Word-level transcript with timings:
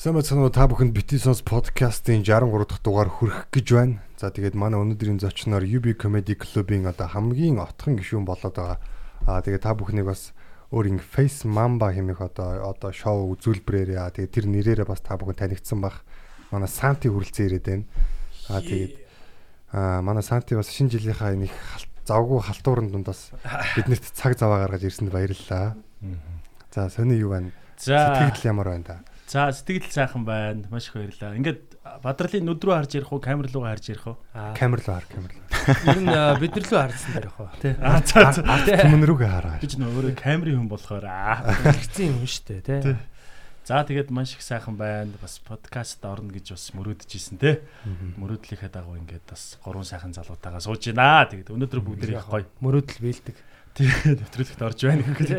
Сайн 0.00 0.16
байцгаана 0.16 0.48
уу 0.48 0.48
та 0.48 0.64
бүхэнд 0.64 0.96
Bitisons 0.96 1.44
podcast-ийн 1.44 2.24
63 2.24 2.64
дахь 2.64 2.80
дугаар 2.80 3.12
хүрэх 3.12 3.52
гэж 3.52 3.66
байна. 3.76 4.00
За 4.16 4.32
тэгээд 4.32 4.56
манай 4.56 4.80
өнөөдрийн 4.80 5.20
зочноор 5.20 5.60
UB 5.60 5.92
Comedy 6.00 6.40
Club-ийн 6.40 6.88
одоо 6.88 7.04
хамгийн 7.04 7.60
отхон 7.60 8.00
гишүүн 8.00 8.24
болоод 8.24 8.56
байгаа. 8.56 8.80
Аа 9.28 9.44
тэгээд 9.44 9.60
та 9.60 9.76
бүхнийг 9.76 10.08
бас 10.08 10.32
өөр 10.72 10.96
ингэ 10.96 11.04
Face 11.04 11.44
Mamba 11.44 11.92
хэмээх 11.92 12.16
одоо 12.16 12.72
одоо 12.72 12.96
шоу 12.96 13.28
үзүүлбэрээр 13.36 14.00
яа 14.00 14.08
тэгээд 14.08 14.32
тэр 14.32 14.46
нэрээрээ 14.48 14.88
бас 14.88 15.04
та 15.04 15.20
бүхэн 15.20 15.36
танигдсан 15.36 15.84
бах. 15.84 16.00
Манай 16.48 16.72
Санти 16.72 17.12
хүрэлцэн 17.12 17.44
ирээд 17.52 17.66
байна. 17.68 17.84
Аа 18.48 18.64
тэгээд 18.64 18.94
аа 19.76 20.00
манай 20.00 20.24
Санти 20.24 20.56
бас 20.56 20.72
шинэ 20.72 20.96
жилийнхаа 20.96 21.36
нэг 21.36 21.52
завгүй 22.08 22.40
халтуурын 22.40 22.88
дундаас 22.88 23.36
биднэрт 23.76 24.16
цаг 24.16 24.32
заваа 24.40 24.64
гаргаж 24.64 24.80
ирсэнд 24.80 25.12
баярлалаа. 25.12 25.76
За 26.72 26.88
сони 26.88 27.20
юу 27.20 27.36
байна? 27.36 27.52
За 27.76 28.16
Сэтгэл 28.16 28.48
ямар 28.48 28.72
байна 28.72 28.84
та? 28.88 29.09
За 29.30 29.52
сэтгэл 29.54 29.86
сайхан 29.94 30.24
байна. 30.26 30.66
Маш 30.74 30.90
их 30.90 30.98
баярлалаа. 30.98 31.38
Ингээд 31.38 31.70
Бадралын 32.02 32.44
нүд 32.50 32.64
рүү 32.66 32.74
харж 32.74 32.94
ярих 32.98 33.12
уу, 33.14 33.22
камер 33.22 33.46
руу 33.54 33.62
харж 33.62 33.94
ярих 33.94 34.06
уу? 34.10 34.16
Камер 34.58 34.82
руу 34.82 34.94
хар 34.98 35.06
камер 35.06 35.30
руу. 35.30 35.44
Ер 35.86 36.00
нь 36.02 36.10
а, 36.10 36.34
бид 36.34 36.58
нар 36.58 36.66
лөө 36.66 36.80
харсан 36.82 37.14
дээрх 37.14 37.36
ба. 37.38 37.46
Тий. 37.62 37.74
Аа 37.78 38.02
за 38.02 38.26
за. 38.34 38.42
Түмэн 38.42 39.06
рүүгээ 39.06 39.30
хараа. 39.30 39.54
Бич 39.62 39.78
нөө 39.78 39.94
өөрөө 39.94 40.14
камерын 40.18 40.58
хүн 40.58 40.68
болохоор 40.68 41.06
аа. 41.06 41.46
Хэрэгцэн 41.62 42.10
юм 42.10 42.26
шүү 42.26 42.44
дээ, 42.50 42.82
тий. 42.82 42.98
За 43.70 43.86
тэгээд 43.86 44.10
маш 44.10 44.34
их 44.34 44.42
сайхан 44.42 44.74
байна. 44.74 45.14
Бас 45.22 45.38
подкаст 45.46 46.02
орно 46.02 46.34
гэж 46.34 46.58
бас 46.58 46.66
мөрөөдөж 46.74 47.10
исэн 47.14 47.38
те. 47.38 47.62
Мөрөөдлийнхээ 48.18 48.70
дагуу 48.74 48.98
ингээд 48.98 49.30
бас 49.30 49.56
гурван 49.62 49.86
сайхан 49.86 50.10
залуутайгаа 50.10 50.58
сууж 50.58 50.90
байна. 50.90 51.30
Тэгээд 51.30 51.54
өнөөдөр 51.54 51.80
бүгдээ 51.86 52.18
их 52.18 52.26
гоё. 52.26 52.50
Мөрөөдөл 52.58 52.98
бэлдэг. 52.98 53.36
Тэгээд 53.80 54.20
нэвтрүүлэгт 54.20 54.60
орж 54.60 54.80
байна 54.84 55.02
гэхэд 55.08 55.32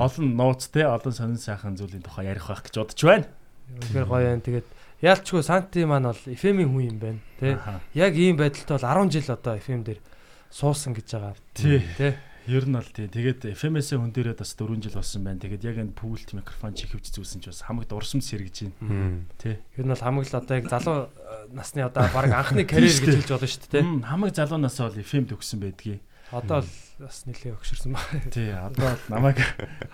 олон 0.00 0.26
нууц 0.32 0.72
те, 0.72 0.88
олон 0.88 1.12
сонин 1.12 1.36
сайхан 1.36 1.76
зүйлийн 1.76 2.00
тухай 2.00 2.32
ярих 2.32 2.48
байх 2.48 2.64
гэж 2.64 2.74
бодож 2.80 3.00
байна. 3.04 3.28
Үнэхээр 3.76 4.08
гоё 4.08 4.24
байна. 4.32 4.40
Тэгээд 4.40 4.68
яалчгүй 5.04 5.42
Санти 5.44 5.84
маань 5.84 6.08
бол 6.08 6.22
FM-ийн 6.24 6.70
хүн 6.72 6.84
юм 6.88 6.98
байна. 7.00 7.20
Аха. 7.60 7.84
Яг 7.92 8.16
ийм 8.16 8.40
байдалтай 8.40 8.80
бол 8.80 8.88
10 8.88 9.12
жил 9.12 9.28
одоо 9.36 9.54
FM 9.60 9.82
дээр 9.84 10.00
суусан 10.48 10.96
гэж 10.96 11.08
байгаа. 11.12 11.36
Тий. 11.52 11.84
Тий. 12.00 12.14
Ер 12.48 12.64
нь 12.68 12.76
бол 12.76 12.88
тий. 12.88 13.08
Тэгээд 13.08 13.52
FMS-ийн 13.52 14.00
хүн 14.00 14.12
дээрээ 14.16 14.36
бас 14.36 14.52
4 14.56 14.80
жил 14.80 14.96
болсон 14.96 15.20
байна. 15.24 15.40
Тэгээд 15.44 15.64
яг 15.64 15.76
энэ 15.80 15.96
пүүлт 15.96 16.36
микрофон 16.36 16.72
чихвч 16.72 17.12
зүүсэн 17.12 17.40
ч 17.44 17.52
бас 17.52 17.64
хамаг 17.64 17.88
дурсамж 17.88 18.24
сэргэж 18.24 18.68
байна. 18.80 19.24
Тий. 19.40 19.60
Ер 19.76 19.84
нь 19.84 19.92
бол 19.92 20.04
хамгийн 20.04 20.28
л 20.28 20.40
одоо 20.40 20.56
яг 20.56 20.68
залуу 20.68 21.08
э, 21.08 21.52
насны 21.52 21.84
одоо 21.84 22.04
баг 22.12 22.28
анхны 22.32 22.64
карьер 22.68 22.92
гэж 22.92 23.24
хэлж 23.24 23.32
болно 23.32 23.48
шүү 23.48 23.68
дээ, 23.72 23.84
Хамаг 24.08 24.32
залуунаас 24.36 24.76
бол 24.76 25.00
FM 25.00 25.24
төгсөн 25.32 25.58
байдгийг. 25.64 26.00
Одоо 26.32 26.60
л 26.60 26.68
бас 26.94 27.26
нэлээ 27.26 27.58
өгшөрсөн 27.58 27.90
ба. 27.90 28.02
Тий. 28.30 28.54
Одоо 28.54 28.94
бол 28.94 29.04
намайг 29.10 29.42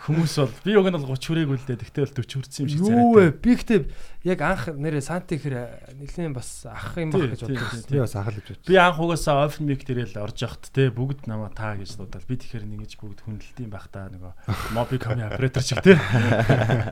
хүмүүс 0.04 0.34
бол 0.36 0.52
би 0.60 0.76
уг 0.76 0.86
нь 0.92 0.96
бол 1.00 1.08
30 1.16 1.32
хүрээгүй 1.32 1.56
л 1.56 1.64
дээ. 1.64 1.80
Тэгтээ 1.80 2.04
бол 2.04 2.16
40 2.20 2.36
хүрсэн 2.44 2.60
юм 2.60 2.68
шиг 2.68 2.80
Юу 2.84 3.08
вэ? 3.16 3.24
Би 3.40 3.56
гэхдээ 3.56 3.80
яг 4.28 4.40
анх 4.44 4.68
нэрээ 4.68 5.00
Санти 5.00 5.40
гэхэр 5.40 5.96
нэлээд 5.96 6.36
бас 6.36 6.68
ах 6.68 7.00
юм 7.00 7.08
баг 7.08 7.32
гэж 7.32 7.40
боддог. 7.48 7.88
тий, 7.88 8.00
бас 8.04 8.12
ахал 8.12 8.36
гэж 8.36 8.46
бодчих. 8.52 8.68
Би 8.68 8.76
анх 8.76 9.00
угаасаа 9.00 9.48
open 9.48 9.64
mic 9.64 9.80
дээрэл 9.88 10.20
орж 10.20 10.44
явахт 10.44 10.68
те 10.76 10.92
бүгд 10.92 11.24
намаа 11.24 11.48
таа 11.48 11.80
гэж 11.80 11.96
дуудаад 11.96 12.28
би 12.28 12.36
тэгэхээр 12.36 12.68
нэгэж 12.68 12.92
бүгд 13.00 13.24
хүндэлтийн 13.24 13.72
байх 13.72 13.88
та 13.88 14.12
нөгөө 14.12 14.76
моби 14.76 15.00
коми 15.00 15.24
оператор 15.24 15.64
шиг 15.64 15.80
те. 15.80 15.96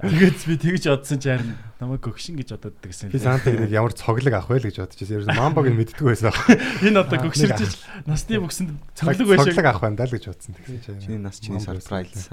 Тэгээд 0.09 0.41
би 0.49 0.55
тэгж 0.57 0.85
одсон 0.89 1.21
чи 1.21 1.29
харин 1.29 1.53
намайг 1.85 2.01
гөгшин 2.01 2.41
гэж 2.41 2.57
одоод 2.57 2.81
гэсэн. 2.81 3.13
Би 3.13 3.21
Санти 3.21 3.53
нэг 3.53 3.77
ямар 3.77 3.93
цоглог 3.93 4.33
авах 4.33 4.57
вэ 4.57 4.65
л 4.65 4.69
гэж 4.73 4.81
бодож 4.81 4.97
байсан. 4.97 5.21
Ерөөс 5.21 5.37
мамбог 5.37 5.69
нь 5.69 5.77
мэддэггүй 5.77 6.17
байсан. 6.17 6.33
Энэ 6.81 6.97
одоо 6.97 7.29
ич 7.29 7.77
насны 8.09 8.41
бүксэнд 8.41 8.73
цоглог 8.97 9.29
байх 9.29 9.45
шиг. 9.45 9.53
Цоглог 9.53 9.69
авах 9.69 9.85
байна 9.85 9.98
даа 9.99 10.07
л 10.07 10.15
гэж 10.15 10.25
бодсон. 10.31 10.55
Тэгсэн 10.55 10.79
чинь. 10.79 11.01
Чиний 11.03 11.19
нас 11.19 11.43
чиний 11.43 11.59
Мамбог 11.59 11.83
surprise. 11.83 12.31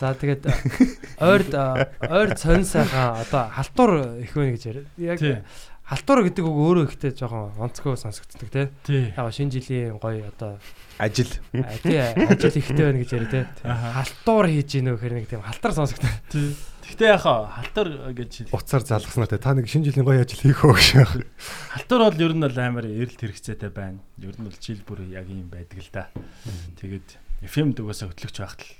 За 0.00 0.12
тэгээд 0.16 0.42
ойрд 1.20 1.52
ойрд 2.00 2.38
сонь 2.40 2.64
сайхан 2.64 3.20
одоо 3.20 3.48
халтур 3.52 4.16
их 4.20 4.32
вэ 4.32 4.56
гэж 4.56 4.62
яриа. 4.64 4.84
Тий. 5.16 5.36
Яг 5.36 5.44
халтур 5.88 6.20
гэдэг 6.24 6.44
үг 6.44 6.56
өөрөө 6.56 6.84
ихтэй 6.88 7.12
жоохон 7.16 7.56
онцгой 7.56 7.96
сонсогддог 7.96 8.48
тий. 8.52 8.68
Тий. 8.84 9.04
Яг 9.16 9.32
шинэ 9.32 9.52
жилийн 9.56 9.96
гоё 9.96 10.28
одоо 10.28 10.60
Ажил. 11.00 11.32
а, 11.56 11.72
тий 11.80 11.96
ажил 11.96 12.52
ихтэй 12.60 12.84
байна 12.92 13.00
гэж 13.00 13.10
яриа 13.16 13.30
тий. 13.32 13.44
Аха. 13.64 14.04
Халтур 14.04 14.52
хийж 14.52 14.68
гинөө 14.68 15.00
гэхээр 15.00 15.14
нэг 15.16 15.28
тийм 15.32 15.40
халтар 15.40 15.72
сонсогддог. 15.72 16.12
Тий. 16.28 16.52
Гэхдээ 16.88 17.08
яхаа 17.12 17.52
халтар 17.52 17.88
гэж 18.16 18.48
хэл. 18.48 18.56
Уцаар 18.56 18.82
залгаснаар 18.82 19.36
та 19.36 19.52
нэг 19.52 19.68
шинэ 19.68 19.92
жилийн 19.92 20.08
гоё 20.08 20.24
ажил 20.24 20.40
хийх 20.40 20.64
үү 20.64 20.72
гэж. 20.72 20.88
Халтар 21.76 22.00
бол 22.08 22.24
ер 22.24 22.32
нь 22.32 22.44
бол 22.48 22.58
амар 22.58 22.86
эрэлт 22.88 23.20
хэрэгцээтэй 23.20 23.68
байна. 23.68 24.00
Ер 24.16 24.32
нь 24.40 24.48
бол 24.48 24.56
жил 24.56 24.80
бүр 24.88 25.04
яг 25.12 25.28
юм 25.28 25.52
байдаг 25.52 25.78
л 25.84 25.92
да. 25.92 26.08
Тэгээд 26.80 27.08
FM 27.44 27.76
дөгөөсө 27.76 28.08
хөтлөгч 28.08 28.36
байхад 28.40 28.64
л 28.64 28.72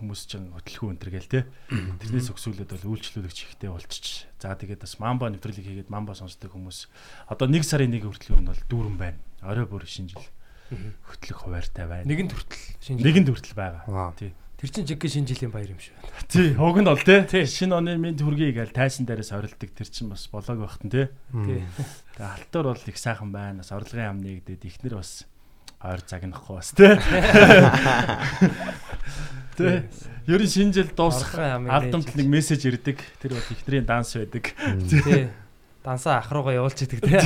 хүмүүс 0.00 0.20
ч 0.26 0.40
хөтлөхүү 0.40 0.88
өнтер 0.90 1.10
гээл 1.12 1.30
те. 1.30 1.40
Тэрнээс 1.70 2.32
өксүүлээд 2.32 2.72
бол 2.72 2.96
үйлчлүүлэгч 2.96 3.38
ихтэй 3.52 3.70
болчих. 3.70 4.26
За 4.40 4.56
тэгээд 4.56 4.80
бас 4.80 4.96
мамба 4.96 5.28
нэвтрүүлэг 5.28 5.86
хийгээд 5.86 5.92
мамба 5.92 6.16
сонсдог 6.16 6.56
хүмүүс 6.56 6.88
одоо 7.28 7.46
нэг 7.46 7.62
сарын 7.68 7.92
нэг 7.92 8.08
хүртэл 8.08 8.40
ер 8.40 8.42
нь 8.42 8.50
бол 8.50 8.64
дүүрэн 8.66 8.96
байна. 8.96 9.20
Орой 9.44 9.68
бүр 9.68 9.84
шинэ 9.84 10.16
жил 10.16 10.24
хөтлөх 11.04 11.38
хуваартай 11.44 11.84
байна. 11.84 12.08
Нэгэн 12.08 12.32
төртөл 12.32 12.64
шинэ. 12.80 13.04
нэгэнд 13.04 13.28
хүртэл 13.28 13.56
байгаа. 13.58 13.84
Аа. 13.92 14.16
Тий. 14.16 14.32
Тэр 14.60 14.68
чинь 14.68 14.84
жиг 14.84 15.00
шинэ 15.00 15.24
жилийн 15.24 15.48
баяр 15.48 15.72
юм 15.72 15.80
шүү. 15.80 15.96
Тий, 16.28 16.52
уг 16.52 16.76
нь 16.76 16.84
бол 16.84 17.00
те. 17.00 17.24
Шинэ 17.24 17.80
оны 17.80 17.96
минь 17.96 18.20
хүргэе 18.20 18.52
гээл 18.52 18.76
тайсан 18.76 19.08
дээрээс 19.08 19.32
орилдог 19.32 19.72
тэр 19.72 19.88
чинь 19.88 20.12
бас 20.12 20.28
болоог 20.28 20.68
байхтан 20.68 20.92
те. 20.92 21.08
Тий. 21.32 21.64
Тэгээ 22.20 22.28
алтар 22.28 22.68
бол 22.68 22.76
их 22.76 22.98
сайхан 23.00 23.32
байна. 23.32 23.64
Бас 23.64 23.72
орлогын 23.72 24.12
ам 24.12 24.20
нэгдээд 24.20 24.68
ихнэр 24.68 25.00
бас 25.00 25.24
ойр 25.80 26.04
загнахгүй 26.04 26.60
бас 26.60 26.76
тий. 26.76 26.92
Тэ. 29.56 29.88
Ер 30.28 30.40
нь 30.44 30.52
шинэ 30.52 30.76
жил 30.76 30.92
дуусах 30.92 31.40
алдамт 31.40 32.12
нэг 32.12 32.28
мессеж 32.28 32.68
ирдэг. 32.68 33.00
Тэр 33.16 33.40
бол 33.40 33.48
ихнэрийн 33.56 33.88
данс 33.88 34.12
байдаг. 34.12 34.52
Тий. 34.92 35.32
Дансаа 35.80 36.20
ах 36.20 36.28
руугаа 36.28 36.60
явуулж 36.60 36.84
идэг 36.84 37.00
тий. 37.08 37.16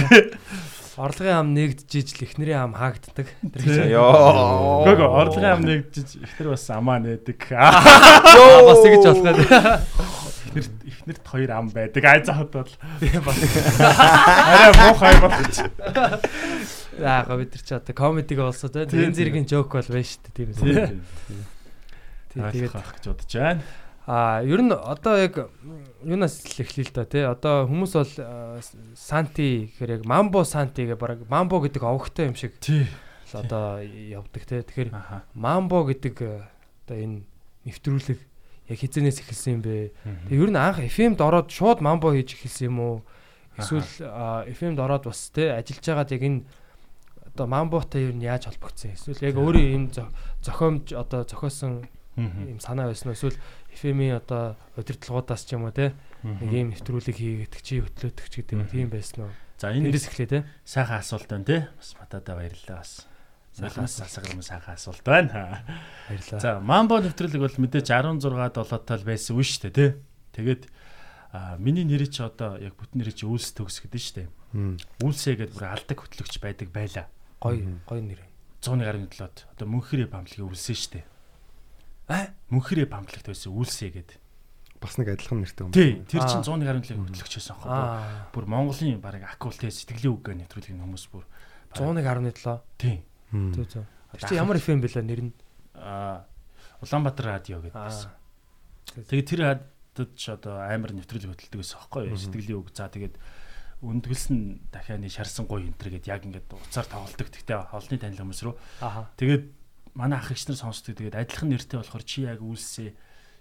Орлогын 0.94 1.34
ам 1.42 1.48
нэгдэж 1.58 1.90
ижил 1.90 2.22
эхнэрийн 2.22 2.70
ам 2.70 2.74
хаагддаг. 2.78 3.26
Йоо. 3.66 4.86
Гого 4.86 5.26
орлогын 5.26 5.58
ам 5.58 5.62
нэгдэж 5.66 6.22
ихнэр 6.22 6.54
бас 6.54 6.70
амаа 6.70 7.02
нээдэг. 7.02 7.50
Йоо 8.38 8.58
бас 8.62 8.78
тэгж 8.86 9.02
болох 9.02 9.26
байх. 9.26 9.82
Ихнэр 10.54 10.66
ихнэрт 10.86 11.24
хоёр 11.26 11.50
ам 11.50 11.66
байдаг. 11.74 11.98
Ай 12.06 12.22
заахад 12.22 12.54
бол 12.54 12.70
бас. 12.70 13.38
арай 13.82 14.70
муухай 14.78 15.14
болж. 15.24 15.56
Яг 17.02 17.26
бид 17.26 17.50
нар 17.50 17.62
чи 17.66 17.74
одоо 17.74 17.94
комедиг 17.94 18.38
олсоо 18.38 18.70
тий. 18.70 18.86
Тий, 18.86 19.02
Энэ 19.10 19.18
зэргийн 19.18 19.50
жоок 19.50 19.74
бол 19.74 19.82
байна 19.90 20.06
шүү 20.06 20.22
дээ 20.30 20.34
тийм 20.38 20.50
үү. 20.54 20.94
Тэгээд 22.54 22.70
авах 22.70 22.94
гэж 23.02 23.04
бодож 23.10 23.32
байна. 23.34 23.62
А 24.06 24.42
ер 24.44 24.60
нь 24.60 24.72
одоо 24.72 25.16
яг 25.16 25.48
юунаас 26.04 26.44
эхлэе 26.44 26.84
л 26.88 26.92
да 26.92 27.04
тий. 27.08 27.24
Одоо 27.24 27.64
хүмүүс 27.68 27.92
бол 27.96 28.12
санти 28.94 29.70
гэхээр 29.72 29.90
яг 29.98 30.02
мамбо 30.04 30.44
санти 30.44 30.84
гэх 30.86 30.98
баг 30.98 31.24
мамбо 31.28 31.60
гэдэг 31.64 31.82
овогтой 31.82 32.26
юм 32.28 32.34
шиг 32.36 32.58
Тий. 32.60 32.86
одоо 33.32 33.80
явдаг 33.80 34.44
тий. 34.44 34.60
Тэгэхээр 34.62 34.90
мамбо 35.34 35.88
гэдэг 35.88 36.14
одоо 36.84 36.96
энэ 37.00 37.24
нэвтрүүлэг 37.64 38.20
яг 38.68 38.78
хизэнээс 38.78 39.20
эхэлсэн 39.24 39.52
юм 39.56 39.62
бэ? 39.64 39.92
Тэгээ 40.28 40.42
ер 40.44 40.50
нь 40.52 40.60
анх 40.60 40.78
FM-д 40.84 41.20
ороод 41.24 41.48
шууд 41.48 41.80
мамбо 41.80 42.12
хийж 42.12 42.36
эхэлсэн 42.36 42.68
юм 42.68 42.78
уу? 42.80 42.96
Эсвэл 43.56 43.88
FM-д 44.52 44.78
ороод 44.84 45.08
бас 45.08 45.32
тий 45.32 45.48
ажиллаж 45.48 45.80
байгаад 45.80 46.12
яг 46.12 46.22
энэ 46.22 46.40
одоо 47.34 47.46
мамботой 47.48 48.04
ер 48.08 48.14
нь 48.14 48.22
яаж 48.22 48.46
холбогдсон? 48.52 48.92
Эсвэл 48.94 49.24
яг 49.32 49.36
өөрөө 49.40 49.64
юм 49.72 49.88
зо- 49.90 50.12
зохиомж 50.44 50.92
одоо 50.92 51.24
зохиосон 51.24 51.88
юм 52.14 52.60
санаа 52.62 52.86
байсан 52.92 53.10
уу? 53.10 53.16
Эсвэл 53.18 53.34
FM-ийн 53.74 54.16
одоо 54.22 54.54
удирдлагуудаас 54.78 55.42
ч 55.44 55.58
юм 55.58 55.66
уу 55.66 55.74
тий 55.74 55.90
нэг 56.22 56.50
юм 56.50 56.68
нэвтрүүлэг 56.72 57.16
хийгээд 57.18 57.54
чи 57.60 57.82
хөтлөөдөг 57.82 58.26
ч 58.30 58.34
гэдэг 58.40 58.54
юм 58.54 58.68
тийм 58.70 58.88
байсан 58.88 59.28
уу? 59.28 59.32
За 59.58 59.70
энэ 59.74 59.90
Эндээс 59.90 60.08
эхлэе 60.08 60.28
тий. 60.30 60.42
сайхан 60.64 60.98
асуулт 61.02 61.28
байна 61.30 61.44
те. 61.44 61.58
Бас 61.76 61.90
матадаа 62.00 62.34
баярлалаа 62.38 62.78
бас. 62.82 63.06
Солонгос 63.54 63.94
засаграм 64.02 64.42
сайхан 64.42 64.74
асуулт 64.74 65.04
байна. 65.04 65.62
Баярлалаа. 66.08 66.40
За, 66.42 66.50
Мамбо 66.58 66.98
нэвтрүүлэг 66.98 67.38
бол 67.38 67.56
мэдээж 67.62 67.86
16 67.92 68.24
7-тал 68.24 69.04
байсан 69.06 69.36
үн 69.38 69.46
шүү 69.46 69.62
дээ, 69.70 69.74
тий. 69.74 69.90
Тэгээд 70.34 70.62
а 71.34 71.56
миний 71.58 71.86
нэр 71.86 72.06
чи 72.10 72.22
одоо 72.22 72.58
яг 72.58 72.74
бүтэн 72.78 73.02
нэр 73.02 73.14
чи 73.14 73.26
Үлс 73.26 73.54
төгс 73.54 73.82
гэдэг 73.82 73.98
нь 73.98 74.06
шүү 74.06 74.16
дээ. 74.22 74.28
Үлсээ 75.02 75.34
гэдэг 75.38 75.54
бүр 75.54 75.66
алдаг 75.70 75.98
хөтлөгч 76.02 76.34
байдаг 76.42 76.68
байла. 76.70 77.06
Гой 77.42 77.62
гой 77.86 78.00
нэр. 78.02 78.22
117-д 78.62 79.46
одоо 79.50 79.66
мөнхөрөө 79.66 80.08
бамтлагийн 80.10 80.46
үлсэн 80.50 80.74
шүү 80.78 80.92
дээ. 80.98 81.04
Аа? 82.08 82.32
Мөнхөрөө 82.52 82.86
бамтлагт 82.90 83.26
байсан 83.30 83.52
үлсээ 83.54 83.90
гэдэг. 83.96 84.18
Бас 84.80 84.98
нэг 85.00 85.08
адилхан 85.16 85.40
нэртэй 85.40 85.64
юм. 85.64 85.72
Тий, 85.72 85.90
тэр 86.04 86.20
Аа. 86.20 86.28
чин 86.28 86.44
117-ийн 86.44 87.00
хөтлөгч 87.08 87.34
байсан 87.40 87.56
хоо. 87.56 87.72
Аа. 87.72 88.28
Бүр 88.36 88.44
Монголын 88.44 89.00
баг 89.00 89.16
акултэй 89.24 89.72
сэтгэлийн 89.72 90.12
үг 90.12 90.20
гэх 90.28 90.36
нэвтрүүлгийн 90.44 90.82
хүмүүс 90.84 91.04
бүр 91.08 91.24
101.7. 91.72 92.60
тий. 92.76 93.00
Зөө 93.32 93.64
зөө. 93.64 93.84
Тэр 94.14 94.20
чинь 94.28 94.38
ямар 94.38 94.60
FM 94.60 94.84
бэлээ 94.84 95.02
нэр 95.08 95.20
нь? 95.26 95.32
Аа 95.74 96.28
Улаанбаатар 96.84 97.26
радио 97.40 97.64
гэдэг 97.64 97.72
байсан. 97.80 98.12
Тэгээд 99.08 99.26
тэр 99.32 99.40
хадад 99.40 100.10
ч 100.14 100.22
одоо 100.28 100.60
амар 100.60 100.92
нэвтрүүлэг 100.92 101.32
хөтэлдэг 101.32 101.58
байсан 101.64 101.80
аахгүй 101.80 102.12
юу? 102.12 102.20
Сэтгэлийн 102.20 102.60
үг. 102.60 102.68
За 102.76 102.92
тэгээд 102.92 103.16
өндгөлсөн 103.80 104.68
дахианы 104.70 105.08
шарсан 105.08 105.48
гой 105.48 105.64
энтер 105.66 105.88
гэдээ 105.96 106.12
яг 106.12 106.22
ингээд 106.28 106.52
уцаар 106.52 106.86
тоглолдог. 106.86 107.26
Тэгтээ 107.32 107.56
олонний 107.72 108.00
танил 108.00 108.20
хүмүүс 108.22 108.40
рүү. 108.44 108.54
Тэгээд 109.18 109.44
манай 109.94 110.18
ах 110.18 110.30
эгч 110.30 110.50
нар 110.50 110.58
сонсдог. 110.58 110.98
Тэгээд 110.98 111.18
адилхан 111.18 111.50
нэртэй 111.54 111.78
болохоор 111.78 112.04
чи 112.04 112.26
яг 112.26 112.42
үлсээ 112.42 112.90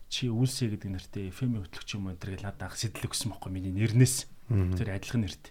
чи 0.10 0.30
үлсээ 0.30 0.78
гэдэг 0.78 0.90
нэртэй 0.94 1.24
FM-ийн 1.34 1.66
хөтлөгч 1.66 1.90
юм 1.98 2.14
энэ 2.14 2.22
гэж 2.22 2.42
надад 2.46 2.70
анх 2.70 2.78
сэтэл 2.78 3.10
өгсөн 3.10 3.34
байхгүй 3.34 3.50
миний 3.50 3.74
нэрнээс. 3.74 4.30
Тэр 4.78 4.94
адилхан 4.94 5.26
нэрт. 5.26 5.50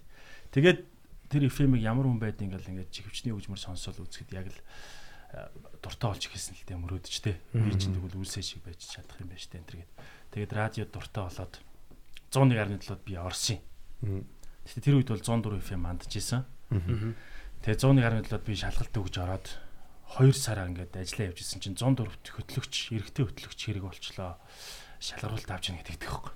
Тэгээд 0.54 0.78
тэр 1.26 1.42
FM-ийг 1.50 1.82
ямар 1.82 2.06
хүн 2.06 2.22
байдгийг 2.22 2.54
ингээл 2.54 2.70
ингээд 2.78 2.94
чихвчний 2.94 3.34
хөгжмөр 3.34 3.58
сонсоод 3.58 3.98
үзэхэд 3.98 4.30
яг 4.38 4.46
л 4.54 4.58
дуртай 5.82 6.08
болж 6.12 6.22
ихсэн 6.28 6.54
л 6.54 6.66
дээ 6.68 6.78
мөрөөдөж 6.78 7.14
те. 7.24 7.40
Би 7.56 7.72
чинь 7.74 7.96
тэгвэл 7.96 8.20
үлсээ 8.20 8.44
шиг 8.44 8.62
байж 8.62 8.84
чадах 8.84 9.18
юм 9.18 9.32
байна 9.32 9.40
штэ 9.42 9.58
энэ 9.58 9.70
тэгээд. 9.72 9.90
Тэгээд 10.30 10.52
радио 10.52 10.84
дуртай 10.86 11.24
болоод 11.24 11.54
101.7-д 12.30 13.02
би 13.02 13.16
орсон 13.16 13.58
юм. 14.04 14.28
Гэтэ 14.68 14.84
тэр 14.84 14.96
үед 15.00 15.08
бол 15.08 15.24
104 15.24 15.58
FM 15.58 15.80
мандж 15.82 16.12
исэн. 16.12 16.44
Тэгээ 17.64 17.80
101.7-д 17.80 18.44
би 18.44 18.54
шалгалт 18.54 18.94
өгж 18.94 19.14
ороод 19.18 19.46
2 20.18 20.32
сараа 20.36 20.68
ингээд 20.68 20.92
ажиллаа 20.92 21.28
явж 21.32 21.38
исэн 21.40 21.60
чинь 21.62 21.78
104-т 21.78 22.26
хөтлөгч, 22.36 22.74
эрэгтэй 22.92 23.24
хөтлөгч 23.24 23.60
хэрэг 23.64 23.84
болчлоо. 23.88 24.36
Шалгаруулт 25.02 25.50
авч 25.50 25.72
яах 25.72 25.82
гэдэг 25.82 25.98
байхгүй. 26.04 26.32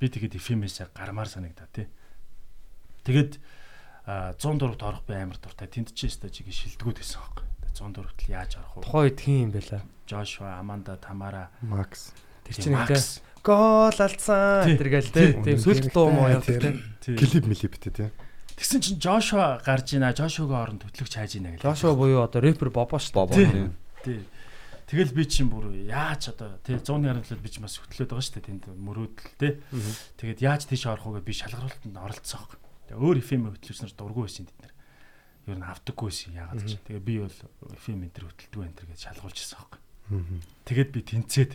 Би 0.00 0.06
тэгээд 0.08 0.38
FM-ээс 0.40 0.90
гармаар 0.96 1.28
санагдаа 1.28 1.68
тий. 1.70 1.86
Тэгээд 3.04 3.38
104-т 4.08 4.82
орох 4.82 5.04
би 5.06 5.14
амар 5.14 5.38
дуртай. 5.38 5.68
Тэнд 5.70 5.94
ч 5.94 6.10
ястаа 6.10 6.32
чигээ 6.32 6.76
шилдэгүүд 6.76 6.98
байсан 6.98 7.20
байхгүй. 7.22 7.46
104-т 7.72 8.20
л 8.26 8.32
яаж 8.32 8.52
орох 8.58 8.72
вэ? 8.80 8.84
Тухайн 8.84 9.04
үед 9.06 9.20
хин 9.22 9.38
юм 9.46 9.52
бэлээ. 9.54 9.82
Joshua, 10.06 10.58
Amanda, 10.58 10.98
Tamara, 10.98 11.48
Max. 11.62 12.12
Тэр 12.44 12.56
чинь 12.58 12.74
ингээд 12.74 13.22
гол 13.42 13.96
алдсан 13.96 14.76
тэргээл 14.76 15.14
тийм 15.40 15.58
сүлт 15.62 15.88
дуу 15.94 16.10
муу 16.10 16.28
явдаг 16.28 16.58
тийм. 17.00 17.16
Клип 17.16 17.46
мэлип 17.46 17.74
тийм. 17.78 18.10
Тэгсэн 18.56 18.80
чинь 18.80 19.00
Joshua 19.00 19.60
гарч 19.64 19.94
ийна. 19.96 20.12
Joshua-гийн 20.12 20.60
оронд 20.60 20.82
хөтлөгч 20.84 21.14
хайж 21.16 21.36
ийна 21.36 21.56
гэх. 21.56 21.64
Joshua 21.64 21.96
буюу 21.96 22.22
одоо 22.24 22.40
рэпер 22.42 22.70
Бобо 22.70 22.98
шүү 22.98 23.32
дээ. 23.32 23.70
Тийм. 24.04 24.24
Тэгэл 24.92 25.16
би 25.16 25.24
чинь 25.24 25.48
бүр 25.48 25.72
яаж 25.88 26.36
одоо 26.36 26.60
тий 26.60 26.76
100-ны 26.76 27.08
харамтлал 27.08 27.40
би 27.40 27.48
чинь 27.48 27.64
бас 27.64 27.80
хөтлөөд 27.80 28.12
байгаа 28.12 28.26
шүү 28.28 28.34
дээ 28.36 28.44
тэнд 28.44 28.64
мөрөөдөл 28.76 29.32
тий. 29.40 29.52
Тэгээд 30.20 30.40
яаж 30.44 30.68
тийш 30.68 30.84
орох 30.84 31.08
вэ 31.16 31.24
би 31.24 31.32
шалгаруултанд 31.32 31.96
оролцсон 31.96 32.44
юм. 32.44 32.60
Тэгээ 32.92 33.00
өөр 33.00 33.18
FM 33.24 33.42
хөтлөгч 33.56 33.78
нар 33.88 33.94
дургүй 33.96 34.28
байсан 34.28 34.44
тэд 34.52 34.58
нар. 34.60 34.74
Ер 35.48 35.56
нь 35.56 35.64
авдаггүй 35.64 36.06
байсан 36.12 36.36
яагаад 36.36 36.60
ч. 36.68 36.76
Тэгээ 36.84 37.08
би 37.08 37.14
бол 37.24 37.38
FM 37.72 38.04
хөтэлдэг 38.04 38.52
энэ 38.52 38.76
төр 38.76 38.88
гэж 38.92 39.00
шалгуулчихсан 39.00 39.64
юм. 40.12 40.44
Тэгээд 40.68 40.90
би 40.92 41.00
тэнцээд 41.08 41.52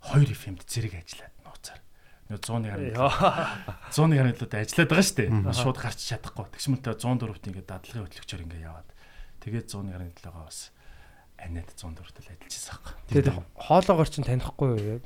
хоёр 0.00 0.30
FM-д 0.32 0.64
зэрэг 0.64 0.96
ажиллаад 0.96 1.33
нууцаар. 2.30 2.62
Нөө 2.64 2.68
100-ны 2.68 2.68
харамтлал 2.72 3.12
100-ны 3.92 4.14
харамтлалд 4.16 4.54
ажиллаад 4.54 4.90
байгаа 4.90 5.04
шүү 5.04 5.18
дээ. 5.20 5.30
Шууд 5.52 5.78
гарч 5.78 6.00
чадахгүй. 6.08 6.46
Тэгс 6.56 6.68
мөнтэй 6.72 6.94
104-т 6.96 7.48
ингээд 7.52 7.68
дадлагын 7.68 8.04
хөтлөгчөөр 8.08 8.44
ингээд 8.44 8.64
яваад. 8.64 8.88
Тэгээд 9.44 9.66
100-ны 9.68 9.90
харамтлалгаа 9.92 10.44
бас 10.48 10.58
анаад 11.36 11.68
104-т 11.76 12.18
л 12.24 12.30
ажиллаж 12.32 12.52
байсан 12.54 12.76
юм. 12.80 12.96
Тэгээд 13.12 13.28
хоолоогоор 13.60 14.08
чинь 14.08 14.24
танихгүй 14.24 14.70
юу? 14.80 15.00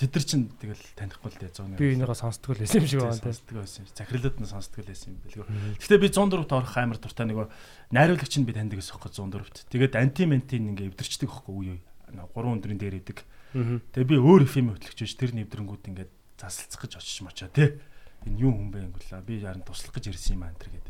Тэд 0.00 0.16
нар 0.16 0.24
чинь 0.24 0.48
тэгэл 0.56 0.84
танихгүй 0.96 1.28
л 1.28 1.38
дээ 1.44 1.52
100-ны. 1.52 1.76
Би 1.76 1.92
энийгээ 1.92 2.16
сонсдгоо 2.16 2.56
л 2.56 2.62
байсан 2.64 2.80
юм 2.80 2.88
шиг 2.88 3.04
байна. 3.04 3.20
Сонсдгоо 3.20 3.60
байсан. 3.60 3.84
Захирлууд 3.92 4.36
нь 4.40 4.48
сонсдгоо 4.48 4.80
л 4.80 4.88
байсан 4.88 5.08
юм 5.12 5.18
бэлгүй. 5.20 5.44
Гэхдээ 5.76 6.00
би 6.00 6.08
104-т 6.08 6.52
орох 6.56 6.76
амар 6.80 6.96
дуртай 6.96 7.26
нөгөө 7.28 7.46
найруулагч 7.92 8.34
нь 8.40 8.48
би 8.48 8.56
таньдаг 8.56 8.80
гэсэн 8.80 8.96
хөхгүй 8.96 9.12
104-т. 9.12 9.68
Тэгээд 9.68 10.00
анти 10.00 10.24
ментин 10.24 10.72
ингээ 10.72 10.88
эвдэрчдэг 10.96 11.28
хөхгүй 11.28 11.52
үе 11.52 11.72
үе. 11.76 12.24
Гурван 12.32 12.56
өндрийн 12.56 12.80
дээр 12.80 12.96
идэг. 13.04 13.28
Тэгээ 13.52 14.08
би 14.08 14.16
өөр 14.16 14.48
FM 14.48 14.72
хөтлөгч 14.72 14.98
биш 15.04 15.14
тэр 15.20 15.36
нэвдрэнгүүд 15.36 15.84
ингээд 15.92 16.10
засалцах 16.40 16.80
гэж 16.80 16.92
очиж 16.96 17.20
мочоо 17.20 17.52
тий. 17.52 17.76
Энэ 18.24 18.40
юу 18.40 18.52
хүн 18.56 18.72
бэ 18.72 18.78
ингэлээ. 18.88 19.22
Би 19.28 19.44
яран 19.44 19.60
туслах 19.60 19.92
гэж 19.92 20.10
ирсэн 20.16 20.40
юм 20.40 20.48
аа 20.48 20.56
энэ 20.56 20.72
гээд 20.72 20.88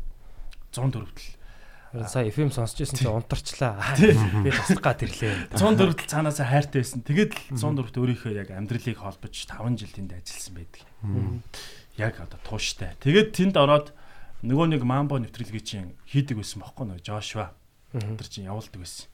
104-т 0.71 1.19
л 1.19 1.41
Сая 1.91 2.31
FM 2.31 2.55
сонсч 2.55 2.79
байсан 2.79 2.95
чи 2.95 3.07
унтарчлаа. 3.11 3.75
Би 4.47 4.51
туслах 4.55 4.79
гад 4.79 5.03
ирлээ. 5.03 5.51
104-т 5.51 6.07
цаанаасаа 6.07 6.47
хайртай 6.47 6.87
байсан. 6.87 7.03
Тэгээд 7.03 7.35
л 7.35 7.59
104-т 7.59 7.99
өөрийнхөө 7.99 8.31
яг 8.31 8.55
амьдралыг 8.55 8.95
холбож 8.95 9.35
5 9.35 9.75
жил 9.75 9.91
тэнд 9.91 10.15
ажилласан 10.15 10.55
байдаг. 10.55 10.87
Яг 11.99 12.15
одоо 12.23 12.39
тууштай. 12.47 12.95
Тэгээд 13.03 13.35
тэнд 13.35 13.59
ороод 13.59 13.91
нөгөө 14.39 14.71
нэг 14.71 14.87
Мамбо 14.87 15.19
нэвтрүүлгийн 15.19 15.99
хийдэг 16.07 16.39
байсан 16.39 16.63
бохоггүй 16.63 16.95
нөгөө 16.95 17.03
Жошуа. 17.03 17.51
Тэр 17.91 18.27
чинь 18.31 18.47
явуулдаг 18.47 18.79
байсан. 18.79 19.11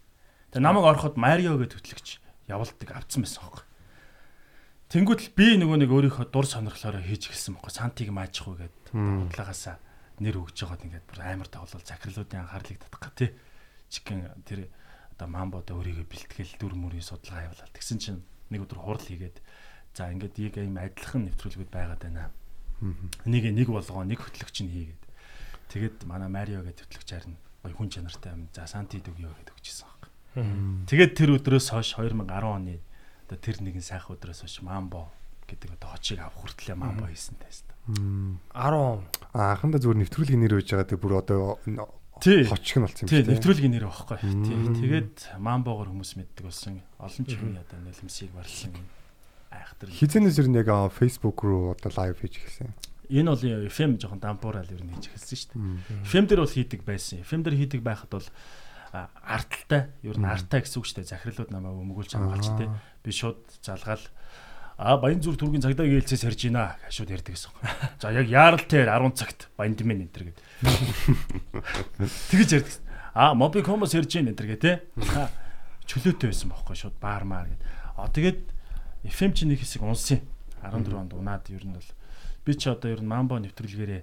Тэгээд 0.53 0.61
намайг 0.61 0.85
ороход 0.85 1.17
Марио 1.17 1.57
гэж 1.57 1.81
хөтлөгч 1.81 2.21
явуулдаг 2.45 2.89
авцсан 2.93 3.25
байсан 3.25 3.41
хог. 3.41 3.65
Тэнгүүд 4.87 5.19
л 5.19 5.31
би 5.35 5.47
нөгөө 5.59 5.77
нэг 5.83 5.91
өөрийнхөө 5.91 6.31
дур 6.31 6.47
сонирхлоороо 6.47 7.03
хийж 7.03 7.27
эхэлсэн 7.27 7.59
байхгүй. 7.59 7.75
Сантиг 7.75 8.07
маажих 8.15 8.47
уу 8.47 8.55
гэдэг 8.55 8.95
бодлогоосаа 8.95 9.83
нэр 10.23 10.39
өгж 10.39 10.63
байгаад 10.63 10.85
ингээд 10.87 11.05
бүр 11.11 11.19
амар 11.27 11.49
тавлал 11.51 11.83
захирлуудын 11.83 12.47
анхаарлыг 12.47 12.79
татах 12.79 13.01
гэх 13.03 13.15
тий. 13.19 13.29
Чигэн 13.91 14.31
тэр 14.47 14.71
одоо 15.11 15.27
мамбодо 15.27 15.75
өөрийгөө 15.75 16.07
бэлтгэл 16.07 16.55
дүр 16.55 16.73
мөрийн 16.79 17.03
судалгаа 17.03 17.51
явуулаад 17.51 17.75
тэгсэн 17.75 17.99
чинь 17.99 18.23
нэг 18.47 18.63
өдөр 18.63 18.79
хурал 18.79 19.03
хийгээд 19.03 19.43
за 19.91 20.07
ингээд 20.07 20.39
ийг 20.39 20.55
ийм 20.55 20.79
адилхан 20.79 21.35
нэвтрүүлгүүд 21.35 21.67
байгаад 21.67 22.01
байна. 22.07 22.31
Энийг 23.27 23.51
нэг 23.51 23.67
болгоо 23.67 24.07
нэг 24.07 24.23
хөтлөгч 24.23 24.63
нь 24.63 24.71
хийгээд 24.71 25.03
тэгэд 25.67 25.97
манай 26.07 26.31
Марио 26.31 26.63
гэдэг 26.63 26.87
хөтлөгч 26.87 27.09
харин 27.11 27.35
гоё 27.59 27.75
хүн 27.75 27.91
чанартай 27.91 28.31
юм. 28.39 28.47
За 28.55 28.63
санти 28.63 29.03
дөгөө 29.03 29.35
гэдэг 29.35 29.51
өгчээсэн 29.51 29.87
баг. 29.91 30.03
Тэгээд 30.87 31.11
тэр 31.11 31.29
өдрөөс 31.35 31.75
хойш 31.75 31.99
2010 31.99 32.23
оны 32.47 32.79
одоо 33.27 33.37
тэр 33.37 33.59
нэгэн 33.59 33.83
сайхан 33.83 34.15
өдрөөс 34.15 34.47
хойш 34.47 34.63
мамбо 34.63 35.11
гэдэг 35.51 35.75
одоо 35.75 35.89
хочийг 35.91 36.23
авах 36.23 36.39
хүртлээр 36.47 36.79
мамбо 36.79 37.11
хийсэн 37.11 37.35
тест. 37.43 37.67
10 37.87 38.47
анхандаа 39.35 39.79
зүгээр 39.83 39.99
нэвтрүүлгийн 40.07 40.41
нэр 40.43 40.59
үйж 40.59 40.71
байгаа 40.71 40.87
тэг 40.87 40.99
бүр 41.03 41.19
одоо 41.19 41.59
хочих 42.17 42.79
нь 42.79 42.83
болсон 42.83 43.03
юм 43.03 43.11
тийм 43.11 43.31
нэвтрүүлгийн 43.31 43.73
нэр 43.75 43.85
байхгүй. 43.87 44.17
Тийм 44.23 44.75
тэгээд 44.75 45.15
мамбогоор 45.39 45.91
хүмүүс 45.91 46.19
мэддэг 46.19 46.43
болсон. 46.47 46.83
Олон 46.99 47.23
ч 47.27 47.35
юм 47.35 47.55
одоо 47.55 47.79
нулимсыг 47.83 48.31
барсан 48.31 48.73
айхтар. 49.51 49.91
Хизэнээс 49.91 50.39
ер 50.39 50.47
нь 50.51 50.59
яг 50.59 50.71
фейсбુક 50.91 51.39
руу 51.43 51.75
одоо 51.75 51.91
лайв 51.95 52.19
хийж 52.19 52.43
эхэлсэн. 52.43 52.71
Энэ 53.07 53.31
бол 53.31 53.71
FM 53.71 53.95
жоохон 54.01 54.19
дампуурал 54.19 54.67
ер 54.67 54.83
нь 54.83 54.91
хийж 54.97 55.07
эхэлсэн 55.15 55.37
шүү 55.37 55.49
дээ. 55.55 56.03
FM 56.11 56.25
дээр 56.27 56.41
бол 56.43 56.55
хийдэг 56.55 56.81
байсан. 56.83 57.23
FM 57.23 57.41
дээр 57.47 57.55
хийдэг 57.55 57.81
байхад 57.85 58.11
бол 58.11 58.27
арталтай 59.23 59.81
ер 60.03 60.17
нь 60.17 60.27
артаа 60.27 60.59
гэсэн 60.61 60.79
үг 60.81 60.87
шүү 60.87 60.97
дээ 61.01 61.11
захирлууд 61.13 61.51
намайг 61.51 61.77
өмгүүлж 61.77 62.11
хамгаалж 62.15 62.47
тээ 62.57 62.69
би 63.03 63.11
шууд 63.11 63.41
залгаал 63.61 64.05
А 64.77 64.93
баян 65.01 65.17
зүр 65.17 65.33
түргийн 65.33 65.65
цагдаа 65.65 65.89
гэлцээс 65.89 66.21
харж 66.21 66.53
байна 66.53 66.77
шууд 66.93 67.09
ярьдаг 67.09 67.33
гэсэн. 67.33 67.49
За 68.01 68.13
яг 68.13 68.29
яаралтай 68.29 68.85
10 68.85 69.17
цагт 69.17 69.49
баян 69.57 69.73
дэмэн 69.73 70.05
энэ 70.05 70.13
төр 70.13 70.29
гэд. 70.29 70.39
Тэгэж 72.29 72.49
ярьдаг. 72.61 72.77
А 73.17 73.33
моби 73.33 73.65
комос 73.65 73.97
ярьж 73.97 74.13
байна 74.13 74.29
энэ 74.29 74.37
төр 74.37 74.53
гэ 74.53 74.57
тэ. 74.61 74.85
Чөлөөтэй 75.89 76.29
байсан 76.29 76.53
бохоггүй 76.53 76.77
шууд 76.77 76.97
баармаар 77.01 77.49
гэд. 77.49 77.61
А 77.97 78.05
тэгээд 78.05 78.39
FM 79.09 79.33
чи 79.33 79.49
нэг 79.49 79.65
хэсэг 79.65 79.81
унсан. 79.81 80.21
14 80.61 80.93
онд 80.93 81.17
унаад 81.17 81.49
ер 81.49 81.65
нь 81.65 81.73
бол 81.73 81.89
би 82.45 82.53
чи 82.53 82.69
одоо 82.69 82.93
ер 82.93 83.01
нь 83.01 83.09
мамбо 83.09 83.41
нэвтрүүлгээрээ 83.41 84.01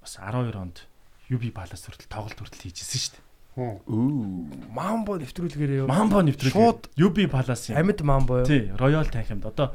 бас 0.00 0.16
12 0.16 0.56
онд 0.56 0.88
UB 1.28 1.44
балас 1.52 1.84
хүртэл 1.84 2.08
тоглолт 2.08 2.40
хүртэл 2.40 2.72
хийжсэн 2.72 2.96
шүү 2.96 3.12
дээ. 3.20 3.27
Үү. 3.58 4.70
Мамбо 4.70 5.18
нэвтрүүлгээрээ? 5.18 5.90
Мамбо 5.90 6.22
нэвтрүүлгээ. 6.22 6.54
Шууд 6.54 6.86
UB 6.94 7.26
Palace 7.26 7.74
юм. 7.74 7.82
Амьд 7.82 8.00
Мамбо 8.06 8.42
юу? 8.42 8.46
Тий, 8.46 8.70
Royal 8.78 9.10
Tank-д 9.10 9.42
одоо 9.42 9.74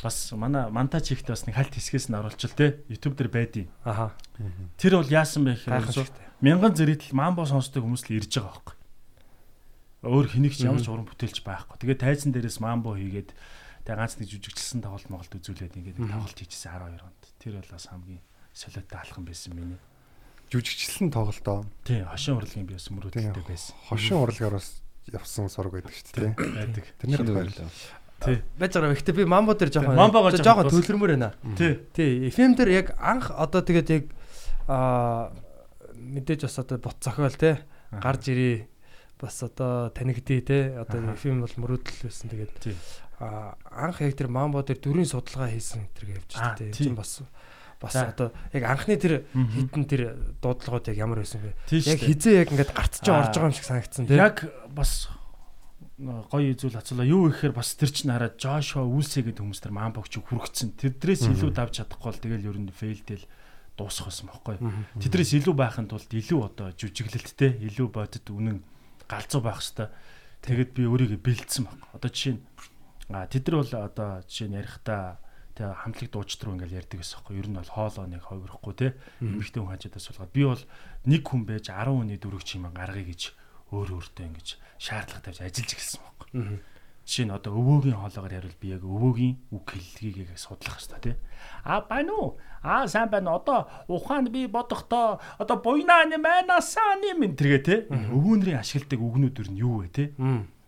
бас 0.00 0.32
манай 0.32 0.72
монтаж 0.72 1.12
хийхдээ 1.12 1.36
бас 1.36 1.44
нэг 1.44 1.56
хальт 1.60 1.76
хэсгээс 1.76 2.08
нь 2.08 2.16
оруулчихл 2.16 2.56
те. 2.56 2.80
YouTube 2.88 3.20
дээр 3.20 3.28
байдیں۔ 3.28 3.68
Аха. 3.84 4.16
Тэр 4.80 5.04
бол 5.04 5.12
яасан 5.12 5.44
бэ 5.44 5.60
гэхээр 5.60 6.08
мянган 6.40 6.72
зэрэгтэл 6.72 7.12
Мамбо 7.12 7.44
сонсдог 7.44 7.84
хүмүүс 7.84 8.08
л 8.08 8.16
ирж 8.16 8.32
байгаа 8.40 8.56
байхгүй. 8.56 8.76
Өөр 10.08 10.26
хэнийг 10.32 10.56
ч 10.56 10.64
ямар 10.64 10.80
ч 10.80 10.88
уран 10.88 11.04
бүтээлч 11.04 11.44
байхгүй. 11.44 11.76
Тэгээ 11.76 12.00
тайзан 12.00 12.32
дээрээс 12.32 12.64
Мамбо 12.64 12.96
хийгээд 12.96 13.36
тэгээ 13.84 14.00
ганц 14.00 14.16
нэг 14.16 14.32
жүжигчилсэн 14.32 14.80
тоглолт 14.80 15.12
моголт 15.12 15.36
үзүүлээд 15.36 15.76
ингээд 15.76 16.00
тоглолт 16.00 16.40
хийчихсэн 16.40 16.72
12 16.72 17.04
онд. 17.04 17.20
Тэр 17.36 17.60
бол 17.60 17.68
бас 17.76 17.84
хамгийн 17.92 18.24
солиотой 18.56 18.96
алхам 19.04 19.28
байсан 19.28 19.52
миний 19.52 19.76
жүжигчлэн 20.50 21.10
тоглолтоо. 21.14 21.64
Тий, 21.86 22.02
хошин 22.02 22.36
урлагийн 22.36 22.66
би 22.66 22.74
бас 22.74 22.90
мөрөөдөлтэй 22.90 23.44
байсан. 23.46 23.76
Хошин 23.88 24.18
урлагаар 24.18 24.58
бас 24.58 24.82
явсан 25.10 25.48
сорг 25.50 25.72
байдаг 25.74 25.94
шүү 25.94 26.14
дээ. 26.18 26.34
Байдаг. 26.36 26.84
Тэрнийх 26.98 27.22
баярлалаа. 27.24 27.70
Тий. 28.20 28.42
Байж 28.58 28.72
байгаа. 28.74 28.94
Гэхдээ 28.94 29.16
би 29.16 29.24
мамбо 29.24 29.54
дээр 29.54 29.70
жоохон 29.72 29.96
мамбого 29.96 30.34
жоохон 30.34 30.68
төлөрмөр 30.68 31.14
байна. 31.16 31.30
Тий. 31.56 31.78
Тий. 31.94 32.28
FM 32.28 32.58
дээр 32.58 32.70
яг 32.74 32.92
анх 32.98 33.30
одоо 33.30 33.62
тэгээд 33.62 33.88
яг 33.94 34.04
аа 34.68 35.32
мэдээж 35.94 36.46
бас 36.46 36.58
одоо 36.58 36.78
бот 36.78 36.98
зохиол 37.00 37.36
те 37.38 37.64
гарч 37.90 38.28
ирээ 38.28 38.66
бас 39.20 39.42
одоо 39.42 39.90
танигдъя 39.90 40.40
те 40.42 40.58
одоо 40.76 41.14
FM 41.16 41.44
бол 41.44 41.54
мөрөөдөл 41.64 42.06
байсан 42.06 42.30
тэгээд 42.30 42.74
аа 43.20 43.56
анх 43.70 44.00
яг 44.00 44.14
тэр 44.16 44.28
мамбо 44.28 44.62
дээр 44.62 44.80
дөрийн 44.80 45.08
судалгаа 45.08 45.50
хийсэн 45.52 45.88
тэр 45.96 46.16
явж 46.16 46.30
байгаа 46.36 46.56
те 46.56 46.72
чинь 46.72 46.96
бас 46.96 47.20
бас 47.80 47.96
одоо 47.96 48.30
яг 48.52 48.62
анхны 48.68 49.00
тэр 49.00 49.24
хитэн 49.32 49.84
тэр 49.88 50.02
дуудлагууд 50.44 50.92
яг 50.92 50.96
ямар 51.00 51.24
байсан 51.24 51.40
бэ? 51.40 51.56
Яг 51.72 52.00
хизээ 52.00 52.44
яг 52.44 52.52
ингээд 52.52 52.76
чинь 52.76 53.16
орж 53.16 53.32
байгаа 53.32 53.48
юм 53.48 53.56
шиг 53.56 53.66
санагдсан 53.66 54.04
тийм. 54.04 54.20
Яг 54.20 54.44
бас 54.68 55.08
гоё 56.00 56.52
зүйл 56.56 56.76
ацлаа. 56.76 57.04
Юу 57.04 57.28
гэхээр 57.28 57.52
бас 57.56 57.76
тэр 57.76 57.92
чинь 57.92 58.12
хараад 58.12 58.40
Joshua 58.40 58.84
Үлсэ 58.84 59.20
гэдэг 59.20 59.44
хүмүүс 59.44 59.60
тэр 59.60 59.76
Мамбогч 59.76 60.16
хүргэцэн. 60.16 60.76
Тэдрээс 60.80 61.28
илүү 61.28 61.52
давж 61.52 61.84
чадахгүй 61.84 62.08
бол 62.08 62.24
тэгэл 62.24 62.48
ер 62.48 62.56
нь 62.56 62.72
фейлдэл 62.72 63.24
дуусах 63.76 64.08
байсан 64.08 64.32
байхгүй. 64.32 64.56
Тэдрээс 64.96 65.32
илүү 65.40 65.54
байхын 65.56 65.88
тулд 65.92 66.08
илүү 66.08 66.40
одоо 66.40 66.72
жүжиглэлттэй, 66.72 67.60
илүү 67.68 67.88
бодит 67.92 68.26
үнэн 68.32 68.64
галзуу 69.08 69.44
байх 69.44 69.60
хэвээр. 69.60 69.92
Тэгэд 70.40 70.70
би 70.72 70.82
өөрийгөө 70.88 71.20
бэлдсэн 71.20 71.68
баг. 71.68 71.80
Одоо 71.92 72.08
жишээ 72.08 72.40
нь 72.40 72.44
тэд 73.28 73.44
нар 73.48 73.56
бол 73.60 73.72
одоо 73.84 74.10
жишээ 74.24 74.48
нь 74.48 74.56
ярихдаа 74.56 75.20
тэгээ 75.60 75.76
хамтлаг 75.76 76.08
дуучид 76.08 76.40
руу 76.40 76.56
ингээл 76.56 76.80
ярьдаг 76.80 76.98
гэсэн 77.04 77.20
юм. 77.20 77.36
Ер 77.36 77.48
нь 77.52 77.58
бол 77.60 77.68
хоолоо 77.68 78.06
нэг 78.08 78.24
ховрохгүй 78.24 78.74
те. 78.80 78.88
Эмэгтэй 79.20 79.60
хүн 79.60 79.72
хажуудаас 79.76 80.04
суулгаад 80.08 80.32
би 80.32 80.42
бол 80.48 80.62
нэг 81.04 81.20
хүн 81.20 81.42
байж 81.44 81.68
10 81.68 81.92
хүний 81.92 82.16
дөрөв 82.16 82.42
чимээ 82.48 82.72
гаргая 82.72 83.04
гэж 83.04 83.22
өөр 83.68 83.88
өөртөө 84.00 84.24
ингэж 84.24 84.48
шаардлага 84.80 85.20
тавьж 85.20 85.38
ажиллаж 85.44 85.70
эхэлсэн 85.76 86.00
байхгүй. 86.00 86.30
Жишээ 87.04 87.26
нь 87.28 87.34
одоо 87.34 87.52
өвөөгийн 87.60 87.98
хоолоогоор 88.00 88.34
ярил 88.40 88.56
би 88.56 88.72
яг 88.72 88.84
өвөөгийн 88.88 89.34
үг 89.52 89.66
хэллэгийг 89.68 90.32
судлах 90.40 90.80
хэрэгтэй 90.80 91.00
тий. 91.12 91.16
А 91.64 91.80
байна 91.84 92.12
уу? 92.16 92.28
А 92.62 92.86
сайн 92.88 93.10
байна. 93.12 93.36
Одоо 93.36 93.68
ухаанд 93.88 94.32
би 94.32 94.46
бодохдоо 94.46 95.20
одоо 95.36 95.56
буйнаа 95.60 96.08
нэм 96.08 96.22
байнасаа 96.24 97.00
нэм 97.00 97.24
энэ 97.24 97.36
тэргээ 97.36 97.62
тий. 97.66 97.78
Өвөөнрийн 97.88 98.60
ашигладаг 98.62 99.00
үгнүүд 99.00 99.36
юу 99.42 99.48
нь 99.50 99.60
юу 99.60 99.74
вэ 99.84 99.88
тий? 99.90 100.08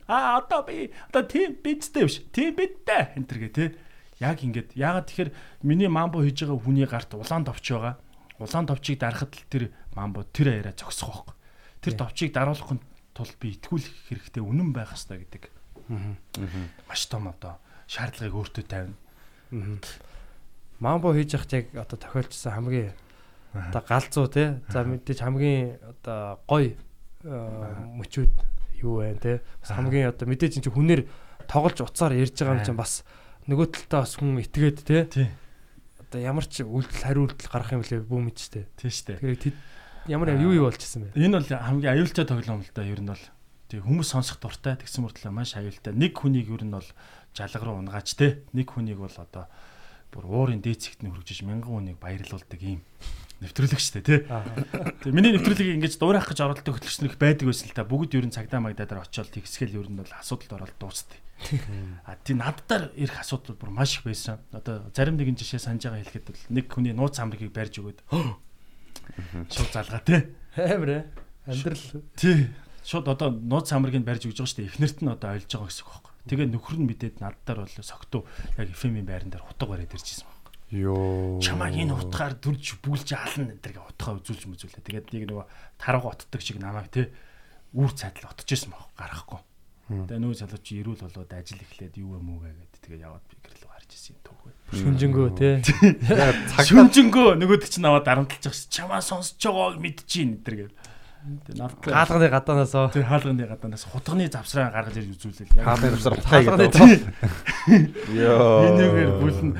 А 0.08 0.40
одоо 0.40 0.66
би 0.66 0.90
одоо 1.08 1.22
тийм 1.24 1.56
бидтэй 1.62 2.04
биш. 2.04 2.20
Тийм 2.32 2.56
бидтэй 2.58 3.14
энэ 3.16 3.28
тэргээ 3.28 3.52
тий. 3.54 3.68
Яг 4.22 4.38
ингээд 4.46 4.78
ягаад 4.78 5.10
тэгэхээр 5.10 5.30
миний 5.66 5.90
мамбо 5.90 6.22
хийж 6.22 6.46
байгаа 6.46 6.62
хүний 6.62 6.86
гарт 6.86 7.10
улаан 7.18 7.42
товч 7.42 7.66
байгаа. 7.74 7.98
Улаан 8.38 8.70
товчийг 8.70 9.02
дарахад 9.02 9.34
л 9.34 9.50
тэр 9.50 9.74
мамбо 9.98 10.22
тэр 10.30 10.62
яриа 10.62 10.74
зогсох 10.78 11.26
байхгүй. 11.26 11.34
Тэр 11.82 11.94
товчийг 11.98 12.30
даруулахын 12.30 12.78
тулд 13.18 13.34
би 13.42 13.58
итгүүлэх 13.58 14.06
хэрэгтэй 14.06 14.42
үнэн 14.46 14.70
байх 14.70 14.94
хэрэгтэй 14.94 15.18
гэдэг 15.26 15.42
Маш 16.88 17.06
том 17.10 17.28
одоо 17.28 17.58
шаардлагыг 17.90 18.34
өөртөө 18.34 18.64
тавина. 18.64 18.96
Мамбо 20.80 21.12
хийж 21.12 21.34
явахт 21.34 21.52
яг 21.52 21.66
одоо 21.74 21.98
тохиолдсон 21.98 22.52
хамгийн 22.52 22.92
одоо 23.52 23.82
галзуу 23.82 24.26
те. 24.30 24.62
За 24.70 24.84
мэдээж 24.86 25.20
хамгийн 25.20 25.78
одоо 25.82 26.40
гоё 26.48 26.72
мөчүүд 27.22 28.32
юу 28.80 29.02
вэ 29.02 29.18
те. 29.20 29.42
Бас 29.60 29.70
хамгийн 29.74 30.08
одоо 30.08 30.26
мэдээж 30.28 30.62
энэ 30.62 30.72
хүнээр 30.72 31.02
тоглож 31.50 31.82
уцаар 31.82 32.16
ярьж 32.16 32.38
байгаа 32.38 32.62
юм 32.62 32.64
чинь 32.64 32.78
бас 32.78 33.04
нөгөө 33.48 33.66
талдаа 33.74 34.04
бас 34.04 34.14
хүн 34.18 34.42
итгээд 34.42 34.78
те. 34.86 35.30
Одоо 35.98 36.20
ямар 36.20 36.46
ч 36.46 36.62
үйлдэл 36.62 37.02
хариултал 37.02 37.50
гарах 37.50 37.72
юм 37.74 37.82
лээ 37.82 38.02
бүү 38.04 38.20
мэдчтэй. 38.30 38.68
Тийм 38.78 38.90
шүү 38.90 39.06
дээ. 39.16 39.18
Тэгэхээр 39.18 39.56
ямар 40.12 40.28
юу 40.38 40.52
юу 40.54 40.66
болж 40.68 40.82
исэн 40.82 41.10
бэ? 41.10 41.18
Энэ 41.18 41.40
бол 41.40 41.48
хамгийн 41.48 41.92
аюултай 41.96 42.26
тоглоом 42.26 42.62
л 42.62 42.70
да 42.74 42.86
ер 42.86 43.00
нь 43.02 43.10
бол 43.10 43.24
Тэг 43.72 43.88
хүмүүс 43.88 44.12
сонсох 44.12 44.36
дуртай 44.36 44.76
тэгсэн 44.76 45.00
мөртлөө 45.00 45.32
маш 45.32 45.56
аюултай. 45.56 45.96
Нэг 45.96 46.12
хүнийг 46.12 46.44
юу 46.52 46.60
нь 46.60 46.76
бол 46.76 46.84
жалга 47.32 47.64
руу 47.64 47.80
унгаач 47.80 48.12
те. 48.20 48.44
Нэг 48.52 48.68
хүнийг 48.68 49.00
бол 49.00 49.16
одоо 49.16 49.48
бүр 50.12 50.28
уурын 50.28 50.60
дээд 50.60 51.00
нь 51.02 51.10
хөргөжж 51.10 51.40
мянган 51.42 51.72
хүнийг 51.72 51.98
баярлуулдаг 51.98 52.60
юм 52.60 52.84
нэвтрүүлэгчтэй 53.42 54.02
тий. 54.06 54.18
Тэгээ 54.22 55.10
миний 55.16 55.34
нэвтрүүлгийг 55.34 55.74
ингэж 55.82 55.98
дуурайх 55.98 56.30
гэж 56.30 56.38
оролдог 56.46 56.78
хөтлөгч 56.78 57.02
нар 57.02 57.10
их 57.10 57.18
байдаг 57.18 57.46
байсан 57.50 57.66
л 57.66 57.74
та. 57.74 57.82
Бүгд 57.82 58.14
ер 58.14 58.26
нь 58.28 58.34
цагдаа 58.34 58.62
магдаа 58.62 58.86
дээр 58.86 59.02
очиод 59.02 59.34
тэгсгэл 59.34 59.82
ер 59.82 59.88
нь 59.90 59.98
бол 59.98 60.12
асуудалд 60.14 60.62
ороод 60.62 60.76
дуустай. 60.78 61.18
А 62.06 62.14
тий 62.22 62.38
наддаар 62.38 62.94
ирэх 62.94 63.18
асуудал 63.18 63.58
бүр 63.58 63.74
маш 63.74 63.98
их 63.98 64.06
байсан. 64.06 64.38
Одоо 64.54 64.86
зарим 64.94 65.18
нэгэн 65.18 65.34
жишээ 65.34 65.58
санаж 65.58 65.90
байгаа 65.90 66.06
хэлэхэд 66.06 66.26
бол 66.30 66.42
нэг 66.54 66.66
хүний 66.70 66.94
нууц 66.94 67.18
амрыг 67.18 67.50
барьж 67.50 67.82
өгөөд 67.82 67.98
шууд 69.50 69.70
залгаа 69.74 70.02
тий. 70.06 70.22
Амар 70.54 71.10
амьдрал. 71.50 71.82
Тий 72.14 72.46
шууд 72.84 73.08
одоо 73.08 73.30
нууц 73.30 73.70
самрыг 73.70 73.98
барьж 74.02 74.26
өгж 74.26 74.38
байгаа 74.38 74.50
шүү 74.50 74.58
дээ. 74.62 74.70
Эхнэрт 74.70 74.98
нь 75.02 75.10
одоо 75.10 75.34
ойлгож 75.34 75.50
байгаа 75.50 75.70
гэсэн 75.70 75.86
үг. 75.86 76.01
Тэгээ 76.28 76.54
нөхөр 76.54 76.76
нь 76.78 76.86
мэдээд 76.86 77.18
наддаар 77.18 77.66
бол 77.66 77.76
согтуу 77.82 78.22
яг 78.54 78.68
эфемийн 78.70 79.06
байран 79.06 79.30
дээр 79.30 79.42
хутга 79.42 79.66
бариад 79.66 79.90
ирчихсэн 79.90 80.26
байна. 80.26 80.42
Йоо. 80.72 81.42
Чамайг 81.42 81.76
энэ 81.76 81.92
утгаар 81.98 82.38
дүрж 82.38 82.78
бүглж 82.78 83.08
аална 83.12 83.52
энэ 83.52 83.60
тэргээ 83.60 83.84
утгаа 83.92 84.16
үзүүлж 84.22 84.46
мүзүүлээ. 84.46 84.86
Тэгээд 84.86 85.06
нэг 85.12 85.24
нөгөө 85.28 85.46
тарга 85.76 86.14
отдаг 86.14 86.40
шиг 86.40 86.62
намайг 86.62 86.88
те 86.94 87.10
үр 87.74 87.90
цайдал 87.92 88.30
отчихсон 88.30 88.72
баг 88.72 88.88
гарахгүй. 88.96 89.40
Тэгээ 89.92 90.22
нүү 90.22 90.32
залууч 90.38 90.66
ирүүл 90.72 91.04
болоод 91.04 91.32
ажил 91.36 91.60
эхлээд 91.60 92.00
юу 92.00 92.16
юм 92.16 92.38
уу 92.38 92.40
гэдэг 92.40 92.80
тэгээ 92.86 93.04
яваад 93.04 93.24
би 93.28 93.36
гэрлөө 93.44 93.68
харж 93.68 93.90
ирсэн 93.92 94.16
юм 94.16 94.20
түүх. 94.24 94.42
Шүнжэнгөө 94.72 95.28
те. 95.36 95.50
Шүнжэнгөө 96.70 97.28
нөгөөд 97.36 97.68
чинь 97.68 97.84
аваад 97.84 98.06
дарамтлаж 98.08 98.56
чамаа 98.72 99.04
сонсож 99.04 99.36
байгааг 99.42 99.76
мэдчихээн 99.82 100.40
энэ 100.40 100.72
төр 101.22 101.56
гэдэг 101.56 101.94
хаалганы 101.94 102.28
гадаанаас 102.28 102.74
тий 102.92 103.02
хаалганы 103.06 103.46
гадаанаас 103.46 103.84
хутганы 103.86 104.26
завсраа 104.26 104.74
гаргаж 104.74 104.96
ирж 104.98 105.22
үзүүлээл 105.22 105.58
яг 105.58 105.66
хаалганы 105.66 105.98
завсраа 106.02 106.42
хутгая 106.42 106.68
гэдэг. 106.68 107.02
Йоо. 108.18 108.66
Энэгээр 108.66 109.12
бүлэн. 109.22 109.50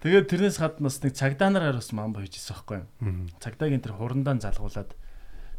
Тэгээд 0.00 0.26
тэрнээс 0.32 0.58
гадна 0.58 0.88
бас 0.88 0.98
нэг 1.04 1.12
цагдаа 1.12 1.50
нараар 1.52 1.76
бас 1.78 1.92
мамбо 1.92 2.24
хийжсэн 2.24 2.56
байхгүй 2.56 2.76
юу? 2.80 3.28
Цагдаагийн 3.38 3.84
тэр 3.84 3.94
хурандаа 3.94 4.40
залгуулад 4.40 4.96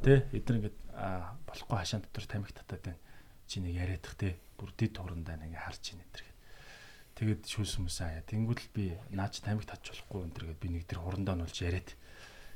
тий 0.01 0.25
эдгээр 0.33 0.57
ингээд 0.57 0.77
болохгүй 1.47 1.77
хашаан 1.77 2.03
дотор 2.03 2.25
тамхи 2.25 2.53
татаад 2.57 2.83
байна. 2.83 3.01
Чи 3.47 3.61
нэг 3.61 3.77
яриадах 3.77 4.17
тий 4.17 4.35
бүр 4.57 4.73
дид 4.73 4.97
хурандаа 4.97 5.37
нэг 5.37 5.53
харж 5.53 5.93
ийн 5.93 6.01
энэ 6.01 6.33
тэгээд 7.13 7.45
шүүс 7.45 7.77
хүмүүс 7.77 7.97
аа 8.01 8.25
тэнгуэл 8.25 8.67
би 8.73 8.97
наач 9.13 9.37
тамхи 9.45 9.69
татж 9.69 9.93
болохгүй 9.93 10.27
энэ 10.27 10.33
тэгээд 10.33 10.59
би 10.59 10.67
нэг 10.73 10.83
тэр 10.89 10.99
хурандаа 11.05 11.37
нь 11.37 11.45
болж 11.45 11.57
яриад 11.61 11.93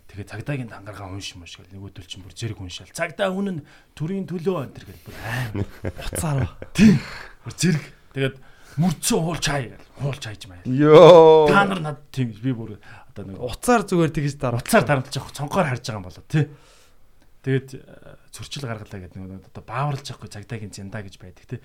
Тэгээ 0.07 0.31
цагдаагийн 0.31 0.71
дангаргаа 0.71 1.11
унш 1.11 1.35
мөш 1.35 1.59
гэл 1.59 1.75
нөгөөдөл 1.75 2.07
чинь 2.07 2.23
бүр 2.23 2.31
зэрэг 2.31 2.63
уншаал. 2.63 2.95
Цагдаа 2.95 3.27
үнэн 3.27 3.67
төрийн 3.91 4.23
төлөө 4.23 4.71
энэ 4.71 4.75
төр 4.79 4.85
гэл 4.87 5.03
бүр 5.03 5.15
аим 5.27 5.67
буцаар. 5.83 6.47
Тийм. 6.71 6.95
Бүр 7.43 7.53
зэрэг. 7.59 7.85
Тэгээд 8.15 8.35
мөрцөө 8.79 9.19
уулч 9.19 9.45
хай 9.51 9.67
гэл 9.67 9.87
хуулч 9.99 10.23
хайж 10.23 10.47
маяа. 10.47 10.63
Йоо. 10.63 11.51
Та 11.51 11.67
нар 11.67 11.81
над 11.83 11.99
тийм 12.15 12.31
би 12.31 12.55
бүр 12.55 12.79
одоо 13.11 13.23
нэг 13.27 13.35
уцаар 13.35 13.83
зүгээр 13.83 14.15
тэгж 14.15 14.39
дараа. 14.39 14.63
Уцаар 14.63 14.87
дарамтлаж 14.87 15.15
явах 15.19 15.35
цонхоор 15.35 15.67
харж 15.75 15.83
байгаа 15.83 15.99
юм 15.99 16.07
болоо 16.07 16.23
тий. 16.23 16.45
Тэгээд 17.43 17.69
зөрчил 18.31 18.63
гаргалаа 18.63 18.99
гэдэг 19.03 19.17
нэг 19.19 19.49
одоо 19.51 19.63
бааварлаж 19.67 20.07
явахгүй 20.07 20.31
цагдаагийн 20.31 20.71
зянда 20.71 21.03
гэж 21.03 21.15
байдаг 21.19 21.45
тий. 21.51 21.59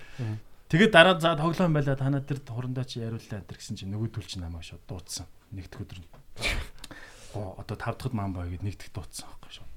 Тэгээд 0.67 0.91
дараа 0.91 1.15
за 1.21 1.37
тоглоом 1.37 1.73
байлаа 1.77 1.95
та 1.95 2.09
нар 2.09 2.25
тэр 2.25 2.41
хурандаа 2.43 2.83
чи 2.83 2.99
яриуллаа 2.99 3.45
энэ 3.45 3.55
гэсэн 3.55 3.77
чинь 3.77 3.93
нөгөөдөл 3.93 4.25
чинь 4.25 4.41
намайг 4.41 4.65
шууд 4.65 4.81
дуудсан. 4.89 5.29
Нэгдэх 5.53 5.85
өдөр 5.85 6.01
нь 6.01 6.09
одоо 7.35 7.77
5 7.77 7.97
дахьд 7.97 8.13
мамбаа 8.13 8.45
гээд 8.47 8.63
нэгдэх 8.63 8.89
дуудсан 8.93 9.27
байхгүй 9.29 9.51
шүү. 9.61 9.67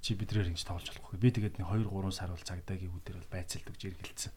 Чи 0.00 0.14
бидрээр 0.16 0.50
ингэж 0.50 0.64
тоглож 0.64 0.88
болохгүй. 0.90 1.18
Би 1.20 1.30
тэгээд 1.34 1.58
нэг 1.60 1.68
2 1.68 1.90
3 1.90 2.14
сар 2.14 2.30
бол 2.32 2.40
цагдаагийн 2.40 2.92
үүдээр 2.94 3.16
бол 3.20 3.34
байцаалдаг 3.34 3.76
жиргэлцсэн. 3.76 4.32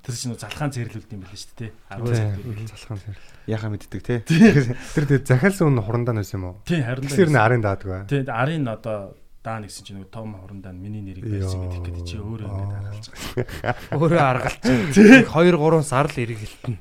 Тэр 0.00 0.14
чинь 0.16 0.36
залхаан 0.40 0.72
цэрлүүлд 0.72 1.12
юм 1.12 1.20
билээ 1.20 1.36
шүү 1.36 1.56
дээ. 1.56 1.72
10 1.92 2.16
сар 2.16 2.80
залхаан 2.80 3.00
цэрл. 3.04 3.24
Яхаа 3.44 3.70
мэддэг 3.72 4.00
те. 4.00 4.24
Тэр 4.24 5.04
тэр 5.04 5.20
захиалсан 5.20 5.68
үн 5.68 5.84
хурандаа 5.84 6.16
нэс 6.16 6.32
юм 6.32 6.48
уу? 6.48 6.54
Тий 6.64 6.80
харин 6.80 7.04
тэр 7.04 7.28
нэ 7.28 7.40
арын 7.40 7.60
даадгүй. 7.60 8.08
Тий 8.08 8.24
арын 8.24 8.64
одоо 8.72 9.12
даа 9.44 9.60
нэгсэн 9.60 9.84
чинь 9.84 10.00
нэг 10.00 10.08
том 10.08 10.32
хурандаа 10.32 10.72
миний 10.72 11.04
нэрийг 11.04 11.28
барьсан 11.28 11.60
гэдэг 11.68 11.80
гэдэг 11.92 12.04
чи 12.08 12.16
өөрөө 12.16 12.48
ингэ 12.48 12.76
аргалж 12.76 13.06
байгаа. 13.08 13.74
Өөрөө 14.00 14.20
аргалж. 14.20 14.60
Тий 14.96 15.24
2 15.28 15.28
3 15.28 15.84
сар 15.84 16.08
л 16.08 16.20
эргэлтэн. 16.24 16.76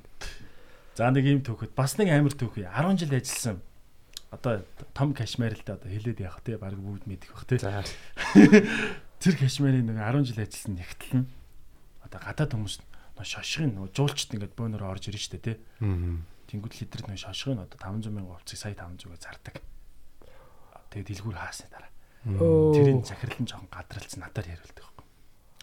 За 0.96 1.12
нэг 1.12 1.24
юм 1.24 1.40
түүхэд 1.44 1.72
бас 1.76 1.96
нэг 2.00 2.12
амар 2.16 2.36
түүхий 2.36 2.68
10 2.68 3.00
жил 3.00 3.16
ажилласан 3.16 3.60
одоо 4.30 4.62
том 4.94 5.14
кашмирэлтэй 5.14 5.76
одоо 5.76 5.90
хэлээд 5.90 6.22
явах 6.22 6.42
те 6.46 6.58
баг 6.58 6.78
бүгд 6.78 7.10
мэдэх 7.10 7.34
бах 7.34 7.46
те. 7.50 7.58
Тэр 9.20 9.36
кашмирын 9.36 9.90
нэг 9.90 9.98
10 9.98 10.30
жил 10.30 10.40
ажилласан 10.40 10.76
нэгтэл 10.78 11.14
нь 11.26 11.28
одоо 12.06 12.20
гадаад 12.22 12.54
хүмүүс 12.54 12.76
нөө 13.18 13.26
шошгын 13.26 13.74
нөө 13.76 13.90
жуулчд 13.92 14.32
ингээд 14.38 14.54
бөөнөр 14.54 14.86
орж 14.86 15.10
ирж 15.10 15.28
штэ 15.28 15.42
те. 15.42 15.54
Тэнгүүд 15.82 16.74
лидер 16.78 17.02
нөө 17.10 17.18
шошгын 17.20 17.66
одоо 17.66 17.78
500 17.82 18.14
мянган 18.14 18.38
хувцыг 18.38 18.58
сая 18.62 18.78
500-аар 18.78 19.20
зардаг. 19.20 19.56
Тэгээд 20.94 21.10
дэлгүүр 21.20 21.38
хаасны 21.38 21.68
дараа. 21.74 21.92
Тэрийн 22.24 23.04
захирал 23.04 23.40
нь 23.42 23.50
жоохон 23.50 23.70
гадралцсан 23.74 24.22
надаар 24.24 24.48
яриулдаг 24.56 24.86
байхгүй. 24.86 25.06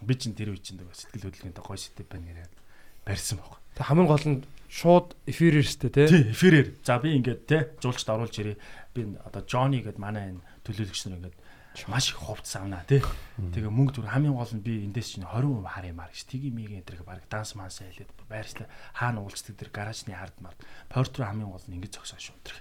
Би 0.04 0.14
чинь 0.18 0.36
тэр 0.36 0.52
үе 0.52 0.60
чинь 0.60 0.82
сэтгэл 0.82 1.30
хөдлөлтөнд 1.30 1.58
гой 1.62 1.78
сэтэв 1.78 2.06
байна 2.06 2.28
гэрээ 2.28 2.65
барьсан 3.06 3.38
байхгүй. 3.38 3.60
Тэг 3.78 3.86
хамгийн 3.86 4.10
гол 4.10 4.26
нь 4.26 4.38
шууд 4.66 5.16
эфирээр 5.30 5.64
штэ 5.64 5.88
тий. 5.94 6.06
Тий, 6.10 6.24
эфирээр. 6.34 6.68
За 6.82 6.98
би 6.98 7.14
ингээд 7.14 7.42
тий 7.46 7.62
жуулчд 7.80 8.10
оруулж 8.10 8.34
ирээ. 8.34 8.58
Би 8.92 9.00
одоо 9.22 9.42
Johnny 9.46 9.80
гэд 9.80 9.96
манай 10.02 10.34
энэ 10.34 10.42
төлөөлөгч 10.66 11.00
нар 11.06 11.22
ингээд 11.22 11.38
маш 11.86 12.10
их 12.10 12.18
хувцс 12.18 12.56
авнаа 12.56 12.82
тий. 12.88 13.04
Тэгээ 13.36 13.70
мөнгө 13.70 14.00
түр 14.00 14.08
хамгийн 14.10 14.34
гол 14.34 14.52
нь 14.52 14.64
би 14.64 14.82
эндээс 14.88 15.20
чинь 15.20 15.28
20% 15.28 15.64
хар 15.64 15.86
юмар 15.86 16.10
гэж 16.10 16.24
тгий 16.26 16.50
мигийн 16.50 16.82
энэ 16.82 17.04
баг 17.04 17.22
данс 17.28 17.54
манс 17.54 17.84
хэлээд 17.84 18.10
байршлаа 18.26 18.68
хаана 18.96 19.20
уулздаг 19.20 19.54
тэр 19.54 19.70
гаражны 19.70 20.16
хард 20.16 20.36
мар. 20.40 20.56
Портер 20.88 21.28
хамгийн 21.28 21.52
гол 21.52 21.66
нь 21.68 21.76
ингэж 21.76 22.00
зогсоо 22.00 22.16
шүү 22.16 22.36
тэр 22.42 22.58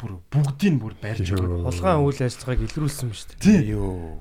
бүр 0.00 0.18
бүгдийг 0.32 0.76
бүр 0.80 0.94
барьж 0.98 1.28
өгöd 1.30 1.62
хулгайн 1.68 2.02
үйл 2.02 2.20
ажиллагааг 2.24 2.60
илрүүлсэн 2.64 3.12
шүү 3.12 3.28
дээ. 3.36 3.68
Тий. 3.68 3.76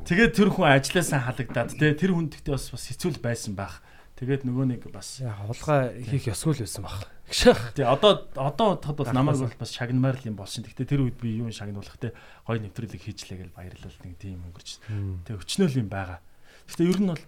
Тэгээд 0.06 0.34
тэр 0.36 0.50
хүн 0.52 0.68
ажилласаа 0.76 1.24
халагдаад 1.24 1.72
тий 1.80 1.92
тэр 1.96 2.12
хүндэгтээ 2.14 2.54
бас 2.54 2.68
бас 2.70 2.86
хэцүү 2.92 3.24
байсан 3.24 3.56
байх. 3.56 3.80
Тэгээд 4.20 4.44
нөгөө 4.44 4.66
нэг 4.68 4.84
бас 4.92 5.24
хулгай 5.24 6.04
хийх 6.04 6.28
ёсгүй 6.28 6.60
л 6.60 6.64
байсан 6.68 6.84
баг. 6.84 7.08
Тий 7.32 7.88
одоо 7.88 8.28
одоо 8.36 8.76
бодоход 8.76 8.98
бол 9.00 9.16
намайг 9.16 9.40
бол 9.40 9.56
бас 9.56 9.72
шагнамаар 9.72 10.20
л 10.20 10.28
юм 10.28 10.36
болсон. 10.36 10.68
Гэхдээ 10.68 10.92
тэр 10.92 11.08
үед 11.08 11.16
би 11.24 11.40
юу 11.40 11.48
шагнуулах 11.56 11.96
те 11.96 12.12
гоё 12.44 12.60
нэвтрүүлэг 12.60 13.00
хийчлээ 13.00 13.48
гэж 13.48 13.50
баярлал 13.56 13.96
нэг 14.04 14.20
тийм 14.20 14.44
өнгөрч. 14.52 14.84
Тэгээ 15.24 15.40
өчнөөл 15.40 15.80
юм 15.80 15.88
байгаа. 15.88 16.20
Гэхдээ 16.68 16.92
ер 16.92 17.00
нь 17.00 17.12
бол 17.16 17.24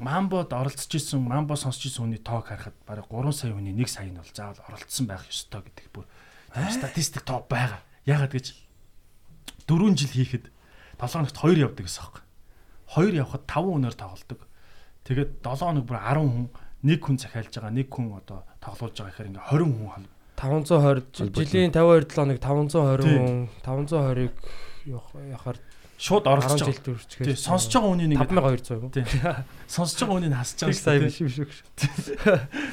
Мамбод 0.00 0.48
оролцож 0.56 0.88
исэн, 0.96 1.20
Мамбо 1.20 1.60
сонсч 1.60 1.92
исэн 1.92 2.08
хүний 2.08 2.24
тоог 2.24 2.48
харахад 2.48 2.72
бараг 2.88 3.04
3 3.12 3.36
сая 3.36 3.52
хүний 3.52 3.76
1 3.76 3.84
сая 3.84 4.08
нь 4.08 4.16
бол 4.16 4.32
заавал 4.32 4.64
оролцсон 4.64 5.04
байх 5.04 5.28
ёстой 5.28 5.60
гэдэг 5.60 5.92
бүр 5.92 6.08
статистик 6.72 7.28
топ 7.28 7.52
байгаа. 7.52 7.84
Ягаад 8.08 8.32
гэж 8.32 8.56
4 9.68 9.92
жил 9.92 10.08
хийхэд 10.08 10.48
7 10.96 11.20
хоногт 11.20 11.36
2 11.36 11.60
явдаг 11.60 11.84
гэсэн 11.84 12.00
юм. 12.00 12.24
2 12.96 13.12
явхад 13.20 13.44
5 13.44 13.76
өнөөр 13.76 13.92
тоглолдог. 13.92 14.40
Тэгээд 15.04 15.30
7 15.44 15.64
хоног 15.64 15.84
бүр 15.88 15.98
10 15.98 16.24
хүн 16.24 16.46
нэг 16.84 17.00
хүн 17.04 17.16
захиалж 17.20 17.52
байгаа 17.52 17.72
нэг 17.72 17.88
хүн 17.88 18.06
одоо 18.16 18.44
тоглуулж 18.60 18.96
байгаа 18.96 19.12
гэхээр 19.12 19.30
ингээ 19.30 19.46
20 19.48 19.68
хүн 19.76 19.88
хол 19.90 20.06
520 20.40 21.36
жилийн 21.36 21.72
52 21.72 22.08
7 22.08 22.16
хоног 22.16 22.38
520 22.40 23.04
хүн 23.04 23.38
520-ыг 23.60 24.34
яхаар 25.36 25.58
шууд 26.00 26.24
10 26.24 26.32
оролцож 26.32 26.60
байгаа. 26.64 27.04
Тий, 27.20 27.36
сонсож 27.36 27.72
байгаа 27.76 27.92
үнийн 27.92 28.12
ингээ 28.16 28.32
5200 28.32 28.80
юм. 28.80 28.88
тий. 28.88 29.04
Сонсож 29.76 30.00
байгаа 30.00 30.16
үнийн 30.16 30.36
хасж 30.40 30.56
байгаа. 30.64 30.80
Сайн 30.80 31.04
биш 31.04 31.20
биш 31.20 31.36
биш. 31.44 31.60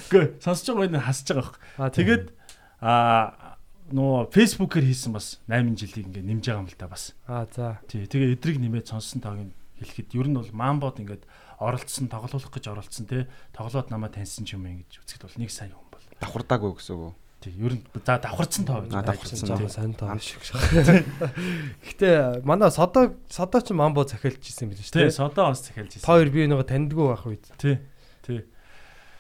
Үгүй, 0.08 0.26
сонсож 0.46 0.66
байгаа 0.72 0.88
үнийн 0.88 1.04
хасж 1.04 1.28
байгаа 1.36 1.52
байхгүй. 1.52 1.92
Тэгээд 2.00 2.26
аа 2.80 3.60
нөө 3.92 4.32
фэйсбүүкээр 4.32 4.86
хийсэн 4.88 5.12
бас 5.12 5.44
8 5.52 5.76
жилийг 5.76 6.08
ингээ 6.08 6.24
нэмж 6.24 6.44
байгаа 6.48 6.64
юм 6.64 6.72
л 6.72 6.80
та 6.80 6.88
бас. 6.88 7.12
аа 7.28 7.44
за. 7.52 7.84
Тий, 7.92 8.08
тэгээ 8.08 8.40
эдрийг 8.40 8.64
нэмээд 8.64 8.88
сонссон 8.88 9.20
тоог 9.20 9.52
хэлэхэд 9.80 10.16
ер 10.16 10.28
нь 10.32 10.40
бол 10.40 10.52
мамбод 10.56 11.00
ингээд 11.04 11.24
оролцсон, 11.58 12.08
тоглох 12.08 12.50
гэж 12.54 12.66
оролцсон 12.70 13.06
те. 13.10 13.28
Тоглоод 13.54 13.90
намайг 13.90 14.14
таньсан 14.14 14.46
ч 14.46 14.54
юм 14.58 14.66
ээ 14.70 14.86
гэж 14.86 15.02
үзэхэд 15.06 15.24
бол 15.26 15.38
нэг 15.42 15.52
сая 15.52 15.70
хүн 15.74 15.90
бол. 15.90 16.06
давхардаагүй 16.22 16.72
гэсэн 16.78 16.96
үг. 16.98 17.16
Тий, 17.38 17.54
ер 17.54 17.74
нь 17.78 17.86
за 18.06 18.18
давхарцсан 18.18 18.66
тоо. 18.66 18.82
Аа, 18.90 19.06
давхарцсан 19.06 19.58
тий. 19.58 19.70
сайн 19.70 19.94
тоо 19.94 20.10
шиг. 20.18 20.42
Гэтэ 21.86 22.42
манай 22.46 22.72
содо 22.74 23.14
содо 23.30 23.62
ч 23.62 23.74
мамбо 23.78 24.04
захиалж 24.10 24.42
исэн 24.42 24.70
юм 24.70 24.74
биш 24.74 24.90
Тий, 24.92 25.06
үү? 25.06 25.14
содоо 25.14 25.54
бас 25.54 25.62
захиалж 25.62 25.94
Та 25.94 25.98
ирсэн. 26.02 26.08
хоёр 26.10 26.30
би 26.34 26.48
нөгөө 26.50 26.66
таньдгүй 26.66 27.06
байх 27.14 27.26
үед. 27.30 27.46
Тий. 27.62 27.78
Тий. 28.26 28.42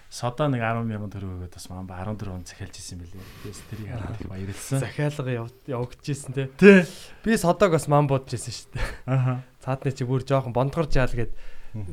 Содоо 0.09 0.47
нэг 0.49 0.61
10 0.65 0.87
мянган 0.87 1.11
төгрөг 1.13 1.45
өгөөд 1.45 1.53
бас 1.53 1.67
мамба 1.69 1.93
14 2.01 2.31
он 2.31 2.41
захиалж 2.47 2.73
исэн 2.79 2.97
билээ. 3.05 3.21
Тэгээс 3.43 3.61
тэрийг 3.69 3.89
хараад 3.93 4.17
их 4.17 4.27
баярлсан. 4.31 4.79
Захиалга 4.81 5.31
явагдчихсэн 5.67 6.31
те. 6.33 6.43
Тий. 6.57 6.85
Би 7.21 7.37
содог 7.37 7.75
бас 7.75 7.85
мамбодж 7.91 8.33
исэн 8.33 8.53
шүү 8.55 8.69
дээ. 8.73 8.87
Аха. 9.05 9.43
Цаадны 9.61 9.91
чи 9.93 10.07
бүр 10.07 10.23
жоохон 10.25 10.55
бондгор 10.57 10.87
жаал 10.89 11.11
гээд 11.11 11.35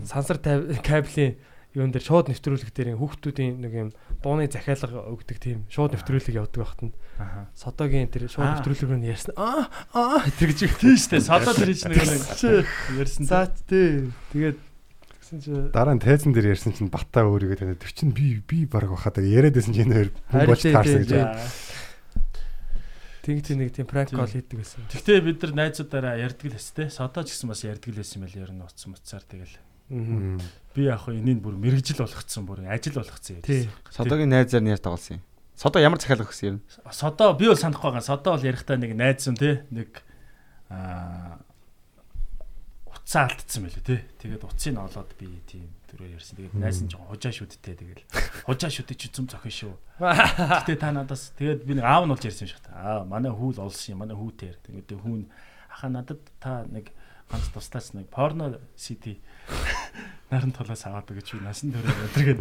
сансар 0.05 0.39
кабелийн 0.39 1.37
юун 1.75 1.91
дээр 1.91 2.07
шууд 2.07 2.31
нэвтрүүлэг 2.31 2.71
дээр 2.71 2.95
хүүхдүүдийн 2.95 3.59
нэг 3.59 3.73
юм 3.75 3.91
дууны 4.23 4.47
захиалга 4.47 5.11
өгдөг 5.11 5.39
тийм 5.43 5.67
шууд 5.67 5.99
нэвтрүүлэг 5.99 6.39
явдаг 6.39 6.63
байхад 6.63 6.95
Аха. 7.19 7.51
содогийн 7.59 8.07
тэр 8.07 8.31
шууд 8.31 8.63
нэвтрүүлэг 8.63 8.91
рүү 8.95 9.03
ярьсан. 9.11 9.35
Аа 9.35 9.67
аа 9.91 10.23
тэр 10.39 10.55
гэж 10.55 10.71
Тий 10.79 10.95
штэ 10.95 11.19
содоо 11.19 11.51
тэр 11.51 11.75
чинь 11.75 11.91
нэг 11.91 12.07
нэг 12.07 12.67
ярьсан. 12.95 13.27
За 13.27 13.51
тий. 13.67 14.07
Тэгээд 14.31 14.59
тэгсэн 15.19 15.39
чи 15.43 15.51
Дараа 15.75 15.99
нь 15.99 16.03
тайзан 16.03 16.31
дээр 16.31 16.55
ярьсан 16.55 16.79
чинь 16.79 16.95
бата 16.95 17.27
өөрийгөө 17.27 17.59
таньд 17.59 17.83
тэр 17.83 17.91
чинь 17.91 18.15
би 18.15 18.39
би 18.47 18.71
баг 18.71 18.87
бахаад 18.87 19.19
яриад 19.19 19.59
байсан 19.59 19.75
чинь 19.75 19.91
энэ 19.91 20.15
хоёр 20.31 20.47
болж 20.47 20.63
таарсан 20.63 21.03
гэж. 21.03 21.11
байна. 21.11 21.43
Тэг 23.25 23.41
тэг 23.41 23.57
нэг 23.57 23.73
тийм 23.73 23.89
Тий. 23.89 24.13
кол 24.13 24.29
хийдэг 24.29 24.57
байсан. 24.61 24.85
Гэхдээ 24.93 25.21
бид 25.25 25.41
нар 25.41 25.53
найзуудаараа 25.57 26.21
ярьдаг 26.21 26.45
л 26.53 26.57
хэвчтэй. 26.61 26.93
Содоо 26.93 27.25
ч 27.25 27.33
гэсэн 27.33 27.49
бас 27.49 27.65
ярьдаг 27.65 27.89
л 27.89 28.01
байсан 28.05 28.21
байл 28.21 28.37
ер 28.37 28.53
нь 28.53 28.61
утсан 28.61 28.93
муцаар 28.93 29.25
тэгэл. 29.25 29.57
Аа. 29.89 30.39
Би 30.77 30.83
яг 30.85 31.01
хөө 31.09 31.17
энийг 31.17 31.41
бүр 31.41 31.57
мэрэгжил 31.57 32.05
болгоцсон 32.05 32.45
бүр 32.45 32.69
ажил 32.69 33.01
болгоцсон 33.01 33.41
юм. 33.41 33.73
Содогийн 33.89 34.29
найзаар 34.29 34.61
нэр 34.61 34.81
тоглосон 34.81 35.19
юм. 35.19 35.23
Содо 35.57 35.79
ямар 35.79 36.03
захиалга 36.03 36.27
өгсөн 36.27 36.49
юм? 36.51 36.59
Содоо 36.91 37.33
би 37.39 37.47
бол 37.47 37.57
санахгүй 37.57 37.95
байгаа. 37.95 38.03
Содоо 38.05 38.35
бол 38.35 38.45
ярихдаа 38.45 38.77
нэг 38.77 38.93
найз 38.99 39.23
юм 39.31 39.39
те 39.39 39.63
нэг 39.71 40.03
аа 40.69 41.39
уцаа 42.91 43.31
алдсан 43.31 43.63
байлээ 43.63 43.87
те. 43.87 43.97
Тэгээд 44.19 44.43
уцыг 44.43 44.75
олоод 44.75 45.15
би 45.15 45.31
тийм 45.47 45.71
түрүү 45.95 46.19
ярьсан. 46.19 46.35
Тэгээд 46.37 46.59
найз 46.59 46.79
нь 46.83 46.91
жоохон 46.91 47.09
хужаа 47.15 47.33
шүдтэй 47.33 47.75
тэгэл. 47.79 48.05
Хужаа 48.45 48.71
шүдтэй 48.75 48.97
чи 48.99 49.09
зүм 49.15 49.31
зохин 49.31 49.55
шүү. 49.55 49.75
Гэтэ 50.03 50.75
та 50.83 50.91
надаас 50.91 51.31
тэгээд 51.39 51.63
би 51.63 51.79
нэг 51.79 51.87
аав 51.87 52.05
нь 52.05 52.13
болж 52.13 52.27
ярьсан 52.27 52.45
юм 52.45 52.53
шиг 52.53 52.63
та. 52.67 52.75
Аа 52.75 53.07
манай 53.07 53.31
хүүл 53.31 53.63
олсон 53.63 53.95
юм. 53.95 54.03
Манай 54.03 54.19
хүүтэй. 54.19 54.59
Тэгээд 54.67 54.99
хүүн 54.99 55.31
аха 55.71 55.87
надад 55.89 56.21
та 56.43 56.67
нэг 56.67 56.91
ганц 57.31 57.49
тустаач 57.55 57.95
нэг 57.95 58.11
порно 58.11 58.59
CD 58.77 59.17
наран 60.31 60.53
тулаас 60.53 60.85
аваад 60.87 61.09
гэж 61.09 61.37
би 61.37 61.41
насан 61.45 61.73
төрөө 61.73 61.97
өдргээд 62.11 62.41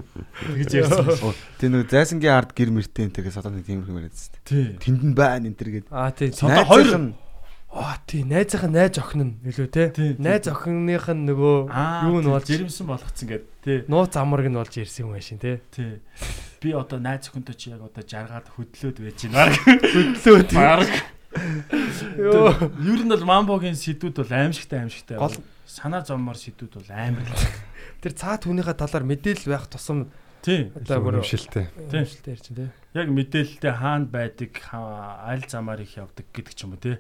тэгж 0.57 0.74
ярьсан. 0.81 1.33
Тэ 1.60 1.69
нэг 1.69 1.89
зайсангийн 1.91 2.33
ард 2.33 2.51
гэр 2.57 2.74
мөртэй 2.74 3.05
энэ 3.07 3.15
тэгээ 3.15 3.36
содоны 3.38 3.63
тийм 3.63 3.83
юм 3.86 4.01
яриадсан. 4.01 4.33
Тий. 4.43 4.75
Тэнд 4.81 5.01
нь 5.03 5.15
байна 5.15 5.48
энэ 5.48 5.57
төр 5.60 5.69
гээд. 5.77 5.88
Аа 5.93 6.12
тий. 6.12 6.33
Содо 6.33 6.65
хоёр 6.65 7.13
Аа 7.74 7.98
тий, 8.06 8.22
найзынхаа 8.22 8.70
найз 8.70 8.98
охин 9.01 9.22
нь 9.25 9.34
илүү 9.50 9.68
те. 9.74 9.89
Найз 10.22 10.46
охиных 10.46 11.09
нь 11.09 11.25
нөгөө 11.25 11.55
юу 12.05 12.20
нь 12.22 12.29
болж 12.29 12.46
жирэмсэн 12.46 12.86
болгоцсон 12.86 13.27
гэд 13.33 13.44
тий. 13.66 13.77
нууц 13.90 14.14
амраг 14.14 14.46
нь 14.46 14.53
болж 14.53 14.77
ирсэн 14.77 15.09
юм 15.09 15.18
байшин 15.18 15.42
те. 15.42 15.57
Тий. 15.74 15.98
Би 16.62 16.70
одоо 16.77 17.01
найз 17.01 17.33
охинтой 17.33 17.57
чи 17.57 17.74
яг 17.74 17.81
одоо 17.81 18.05
жаргаад 18.05 18.46
хөдлөөд 18.53 18.98
байж 19.01 19.25
байна. 19.25 19.57
Хөдлөө 19.90 20.46
тий. 20.46 20.57
Баг. 20.62 20.86
Йоо. 22.14 22.53
Ер 22.77 23.01
нь 23.01 23.09
бол 23.09 23.25
мамбогийн 23.25 23.74
сэдвүүд 23.74 24.22
бол 24.22 24.31
аимшигтай 24.38 24.86
аимшигтай. 24.86 25.18
Гол- 25.18 25.42
санаа 25.66 26.05
зовмор 26.05 26.38
сэдвүүд 26.38 26.77
бол 26.77 26.90
амар. 26.94 27.25
Тэр 28.05 28.14
цаад 28.14 28.46
хүнийхээ 28.46 28.77
талаар 28.77 29.05
мэдээлэл 29.09 29.50
байх 29.50 29.66
тусам 29.66 30.14
Тий. 30.46 30.70
одоо 30.75 31.00
бүр 31.01 31.24
Шилтэй. 31.25 31.72
Тий. 31.90 32.03
Шилтэй 32.05 32.38
ярьж 32.38 32.48
тий. 32.53 32.70
Яг 32.94 33.07
мэдээлэлтэй 33.09 33.74
хаана 33.74 34.05
байдаг, 34.05 34.51
аль 34.70 35.48
замаар 35.48 35.81
их 35.81 35.96
явдаг 35.98 36.27
гэдэг 36.36 36.53
ч 36.53 36.68
юм 36.68 36.75
уу 36.75 36.83
тий. 36.83 37.00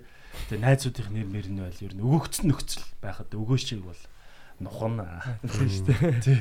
Тэгээ 0.49 0.63
найзуудынх 0.63 1.09
нэр 1.13 1.27
мэр 1.29 1.47
нь 1.49 1.61
байл 1.61 1.79
ер 1.83 1.93
нь 1.93 2.03
өгөгцсөн 2.03 2.47
нөхцөл 2.49 2.85
байхад 3.01 3.29
өгөөшийг 3.33 3.81
бол 3.85 4.01
нухна. 4.59 5.21
Тийм 5.41 5.69
шүү 5.69 5.85
дээ. 5.89 6.21
Тий. 6.21 6.39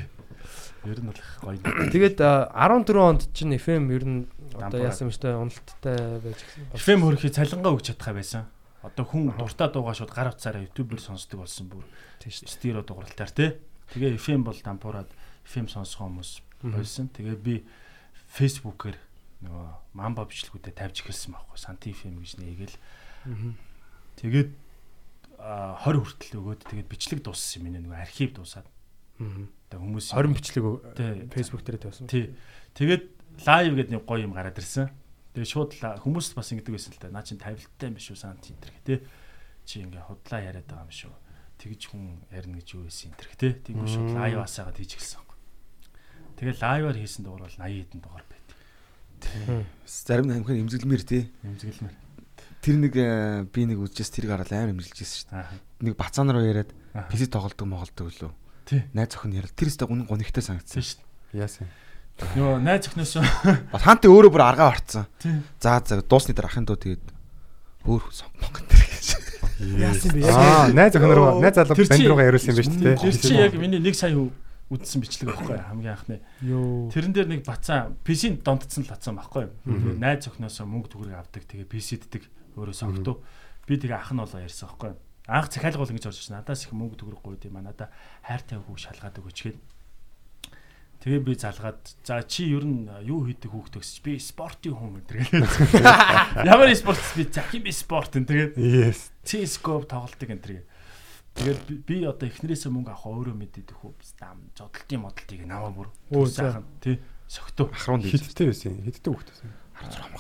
Ер 0.89 0.99
нь 0.99 1.09
бол 1.09 1.19
их 1.19 1.31
гоё. 1.41 1.59
Тэгээд 1.93 2.19
а, 2.21 2.51
14 2.57 2.97
онд 2.99 3.23
чинь 3.37 3.55
FM 3.55 3.93
ер 3.95 4.05
нь 4.05 4.21
одоо 4.59 4.81
яасан 4.83 5.09
юм 5.09 5.15
штэ 5.15 5.37
уналттай 5.39 6.19
байж 6.19 6.39
гисэн. 6.43 6.75
FM 6.75 7.01
хөрхий 7.07 7.31
цалингаа 7.31 7.73
өгч 7.77 7.95
чадхаа 7.95 8.17
байсан. 8.17 8.51
Одоо 8.83 9.07
хүн 9.07 9.31
дуртай 9.39 9.71
дуугаа 9.71 9.95
шууд 9.95 10.11
гар 10.11 10.35
утсаараа 10.35 10.67
YouTube-ээр 10.67 10.99
сонсдог 10.99 11.47
болсон 11.47 11.71
бүр 11.71 11.87
Тийм 12.23 12.35
шүү 12.35 12.51
стерео 12.51 12.83
дууралтаар 12.87 13.31
тий. 13.31 13.51
Тэгээ 13.95 14.19
FM 14.19 14.47
бол 14.47 14.55
дампуураад 14.55 15.11
FM 15.43 15.67
сонсгоо 15.67 16.07
хүмүүс 16.07 16.31
болсон. 16.67 17.11
Тэгээ 17.11 17.39
би 17.39 17.55
Facebook-ээр 18.31 18.95
нөгөө 19.43 19.67
мамба 19.99 20.23
бичлэгүүдэд 20.31 20.79
тавьж 20.79 21.03
эхэлсэн 21.03 21.35
байхгүй. 21.35 21.59
Санти 21.59 21.91
FM 21.91 22.23
гэж 22.23 22.39
нээгээл. 22.39 22.77
Тэгээд 24.21 24.51
а, 25.39 25.79
20 25.83 26.03
хүртэл 26.03 26.39
өгөөд 26.39 26.61
тэгээд 26.69 26.89
бичлэг 26.89 27.21
дууссан 27.25 27.67
юм 27.67 27.79
нөгөө 27.81 28.01
архив 28.03 28.31
дуусаад. 28.37 28.69
Мгм. 29.19 29.49
Тэгээ 29.71 29.83
хүмүүс 29.83 30.07
20 30.13 30.37
бичлэг 30.37 30.65
Тий. 30.97 31.13
Facebook 31.33 31.63
дээр 31.65 31.79
тавьсан. 31.81 32.07
Тий. 32.07 32.35
Тэгээд 32.77 33.05
лайв 33.47 33.73
гэдэг 33.77 33.93
нэг 33.97 34.05
гоё 34.05 34.25
юм 34.29 34.37
гараад 34.37 34.59
ирсэн. 34.59 34.93
Тэгээд 35.33 35.49
шууд 35.49 35.71
хүмүүс 36.05 36.37
бас 36.37 36.53
ингэдэг 36.53 36.75
байсан 36.77 36.93
л 36.93 37.01
та. 37.01 37.09
Наа 37.09 37.25
чин 37.25 37.41
тавилттай 37.41 37.89
юм 37.89 37.97
биш 37.97 38.13
үү 38.13 38.21
санти 38.21 38.53
энэ 38.53 38.65
гэх 38.69 38.81
тий. 38.85 38.99
Чи 39.65 39.81
ингээ 39.81 40.05
худлаа 40.05 40.41
яриад 40.45 40.69
байгаа 40.69 40.85
юм 40.85 40.93
шүү. 40.93 41.15
Тэгж 41.57 41.83
хүн 41.89 42.05
ярина 42.29 42.61
гэж 42.61 42.69
юу 42.77 42.85
байсан 42.85 43.11
энэ 43.11 43.19
гэх 43.19 43.37
тий. 43.41 43.53
Тэгвэл 43.65 43.89
шууд 43.89 44.13
лайв 44.13 44.39
асаагаад 44.45 44.77
хийж 44.77 44.93
эхэлсэн. 45.01 45.23
Тэгээд 46.43 46.59
лайваар 46.59 46.99
хийсэн 46.99 47.23
дугаар 47.23 47.47
бол 47.47 47.55
80 47.55 47.87
хэдэн 47.87 48.01
дугаар 48.03 48.27
байт. 48.27 48.49
Мгм. 49.47 49.63
Зарим 49.87 50.27
нэг 50.27 50.37
амхан 50.43 50.59
имзэглэмэр 50.67 51.03
тий. 51.07 51.31
Имзэглэмэр. 51.47 51.95
Тэр 52.63 52.79
нэг 52.79 52.95
э, 52.95 53.43
би 53.51 53.67
нэг 53.67 53.83
үзчихс 53.83 54.15
тэрийг 54.15 54.31
хараад 54.39 54.55
амар 54.55 54.71
имзэглэжсэн 54.79 55.19
шүү 55.19 55.35
дээ. 55.35 55.59
Нэг 55.83 55.95
бацаан 55.99 56.31
руу 56.31 56.47
яриад. 56.47 56.71
PC 57.11 57.27
тоглолдог 57.27 57.67
моголдог 57.67 58.07
лөө. 58.15 58.31
Тий. 58.71 58.87
Найз 58.95 59.19
охин 59.19 59.35
яриад 59.35 59.51
тэр 59.59 59.67
өстө 59.67 59.91
гүн 59.91 60.07
гонигтай 60.07 60.47
санагдсан. 60.47 60.79
шүү 60.79 61.03
дээ. 61.03 61.43
Яасан. 61.43 61.67
Нөгөө 62.23 62.63
найз 62.63 62.87
өхнөөс 62.87 63.13
Бас 63.75 63.83
хаант 63.83 64.07
өөрөө 64.07 64.31
бүр 64.31 64.45
аргаа 64.47 64.71
орцсон. 64.79 65.11
тий. 65.19 65.43
За 65.59 65.83
за 65.83 65.99
дуусны 66.07 66.39
дээр 66.39 66.47
ахын 66.47 66.69
доо 66.69 66.79
тэгээд 66.79 67.03
өөр 67.83 68.03
сонгох 68.15 68.63
тэр 68.71 68.79
гэж. 68.79 69.07
Яасан 69.83 70.11
бэ? 70.15 70.31
Аа, 70.31 70.71
найз 70.71 70.95
охин 70.95 71.11
руу 71.19 71.43
найз 71.43 71.59
залуу 71.59 71.75
банд 71.75 72.07
руугаа 72.07 72.31
яриулсан 72.31 72.55
юм 72.55 72.63
ба 72.63 72.63
шүү 72.63 72.79
дээ. 72.79 72.97
Тэр 73.03 73.17
чи 73.19 73.35
яг 73.43 73.55
миний 73.59 73.83
нэг 73.83 73.99
сая 73.99 74.15
үдсэн 74.71 75.03
бичлэг 75.03 75.35
байхгүй 75.35 75.59
хамгийн 75.67 75.93
анхны. 75.99 76.17
Йоо. 76.47 76.89
Тэрэн 76.95 77.13
дээр 77.13 77.29
нэг 77.29 77.43
бацаа 77.43 77.91
PC-нд 78.07 78.47
дондцсон 78.47 78.87
л 78.87 78.93
бацаа 78.95 79.13
байхгүй 79.19 79.51
найз 79.99 80.31
охноосоо 80.31 80.65
мөнгө 80.71 80.95
төгрөг 80.95 81.17
авдаг. 81.19 81.43
Тэгээ 81.45 81.67
PC-ддэг 81.69 82.23
өөрөө 82.57 82.77
сонгодог. 82.77 83.19
Би 83.67 83.75
тэгээ 83.79 83.99
ах 83.99 84.13
нь 84.13 84.21
болоо 84.23 84.41
ярьсан 84.43 84.69
байхгүй? 84.69 84.93
Анх 85.29 85.49
захиалгуул 85.55 85.93
ингэж 85.95 86.07
орж 86.11 86.19
ирсэн. 86.19 86.37
Надаас 86.41 86.67
их 86.67 86.73
мөнгө 86.75 86.99
төгрөг 86.99 87.23
гуйд 87.23 87.47
юм 87.47 87.57
а. 87.63 87.71
Надаа 87.71 87.89
хайртай 88.27 88.59
хүүг 88.59 88.79
шалгаад 88.79 89.19
өгөөч 89.23 89.39
гээд. 89.47 89.59
Тэгээ 91.03 91.23
би 91.27 91.35
залгаад 91.35 91.83
за 92.07 92.23
чи 92.27 92.47
ер 92.55 92.63
нь 92.63 92.87
юу 93.07 93.27
хийдэг 93.27 93.51
хүүхд 93.51 93.75
өгсөж 93.83 94.07
би 94.07 94.23
спортын 94.23 94.71
хүн 94.79 95.03
энэ 95.03 95.11
тэгээ. 95.11 96.47
Ямар 96.47 96.71
спорт 96.79 97.03
би 97.19 97.27
захин 97.27 97.63
би 97.67 97.75
спорт 97.75 98.15
энэ 98.15 98.31
тэгээ. 98.31 98.49
Yes. 98.55 99.11
CS:GO 99.27 99.83
тоглолтыг 99.83 100.31
энэ 100.31 100.43
тэгээ. 100.47 100.63
Тэгээд 101.33 101.63
би- 101.87 102.07
одоо 102.07 102.27
эхнэрээсээ 102.31 102.71
мөнгө 102.71 102.95
авах 102.95 103.11
өөрөө 103.11 103.35
мэдээд 103.35 103.75
хөө 103.83 103.99
дам 104.21 104.47
зодтолтын 104.55 105.03
модалтыг 105.03 105.43
намаа 105.43 105.75
бүр 105.75 105.89
сайхан 106.31 106.67
тий 106.79 107.03
согтуу 107.27 107.73
Ахруунд 107.73 108.05
хийж. 108.07 108.23
Хиттэй 108.23 108.47
байсан. 108.53 108.79
Хиттэй 108.85 109.11
хөхт 109.11 109.29
байсан. 109.33 109.51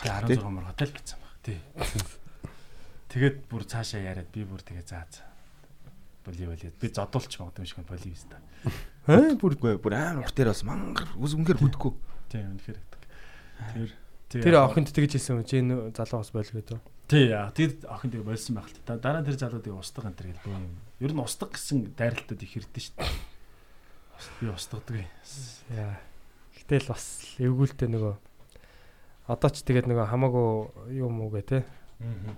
16 0.02 0.40
морготой 0.50 0.86
л 0.88 0.94
байсан 0.96 1.18
баг 1.20 1.34
тий. 1.44 1.58
Тэгээд 3.12 3.44
бүр 3.52 3.68
цаашаа 3.68 4.00
яриад 4.00 4.32
би 4.32 4.44
бүр 4.48 4.64
тэгээ 4.64 4.88
заа 4.88 5.04
заа. 5.12 5.28
Боли 6.24 6.48
боли 6.48 6.72
би 6.72 6.88
зодуулч 6.88 7.36
магадгүй 7.36 7.60
юм 7.60 7.68
шиг 7.68 7.84
боли 7.84 8.08
биз 8.08 8.24
та. 8.24 8.40
Аа 9.04 9.36
бүр 9.36 9.60
бүр 9.60 9.92
амар 9.92 10.24
урт 10.24 10.32
дээр 10.32 10.48
бас 10.48 10.64
мангар 10.64 11.12
үс 11.20 11.36
үнгээр 11.36 11.60
бүдэггүй. 11.60 11.92
Тий 12.32 12.40
үнэхээр 12.40 12.78
гэдэг. 12.80 13.92
Тэр 14.32 14.42
тэр 14.48 14.56
охинд 14.64 14.88
тэгж 14.96 15.12
хэлсэн? 15.20 15.44
Чи 15.44 15.60
энэ 15.60 15.92
залуу 15.92 16.24
бас 16.24 16.32
бойл 16.32 16.48
гэдэг. 16.56 16.80
тий 17.12 17.28
яа 17.28 17.52
тэр 17.52 17.76
охин 17.84 18.16
тэгээ 18.16 18.32
болсон 18.32 18.56
байх 18.56 18.72
л 18.72 18.80
та. 18.80 18.96
Дараа 18.96 19.20
тэр 19.20 19.36
залуудыг 19.36 19.76
устдаг 19.76 20.08
энэ 20.08 20.32
гэл 20.32 20.44
бөө 20.48 20.56
юм. 20.56 20.80
Ер 21.04 21.12
нь 21.12 21.20
устдаг 21.20 21.52
гэсэн 21.52 21.92
дайралтууд 21.92 22.40
их 22.40 22.52
хэрдэн 22.56 22.80
шүү 22.80 22.96
дээ. 22.96 23.12
Би 24.40 24.46
устгадаг 24.48 24.96
юм. 25.04 25.10
Яа. 25.76 26.00
Гэтэл 26.56 26.88
бас 26.88 27.36
эвгүүлтэй 27.36 27.92
нөгөө 27.92 28.14
Одоо 29.30 29.50
ч 29.54 29.62
тэгээд 29.62 29.86
нөгөө 29.86 30.10
хамаагүй 30.10 30.48
юу 30.98 31.06
муугээ 31.06 31.44
те. 31.46 31.58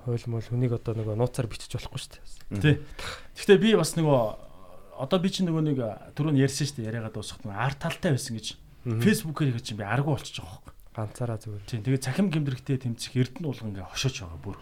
Хойл 0.04 0.24
мөл 0.28 0.44
хүнийг 0.44 0.76
одоо 0.76 0.94
нөгөө 0.98 1.16
нууцаар 1.16 1.48
бичиж 1.48 1.72
болохгүй 1.72 2.00
шүү 2.00 2.12
дээ. 2.12 2.60
Тий. 2.60 2.74
Гэхдээ 3.36 3.58
би 3.60 3.70
бас 3.78 3.96
нөгөө 3.96 4.20
одоо 5.00 5.18
би 5.18 5.28
чинь 5.32 5.48
нөгөө 5.48 5.64
нэг 5.64 5.78
түрүүн 6.14 6.38
ярьсан 6.38 6.68
шүү 6.68 6.76
дээ 6.84 6.88
яриагаа 6.92 7.12
дуусгах 7.14 7.42
нь 7.42 7.54
арт 7.54 7.78
талтай 7.80 8.12
байсан 8.12 8.36
гэж. 8.36 8.60
Фэйсбүүкээр 8.84 9.56
хийж 9.56 9.66
чинь 9.72 9.80
би 9.80 9.86
аргу 9.88 10.12
болчих 10.12 10.36
жоох. 10.38 10.60
ганцаараа 10.94 11.38
зүгээр. 11.42 11.66
Тийм 11.66 11.82
тэгээ 11.82 12.04
цахим 12.06 12.30
гимдэрхтэй 12.30 12.78
тэмцэх 12.78 13.18
эрдэнэ 13.18 13.46
уулга 13.50 13.66
ингээ 13.66 13.90
хошооч 13.90 14.16
байгаа 14.22 14.40
бүр. 14.40 14.58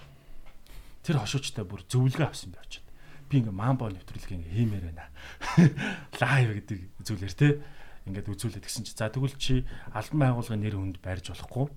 Тэр 1.05 1.21
хошоочтой 1.21 1.65
бүр 1.69 1.85
зөвлөгөө 1.93 2.25
авсан 2.25 2.57
би 2.57 2.59
очиод. 2.63 2.87
Би 3.29 3.45
ингээ 3.45 3.53
мамбо 3.53 3.93
нэвтрүүлэг 3.93 4.33
ингээ 4.41 4.57
хиймээр 4.57 4.85
байна. 4.89 5.13
Лайв 6.25 6.49
гэдэг 6.57 6.79
үзүүлэр 7.05 7.35
те. 7.37 7.61
Ингээд 8.09 8.33
үзүүлээд 8.33 8.65
гисэн 8.65 8.89
чи 8.89 8.97
за 8.97 9.13
тэгвэл 9.13 9.37
чи 9.37 9.69
албан 9.93 10.33
байгууллагын 10.41 10.63
нэр 10.65 10.77
хүнд 10.81 10.97
байрж 11.05 11.37
болохгүй. 11.37 11.69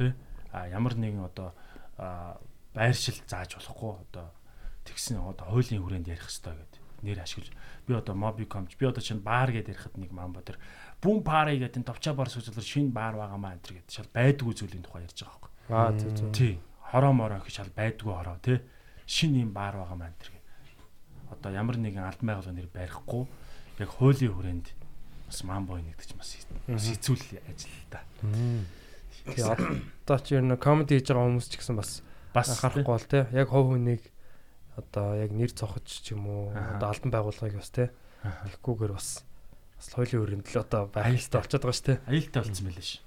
Тэ? 0.00 0.16
А 0.48 0.64
ямар 0.72 0.96
нэгэн 0.96 1.28
одоо 1.28 1.52
байршил 2.74 3.18
зааж 3.26 3.58
болохгүй 3.58 3.92
одоо 4.08 4.30
тэгсэн 4.86 5.18
одоо 5.18 5.46
хуулийн 5.50 5.82
хүрээнд 5.82 6.08
ярих 6.08 6.24
хэрэгтэй 6.24 6.54
гэдэг 6.54 6.82
нэр 7.02 7.18
ашиглаж 7.22 7.50
би 7.86 7.94
одоо 7.94 8.14
Mobicom 8.14 8.66
би 8.66 8.86
одоо 8.86 9.02
чинь 9.02 9.22
баар 9.22 9.50
гэдээ 9.52 9.74
ярихад 9.74 9.96
нэг 9.98 10.10
мамбо 10.10 10.42
тэр 10.42 10.58
бүүн 11.02 11.22
пари 11.22 11.58
гэдэг 11.58 11.82
энэ 11.82 11.90
товчоо 11.90 12.14
бар 12.14 12.28
сүзэлэр 12.30 12.66
шинэ 12.66 12.90
баар 12.90 13.14
байгаамаа 13.14 13.54
энэ 13.54 13.62
гэдэг 13.62 13.92
шал 13.94 14.10
байдгүй 14.10 14.54
зүйлийн 14.54 14.82
тухай 14.82 15.06
ярьж 15.06 15.22
байгаа 15.22 15.38
байхгүй. 15.38 15.52
Аа 15.70 15.90
зүг 15.94 16.12
зүг. 16.18 16.30
Тий. 16.34 16.54
Хороо 16.90 17.12
мороо 17.14 17.38
гэж 17.38 17.54
шал 17.54 17.70
байдгүй 17.70 18.12
хороо 18.14 18.38
тий. 18.42 18.58
Шинэ 19.06 19.46
юм 19.46 19.52
баар 19.54 19.78
байгаамаа 19.78 20.10
энэ 20.10 20.18
гэдэг. 20.18 20.42
Одоо 21.38 21.50
ямар 21.54 21.76
нэгэн 21.78 22.02
албан 22.02 22.26
байгууллагын 22.34 22.58
нэр 22.58 22.70
барихгүй 22.74 23.22
яг 23.78 23.90
хуулийн 23.94 24.34
хүрээнд 24.34 24.66
бас 25.30 25.38
мамбо 25.46 25.78
нэгдэж 25.78 26.10
бас 26.18 26.34
сэцүүл 26.66 27.22
ажил 27.46 27.70
л 27.70 27.86
да. 27.94 28.02
Тэгээ 29.34 29.48
одоо 30.06 30.18
ч 30.24 30.26
ер 30.36 30.44
нь 30.44 30.56
комеди 30.56 30.96
хийж 30.96 31.12
байгаа 31.12 31.26
хүмүүс 31.28 31.48
ч 31.52 31.60
гэсэн 31.60 31.76
бас 31.76 32.02
Бас 32.34 32.52
анхаарахгүй 32.52 32.84
бол 32.84 33.06
те. 33.08 33.26
Яг 33.32 33.48
хов 33.48 33.72
хүнийг 33.72 34.04
одоо 34.76 35.16
яг 35.16 35.32
нэр 35.32 35.52
цохож 35.52 35.84
ч 35.84 36.12
юм 36.12 36.28
уу 36.28 36.52
одоо 36.52 36.92
албан 36.92 37.10
байгууллагыг 37.10 37.56
бас 37.58 37.70
те. 37.72 37.90
Аха. 38.22 38.46
Тэгэхгүйгээр 38.52 38.92
бас 38.92 39.24
бас 39.78 39.88
хуулийн 39.96 40.22
өрөөнд 40.22 40.46
л 40.52 40.60
одоо 40.60 40.82
хэрэгтэй 40.92 41.40
болчиход 41.40 41.64
байгаа 41.64 41.78
шүү 41.78 41.88
те. 41.88 41.94
аюултай 42.04 42.40
болсон 42.44 42.66
байлээ 42.68 42.86
ш. 42.86 43.00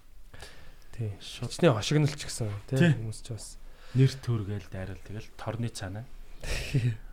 Тий. 0.91 1.09
Шууд 1.21 1.51
Шичний 1.53 1.71
хошигнол 1.71 2.15
ч 2.17 2.23
гэсэн 2.25 2.49
Тий. 2.67 2.91
хүмүүс 2.97 3.19
ч 3.21 3.27
бас 3.31 3.45
нэр 3.93 4.11
төргээл 4.19 4.67
дайрал 4.73 5.01
тэгэл 5.05 5.29
торны 5.37 5.69
цаана. 5.69 6.03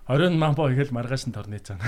Оройн 0.08 0.40
мамбо 0.40 0.72
игээл 0.72 0.96
маргааш 0.96 1.28
нь 1.28 1.36
торны 1.36 1.60
цаана. 1.60 1.84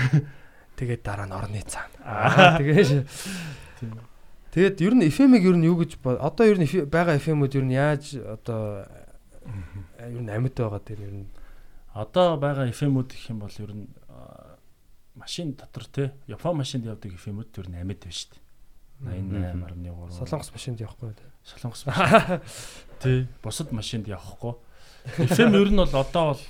тэгээд 0.77 1.01
дараа 1.01 1.25
нь 1.25 1.35
орны 1.35 1.61
цаана. 1.65 1.97
Аа. 2.05 2.61
Тэгээд. 2.61 3.09
тэгээд 4.51 4.77
ер 4.83 4.93
нь 4.95 5.07
FM-ийг 5.07 5.43
ер 5.47 5.57
нь 5.57 5.67
юу 5.67 5.79
гэж 5.79 5.99
одоо 6.03 6.45
ер 6.45 6.59
нь 6.59 6.67
байгаа 6.67 7.17
FM-үүд 7.17 7.53
ер 7.57 7.65
нь 7.65 7.75
яаж 7.75 8.15
одоо 8.19 8.85
ер 9.99 10.21
нь 10.21 10.29
амьд 10.31 10.55
байгаа 10.55 10.81
тэр 10.83 11.01
ер 11.07 11.15
нь 11.23 11.27
Одоо 11.91 12.39
байгаа 12.39 12.71
FM-үүд 12.71 13.11
гэх 13.11 13.35
юм 13.35 13.43
бол 13.43 13.51
ер 13.51 13.71
нь 13.75 13.87
машин 15.19 15.51
дотор 15.59 15.83
те 15.91 16.15
Япон 16.23 16.63
машинд 16.63 16.87
явдаг 16.87 17.11
FM-үүд 17.19 17.51
ер 17.59 17.67
нь 17.67 17.75
амьд 17.83 17.99
байна 17.99 18.15
шүү 18.15 18.31
дээ. 18.31 18.39
88.3. 19.59 20.15
солонгос 20.15 20.51
машинд 20.55 20.79
явахгүй 20.79 21.11
те. 21.19 21.27
Солонгос 21.43 21.83
машин. 21.83 22.39
Тий. 23.03 23.27
Бусад 23.43 23.75
машинд 23.75 24.07
явахгүй. 24.07 24.55
FM 25.27 25.51
ер 25.59 25.69
нь 25.75 25.83
бол 25.83 25.95
одоо 25.99 26.31
бол 26.31 26.43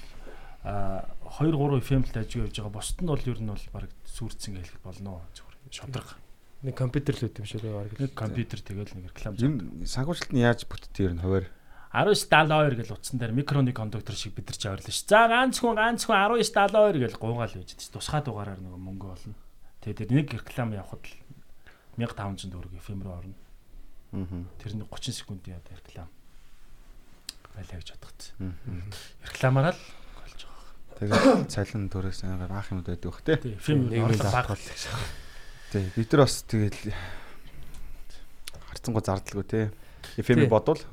а 0.61 1.09
2 1.41 1.57
3 1.57 1.81
FM 1.81 2.05
л 2.05 2.21
ажиг 2.21 2.45
явж 2.45 2.61
байгаа. 2.61 2.77
Бусад 2.77 3.01
нь 3.01 3.09
бол 3.09 3.25
ер 3.25 3.39
нь 3.41 3.49
бол 3.49 3.65
баг 3.73 3.89
сүрцэн 4.05 4.61
хэлэх 4.61 4.77
болно 4.85 5.25
зүгээр 5.33 5.57
шодрог. 5.73 6.20
Нэг 6.62 6.78
компьютер 6.78 7.17
л 7.17 7.26
үүд 7.26 7.41
юм 7.41 7.47
шиг 7.50 7.65
байгаа 7.65 7.89
Нэг 7.97 8.13
компьютер 8.13 8.60
тэгэл 8.62 8.93
нэг 8.93 9.10
реклам. 9.10 9.34
Юм 9.41 9.82
санхүүжилт 9.82 10.30
нь 10.30 10.45
яаж 10.45 10.69
бүтдээ 10.69 11.10
ер 11.10 11.15
нь 11.17 11.24
хуваар 11.26 11.50
1972 11.91 12.80
гэж 12.80 12.89
утсан 12.95 13.19
дээр 13.19 13.36
микроны 13.36 13.74
кондуктор 13.76 14.15
шиг 14.15 14.38
бид 14.38 14.47
нар 14.47 14.56
ч 14.56 14.63
авирлаа 14.69 14.93
ш. 14.95 15.04
За 15.10 15.28
ганц 15.28 15.60
хүн 15.60 15.76
ганц 15.76 16.08
хүн 16.08 16.15
1972 16.39 17.04
гэж 17.04 17.13
гуугаал 17.19 17.52
байж 17.52 17.69
дээ. 17.76 17.91
Тусгай 17.91 18.21
дугаараар 18.24 18.62
нэг 18.63 18.78
мөнгө 18.80 19.08
олно. 19.12 19.36
Тэгээ 19.84 20.00
тэр 20.06 20.10
нэг 20.15 20.28
реклам 20.32 20.71
явахад 20.71 21.04
л 21.04 21.13
1500 22.00 22.47
төгрөг 22.47 22.74
FM 22.80 23.02
рүү 23.04 23.12
орно. 23.12 23.36
Аа. 24.15 24.45
Тэр 24.63 24.71
нэг 24.80 24.88
30 24.88 25.19
секундын 25.19 25.60
одоо 25.60 25.76
реклам 25.82 26.10
байлаа 27.52 27.78
гэж 27.82 27.89
бодгоц. 27.91 28.21
Аа. 28.39 28.56
Рекламаараа 29.28 29.76
л 29.76 29.84
болж 30.15 30.41
байгаа. 30.47 30.63
Тэгээд 30.95 31.52
цалин 31.58 31.89
төрөөс 31.91 32.24
амар 32.24 32.54
баах 32.56 32.71
юмуд 32.71 32.88
байдаг 32.88 33.12
бах 33.12 33.24
тий. 33.28 33.58
FM 33.60 33.91
нийгмийн 33.91 34.15
орлого 34.15 34.32
баг 34.32 34.47
даатгал. 34.56 35.30
Тий. 35.71 35.88
Бид 35.95 36.12
нар 36.12 36.27
бас 36.27 36.43
тэгээд 36.43 36.77
харцангуй 38.69 39.03
зардалгүй 39.07 39.45
тий. 39.47 39.65
Тий. 40.19 40.47
бодвол 40.51 40.84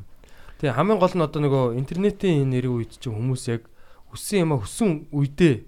Тэгээ 0.59 0.75
хамгийн 0.75 0.99
гол 0.99 1.15
нь 1.15 1.23
одоо 1.23 1.41
нөгөө 1.43 1.65
интернетийн 1.79 2.43
энэ 2.47 2.63
нэрийн 2.63 2.75
үед 2.83 2.99
чинь 2.99 3.15
хүмүүс 3.15 3.43
яг 3.51 3.63
хүссэн 4.11 4.43
юм 4.43 4.55
а 4.55 4.63
хүссэн 4.63 5.07
үедээ 5.15 5.67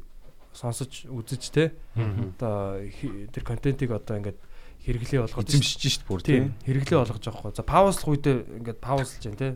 сонсож 0.50 1.06
үзэж 1.06 1.42
те 1.54 1.64
одоо 1.94 2.82
тэр 3.30 3.44
контентийг 3.46 3.94
одоо 3.94 4.18
ингээд 4.18 4.38
хэрэглээ 4.82 5.20
болгож 5.30 5.46
эзэмшиж 5.46 5.82
шít 5.86 6.04
бүр 6.10 6.22
тий. 6.26 6.50
хэрэглээ 6.66 6.98
болгож 7.06 7.22
байгаа 7.22 7.38
хгүй. 7.38 7.54
За 7.54 7.62
паузлах 7.62 8.08
үедээ 8.10 8.36
ингээд 8.58 8.80
паузлж 8.82 9.20
जैन 9.22 9.38
те. 9.38 9.48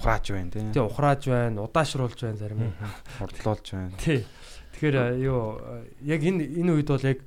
Ухааж 0.00 0.24
байна 0.32 0.50
тий. 0.54 0.64
Тэгээ 0.72 0.88
ухрааж 0.88 1.22
байна, 1.28 1.64
удаашруулж 1.66 2.20
байна 2.22 2.40
зарим 2.40 2.60
нь. 2.64 2.74
Хурдлуулж 3.18 3.66
байна. 3.76 3.92
Тий. 4.00 4.24
Тэгэхээр 4.72 4.96
а, 4.96 5.04
юу 5.18 5.58
а, 5.60 5.84
яг 6.00 6.22
энэ 6.24 6.46
энэ 6.46 6.72
үед 6.78 6.88
бол 6.88 7.04
яг 7.04 7.20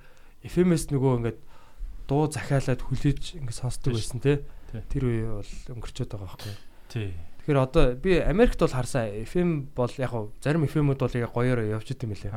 FM-с 0.43 0.91
нөгөө 0.91 1.13
ингээд 1.19 1.39
дуу 2.08 2.27
захиалаад 2.27 2.82
хүлээж 2.84 3.39
ингээд 3.39 3.58
сонсдог 3.58 3.95
байсан 3.95 4.19
те. 4.19 4.43
Тий. 4.71 4.82
Тэр 4.91 5.03
үе 5.08 5.21
бол 5.39 5.51
өнгөрчөөд 5.79 6.10
байгаа 6.12 6.27
байхгүй. 6.27 6.53
Тий. 6.91 7.10
Тэгэхээр 7.43 7.60
одоо 7.60 7.84
би 7.95 8.19
Америкт 8.19 8.60
бол 8.60 8.71
харсан 8.71 9.23
FM 9.23 9.49
бол 9.75 9.91
яг 9.99 10.12
хав 10.12 10.32
зарим 10.43 10.67
FM-үүд 10.67 10.99
бол 10.99 11.15
яг 11.15 11.32
гоёор 11.32 11.60
явж 11.63 11.88
идэм 11.91 12.12
билээ. 12.12 12.32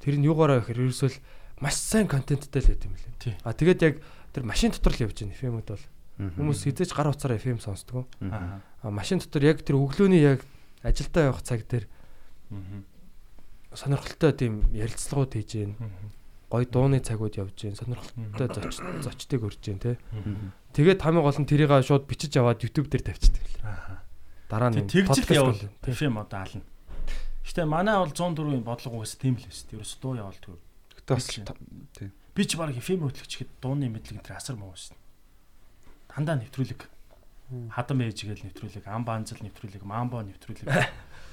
Тэр 0.00 0.14
нь 0.20 0.26
юугаараа 0.28 0.60
гэхээр 0.60 0.88
ерөөсөл 0.88 1.16
маш 1.60 1.76
сайн 1.76 2.08
контенттэй 2.08 2.62
л 2.64 2.68
байт 2.68 2.84
юм 2.84 2.92
билээ. 2.96 3.14
Тий. 3.20 3.34
А 3.44 3.52
тэгээд 3.56 3.80
яг 3.84 3.94
тэр 4.32 4.44
машин 4.44 4.72
дотор 4.72 4.96
л 4.96 5.04
явж 5.08 5.16
байна 5.20 5.36
FM-үүд 5.36 5.68
бол. 5.72 5.84
Хүмүүс 6.18 6.66
хизээж 6.66 6.90
гар 6.96 7.12
утсаараа 7.12 7.38
FM 7.38 7.60
сонсдог. 7.62 8.10
Аа. 8.24 8.60
А 8.82 8.90
машин 8.90 9.22
дотор 9.22 9.44
яг 9.46 9.62
тэр 9.62 9.78
өглөөний 9.78 10.22
яг 10.24 10.42
ажилдаа 10.82 11.30
явах 11.30 11.44
цаг 11.46 11.62
дээр 11.68 11.86
сонирхолтой 13.74 14.32
тийм 14.32 14.64
ярилцлагууд 14.72 15.32
хийж 15.36 15.50
гин. 15.54 15.76
Гой 16.48 16.64
дууны 16.64 17.00
цагууд 17.00 17.36
явж 17.36 17.52
гин. 17.60 17.76
Сонирхолтой 17.76 18.72
зочдыг 19.04 19.42
урьж 19.44 19.60
гин 19.60 19.78
те. 19.78 19.98
Тэгээд 20.72 21.00
хамгийн 21.04 21.24
гол 21.24 21.36
нь 21.38 21.48
тэрийг 21.48 21.70
шууд 21.84 22.08
бичиж 22.08 22.36
аваад 22.40 22.64
YouTube 22.64 22.88
дээр 22.88 23.04
тавьчихдаг. 23.04 23.44
Аа. 23.64 24.00
Дараа 24.48 24.70
нь 24.72 24.88
Тэг- 24.88 25.04
Тэгжил 25.04 25.12
podcast 25.12 25.36
явал. 25.36 25.60
FM 25.84 26.14
одоо 26.16 26.40
ална. 26.40 26.62
Гэтэ 27.44 27.64
манай 27.68 27.96
бол 28.00 28.12
104-ийн 28.12 28.64
бодлого 28.64 28.96
угаас 29.04 29.16
тийм 29.20 29.36
л 29.36 29.44
байсан. 29.44 29.68
Ерөөс 29.76 29.92
дуу 30.00 30.16
явуулдаг. 30.16 30.56
Гэтэ 30.96 31.10
бас 31.12 31.26
Тий. 31.28 31.44
та- 31.44 31.56
тий. 31.96 32.08
Би 32.32 32.42
ч 32.48 32.56
баг 32.56 32.72
FM 32.72 33.04
хөтлөгчөд 33.04 33.48
дууны 33.60 33.88
мэдлэг 33.92 34.24
энэ 34.24 34.36
асар 34.36 34.56
муу 34.56 34.72
байсан. 34.72 34.96
Дандаа 36.08 36.40
нэвтрүүлэг. 36.40 36.80
Хадам 37.72 38.00
ээж 38.04 38.24
гээл 38.28 38.44
нэвтрүүлэг, 38.48 38.84
амбанзал 38.88 39.40
нэвтрүүлэг, 39.40 39.80
мамбо 39.84 40.20
нэвтрүүлэг. 40.20 40.68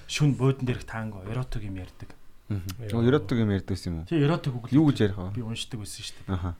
Шүн 0.08 0.36
буудан 0.40 0.64
дээрх 0.64 0.88
танго, 0.88 1.20
эротик 1.28 1.64
юм 1.68 1.76
ярьдаг. 1.76 2.16
Ерөөдөг 2.50 3.38
юм 3.42 3.50
ярьдагс 3.56 3.86
юм 3.90 3.96
уу? 4.02 4.06
Тий, 4.06 4.22
эротик 4.22 4.54
үг 4.54 4.70
Юу 4.70 4.86
гэж 4.94 4.98
ярих 5.02 5.18
вэ? 5.18 5.34
би 5.34 5.42
уншдаг 5.42 5.80
байсан 5.82 6.02
шүү 6.06 6.16
дээ. 6.22 6.34
Аха. 6.36 6.54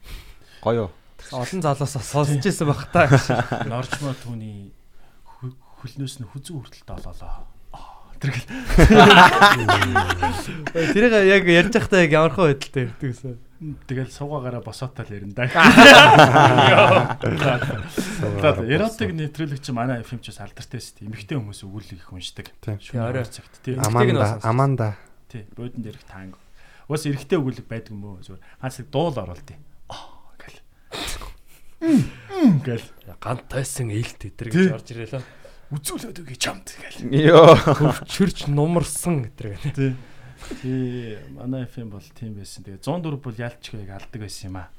Гоё. 0.62 0.90
олон 1.30 1.60
залуус 1.62 1.94
сонсож 2.02 2.42
ирсэн 2.42 2.66
баг 2.66 2.90
та. 2.90 3.06
Норчмо 3.70 4.10
түүний 4.26 4.74
хө- 5.22 5.54
хөлнөөс 5.80 6.18
нь 6.20 6.26
хүзүү 6.26 6.54
хүртэл 6.58 6.84
долоолоо. 6.90 7.46
Аа, 7.70 8.12
Тэр 8.18 8.30
гэл 8.34 8.46
Тэрийг 10.74 11.14
яг 11.22 11.44
ярьж 11.46 11.72
байхдаа 11.78 12.02
яг 12.02 12.10
ямар 12.12 12.32
хөө 12.34 12.50
байдалтай 12.50 12.82
ярьдаг 12.90 13.06
гэсэн. 13.14 13.38
тэгэл 13.88 14.10
суугаагаараа 14.12 14.60
босоотал 14.66 15.06
ярина 15.08 15.32
да. 15.38 15.46
Эротик 18.66 19.12
нэвтрүүлэг 19.14 19.60
чи 19.62 19.72
манай 19.72 20.02
бас 20.02 20.40
алдартай 20.40 20.80
шүү 20.80 20.94
дээ. 21.00 21.08
Эмэгтэй 21.08 21.36
хүмүүс 21.40 21.60
өгүүлэг 21.64 22.00
их 22.00 22.12
уншдаг. 22.12 22.46
Тийм. 22.60 22.76
Хоёр 22.92 23.24
цагт 23.28 23.54
тий. 23.64 23.74
Эмэгтэйг 23.78 24.12
нь 24.12 24.20
бас 24.20 24.36
Аманда. 24.44 24.48
Аманда 24.48 24.88
Тий, 25.26 25.42
буудан 25.56 25.82
дээрх 25.82 26.04
танго. 26.06 26.38
Уус 26.86 27.02
эрэгтэй 27.02 27.38
өгүүлэг 27.42 27.66
байдаг 27.66 27.90
юм 27.90 28.14
уу? 28.14 28.22
Зүгээр 28.22 28.42
ганц 28.62 28.76
дуул 28.94 29.16
оруултыг. 29.18 29.58
Аа 29.90 30.38
гэл. 30.38 30.60
Гэл. 32.62 32.86
Гант 33.18 33.44
тайсан 33.50 33.90
ээлт 33.90 34.22
өдр 34.22 34.46
гэж 34.54 34.70
орж 34.70 34.88
ирээ 34.94 35.18
л. 35.18 35.26
Үзүүлээд 35.74 36.22
өгье 36.22 36.38
чамд 36.38 36.78
гэл. 36.78 37.10
Йоо. 37.10 37.58
Хөвчөрч 37.58 38.46
нумарсан 38.46 39.26
өдр 39.26 39.58
гэнэ. 39.58 39.74
Тий. 39.74 39.92
Тий, 40.62 41.18
манай 41.34 41.66
FM 41.66 41.90
бол 41.90 42.06
тийм 42.14 42.38
байсан. 42.38 42.62
Тэгээ 42.62 42.86
104 42.86 43.18
бол 43.18 43.34
ялч 43.34 43.74
яг 43.74 43.90
алдаг 43.98 44.20
байсан 44.22 44.46
юм 44.46 44.62
аа. 44.62 44.70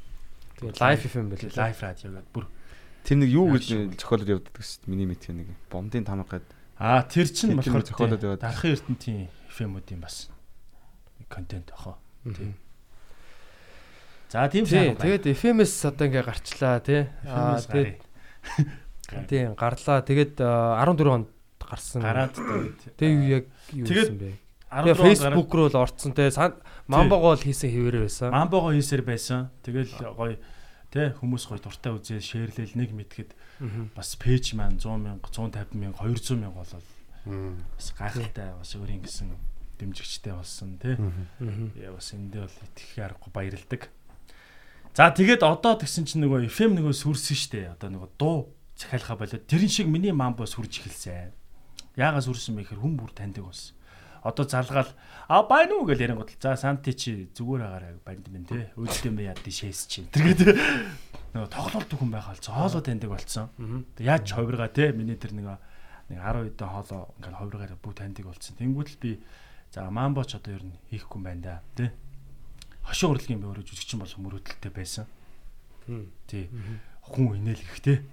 Тэгээ 0.63 0.79
лайв 0.79 1.03
FM 1.11 1.27
бэл. 1.27 1.43
Лайв 1.59 1.77
радио 1.83 2.07
гэдэг 2.15 2.31
бүр. 2.31 2.47
Тэр 3.03 3.17
нэг 3.19 3.29
юу 3.35 3.51
гэж 3.51 3.99
зохиолод 3.99 4.31
явдаг 4.31 4.53
гэсэн 4.55 4.87
миний 4.87 5.11
мэдхий 5.11 5.35
нэг 5.35 5.51
бомдын 5.67 6.07
тамга 6.07 6.39
гэдэг. 6.39 6.55
Аа, 6.79 7.03
тэр 7.03 7.27
чинь 7.27 7.59
болохоор 7.59 7.83
зохиолоод 7.83 8.23
яваад. 8.23 8.47
Дархан 8.47 8.79
ертөнтийн 8.79 9.27
FM-уудын 9.51 9.99
бас 9.99 10.31
контент 11.25 11.71
ахаа. 11.73 11.97
Тий. 12.23 12.53
За 14.29 14.47
тийм 14.51 14.65
Тий, 14.67 14.93
сайн. 14.93 14.95
тэгээд 14.99 15.25
FM-с 15.33 15.85
одоо 15.87 16.05
ингээ 16.07 16.23
гарчлаа 16.27 16.79
тий. 16.83 17.07
Аа 17.25 17.57
Аа, 17.57 17.61
тэгээд 17.63 17.99
Тийм 19.27 19.55
гарлаа. 19.55 20.03
Тэгээд 20.03 20.35
а, 20.43 20.83
14 20.83 21.07
онд 21.07 21.27
гарсан. 21.63 22.01
Гараад 22.03 22.35
тэгээд 22.35 22.95
Тэгээ 22.99 23.15
юу 23.15 23.31
яг 23.31 23.45
юу 23.71 23.87
гэсэн 23.87 24.17
бэ? 24.19 24.31
14 24.67 24.67
Тэгээ 24.67 24.75
онд 24.75 24.83
гараад 24.91 24.99
Facebook 25.07 25.49
руу 25.55 25.67
л 25.71 25.79
орцсон 25.79 26.11
те 26.11 26.27
Мамбого 26.87 27.35
л 27.35 27.43
хийсэн 27.43 27.71
хэвээрээ 27.71 28.03
байсан. 28.03 28.29
Мамбого 28.35 28.71
хийсээр 28.75 29.03
байсан. 29.07 29.47
Тэгэл 29.63 29.91
гоё 30.15 30.35
тэ 30.91 31.15
хүмүүс 31.19 31.43
гоё 31.47 31.59
дуртай 31.59 31.91
үзээ 31.95 32.19
шеэрлэл 32.23 32.75
нэг 32.79 32.91
мэдхэд 32.95 33.31
бас 33.95 34.15
пэйж 34.15 34.55
маань 34.55 34.79
100 34.79 35.03
мянга 35.03 35.27
150 35.27 35.75
мянга 35.75 35.99
200 35.99 36.39
мянга 36.39 36.63
болол 36.63 36.83
бас 37.75 37.87
гайхалтай 37.91 38.55
бас 38.55 38.71
өөрийн 38.75 39.03
гэсэн 39.03 39.35
дэмжигчтэй 39.77 40.33
болсон 40.33 40.77
тий. 40.81 40.97
Яа 41.79 41.93
бас 41.93 42.11
эндээ 42.13 42.43
бол 42.43 42.59
итгэхээ 42.73 43.05
аргагүй 43.05 43.31
баярлдаг. 43.33 43.81
За 44.97 45.13
тэгээд 45.13 45.45
одоо 45.45 45.77
тэгсэн 45.77 46.09
чинь 46.09 46.25
нөгөө 46.25 46.49
FM 46.49 46.81
нөгөө 46.81 46.93
сүрсэн 46.97 47.37
штэ. 47.37 47.77
Одоо 47.77 47.93
нөгөө 47.93 48.09
дуу 48.17 48.57
захиалхаа 48.73 49.17
болоод 49.17 49.45
тэрэн 49.45 49.69
шиг 49.69 49.87
миний 49.89 50.09
мамбо 50.09 50.49
сүрж 50.49 50.81
эхэлсэн. 50.81 51.33
Яагаад 51.97 52.25
сүрсэн 52.25 52.57
бэ 52.57 52.65
гэхээр 52.65 52.81
хүн 52.81 52.97
бүр 52.97 53.13
таньдаг 53.13 53.45
болсон. 53.45 53.77
Одоо 54.25 54.45
залгаал 54.49 54.91
а 55.29 55.45
байна 55.45 55.77
уу 55.77 55.85
гэж 55.85 56.01
ярингууд 56.01 56.33
л 56.33 56.41
за 56.41 56.57
санти 56.57 56.93
чи 56.93 57.29
зүгээр 57.33 57.61
агаарай 57.61 57.93
банд 58.01 58.25
минь 58.33 58.49
те 58.49 58.73
өөдөө 58.73 59.11
мэ 59.13 59.29
яд 59.29 59.41
шээс 59.45 59.85
чи 59.85 60.03
тэргээд 60.13 60.57
нөгөө 61.37 61.49
тоглолт 61.53 61.91
хүн 61.93 62.11
байхаа 62.11 62.33
л 62.33 62.41
цоолоо 62.41 62.81
таньдаг 62.81 63.13
болсон. 63.13 63.53
Яаж 64.01 64.25
ховиргаа 64.33 64.73
те 64.73 64.91
миний 64.91 65.15
тэр 65.15 65.37
нэг 65.37 65.61
нэг 66.09 66.19
10 66.19 66.57
хэдэн 66.57 66.69
хоолоо 66.73 67.03
ингээд 67.21 67.37
ховиргаа 67.37 67.77
бүх 67.79 67.93
таньдаг 67.93 68.25
болсон. 68.25 68.53
Тэнгүүд 68.57 68.89
л 68.97 69.01
би 69.01 69.11
за 69.71 69.89
мамбоч 69.89 70.35
одоо 70.35 70.53
ер 70.55 70.63
нь 70.63 70.77
хийхгүй 70.91 71.17
юм 71.19 71.23
байна 71.23 71.41
да 71.41 71.55
те. 71.75 71.93
Хошин 72.83 73.11
урлагийн 73.11 73.41
би 73.41 73.47
өөрөө 73.47 73.65
жүжигчин 73.67 73.99
болох 73.99 74.17
мөрөөдөлтэй 74.17 74.71
байсан. 74.71 75.05
Тий. 76.27 76.49
Хүн 77.03 77.39
инээлэх 77.39 77.79
те. 77.83 78.03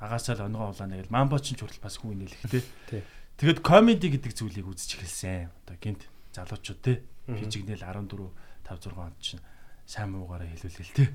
Агаасаа 0.00 0.36
л 0.40 0.46
онгоо 0.48 0.72
улаана 0.72 0.96
гэл 0.96 1.12
мамбоч 1.12 1.52
ч 1.52 1.60
хүртэл 1.60 1.84
бас 1.84 2.00
хүн 2.00 2.16
инээлэх 2.20 2.42
те. 2.48 2.60
Тий. 2.88 3.02
Тэгэд 3.36 3.60
комеди 3.60 4.08
гэдэг 4.12 4.32
зүйлийг 4.32 4.68
үзэж 4.68 5.00
эхэлсэн. 5.00 5.50
Одоо 5.64 5.76
гинт 5.80 6.08
залуучууд 6.32 6.80
те. 6.80 7.02
Мгм. 7.26 7.38
Фижигнэл 7.40 7.82
14 7.82 8.30
5 8.64 8.88
6 8.88 8.96
он 8.96 9.12
чинь 9.20 9.40
сайн 9.86 10.12
муугаараа 10.12 10.48
хэлүүлгээл 10.48 10.96
те. 10.96 11.12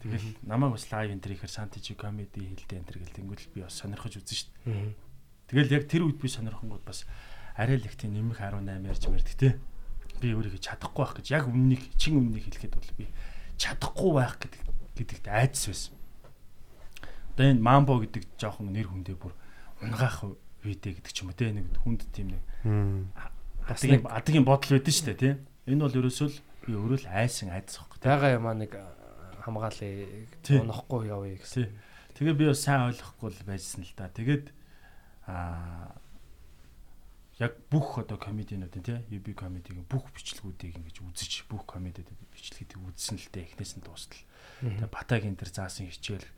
Тэгэл 0.00 0.40
намайг 0.48 0.72
бас 0.76 0.88
лайв 0.88 1.12
энэ 1.12 1.20
төр 1.20 1.36
ихээр 1.36 1.52
сантичи 1.52 1.92
комеди 1.92 2.40
хэлдэг 2.40 2.80
энэ 2.80 2.88
гэл 2.88 3.16
тэнгуэл 3.20 3.52
би 3.52 3.60
бас 3.60 3.76
сонирхож 3.76 4.16
үзэн. 4.16 4.48
Мгм. 4.64 4.92
Тэгэл 5.48 5.74
яг 5.76 5.84
тэр 5.90 6.08
үед 6.08 6.16
би 6.16 6.28
сонирхонгууд 6.28 6.84
бас 6.86 7.04
арай 7.59 7.77
л 7.79 7.85
их 7.85 7.95
тийм 7.95 8.13
нэмэх 8.15 8.39
18 8.41 8.85
ярьж 8.89 9.03
мэрдэг 9.07 9.35
те. 9.39 9.49
Би 10.21 10.31
өөрийгөө 10.35 10.61
чадахгүй 10.63 11.03
байх 11.03 11.13
гэж 11.19 11.27
яг 11.31 11.43
өмнөнийг 11.51 11.83
чин 11.99 12.17
өмнөнийг 12.19 12.45
хэлэхэд 12.47 12.73
бол 12.75 12.91
би 12.97 13.05
чадахгүй 13.59 14.11
байх 14.15 14.35
гэдэг 14.39 14.61
гэдэгт 14.95 15.25
айдас 15.27 15.63
байсан. 15.67 15.93
Одоо 17.35 17.45
энэ 17.51 17.59
мамбо 17.63 17.99
гэдэг 17.99 18.23
жоохон 18.39 18.71
нэр 18.71 18.87
хүндээ 18.87 19.15
бүр 19.19 19.33
унгаах 19.83 20.23
видео 20.63 20.95
гэдэг 20.95 21.11
ч 21.11 21.19
юм 21.23 21.29
уу 21.31 21.37
те 21.37 21.51
нэг 21.51 21.67
хүнд 21.83 22.07
тийм 22.15 22.31
нэг 22.31 22.41
Мм. 22.63 23.11
Бас 23.67 23.83
адгийн 23.83 24.01
нэг- 24.01 24.09
адгийн 24.09 24.45
бодол 24.47 24.71
байдэн 24.79 24.93
шүү 24.95 25.05
дээ 25.11 25.19
тий. 25.19 25.33
Энэ 25.67 25.83
бол 25.83 25.97
ерөөсөө 25.99 26.27
л 26.31 26.37
би 26.65 26.71
өөрөө 26.79 26.99
л 27.03 27.07
айсан 27.11 27.49
айдас 27.51 27.75
واخ. 27.77 27.99
Тайгаа 27.99 28.31
ямаа 28.39 28.55
нэг 28.55 28.71
а, 28.73 28.87
хамгаалъя. 29.43 30.25
Тий. 30.41 30.57
Унахгүй 30.63 31.11
явъя 31.11 31.35
Тий. 31.35 31.43
гэсэн. 31.43 31.65
Тэгээ 32.15 32.33
би 32.39 32.45
бас 32.49 32.63
сайн 32.63 32.87
ойлгохгүй 32.89 33.29
л 33.35 33.43
байжсан 33.45 33.83
л 33.83 33.93
да. 33.99 34.07
Тэгээд 34.09 34.45
аа 35.27 35.91
яг 37.40 37.56
бүх 37.72 38.04
одоо 38.04 38.20
комединуудын 38.20 38.84
тий 38.84 39.00
UB 39.16 39.32
комедигийн 39.32 39.88
бүх 39.88 40.12
бичлэгүүдийг 40.12 40.76
ингэж 40.76 41.00
үзэж 41.00 41.48
бүх 41.48 41.64
комедиуд 41.64 42.12
бичлэгийг 42.36 42.76
үзсэн 42.76 43.16
л 43.16 43.28
дээ 43.32 43.56
эхнээс 43.56 43.80
нь 43.80 43.84
дуустал. 43.84 44.20
Тэгээ 44.60 44.92
Батагийн 44.92 45.40
тэр 45.40 45.48
заасан 45.48 45.88
хичээл 45.88 46.28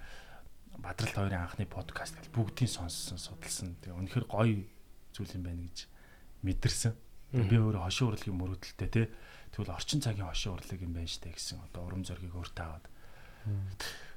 Бадралт 0.78 1.18
хоёрын 1.18 1.42
анхны 1.42 1.66
подкаст 1.66 2.14
гэл 2.22 2.38
бүгдийг 2.38 2.70
сонссон 2.70 3.18
судалсан. 3.18 3.74
Тэгээ 3.82 3.98
үнэхээр 3.98 4.26
гоё 4.30 4.62
зүйл 5.10 5.36
юм 5.36 5.42
байна 5.42 5.66
гэж 5.66 5.78
мэдэрсэн. 6.46 6.94
Би 7.34 7.56
өөрөө 7.58 7.82
хошин 7.82 8.06
урлагийн 8.14 8.38
мөрөөдөлтэй 8.38 8.88
тий. 8.88 9.06
Тэгвэл 9.50 9.74
орчин 9.74 10.00
цагийн 10.00 10.30
хошин 10.30 10.54
урлаг 10.54 10.80
юм 10.80 10.94
байна 10.94 11.10
штэ 11.10 11.34
гэсэн 11.34 11.58
одоо 11.66 11.82
урам 11.90 12.06
зориг 12.06 12.30
өөртөө 12.30 12.62
аваад 12.62 12.86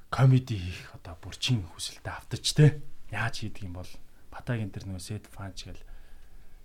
комеди 0.08 0.54
хийх 0.54 0.94
одоо 0.94 1.18
бүрчин 1.18 1.66
хүсэлтэд 1.66 2.08
автаж 2.08 2.44
те 2.54 2.80
яаж 3.10 3.42
хийдэг 3.42 3.66
юм 3.66 3.74
бол 3.76 3.90
Батагийн 4.30 4.70
тэр 4.70 4.86
нөгөө 4.86 5.02
set 5.02 5.26
фанч 5.26 5.66
гэл 5.66 5.82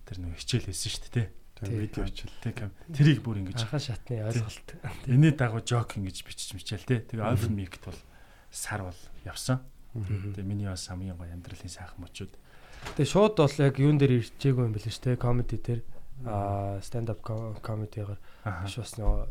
тэр 0.06 0.16
нөгөө 0.22 0.38
хичээл 0.40 0.66
хийсэн 0.68 0.90
шүү 0.92 1.10
дээ 1.14 1.28
Тэр 1.62 1.68
Тий. 1.68 1.78
видео 1.78 2.02
хичээл. 2.10 2.34
Тэг 2.42 2.56
тэрийг 2.90 3.20
бүр 3.22 3.36
ингэж 3.38 3.60
Анхан 3.62 3.78
шатны 3.82 4.14
ойлголт. 4.26 4.68
энэний 5.06 5.30
дагуу 5.36 5.62
жок 5.62 5.94
ингэж 5.94 6.16
бичиж 6.26 6.50
мичээл 6.58 6.82
те 6.88 7.06
тэгээ 7.06 7.22
open 7.22 7.54
mic 7.54 7.78
бол 7.86 7.94
сар 8.50 8.82
бол 8.82 9.00
явсан 9.22 9.62
тэгээ 9.94 10.42
миний 10.42 10.66
бас 10.66 10.90
хамгийн 10.90 11.14
гоё 11.14 11.30
амьдралын 11.30 11.70
сайхан 11.70 12.02
мөчүүд 12.02 12.32
Тэгээ 12.98 13.06
шууд 13.14 13.38
бол 13.38 13.54
яг 13.62 13.74
юун 13.78 13.94
дээр 14.00 14.18
ирчээгүй 14.26 14.64
юм 14.66 14.74
бэл 14.74 14.90
шүү 14.90 15.14
дээ. 15.14 15.22
Комеди 15.22 15.54
дээр 15.62 15.80
аа 16.26 16.82
stand 16.82 17.14
up 17.14 17.22
аа 17.22 18.66
биш 18.66 18.74
бас 18.82 18.98
нөгөө 18.98 19.22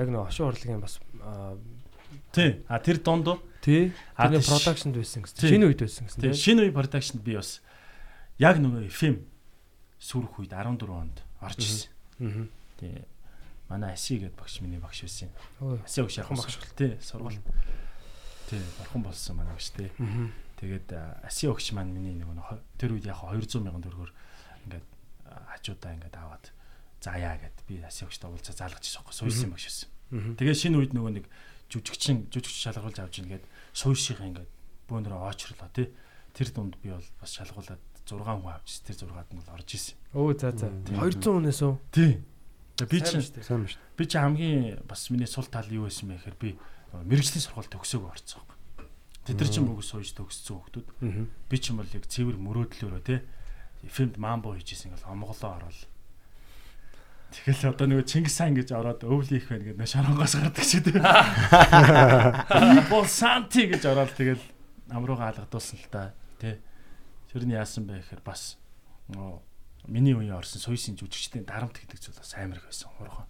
яг 0.00 0.06
нөгөө 0.08 0.26
хошин 0.32 0.48
урлагийн 0.48 0.80
бас 0.80 0.96
тий 2.32 2.64
а 2.72 2.78
тэр 2.80 2.98
донд 3.04 3.28
тий 3.60 3.92
А, 4.16 4.28
тийш. 4.32 4.48
продакшнд 4.48 4.96
байсан 4.96 5.22
гэсэн. 5.28 5.44
Шинэ 5.44 5.64
үед 5.68 5.80
байсан 5.84 6.08
гэсэн 6.08 6.20
тий. 6.24 6.32
шинэ 6.32 6.60
үе 6.64 6.72
production 6.72 7.20
би 7.20 7.36
бас 7.36 7.60
яг 8.40 8.56
нөгөө 8.56 8.88
FM 8.88 9.16
сүрх 10.00 10.40
үед 10.40 10.50
14 10.56 10.88
онд 10.88 11.16
орж 11.44 11.58
ирсэн 11.60 12.48
тэгээ 12.80 13.04
манай 13.68 13.92
Аси 13.94 14.18
гэдэг 14.18 14.34
багш 14.40 14.60
миний 14.64 14.80
багш 14.80 15.04
байсан. 15.04 15.28
Аси 15.84 16.00
багш 16.02 16.18
Орхон 16.24 16.36
багш 16.40 16.56
бол. 16.58 16.74
тий 16.76 16.90
сургууль 17.00 17.38
тий 18.50 18.60
орхон 18.82 19.02
болсон 19.04 19.36
манай 19.36 19.52
багш 19.54 19.70
тий. 19.76 19.90
Тэгээд 20.60 20.88
Аси 21.22 21.46
багш 21.48 21.72
маань 21.72 21.92
миний 21.94 22.16
нэг 22.18 22.26
хо- 22.42 22.60
тэр 22.80 22.96
үед 22.96 23.06
яг 23.06 23.20
200 23.22 23.60
мянган 23.62 23.84
төгрөгөөр 23.84 24.12
ингээд 24.66 24.86
хажуудаа 25.54 25.92
ингээд 25.94 26.16
аваад 26.18 26.44
зааяа 27.00 27.36
гэд 27.38 27.56
би 27.68 27.78
Аси 27.84 28.04
багштай 28.04 28.28
уулзаа 28.30 28.56
заалгаж 28.56 28.84
байхгүй 28.84 29.14
суйсан 29.14 29.50
багш 29.54 29.64
байсан. 29.70 29.88
Тэгээд 30.36 30.58
шинэ 30.58 30.76
үед 30.82 30.92
нөгөө 30.96 31.12
нэг 31.22 31.26
жүжигчин 31.70 32.26
жүжигч 32.34 32.58
шалгаруулж 32.66 32.98
авч 32.98 33.22
ингээд 33.22 33.44
суйших 33.72 34.18
ингээд 34.20 34.50
бөөнөрөө 34.90 35.30
очрлоо 35.30 35.70
тий. 35.70 35.88
Тэр 36.34 36.48
дунд 36.50 36.74
би 36.82 36.90
бол 36.90 37.06
бас 37.22 37.30
шалгуулад 37.38 37.78
6 38.10 38.26
хүн 38.26 38.50
авч 38.50 38.70
тэр 38.82 38.96
6-ад 39.06 39.30
нь 39.30 39.38
бол 39.38 39.54
орж 39.54 39.68
исэн. 39.74 39.94
Өө 40.14 40.34
за 40.38 40.50
за. 40.56 40.66
Мгм. 40.66 40.98
200 40.98 41.30
хүнээс 41.30 41.60
үү? 41.62 41.74
Тий. 41.94 42.12
Би 42.80 42.98
чинь 43.04 43.20
Сайн 43.20 43.62
ба 43.64 43.68
шүү. 43.70 43.80
би 43.96 44.04
чи 44.08 44.16
хамгийн 44.18 44.80
бас 44.88 45.10
миний 45.12 45.28
сул 45.28 45.44
тал 45.46 45.68
юу 45.68 45.84
байсан 45.86 46.08
бэ 46.08 46.16
гэхээр 46.16 46.38
би 46.40 46.50
мэрэгжлийн 46.96 47.44
сургуульд 47.44 47.70
төгсөөг 47.76 48.08
орцсон. 48.08 48.40
Тэд 49.28 49.36
нар 49.36 49.50
чинь 49.52 49.68
бүгд 49.68 49.84
сууж 49.84 50.08
төгссөн 50.16 50.56
хүмүүс. 50.64 51.28
Би 51.52 51.56
ч 51.60 51.70
юм 51.70 51.84
бол 51.84 51.92
яг 51.92 52.08
цэвэр 52.08 52.40
мөрөөдлөөрөө 52.40 53.02
те 53.04 53.20
фильмд 53.84 54.16
мамбо 54.16 54.56
хийжсэн 54.56 54.96
ингээл 54.96 55.12
омголоо 55.12 55.60
орол. 55.60 55.80
Тэгэл 57.30 57.70
одоо 57.70 57.86
нөгөө 57.86 58.08
Чингис 58.10 58.40
хаан 58.42 58.56
гэж 58.58 58.72
ороод 58.74 59.04
өвлий 59.06 59.38
их 59.38 59.46
байна 59.52 59.62
гэдэг 59.70 59.78
нэ 59.78 59.86
шоронгоос 59.86 60.34
гардаг 60.40 60.64
шиг 60.66 60.82
те. 60.88 60.98
Бол 62.90 63.06
санти 63.06 63.70
гэж 63.70 63.86
ороод 63.86 64.10
тэгэл 64.16 64.42
амрууга 64.90 65.30
алгадуулсан 65.30 65.78
л 65.78 65.88
та 65.92 66.10
те. 66.40 66.58
Тэр 67.30 67.46
нь 67.46 67.54
яасан 67.54 67.86
бэ 67.86 68.02
гэхээр 68.02 68.22
бас 68.26 68.58
миний 69.88 70.14
үеийн 70.14 70.36
орсон 70.36 70.60
суйсын 70.60 70.98
жүжигчдийн 70.98 71.46
дарамт 71.46 71.78
гэдэг 71.78 71.98
зүйл 71.98 72.18
бас 72.20 72.34
амар 72.36 72.58
их 72.58 72.66
байсан 72.68 72.90
хурхан. 72.98 73.26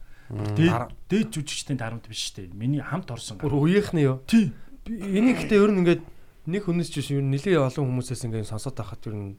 Дээд 0.57 0.91
дээд 1.09 1.29
жүжигчдийн 1.37 1.79
дарамт 1.79 2.09
биш 2.09 2.33
те. 2.35 2.49
Миний 2.53 2.81
хамт 2.83 3.11
орсон. 3.11 3.39
Бүр 3.39 3.55
үеийнхний 3.69 4.05
юу? 4.09 4.23
тий. 4.27 4.53
Би 4.85 4.97
энийг 4.99 5.39
гэтээ 5.45 5.61
ер 5.63 5.71
нь 5.71 5.81
ингээд 5.85 6.03
нэг 6.49 6.63
хүнээс 6.65 6.91
ч 6.91 7.05
биш 7.05 7.11
ер 7.15 7.23
нь 7.23 7.31
нэлээд 7.31 7.61
олон 7.61 7.87
хүмүүсээс 8.01 8.25
ингээд 8.27 8.49
сонсоод 8.51 8.77
байхад 8.77 9.05
ер 9.07 9.15
нь 9.15 9.39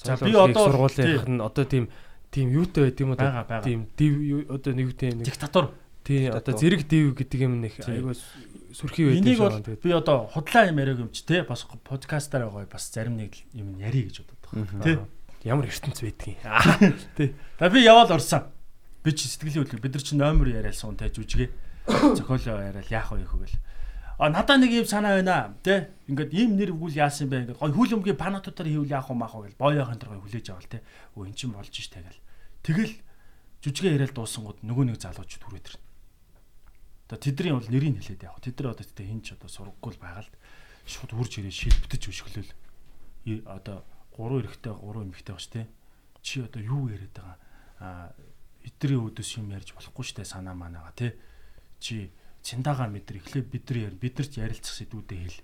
За, 0.00 0.16
би 0.16 0.32
одоо- 0.32 0.70
сургуулийнхх 0.70 1.28
нь 1.28 1.40
одоо 1.44 1.64
тийм 1.66 1.84
тийм 2.30 2.46
юутай 2.50 2.88
байд 2.88 2.98
юм 3.02 3.10
уу 3.12 3.18
тийм 3.62 3.80
див 3.98 4.48
одоо 4.48 4.72
нэг 4.74 4.96
тийм 4.96 5.18
нэг 5.20 5.26
Диктатор. 5.28 5.74
тийм 6.06 6.30
одоо 6.32 6.54
зэрэг 6.56 6.86
див 6.88 7.14
гэдэг 7.18 7.40
юм 7.42 7.60
нэг 7.60 7.74
Тийм. 7.78 8.14
Айгуу 8.70 8.78
сүрхий 8.78 9.06
байд 9.06 9.18
Энийг 9.26 9.38
юм 9.38 9.78
би 9.82 9.90
одоо 9.90 10.30
худлаа 10.30 10.70
юм 10.70 10.78
яриаг 10.78 10.98
юм 10.98 11.10
чи 11.10 11.24
те 11.26 11.42
бас 11.42 11.66
подкастаар 11.66 12.46
байгаа 12.46 12.70
бас 12.70 12.90
зарим 12.92 13.16
нэг 13.18 13.34
юм 13.52 13.78
ярий 13.78 14.06
гэж 14.06 14.22
бодод 14.22 14.38
байгаа. 14.46 14.82
Тэ. 14.82 14.98
ямар 15.44 15.66
ертөнц 15.66 16.00
байдгийг. 16.00 16.38
За 17.58 17.70
би 17.70 17.82
яваал 17.82 18.12
орсон. 18.12 18.46
Би 19.02 19.12
чи 19.12 19.28
сэтгэлийн 19.28 19.64
хөдлөл 19.64 19.82
бид 19.82 19.94
нар 19.94 20.02
чи 20.02 20.14
номер 20.14 20.48
яриалсан 20.48 20.96
те 20.96 21.08
жүжигээ. 21.08 21.50
Зохиолоо 22.16 22.62
яриал 22.62 22.90
яах 22.90 23.12
вэ 23.12 23.24
хөгөл. 23.24 23.56
А 24.20 24.28
надаа 24.28 24.60
нэг 24.60 24.70
юм 24.70 24.86
санаа 24.86 25.16
байна 25.18 25.56
те. 25.64 25.90
Ингээд 26.06 26.34
ийм 26.36 26.56
нэр 26.60 26.76
өгвөл 26.76 26.94
яасан 26.94 27.32
бэ 27.32 27.48
ингээд 27.48 27.58
гой 27.58 27.72
хүл 27.72 27.96
өмгийн 27.98 28.20
панатуудаар 28.20 28.68
хийвэл 28.68 28.94
яах 28.94 29.08
вэ 29.08 29.16
маах 29.16 29.34
вэ 29.34 29.48
гэл 29.48 29.60
боёохын 29.60 29.98
тэр 29.98 30.12
гой 30.12 30.20
хүлээж 30.20 30.46
авал 30.52 30.68
те. 30.68 30.84
Өө 31.16 31.32
эн 31.32 31.34
чин 31.34 31.50
болж 31.56 31.72
ш 31.72 31.88
тэгэл. 31.88 32.20
Тэгэл 32.60 32.94
жүжигээ 33.64 33.96
яриал 33.96 34.12
дуусангууд 34.12 34.60
нөгөө 34.60 34.84
нэг 34.92 35.00
залуучууд 35.00 35.40
түрээд 35.40 35.68
ирнэ. 35.72 35.89
Одоо 37.10 37.18
тэдний 37.18 37.50
бол 37.50 37.66
нэрийг 37.66 37.98
хэлээд 37.98 38.22
яах? 38.22 38.38
Тэд 38.38 38.62
нар 38.62 38.78
одоо 38.78 38.86
тэ 38.86 39.02
хин 39.02 39.18
ч 39.18 39.34
одоо 39.34 39.50
сургаггүй 39.50 39.98
л 39.98 40.02
байгаа 40.06 40.22
л 40.22 40.30
шууд 40.86 41.10
үрж 41.18 41.42
ирээ 41.42 41.50
шилбтэж 41.50 42.02
өшгөлөл. 42.06 42.54
Одоо 43.50 43.82
гурван 44.14 44.46
эрэгтэй 44.46 44.70
гурван 44.78 45.10
эмэгтэй 45.10 45.34
багш 45.34 45.50
те. 45.50 45.66
Чи 46.22 46.46
одоо 46.46 46.62
юу 46.62 46.86
яриад 46.86 47.10
байгаа? 47.10 47.36
Аа 47.82 48.14
эдрийн 48.62 49.10
өдөөс 49.10 49.42
юм 49.42 49.50
ярьж 49.50 49.74
болохгүй 49.74 50.06
штэ 50.06 50.22
санаа 50.22 50.54
манаага 50.54 50.94
те. 50.94 51.18
Чи 51.82 52.14
циндагаа 52.46 52.86
мэдэр 52.86 53.18
эхлээ 53.18 53.42
бид 53.42 53.66
нар 53.66 53.90
яар 53.90 53.96
бид 53.98 54.14
нар 54.14 54.28
ч 54.30 54.38
ярилцах 54.38 54.78
сэдвүүдээ 54.78 55.18
хэл. 55.18 55.42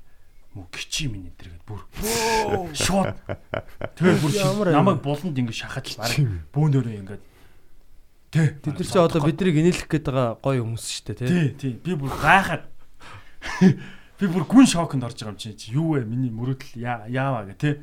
мөн 0.57 0.67
гिचи 0.73 1.13
минь 1.13 1.29
энэ 1.29 1.37
гэдэг 1.37 1.69
бүр 1.69 1.85
шууд 2.73 3.13
тэгээ 3.93 4.17
бүр 4.25 4.33
намайг 4.73 5.05
буланд 5.05 5.37
ингэ 5.37 5.53
шахаж 5.53 6.01
баг 6.01 6.17
бөөнөрөө 6.57 6.95
тий 7.05 7.21
Тэд 8.37 8.75
нар 8.77 8.87
чи 8.87 8.99
одоо 9.01 9.21
биднийг 9.25 9.57
инээлэх 9.57 9.89
гээд 9.89 10.07
байгаа 10.13 10.37
гоё 10.43 10.63
хүмүүс 10.65 10.85
шүү 10.85 11.05
дээ 11.07 11.17
тий. 11.17 11.29
тий 11.29 11.49
тий 11.57 11.73
би 11.81 11.93
бүр 11.97 12.13
гайхаад 12.13 12.65
би 14.21 14.25
бүр 14.29 14.45
гүн 14.49 14.67
шоконд 14.69 15.05
орж 15.05 15.21
байгаа 15.25 15.35
юм 15.35 15.41
чи 15.41 15.53
чи 15.57 15.73
юу 15.77 15.97
вэ 15.97 16.05
миний 16.05 16.33
мөрөдөл 16.33 16.77
яаваа 17.09 17.49
гэ 17.49 17.55
тий 17.57 17.75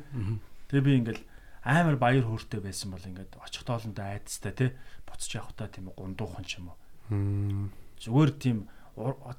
тэгээ 0.70 0.84
би 0.84 0.92
ингээл 1.02 1.22
амар 1.64 1.96
баяр 1.96 2.24
хөөртэй 2.28 2.60
байсан 2.60 2.92
бол 2.92 3.02
ингээд 3.02 3.38
очих 3.40 3.64
тоолондоо 3.64 4.04
айдастай 4.04 4.52
тий 4.52 4.70
буцаж 5.08 5.30
явахтаа 5.34 5.68
тийм 5.70 5.90
гундуухан 5.96 6.44
ч 6.44 6.58
юм 6.60 6.70
уу 6.70 6.78
зүгээр 7.98 8.30
тийм 8.38 8.68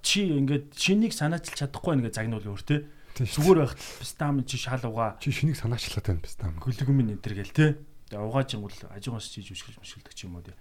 чи 0.02 0.28
ингээд 0.36 0.76
шинийг 0.76 1.14
санаачилж 1.16 1.56
чадахгүй 1.64 1.96
нэг 1.96 2.12
загнуул 2.12 2.44
өөр 2.44 2.60
шүү. 2.60 2.84
зүгээр 3.24 3.60
байхад 3.64 3.80
пистам 3.80 4.44
чи 4.44 4.58
шал 4.60 4.84
угаа 4.84 5.16
Чи 5.24 5.32
шинийг 5.32 5.56
санаачлаад 5.56 6.04
байна 6.04 6.20
биз 6.20 6.36
дээ. 6.36 6.60
гөлөгмөн 6.60 7.16
энэ 7.16 7.24
төр 7.24 7.36
гэл 7.40 7.56
те 7.56 7.66
тэгээ 8.12 8.20
угааж 8.20 8.50
ингүүл 8.60 8.92
ажигоос 8.92 9.32
чиж 9.32 9.56
үсгэж 9.56 9.80
мөшгөлдөг 9.80 10.12
ч 10.12 10.28
юм 10.28 10.36
уу 10.36 10.44
те 10.44 10.52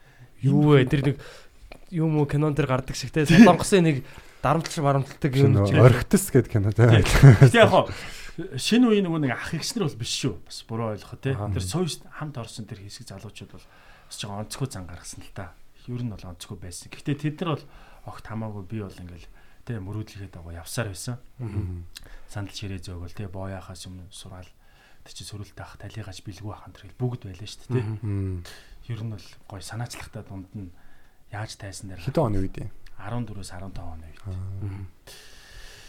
Юу 0.43 0.75
вэ? 0.75 0.89
Тэр 0.89 1.15
нэг 1.15 1.17
юм 1.95 2.19
уу? 2.19 2.27
Кинон 2.27 2.55
дээр 2.55 2.67
гардаг 2.67 2.97
шиг 2.97 3.13
те. 3.15 3.27
Солонгосын 3.29 3.85
нэг 3.85 4.03
дарамтлж 4.43 4.79
марамталдаг 4.83 5.33
юм 5.37 5.63
чи. 5.69 5.79
Орхитс 5.79 6.31
гэдэг 6.35 6.51
кино 6.51 6.73
тий. 6.75 6.89
Гэтэ 6.91 7.59
яг 7.61 7.71
хоо. 7.71 7.89
Шинэ 8.35 8.91
үеийн 8.91 9.07
нөгөө 9.07 9.21
нэг 9.25 9.33
ах 9.39 9.55
ихснэр 9.55 9.87
бол 9.87 10.01
биш 10.03 10.13
шүү. 10.19 10.35
Бас 10.43 10.59
буруу 10.67 10.91
ойлгох 10.93 11.17
те. 11.23 11.39
Тэр 11.39 11.63
сойс 11.63 12.03
хамт 12.11 12.35
орсон 12.35 12.67
тэр 12.67 12.83
хэсэг 12.83 13.15
залуучууд 13.15 13.55
бол 13.55 13.67
бас 14.11 14.17
жоо 14.19 14.35
онцгой 14.43 14.69
зан 14.69 14.91
гаргасан 14.91 15.23
л 15.23 15.33
та. 15.33 15.55
Ер 15.87 16.03
нь 16.03 16.11
бол 16.11 16.27
онцгой 16.27 16.59
байсан. 16.59 16.91
Гэхдээ 16.91 17.15
тэд 17.15 17.47
нар 17.47 17.57
бол 17.57 17.65
огт 18.11 18.27
хамаагүй 18.27 18.65
би 18.67 18.83
бол 18.83 18.91
ингээл 18.91 19.31
те 19.65 19.79
мөрөөдлөгээд 19.79 20.35
байгаа 20.35 20.61
явсаар 20.67 20.91
байсан. 20.91 21.17
Сандал 22.29 22.59
ширээ 22.59 22.83
зөөгөл 22.83 23.15
те 23.15 23.31
боояхаас 23.31 23.87
өмнө 23.87 24.11
сураал. 24.11 24.51
Тэр 25.07 25.15
чи 25.15 25.25
сөрөлт 25.25 25.57
авах 25.61 25.79
талигач 25.79 26.21
бэлгүү 26.27 26.53
ахын 26.53 26.75
тэр 26.75 26.93
бүгд 26.99 27.29
байлаа 27.29 27.49
шүү 27.49 27.71
дээ 27.71 27.81
те. 27.81 27.87
Ер 28.89 29.01
нь 29.03 29.13
бол 29.15 29.29
гой 29.49 29.63
санаачлахтаа 29.63 30.23
дунд 30.25 30.51
нь 30.55 30.73
яаж 31.33 31.57
тайсан 31.57 31.93
дээр 31.93 32.03
Хэдэн 32.03 32.25
оны 32.25 32.39
үед 32.45 32.57
юм? 32.59 32.71
14-өөс 32.99 33.51
15 33.51 33.79
оны 33.81 34.07
үед. 34.09 34.23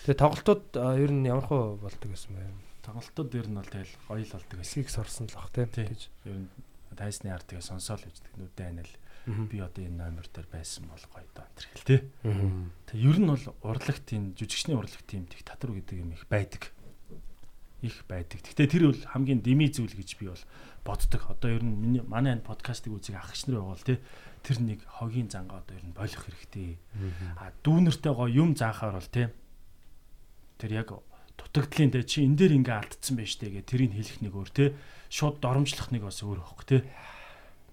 Тэгээ 0.05 0.21
тоглолтууд 0.21 0.65
ер 0.99 1.11
нь 1.11 1.27
ямар 1.27 1.45
хөө 1.45 1.81
болдог 1.81 2.09
гэсэн 2.11 2.33
бэ? 2.35 2.65
тоглолтууд 2.85 3.33
ер 3.33 3.47
нь 3.49 3.57
бол 3.57 3.65
тэгэл 3.65 3.93
гоё 4.05 4.21
л 4.21 4.35
болдог 4.37 4.57
байсан 4.61 4.69
Эсгийг 4.85 4.89
сорсон 4.93 5.25
л 5.25 5.35
бах 5.35 5.49
тий. 5.49 5.65
Тий. 5.65 5.87
гэж. 5.89 6.01
ер 6.29 6.37
нь 6.45 6.49
тайсны 6.93 7.33
ард 7.33 7.49
тэгээ 7.49 7.65
сонсоол 7.65 8.05
үждэг 8.05 8.33
нүдэ 8.37 8.63
анил 8.69 8.93
би 9.25 9.57
одоо 9.57 9.81
энэ 9.81 9.97
номер 10.05 10.25
дээр 10.29 10.47
байсан 10.53 10.85
бол 10.85 11.01
гоё 11.09 11.25
доо 11.33 11.49
энэ 11.49 11.65
хэл 11.73 11.89
тий. 11.89 11.99
Тэг 12.85 12.97
ер 13.01 13.17
нь 13.17 13.29
бол 13.33 13.45
урлагт 13.65 14.05
тийм 14.05 14.37
жүжигчний 14.37 14.77
урлагт 14.77 15.01
тийм 15.09 15.25
диктатор 15.25 15.73
гэдэг 15.73 15.97
юм 15.97 16.13
их 16.13 16.29
байдаг. 16.29 16.69
Их 17.81 17.97
байдаг. 18.05 18.45
Гэтэ 18.45 18.69
тэр 18.69 18.93
бол 18.93 19.01
хамгийн 19.01 19.41
деми 19.41 19.65
зүйл 19.73 19.97
гэж 19.97 20.09
би 20.21 20.29
бол 20.29 20.43
боддог. 20.85 21.25
Одоо 21.33 21.49
ер 21.57 21.63
нь 21.65 21.73
миний 21.73 22.03
манай 22.05 22.37
энэ 22.37 22.45
подкастыг 22.45 22.93
үзэх 22.93 23.17
ах 23.17 23.33
нар 23.49 23.59
байгаа 23.59 23.73
бол 23.73 23.89
тий. 23.89 23.99
Тэр 24.45 24.57
нэг 24.61 24.79
хогийн 24.85 25.27
зангаа 25.33 25.65
одоо 25.65 25.75
ер 25.75 25.85
нь 25.89 25.97
болох 25.97 26.21
хэрэгтэй. 26.21 26.77
А 27.41 27.49
дүүнэртэй 27.65 28.13
гоо 28.13 28.29
юм 28.29 28.53
заахаар 28.53 29.01
бол 29.01 29.09
тий. 29.09 29.27
Тэр 30.61 30.71
яг 30.77 30.93
дутагдлын 31.35 31.91
дээ 31.91 32.05
чи 32.05 32.21
энэ 32.21 32.37
дээр 32.37 32.53
ингээ 32.61 32.77
алдсан 32.85 33.17
байж 33.17 33.35
тээ 33.41 33.59
гэ 33.59 33.61
тэрийг 33.65 33.97
хэлэх 33.97 34.21
нэг 34.21 34.33
өөр 34.37 34.49
тий. 34.53 34.69
Шууд 35.09 35.41
доромжлох 35.41 35.89
нэг 35.89 36.05
бас 36.05 36.21
өөр 36.21 36.39
хөөх 36.45 36.63
тий. 36.69 36.81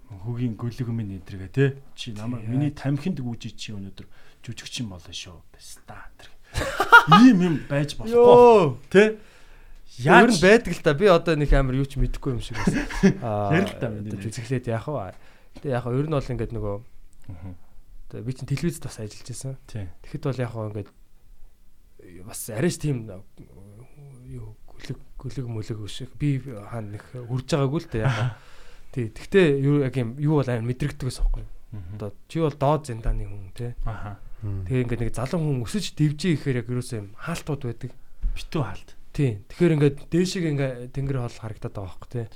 Хөгийн 0.08 0.56
гөлөг 0.56 0.88
минь 0.88 1.20
энтергээ 1.20 1.52
тий. 1.52 1.68
Чи 1.94 2.16
намайг 2.16 2.48
миний 2.48 2.72
тамхинд 2.72 3.20
гүйж 3.20 3.52
чи 3.54 3.76
өнөөдөр 3.76 4.08
жүжигчин 4.42 4.88
болно 4.88 5.12
шүү. 5.12 5.36
Баста 5.52 6.08
тэр. 6.16 6.32
Ийм 7.22 7.38
юм 7.44 7.56
байж 7.68 7.94
болохгүй 7.96 8.76
тий. 8.88 9.08
Яаж 10.00 10.40
Яаж 10.40 10.40
байдаг 10.40 10.72
л 10.72 10.80
та 10.80 10.94
би 10.96 11.06
одоо 11.12 11.36
нэг 11.36 11.52
амар 11.52 11.76
юу 11.76 11.84
ч 11.84 12.00
мэдэхгүй 12.00 12.32
юм 12.32 12.40
шиг 12.40 12.56
байна. 12.56 12.88
Аа. 13.20 13.52
Ярил 13.52 13.68
л 13.68 13.76
та 13.76 13.92
миний 13.92 14.08
нэг. 14.08 14.24
Жүзэглээд 14.24 14.72
яах 14.72 14.88
вэ? 14.88 15.12
Тэгээ 15.60 15.76
яах 15.76 15.84
вэ? 15.84 16.00
Ер 16.00 16.08
нь 16.08 16.16
бол 16.16 16.32
ингээд 16.32 16.52
нөгөө 16.56 16.76
тэгээ 18.08 18.24
би 18.24 18.32
чинь 18.32 18.48
телевизэд 18.48 18.84
бас 18.88 18.96
ажиллаж 18.96 19.28
байсан. 19.28 19.56
Тий. 19.68 19.84
Тэгэхэд 20.00 20.24
бол 20.24 20.40
яах 20.40 20.54
вэ 20.56 20.68
ингээд 20.72 20.90
бас 22.24 22.40
арайч 22.48 22.76
тийм 22.80 23.04
юу 24.32 24.56
гүлэг 24.64 24.98
гүлэг 25.20 25.46
мөлөг 25.52 25.78
биш. 25.84 26.08
Би 26.16 26.40
хаана 26.40 26.96
нэг 26.96 27.04
үрж 27.28 27.52
байгаагүй 27.52 27.80
л 27.84 27.90
дээ 27.92 28.04
яах. 28.08 28.40
Тий. 28.96 29.12
Тэгтээ 29.12 29.60
юу 29.60 29.84
яг 29.84 29.94
юм 30.00 30.16
юу 30.16 30.40
бол 30.40 30.48
амар 30.48 30.64
мэдрэгдэг 30.72 31.04
ус. 31.04 31.20
Мгм. 31.72 31.96
Одоо 32.00 32.12
чи 32.28 32.40
бол 32.40 32.52
доод 32.52 32.88
зэндааны 32.88 33.24
хүн 33.24 33.52
тий. 33.56 33.72
Аха. 33.84 34.20
Тэгээ 34.40 34.84
ингээд 34.88 35.02
нэг 35.04 35.16
залан 35.16 35.40
хүн 35.40 35.64
өсөж 35.64 35.96
дивжээ 35.96 36.36
гэхээр 36.36 36.60
яг 36.60 36.68
юусэн 36.68 36.96
юм 37.00 37.08
хаалтууд 37.16 37.64
байдаг. 37.64 37.92
Битүү 38.36 38.60
хаалт. 38.60 38.90
Тий. 39.12 39.44
Тэгэхээр 39.48 39.74
ингээд 39.76 39.96
дээшиг 40.08 40.44
ингээ 40.48 40.72
тэнгэр 40.96 41.20
хол 41.20 41.36
харагдаад 41.36 41.76
байгаа 41.76 41.84
байхгүй 41.92 42.10
тий. 42.12 42.26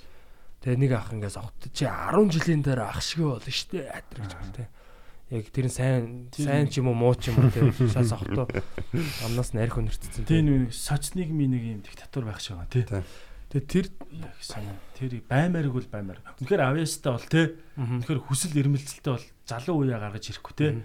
Тэгээ 0.60 0.80
нэг 0.84 0.92
ах 0.92 1.10
ингээс 1.16 1.36
авт 1.40 1.60
чи 1.72 1.88
10 1.88 2.36
жилийн 2.36 2.60
дээр 2.60 2.80
ах 2.84 3.00
шиг 3.00 3.24
болно 3.24 3.48
штэ 3.48 3.88
атар 3.88 4.18
гэж 4.20 4.32
байна 4.36 4.52
тий. 4.52 4.68
Яг 5.32 5.44
тэр 5.50 5.66
нь 5.66 5.72
сайн 5.72 6.04
сайн 6.36 6.68
ч 6.68 6.84
юм 6.84 6.92
уу 6.92 6.96
муу 7.00 7.16
ч 7.16 7.32
юм 7.32 7.40
уу 7.40 7.48
тий. 7.48 7.64
Шал 7.88 8.04
сохто 8.04 8.44
амнаас 9.24 9.56
нь 9.56 9.60
арх 9.64 9.80
өнөрцсөн 9.80 10.28
Тэ 10.28 10.44
нэг 10.44 10.76
соцнигмын 10.76 11.50
нэг 11.56 11.62
юм 11.64 11.80
диктатор 11.80 12.28
байх 12.28 12.44
шиг 12.44 12.60
байгаа 12.60 12.72
тий. 12.72 12.84
Тэгээ 12.84 13.64
тэр 13.64 13.86
санаа. 14.44 14.76
Тэр 15.00 15.24
баймаарг 15.24 15.72
бол 15.72 15.88
баймаар. 15.88 16.20
Үнэхээр 16.44 16.60
авьяастай 16.60 17.12
бол 17.14 17.24
тий. 17.30 17.46
Үнэхээр 17.80 18.20
хүсэл 18.20 18.52
эрмэлзэлтэй 18.52 19.12
бол 19.16 19.26
залуу 19.48 19.76
үеэ 19.86 19.96
гаргаж 19.96 20.28
ирэхгүй 20.28 20.54
тий. 20.60 20.84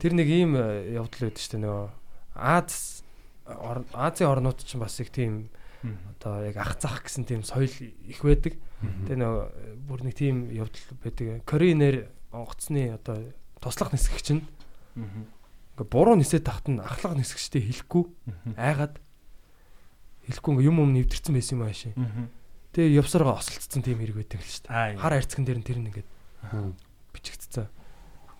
тэр 0.00 0.12
нэг 0.18 0.26
ийм 0.26 0.58
э, 0.58 0.98
явдал 0.98 1.30
байдаг 1.30 1.44
штэ 1.44 1.60
нөгөө 1.60 1.86
Аз 2.34 3.03
Азийн 3.46 4.30
орнууд 4.30 4.60
ч 4.64 4.76
бас 4.80 5.00
их 5.00 5.10
тийм 5.10 5.50
одоо 5.84 6.44
яг 6.48 6.56
ах 6.56 6.80
зах 6.80 7.04
гэсэн 7.04 7.28
тийм 7.28 7.44
соёл 7.44 7.68
их 7.68 8.20
байдаг. 8.24 8.56
Тэгээ 8.80 9.20
нөгөө 9.20 9.44
э, 9.44 9.74
бүр 9.84 10.00
нэг 10.04 10.14
тийм 10.16 10.48
явдал 10.48 10.80
байдаг. 11.04 11.44
Корейнэр 11.44 12.08
онгоцны 12.32 12.88
одоо 12.96 13.20
туслах 13.60 13.92
нисгэг 13.92 14.20
чинь 14.24 14.42
ингээ 15.76 15.88
буруу 15.90 16.16
нисээд 16.16 16.48
тахт 16.48 16.72
нь 16.72 16.80
ахлах 16.80 17.18
нисгчтэй 17.20 17.60
хэлэхгүй 17.60 18.04
айгаад 18.56 18.96
хэлэхгүй 20.24 20.64
юм 20.64 20.80
юм 20.80 20.90
нэвтэрсэн 20.96 21.34
байсан 21.36 21.58
юм 21.60 21.64
ааши. 21.68 21.92
Тэгээ 22.72 22.96
явсараа 23.04 23.36
осолцсон 23.38 23.82
тийм 23.84 24.00
хэрэг 24.00 24.16
байдаг 24.24 24.40
л 24.40 24.48
шүү 24.48 24.64
дээ. 24.72 24.98
Хар 24.98 25.12
хайрцаган 25.20 25.44
дээр 25.44 25.58
нь 25.60 25.66
тэр 25.68 25.78
нь 25.84 25.88
ингээ 25.92 26.06
Мм. 26.52 26.72
бичигдсэн. 27.12 27.68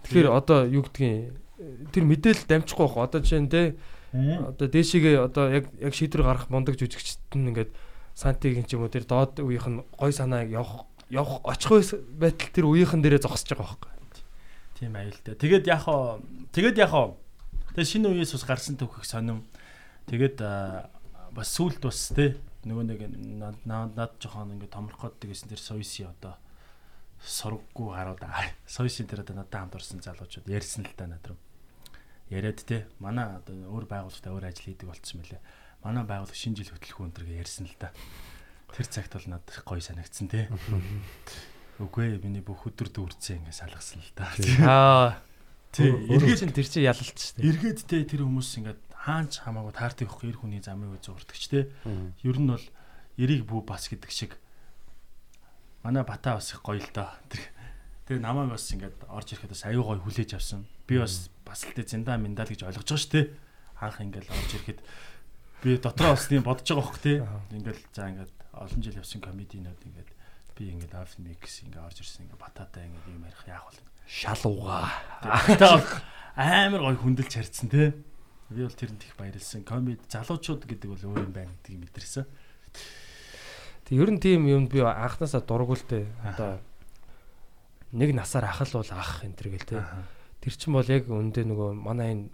Тэгэхээр 0.04 0.28
одоо 0.32 0.64
юу 0.68 0.82
гэдгийг 0.84 1.92
тэр 1.92 2.04
мэдээлэл 2.04 2.48
дамжихгүй 2.48 2.86
байх. 2.88 2.98
Одоо 3.08 3.20
жишээ 3.22 3.40
нь 3.44 3.52
те 3.52 3.62
одоо 4.14 4.68
дээшигээ 4.70 5.16
одоо 5.18 5.50
яг 5.50 5.66
яг 5.82 5.92
шийдвэр 5.94 6.22
гарах 6.22 6.46
мундаг 6.48 6.78
жүжигчт 6.78 7.34
нь 7.34 7.50
ингээд 7.50 7.74
сантигийн 8.14 8.64
ч 8.64 8.78
юм 8.78 8.86
уу 8.86 8.92
тэр 8.94 9.04
доод 9.10 9.42
үеийнх 9.42 9.66
нь 9.66 9.82
гой 9.98 10.12
санаа 10.14 10.46
явах 10.46 10.86
явах 11.10 11.42
очих 11.42 11.98
байтал 12.14 12.50
тэр 12.54 12.70
үеийнхэн 12.70 13.02
дээрээ 13.02 13.26
зогсож 13.26 13.50
байгаа 13.50 13.74
байхгүй. 13.74 13.90
Тийм 14.78 14.94
аюултай. 14.94 15.34
Тэгээд 15.34 15.64
яг 15.66 15.82
хоо 15.82 16.22
тэгээд 16.54 16.78
яг 16.78 16.90
хоо 16.94 17.18
тэгээд 17.74 17.90
шинэ 17.90 18.08
үеэс 18.14 18.32
бас 18.38 18.44
гарсан 18.46 18.78
төвхөх 18.78 19.02
сонирм. 19.02 19.42
Тэгээд 20.06 20.38
бас 20.38 21.48
сүулт 21.50 21.82
бас 21.82 22.14
те 22.14 22.38
нөгөө 22.62 22.84
нэг 22.86 23.00
над 23.38 23.56
над- 23.66 23.94
над 23.98 24.12
жоохон 24.22 24.54
ингээ 24.54 24.70
томроход 24.70 25.18
гэсэн 25.18 25.50
тэр 25.50 25.58
сойси 25.58 26.06
одоо 26.06 26.38
сургаггүй 27.22 27.88
гарууд 27.94 28.22
аа 28.22 28.46
сойси 28.66 29.04
тэр 29.04 29.26
одоо 29.26 29.42
надад 29.42 29.54
хамт 29.54 29.74
орсон 29.74 30.00
залуучууд 30.00 30.48
ярьсан 30.48 30.84
л 30.86 30.94
да 30.96 31.06
над 31.06 31.24
руу. 31.26 31.38
Яриад 32.30 32.64
те 32.64 32.86
манай 32.98 33.36
одоо 33.36 33.56
өөр 33.68 33.84
байгууллагатай 33.88 34.32
өөр 34.32 34.48
ажил 34.48 34.68
хийдэг 34.72 34.88
болцсон 34.88 35.20
мөлий. 35.20 35.40
Манай 35.84 36.04
байгууллага 36.08 36.38
шинэ 36.38 36.56
жил 36.60 36.72
хөтөлбөр 36.72 37.06
өнтергээ 37.12 37.42
ярьсан 37.44 37.68
л 37.68 37.76
да. 37.76 37.92
Тэр 38.72 38.86
цагт 38.88 39.12
бол 39.12 39.28
надад 39.28 39.60
гоё 39.64 39.82
санагдсан 39.84 40.28
те. 40.32 40.48
Үгүй 41.78 42.16
ээ 42.16 42.22
миний 42.24 42.40
бүх 42.40 42.64
өдөр 42.70 42.88
дүүрцээ 42.88 43.42
ингээ 43.42 43.54
салгасан 43.54 44.00
л 44.00 44.12
да. 44.16 44.30
Аа 44.64 45.20
Тий, 45.74 45.90
эргээд 45.90 46.54
тэр 46.54 46.68
чинь 46.70 46.86
ялалт 46.86 47.18
шүү 47.18 47.42
дээ. 47.42 47.50
Эргээд 47.50 47.80
те 47.82 48.06
тэр 48.06 48.22
хүмүүс 48.22 48.50
ингээд 48.62 48.82
хаач 48.94 49.42
хамаагүй 49.42 49.74
таартай 49.74 50.06
өгөх 50.06 50.22
эр 50.30 50.38
хүний 50.38 50.62
замыг 50.62 51.02
зурдагч 51.02 51.50
те. 51.50 51.66
Ер 52.22 52.38
нь 52.38 52.46
бол 52.46 52.62
эрийг 53.18 53.42
бүү 53.42 53.66
бас 53.66 53.90
гэдэг 53.90 54.10
шиг 54.14 54.38
манай 55.82 56.06
бата 56.06 56.38
бас 56.38 56.54
их 56.54 56.62
гоё 56.62 56.78
л 56.78 56.90
доо. 56.94 57.10
Тэр 58.06 58.22
намайг 58.22 58.54
бас 58.54 58.70
ингээд 58.70 59.02
орж 59.10 59.34
ирэхэд 59.34 59.50
бас 59.50 59.66
аюу 59.66 59.82
гоё 59.82 59.98
хүлээж 59.98 60.38
авсан. 60.38 60.62
Би 60.86 60.98
бас 61.00 61.30
бас 61.44 61.64
л 61.64 61.72
тэ 61.72 61.84
зиндаа 61.84 62.16
миндал 62.20 62.48
гэж 62.48 62.64
ойлгож 62.68 62.84
байгаа 62.84 63.00
шүү 63.00 63.12
те. 63.12 63.22
Анх 63.80 64.00
ингээд 64.00 64.28
орж 64.28 64.50
ирэхэд 64.56 64.80
би 65.64 65.76
дотроо 65.80 66.16
бас 66.16 66.28
тийм 66.28 66.44
бодож 66.44 66.68
байгаа 66.68 66.86
хөх 66.88 67.00
те. 67.00 67.24
Аа. 67.24 67.40
Ингээд 67.52 67.80
за 67.94 68.08
ингээд 68.08 68.32
олон 68.52 68.80
жил 68.82 69.00
явсан 69.00 69.20
комединууд 69.24 69.80
ингээд 69.80 70.10
би 70.54 70.70
ингээд 70.70 70.94
Open 70.94 71.22
Mix 71.26 71.64
ингээд 71.64 71.82
орж 71.82 71.98
ирсэн 72.00 72.28
ингээд 72.28 72.42
бататай 72.42 72.86
ингээд 72.86 73.10
юм 73.10 73.24
ярих 73.26 73.44
яах 73.48 73.68
вэ? 73.72 73.82
Шалууга. 74.06 74.92
Тэгтээ 75.24 76.14
амар 76.36 76.82
гоё 76.82 76.98
хүндэлж 77.00 77.32
харьцсан 77.34 77.68
те. 77.70 77.94
Би 78.50 78.62
бол 78.62 78.74
тэрэнд 78.76 79.02
их 79.02 79.16
баярлсан. 79.16 79.64
Комеди 79.64 80.04
залуучууд 80.10 80.68
гэдэг 80.68 80.88
бол 80.90 81.06
өөр 81.10 81.26
юм 81.26 81.34
байна 81.34 81.50
гэдгийг 81.64 81.80
мэдэрсэн. 81.88 82.26
Тэг 83.88 83.94
ер 83.98 84.10
нь 84.12 84.20
тийм 84.20 84.46
юм 84.46 84.68
би 84.68 84.84
анханасаа 84.84 85.40
дургуул 85.40 85.80
дээ. 85.88 86.06
Одоо 86.22 86.60
нэг 87.94 88.14
насаар 88.14 88.50
ахал 88.50 88.82
бол 88.82 88.90
ах 88.92 89.24
энэ 89.24 89.38
төр 89.38 89.48
гэл 89.54 89.68
те. 89.70 89.82
Тэр 90.44 90.52
чинь 90.60 90.76
бол 90.76 90.84
яг 90.84 91.08
өндөө 91.08 91.44
нөгөө 91.48 91.70
манай 91.72 92.12
энэ 92.12 92.28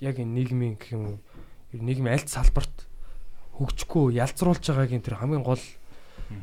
яг 0.00 0.16
энэ 0.16 0.32
нийгмийн 0.40 0.80
гэх 0.80 0.96
юм 0.96 1.04
уу 1.04 1.16
нийгмийн 1.76 2.16
аль 2.16 2.24
салбарт 2.24 2.88
хөгжихгүй 3.60 4.16
ялцруулж 4.16 4.64
байгаагийн 4.64 5.04
тэр 5.04 5.20
хамгийн 5.20 5.44
гол 5.44 5.60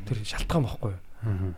тэр 0.06 0.18
шалтгаан 0.22 0.62
баггүй 0.70 0.94
юу? 0.94 1.54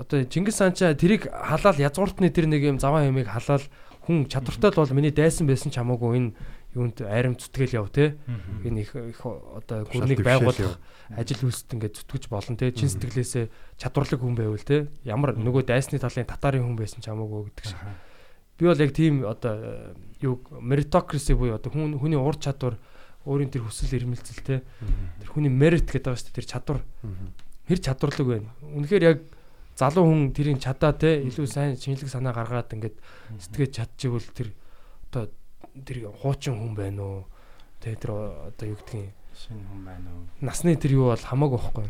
Одоо 0.00 0.24
Чингис 0.24 0.64
хаан 0.64 0.72
ч 0.72 0.88
тэрийг 0.96 1.28
халаал 1.28 1.76
язгууртны 1.76 2.32
тэр 2.32 2.48
нэг 2.48 2.64
юм 2.64 2.80
заваа 2.80 3.04
ямиг 3.04 3.28
халаал 3.28 3.68
хүн 4.08 4.24
чадвартай 4.32 4.72
л 4.72 4.80
бол 4.80 4.96
миний 4.96 5.12
дайсан 5.12 5.44
байсан 5.44 5.68
ч 5.68 5.76
хамаагүй 5.76 6.16
энэ 6.16 6.32
юунд 6.72 7.04
айрам 7.04 7.36
зүтгэл 7.36 7.84
яв 7.84 7.92
те. 7.92 8.16
Энэ 8.64 8.80
их 8.80 8.96
их 8.96 9.20
одоо 9.28 9.84
гүрнийг 9.92 10.24
байгуулах 10.24 10.80
ажил 11.12 11.44
үйлсэд 11.44 11.76
ингээд 11.76 12.00
зүтгэж 12.00 12.24
болно 12.32 12.56
те. 12.56 12.72
Чин 12.72 12.88
сэтгэлээсээ 12.88 13.52
чадварлаг 13.76 14.20
хүн 14.24 14.36
байвал 14.38 14.64
те. 14.64 14.88
Ямар 15.04 15.36
нөгөө 15.36 15.68
дайсны 15.68 16.00
талын 16.00 16.24
татарын 16.24 16.64
хүн 16.64 16.80
байсан 16.80 17.04
ч 17.04 17.12
хамаагүй 17.12 17.52
гэдэг 17.52 17.64
шиг 17.68 17.80
би 18.58 18.66
бол 18.66 18.78
яг 18.78 18.92
тийм 18.92 19.24
одоо 19.24 19.94
юу 20.20 20.42
meritocracy 20.60 21.34
буюу 21.34 21.56
одоо 21.56 21.70
хүн 21.72 21.98
хүний 21.98 22.18
ур 22.18 22.36
чадвар 22.36 22.78
өөрийн 23.24 23.50
тэр 23.50 23.64
хүсэл 23.64 23.96
эрмэлзэл 24.02 24.42
те 24.42 24.62
тэр 25.22 25.28
хүний 25.30 25.52
merit 25.52 25.86
гэдэг 25.86 26.10
байгаа 26.10 26.18
шүү 26.18 26.28
дээ 26.32 26.38
тэр 26.42 26.48
чадвар. 26.48 26.80
Хэр 27.70 27.80
чадварлаг 27.80 28.26
байна 28.26 28.50
үнэхээр 28.74 29.04
яг 29.04 29.18
залуу 29.78 30.04
хүн 30.10 30.34
тэрийг 30.34 30.58
чадаа 30.58 30.92
те 30.96 31.22
илүү 31.22 31.46
сайн 31.46 31.78
шинжлэх 31.78 32.10
санаа 32.10 32.34
гаргаад 32.34 32.74
ингээд 32.74 32.96
сэтгэж 33.38 33.70
чадчихвал 33.78 34.26
тэр 34.34 34.50
одоо 35.12 35.30
тэр 35.86 36.10
хуучин 36.18 36.58
хүн 36.58 36.74
байна 36.74 37.02
уу? 37.02 37.20
Те 37.78 37.94
тэр 37.94 38.10
одоо 38.50 38.66
юу 38.66 38.78
гэдгийг? 38.80 39.14
Шинэ 39.38 39.62
хүн 39.70 39.82
байна 39.86 40.08
уу? 40.10 40.26
насны 40.42 40.74
тэр 40.74 40.98
юу 40.98 41.14
бол 41.14 41.18
хамаагүй 41.20 41.58
байхгүй 41.58 41.86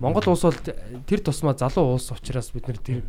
Монгол 0.00 0.32
улс 0.32 0.44
бол 0.44 0.60
тэр 1.06 1.20
тусмаа 1.20 1.54
залуу 1.56 1.94
улс 1.94 2.10
учраас 2.10 2.52
бид 2.52 2.68
нар 2.68 2.80
тэр 2.80 3.04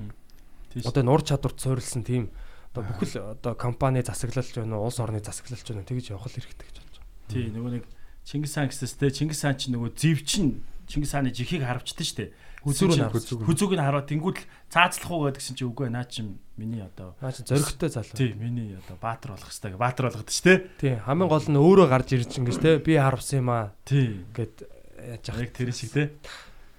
одоо 0.86 1.04
нур 1.04 1.24
чадварт 1.24 1.60
суурилсан 1.60 2.04
тийм 2.04 2.30
одоо 2.74 2.84
бүхэл 2.90 3.38
одоо 3.38 3.54
компани 3.56 4.02
засаглалч 4.02 4.58
байна 4.58 4.78
уу 4.82 4.90
улс 4.90 4.98
орны 5.00 5.22
засаглалч 5.22 5.64
байна 5.70 5.82
уу 5.86 5.90
тэгж 5.94 6.10
явах 6.12 6.28
л 6.28 6.36
хэрэгтэй 6.42 6.68
гэж 6.68 6.78
бодож 6.82 6.98
байна. 6.98 7.30
Тий 7.30 7.46
нөгөө 7.54 7.72
нэг 7.78 7.86
Чингис 8.26 8.56
хаан 8.58 8.70
гэсэс 8.74 8.94
те 8.98 9.12
Чингис 9.14 9.42
хаан 9.46 9.58
ч 9.62 9.70
нөгөө 9.70 9.94
зэвчин 9.94 10.64
Чингис 10.90 11.12
хааны 11.14 11.30
жихийг 11.32 11.64
харавчдаг 11.64 12.04
штэ. 12.08 12.26
Хүзүүг 12.64 12.96
нь 12.96 13.04
Хүзүүг 13.12 13.40
нь. 13.44 13.48
Хүзүүг 13.48 13.72
нь 13.76 13.84
хараад 13.84 14.08
тэнгууд 14.08 14.38
л 14.40 14.48
цаацлах 14.72 15.12
уу 15.12 15.28
гэдгсэн 15.28 15.56
чи 15.60 15.64
үгүй 15.68 15.92
наа 15.92 16.08
чи 16.08 16.24
миний 16.56 16.80
одоо 16.80 17.12
Наа 17.20 17.36
чи 17.36 17.44
зөрөгтэй 17.44 17.92
залуу. 17.92 18.16
тий 18.16 18.32
миний 18.40 18.72
одоо 18.80 18.96
баатар 19.04 19.36
болох 19.36 19.52
хэвээр 19.52 19.76
баатар 19.76 20.08
болгоод 20.08 20.32
ш 20.32 20.40
тэ. 20.48 20.72
Тий 20.80 20.96
хамгийн 21.04 21.28
гол 21.28 21.44
нь 21.44 21.60
өөрөө 21.60 21.88
гарч 21.92 22.08
ирж 22.16 22.32
ингэж 22.40 22.58
те 22.64 22.80
би 22.80 22.96
харавсан 22.96 23.44
юм 23.44 23.50
аа 23.52 23.76
Тий. 23.84 24.24
гэд 24.32 24.64
яаж 24.96 25.26
ах. 25.28 25.40
Яг 25.44 25.52
тэр 25.52 25.72
шиг 25.76 25.92
те. 25.92 26.04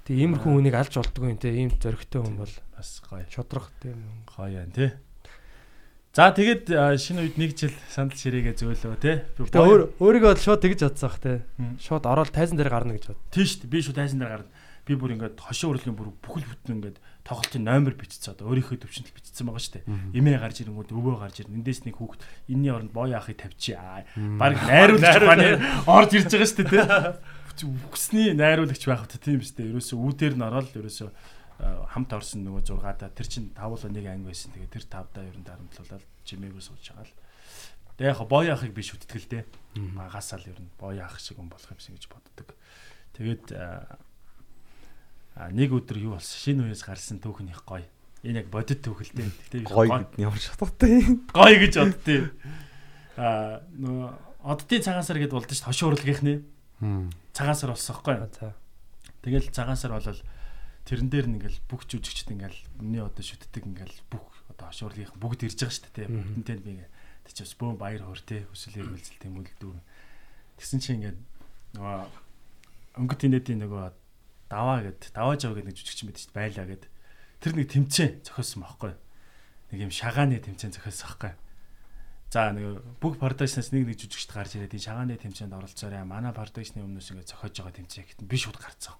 Тий 0.08 0.16
иймэрхүү 0.24 0.52
хүнийг 0.56 0.72
алж 0.80 0.96
болдгоо 0.96 1.28
юм 1.28 1.36
те 1.40 1.52
ийм 1.52 1.68
зөрөгтэй 1.76 2.20
хүн 2.24 2.36
бол 2.40 2.54
Бас 2.80 3.00
гоё. 3.04 3.28
шудрах 3.28 3.68
тийм. 3.84 4.24
Гоё 4.24 4.64
юм 4.64 4.72
те. 4.72 4.96
За 6.14 6.30
тэгээд 6.30 6.70
а, 6.70 6.94
шинэ 6.94 7.26
үед 7.26 7.36
нэг 7.42 7.58
жил 7.58 7.74
сандал 7.90 8.14
ширээгээ 8.14 8.54
зөөлөө 8.54 9.02
те. 9.02 9.26
Тэгээ 9.34 9.50
өөр 9.50 9.82
өөрийгөө 9.98 10.38
шууд 10.38 10.62
тэгж 10.62 10.86
бодсон 10.86 11.10
бах 11.10 11.18
те. 11.18 11.42
Шууд 11.82 12.06
ороод 12.06 12.30
тайзан 12.30 12.54
дээр 12.54 12.70
гарна 12.70 12.94
гэж 12.94 13.10
бод. 13.10 13.18
Тийм 13.34 13.42
шүү 13.42 13.66
дээ. 13.66 13.72
Би 13.74 13.82
шууд 13.82 13.98
тайзан 13.98 14.22
дээр 14.22 14.46
гараад 14.46 14.50
би 14.86 14.94
бүр 14.94 15.18
ингээд 15.18 15.42
хошин 15.42 15.74
урлагийн 15.74 15.98
бүр 15.98 16.14
бүхэл 16.22 16.46
бүтэн 16.46 16.74
ингээд 16.78 16.98
тоглолтын 17.26 17.66
номер 17.66 17.98
бичсэн 17.98 18.38
одоо 18.38 18.46
өөрийнхөө 18.46 18.78
төвчөнд 18.86 19.10
бичсэн 19.10 19.48
байгаа 19.50 19.58
шүү 19.58 19.74
дээ. 19.74 19.84
Эмээ 20.14 20.38
гарч 20.38 20.56
ирэнгүүт 20.62 20.94
өвөө 20.94 21.18
гарч 21.18 21.36
ирнэ. 21.42 21.56
Эндээс 21.58 21.82
нэг 21.82 21.98
хүүхэд 21.98 22.22
энэний 22.52 22.70
оронд 22.70 22.92
боо 22.94 23.10
яахыг 23.10 23.34
тавьчих. 23.34 23.74
Бараг 24.14 24.60
найруулагч 24.70 25.18
байна. 25.18 25.58
Орж 25.88 26.14
ирж 26.14 26.30
байгаа 26.30 26.46
шүү 26.46 26.62
дээ 26.62 26.70
те. 26.78 27.66
Үгсний 27.90 28.28
найруулагч 28.38 28.84
байх 28.86 29.08
та 29.08 29.18
тийм 29.18 29.40
шүү 29.40 29.56
дээ. 29.56 29.70
Ерөөсөө 29.72 29.98
үүдээр 29.98 30.34
нь 30.36 30.46
ороод 30.46 30.70
ерөөсөө 30.78 31.10
хамт 31.62 32.10
орсон 32.12 32.42
нөгөө 32.44 32.62
6-аа 32.66 33.10
тэр 33.14 33.28
чин 33.30 33.50
тавуулаа 33.54 33.90
нэг 33.92 34.06
анги 34.10 34.26
байсан. 34.30 34.50
Тэгээ 34.52 34.74
тэр 34.74 34.84
тавдаа 34.90 35.22
ер 35.22 35.36
нь 35.38 35.46
дарамтлуулаад 35.46 36.02
жимээгүй 36.26 36.62
сууж 36.62 36.82
байгаа 36.90 37.06
л. 37.06 37.14
Тэгээ 37.94 38.10
яг 38.10 38.20
боо 38.26 38.42
яахыг 38.42 38.74
би 38.74 38.82
шүтгэл 38.82 39.30
дээ. 39.30 39.44
Магасаал 39.94 40.42
ер 40.50 40.58
нь 40.58 40.70
боо 40.74 40.90
яах 40.90 41.14
шиг 41.22 41.38
юм 41.38 41.46
болох 41.46 41.70
юмсан 41.70 41.94
гэж 41.94 42.10
боддог. 42.10 42.48
Тэгээд 43.14 43.54
а, 43.54 43.86
нэг 45.54 45.70
өдөр 45.70 45.98
юу 46.02 46.18
болсон? 46.18 46.34
Шинэ 46.42 46.66
үеэс 46.66 46.82
гарсан 46.82 47.22
түүхэн 47.22 47.54
их 47.54 47.62
гоё. 47.62 47.86
Энэ 48.26 48.42
яг 48.42 48.48
бодит 48.50 48.82
түүхэлтэй. 48.82 49.30
Тэгтээ 49.54 49.60
би 49.62 49.70
Гой 49.70 49.86
гэд 49.86 50.18
ямар 50.18 50.42
шатгатай. 50.42 51.22
гоё 51.30 51.56
гэж 51.62 51.74
боддتي. 51.78 52.16
А 53.14 53.62
нөө 53.78 54.10
оддын 54.42 54.82
цагаан 54.82 55.06
сар 55.06 55.22
гэдээ 55.22 55.38
болдсон 55.38 55.54
шүү 55.54 55.62
дээ. 55.62 55.70
Хошин 55.70 55.88
урлагийнхны 55.94 56.34
цагаан 57.30 57.54
сар 57.54 57.70
болсон? 57.70 57.94
За. 58.34 58.54
Тэгэл 59.22 59.54
цагаан 59.54 59.78
сар 59.78 59.94
болол 59.94 60.18
тэрэн 60.84 61.08
дээр 61.08 61.26
нь 61.28 61.36
ингээл 61.40 61.60
бүх 61.64 61.88
жүжигчд 61.88 62.32
ингээл 62.36 62.60
өмнө 62.80 63.08
одоо 63.08 63.24
шүтдэг 63.24 63.64
ингээл 63.64 63.98
бүх 64.12 64.28
одоо 64.52 64.68
хошин 64.68 64.86
урлагийнхан 64.92 65.20
бүгд 65.20 65.40
ирж 65.48 65.58
байгаа 65.64 65.76
шүү 65.80 65.92
дээ. 65.96 66.08
Мгм. 66.12 66.44
Бүгдэнтэй 66.44 66.58
би 66.60 66.70
ингээ 66.76 66.90
тийч 67.24 67.38
бас 67.40 67.54
бөөн 67.56 67.76
баяр 67.80 68.02
хөр 68.04 68.20
те 68.20 68.44
хүсэл 68.52 68.78
эрмэлзэл 68.84 69.20
тийм 69.20 69.40
үлдүү. 69.40 69.72
Тэгсэн 70.60 70.80
чинь 70.84 70.96
ингээд 71.00 71.18
нөгөө 71.80 71.96
өнгөт 73.00 73.20
инээдийн 73.24 73.60
нөгөө 73.64 73.84
даваа 74.52 74.78
гэд 74.84 75.02
даваа 75.16 75.36
жав 75.40 75.56
гэдэг 75.56 75.72
жүжигч 75.72 76.00
мэт 76.04 76.20
шүү 76.20 76.30
дээ 76.36 76.40
байлаа 76.44 76.66
гэд 76.68 76.84
тэр 77.40 77.52
нэг 77.56 77.66
тэмцээн 77.72 78.12
зохиосон 78.28 78.60
байхгүй 78.62 78.92
нэг 79.72 79.80
юм 79.88 79.92
шагааны 79.92 80.38
тэмцээн 80.38 80.76
зохиосон 80.76 81.08
байхгүй? 81.08 81.32
За 82.30 82.52
нэг 82.52 82.82
бүх 83.00 83.16
продакшнаас 83.18 83.72
нэг 83.72 83.88
нэг 83.88 83.98
жүжигчд 83.98 84.30
гарч 84.30 84.54
ирээд 84.60 84.76
энэ 84.76 84.86
шагааны 84.86 85.16
тэмцээнд 85.16 85.54
оролцоорой. 85.54 86.04
Манай 86.04 86.34
продакшны 86.34 86.82
өмнөөс 86.82 87.10
ингээд 87.10 87.30
зохиож 87.30 87.54
байгаа 87.56 87.78
тэмцээн 87.78 88.04
гэхэд 88.04 88.26
би 88.26 88.36
шууд 88.38 88.58
гарцсан 88.58 88.94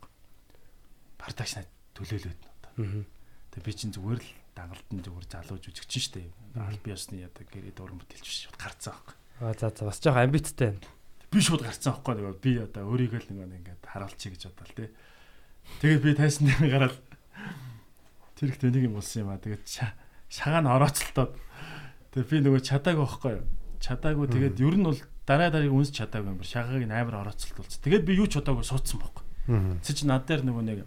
байхгүй. 1.25 1.33
Продакшнаа 1.33 1.64
төлөөлөөд 1.97 2.41
нь 2.41 2.49
одоо. 2.53 2.72
Тэгээ 3.55 3.64
би 3.64 3.72
чинь 3.72 3.95
зүгээр 3.97 4.20
л 4.20 4.31
дагалдан 4.55 4.99
зүгээр 5.01 5.27
залуу 5.33 5.59
жүжигч 5.59 5.93
шүү 5.97 6.12
дээ. 6.20 6.29
Аль 6.61 6.81
биосны 6.85 7.25
одоо 7.25 7.45
гэрээ 7.49 7.72
дуран 7.75 7.99
бүтээлч 7.99 8.27
шууд 8.29 8.59
гарцсан 8.61 8.93
байхгүй. 8.95 9.14
А 9.41 9.55
за 9.57 9.70
за 9.72 9.83
бас 9.89 9.99
жоох 10.05 10.18
амбицтай 10.20 10.68
байна. 10.77 10.87
би 11.33 11.39
шууд 11.43 11.62
гарцсан 11.66 11.93
байхгүй 11.97 12.14
нөгөө 12.20 12.35
би 12.39 12.51
одоо 12.62 12.83
өөрийгөө 12.93 13.20
л 13.25 13.29
нөгөө 13.35 13.57
ингээд 13.59 13.83
харуулчих 13.89 14.31
гэж 14.37 14.43
бодлоо 14.55 14.77
тий. 14.87 14.91
Тэгээд 15.81 16.03
би 16.05 16.11
тайсан 16.14 16.45
дээр 16.47 16.70
гараад 16.70 16.97
тэр 18.39 18.49
ихтэй 18.51 18.70
нэг 18.70 18.85
юм 18.91 18.95
болсон 18.99 19.22
юм 19.27 19.31
аа. 19.35 19.39
Тэгээд 19.43 19.64
ша- 19.66 19.95
шагаа 20.31 20.62
нь 20.62 20.70
орооцолтоод 20.70 21.33
тэгээд 22.14 22.31
би 22.31 22.37
нөгөө 22.43 22.62
чадаагүй 22.62 23.03
байхгүй 23.07 23.33
юу. 23.39 23.47
Чадаагүй 23.83 24.27
тэгээд 24.31 24.57
ер 24.62 24.77
нь 24.79 24.87
бол 24.87 24.99
дараа 25.27 25.51
дараагийн 25.51 25.75
үнс 25.79 25.91
чадаагүй 25.95 26.31
юм 26.35 26.39
ба 26.39 26.47
шагааг 26.47 26.83
нь 26.87 26.95
амар 26.95 27.22
орооцолтуулсан. 27.27 27.81
Тэгээд 27.83 28.05
би 28.07 28.12
юу 28.18 28.27
ч 28.31 28.39
удаагүй 28.43 28.62
суудсан 28.66 28.99
байхгүй. 29.03 29.25
Тэг 29.83 29.95
чи 29.99 30.05
над 30.07 30.27
дээр 30.27 30.43
нөгөө 30.47 30.62
нэг 30.66 30.79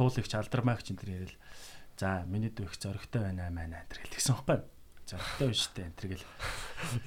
туулагч 0.00 0.32
алдармаагч 0.32 0.86
энэ 0.88 1.00
төр 1.04 1.10
ярил. 1.12 1.36
За 2.00 2.24
миний 2.24 2.48
дүүх 2.48 2.80
зөрөгтэй 2.80 3.20
байна 3.20 3.52
аа 3.52 3.68
энэ 3.68 3.84
төр 3.92 4.00
гэлтгсэн 4.08 4.40
байхгүй. 4.40 4.64
Зөрөгтэй 5.04 5.48
биш 5.52 5.62
үү 5.68 5.84
энэ 5.84 5.96
төр 6.00 6.08
гэл. 6.16 6.26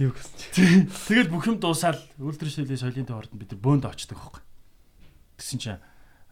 Юу 0.06 0.12
гэсэн 0.14 0.38
чи. 0.38 0.62
Тэгэл 1.10 1.34
бүх 1.34 1.50
юм 1.50 1.58
дуусаад 1.58 1.98
үлдэр 2.22 2.50
шилээ 2.54 2.78
соёлын 2.78 3.10
төвөрд 3.10 3.34
бид 3.34 3.50
нар 3.58 3.62
бөөнд 3.66 3.90
очдөг 3.90 4.22
байхгүй. 4.22 4.44
Тэгсэн 5.42 5.82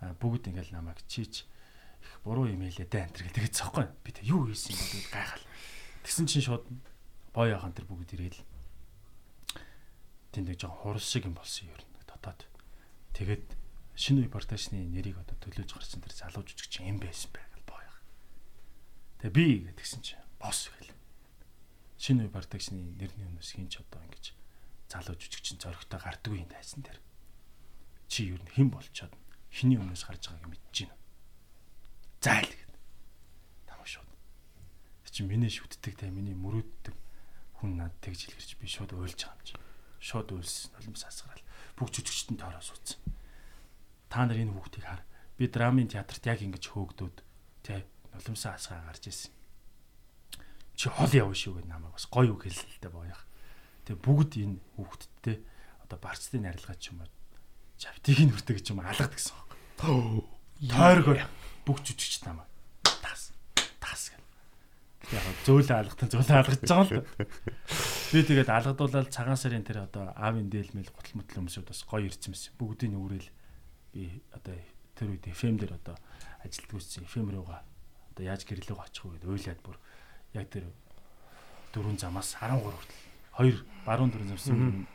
а, 0.01 0.13
бүгд 0.21 0.53
ингээл 0.53 0.77
намайг 0.77 1.01
чийч 1.09 1.49
их 2.01 2.13
буруу 2.25 2.49
юм 2.49 2.65
хэлээ 2.65 2.89
дээ 2.89 3.05
энэ 3.09 3.17
гэл 3.17 3.37
тэгээдсэн 3.37 3.65
байхгүй. 3.71 3.85
Би 4.05 4.09
тэг 4.13 4.25
юу 4.29 4.45
хийсэн 4.49 4.77
юм 4.77 4.89
бол 4.93 5.09
гайхал. 5.13 5.45
Тэгсэн 6.05 6.25
чинь 6.29 6.45
шууд 6.45 6.65
боо 7.33 7.45
яхан 7.45 7.73
тэр 7.73 7.85
бүгд 7.85 8.13
ирээл. 8.17 8.41
Тэнд 10.33 10.47
нэг 10.49 10.57
жоо 10.57 10.73
хурал 10.73 11.01
шиг 11.01 11.25
юм 11.29 11.37
болсон 11.37 11.69
юм 11.69 11.77
ер 11.77 11.83
нь 11.85 12.05
дотоод. 12.09 12.41
Тэгээд 13.13 13.45
шинэ 14.01 14.25
үе 14.25 14.29
продакшны 14.33 14.81
нэрийг 14.89 15.21
одоо 15.21 15.37
төлөөж 15.37 15.69
гарсан 15.77 16.01
тэр 16.01 16.13
залуу 16.17 16.41
жүжигч 16.41 16.81
юм 16.81 16.97
байсан 16.97 17.29
бай 17.29 17.45
гэл 17.53 17.69
боо 17.69 17.77
яхан. 17.77 18.05
Тэгээ 19.21 19.37
би 19.37 19.45
гэдгсэн 19.69 20.01
чинь 20.01 20.25
босс 20.41 20.73
гэл 20.73 20.89
шинэ 22.01 22.25
үе 22.25 22.33
продакшны 22.33 22.81
нэрний 22.97 23.29
өмнөөс 23.29 23.53
хин 23.53 23.69
ч 23.69 23.77
одоо 23.77 24.01
ингэж 24.01 24.33
залуу 24.89 25.13
жүжигчин 25.21 25.61
зөрөгтэй 25.61 25.99
гардгүй 26.01 26.41
энэ 26.41 26.53
тайсан 26.57 26.81
дээр 26.81 26.97
чи 28.09 28.33
юу 28.33 28.41
н 28.41 28.49
хэн 28.57 28.73
болчоод 28.73 29.13
хиний 29.53 29.77
өмнөөс 29.77 30.03
гарч 30.03 30.33
байгааг 30.33 30.49
мэдэж 30.49 30.77
байна. 30.89 30.97
Зайл 32.19 32.49
гэд. 32.49 32.73
Тамаа 33.69 33.87
шууд. 33.87 34.09
Чи 35.11 35.23
миний 35.23 35.47
шүтдэг 35.51 35.95
те 35.95 36.09
миний 36.09 36.35
мөрөөддөг 36.35 36.95
хүн 37.61 37.77
над 37.77 37.93
тэгж 38.03 38.33
илэрч 38.33 38.57
би 38.57 38.67
шууд 38.67 38.97
уйлж 38.97 39.15
байгаа 39.15 39.37
юм 39.37 39.47
чи. 39.47 39.55
Шууд 39.99 40.31
уйлсан 40.33 40.71
нулимс 40.75 41.03
асгараал. 41.07 41.45
Бүх 41.75 41.91
жүжигчтэн 41.91 42.39
тоороо 42.39 42.63
суудсан. 42.63 42.99
Та 44.11 44.27
нар 44.27 44.35
энэ 44.35 44.51
хүүхдийг 44.51 44.83
хар. 44.83 45.01
Би 45.39 45.47
драмын 45.47 45.87
театрт 45.87 46.27
яг 46.27 46.43
ингэж 46.43 46.67
хөөгдөөд 46.67 47.17
те 47.63 47.87
нулимсаа 48.11 48.59
асгаа 48.59 48.83
гарч 48.91 49.07
ирсэн 49.07 49.31
чи 50.81 50.89
хол 50.89 51.13
явна 51.13 51.37
шүү 51.37 51.61
гэдэг 51.61 51.69
намайг 51.69 51.93
бас 51.93 52.09
гоё 52.09 52.33
үг 52.33 52.49
хэлсэлтэй 52.49 52.89
боёх. 52.89 53.21
Тэгээ 53.85 54.01
бүгд 54.01 54.31
энэ 54.41 54.57
хүүхдтэй 54.81 55.37
одоо 55.85 55.97
барцдын 56.01 56.49
арилгаа 56.49 56.73
ч 56.81 56.89
юм 56.89 57.05
уу 57.05 57.11
чавтыг 57.77 58.17
нь 58.17 58.33
хүртэ 58.33 58.57
гэж 58.57 58.65
юм 58.73 58.81
алгад 58.81 59.13
гэсэн 59.13 59.37
юм. 59.37 60.25
Тойргоо 60.73 61.21
бүх 61.69 61.85
жүжигч 61.85 62.25
намайг 62.25 62.49
тас 62.81 63.29
тас 63.77 64.09
гэх. 64.09 64.25
Яг 65.13 65.21
зөөлө 65.45 65.69
алгатан 65.69 66.09
зөөлө 66.09 66.33
алгаж 66.33 66.61
байгаа 66.65 66.97
л. 66.97 67.05
Би 68.09 68.19
тэгээд 68.25 68.49
алгадуулаад 68.49 69.13
цагаан 69.13 69.37
сарын 69.37 69.61
тэр 69.61 69.85
одоо 69.85 70.17
аавын 70.17 70.49
дээлмэл 70.49 70.89
гутал 70.89 71.21
мөтл 71.21 71.45
өмсөд 71.45 71.69
бас 71.69 71.85
гоё 71.85 72.09
ирсэн 72.09 72.33
мэс. 72.33 72.49
Бүгдийн 72.57 72.97
үүрэл 72.97 73.29
би 73.93 74.21
одоо 74.33 74.55
тэр 74.95 75.07
үед 75.11 75.25
FM 75.27 75.55
дээр 75.59 75.75
одоо 75.77 75.95
ажилтг 76.45 76.71
үзсэн. 76.75 77.05
FM 77.05 77.31
руугаа 77.35 77.61
одоо 78.11 78.23
яаж 78.25 78.43
гэрлэг 78.47 78.77
очих 78.79 79.05
вэ 79.05 79.19
гэдэг 79.19 79.29
ойлаад 79.29 79.61
бүр 79.63 79.77
яг 80.35 80.47
тэр 80.51 80.65
дөрвөн 81.75 81.97
замаас 81.99 82.35
13 82.39 82.59
хүртэл 82.59 82.99
хоёр 83.35 83.57
баруун 83.87 84.11
дөрвөн 84.11 84.31
замс 84.35 84.47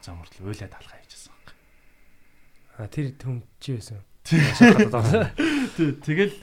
зам 0.04 0.16
хүртэл 0.20 0.44
уйлаад 0.48 0.74
алхаа 0.76 1.00
хийжсэн 1.00 1.32
баг. 1.32 1.48
А 2.76 2.88
тэр 2.88 3.12
хүм 3.16 3.40
чи 3.60 3.76
байсан. 3.80 4.00
Тэг- 4.26 4.90
Тэгэл 6.04 6.34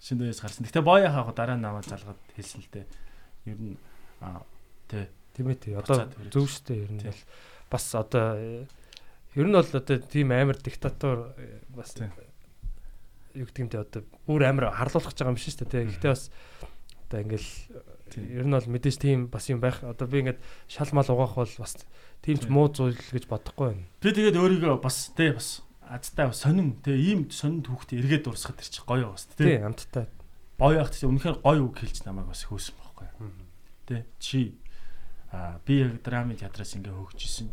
шинэ 0.00 0.20
үеэс 0.30 0.40
гарсан. 0.40 0.64
Гэтэ 0.64 0.80
боё 0.80 1.08
хаах 1.12 1.34
дараа 1.36 1.56
нь 1.58 1.64
намайг 1.64 1.84
залгаад 1.84 2.16
хэлсэн 2.36 2.60
л 2.64 2.70
дээ. 2.72 2.86
Ер 3.50 3.58
нь 3.60 3.76
аа 4.24 4.40
тий. 4.88 5.04
Тийм 5.36 5.48
ээ 5.52 5.58
тий. 5.60 5.74
Одоо 5.76 6.08
зөв 6.32 6.48
штэ 6.48 6.86
ер 6.86 6.90
нь 6.92 7.04
бол 7.04 7.20
бас 7.68 7.84
одоо 7.94 8.64
ер 9.36 9.46
нь 9.46 9.54
бол 9.54 9.62
одоо 9.66 9.96
тийм 9.98 10.32
амар 10.34 10.56
диктатор 10.58 11.34
э, 11.38 11.62
бас 11.70 11.94
юу 13.34 13.46
гэдэг 13.46 13.62
юм 13.62 13.68
те 13.70 13.78
одоо 13.78 14.02
бүр 14.26 14.42
амар 14.50 14.74
харлуулах 14.74 15.14
гэж 15.14 15.22
байгаа 15.22 15.34
юм 15.34 15.40
шиг 15.40 15.54
штэ 15.54 15.66
тий. 15.70 15.86
Гэхдээ 15.86 16.10
бас 16.10 16.30
одоо 17.06 17.18
ингээл 17.22 17.50
Тий. 18.10 18.26
ер 18.26 18.42
нь 18.42 18.50
бол 18.50 18.66
мэдээж 18.66 18.96
тийм 18.98 19.30
бас 19.30 19.46
юм 19.46 19.62
байх. 19.62 19.86
Одоо 19.86 20.10
би 20.10 20.18
ингээд 20.26 20.42
шал 20.66 20.90
мал 20.90 21.06
угаах 21.06 21.38
бол 21.38 21.54
бас 21.62 21.78
тийм 22.26 22.42
ч 22.42 22.50
муу 22.50 22.66
зүйл 22.66 22.98
гэж 22.98 23.30
бодохгүй 23.30 23.66
байна. 23.70 23.86
Би 24.02 24.10
тэгээд 24.10 24.34
өөрийгөө 24.34 24.82
бас 24.82 25.14
тий 25.14 25.30
бас 25.30 25.62
азтай 25.86 26.26
сонин 26.34 26.82
тий 26.82 26.98
ийм 26.98 27.30
сонин 27.30 27.62
түүхтэй 27.62 28.02
эргээд 28.02 28.26
урсгад 28.26 28.58
тэр 28.58 28.66
чи 28.66 28.82
гоё 28.82 29.14
бас 29.14 29.30
Тий, 29.38 29.46
тий. 29.46 29.62
амттай. 29.62 30.10
Боё 30.58 30.82
явах 30.82 30.90
тий 30.90 31.06
үнэхээр 31.06 31.38
гоё 31.38 31.62
үг 31.70 31.78
хэлж 31.78 32.02
намайг 32.02 32.26
бас 32.34 32.42
хөөсөн 32.50 32.74
байхгүй. 32.82 33.08
Тий 33.86 34.02
чи 34.18 34.40
аа 35.30 35.62
би 35.62 35.86
яг 35.86 36.02
драмын 36.02 36.34
театраас 36.34 36.74
ингээ 36.74 36.90
хөгжижсэн. 36.90 37.46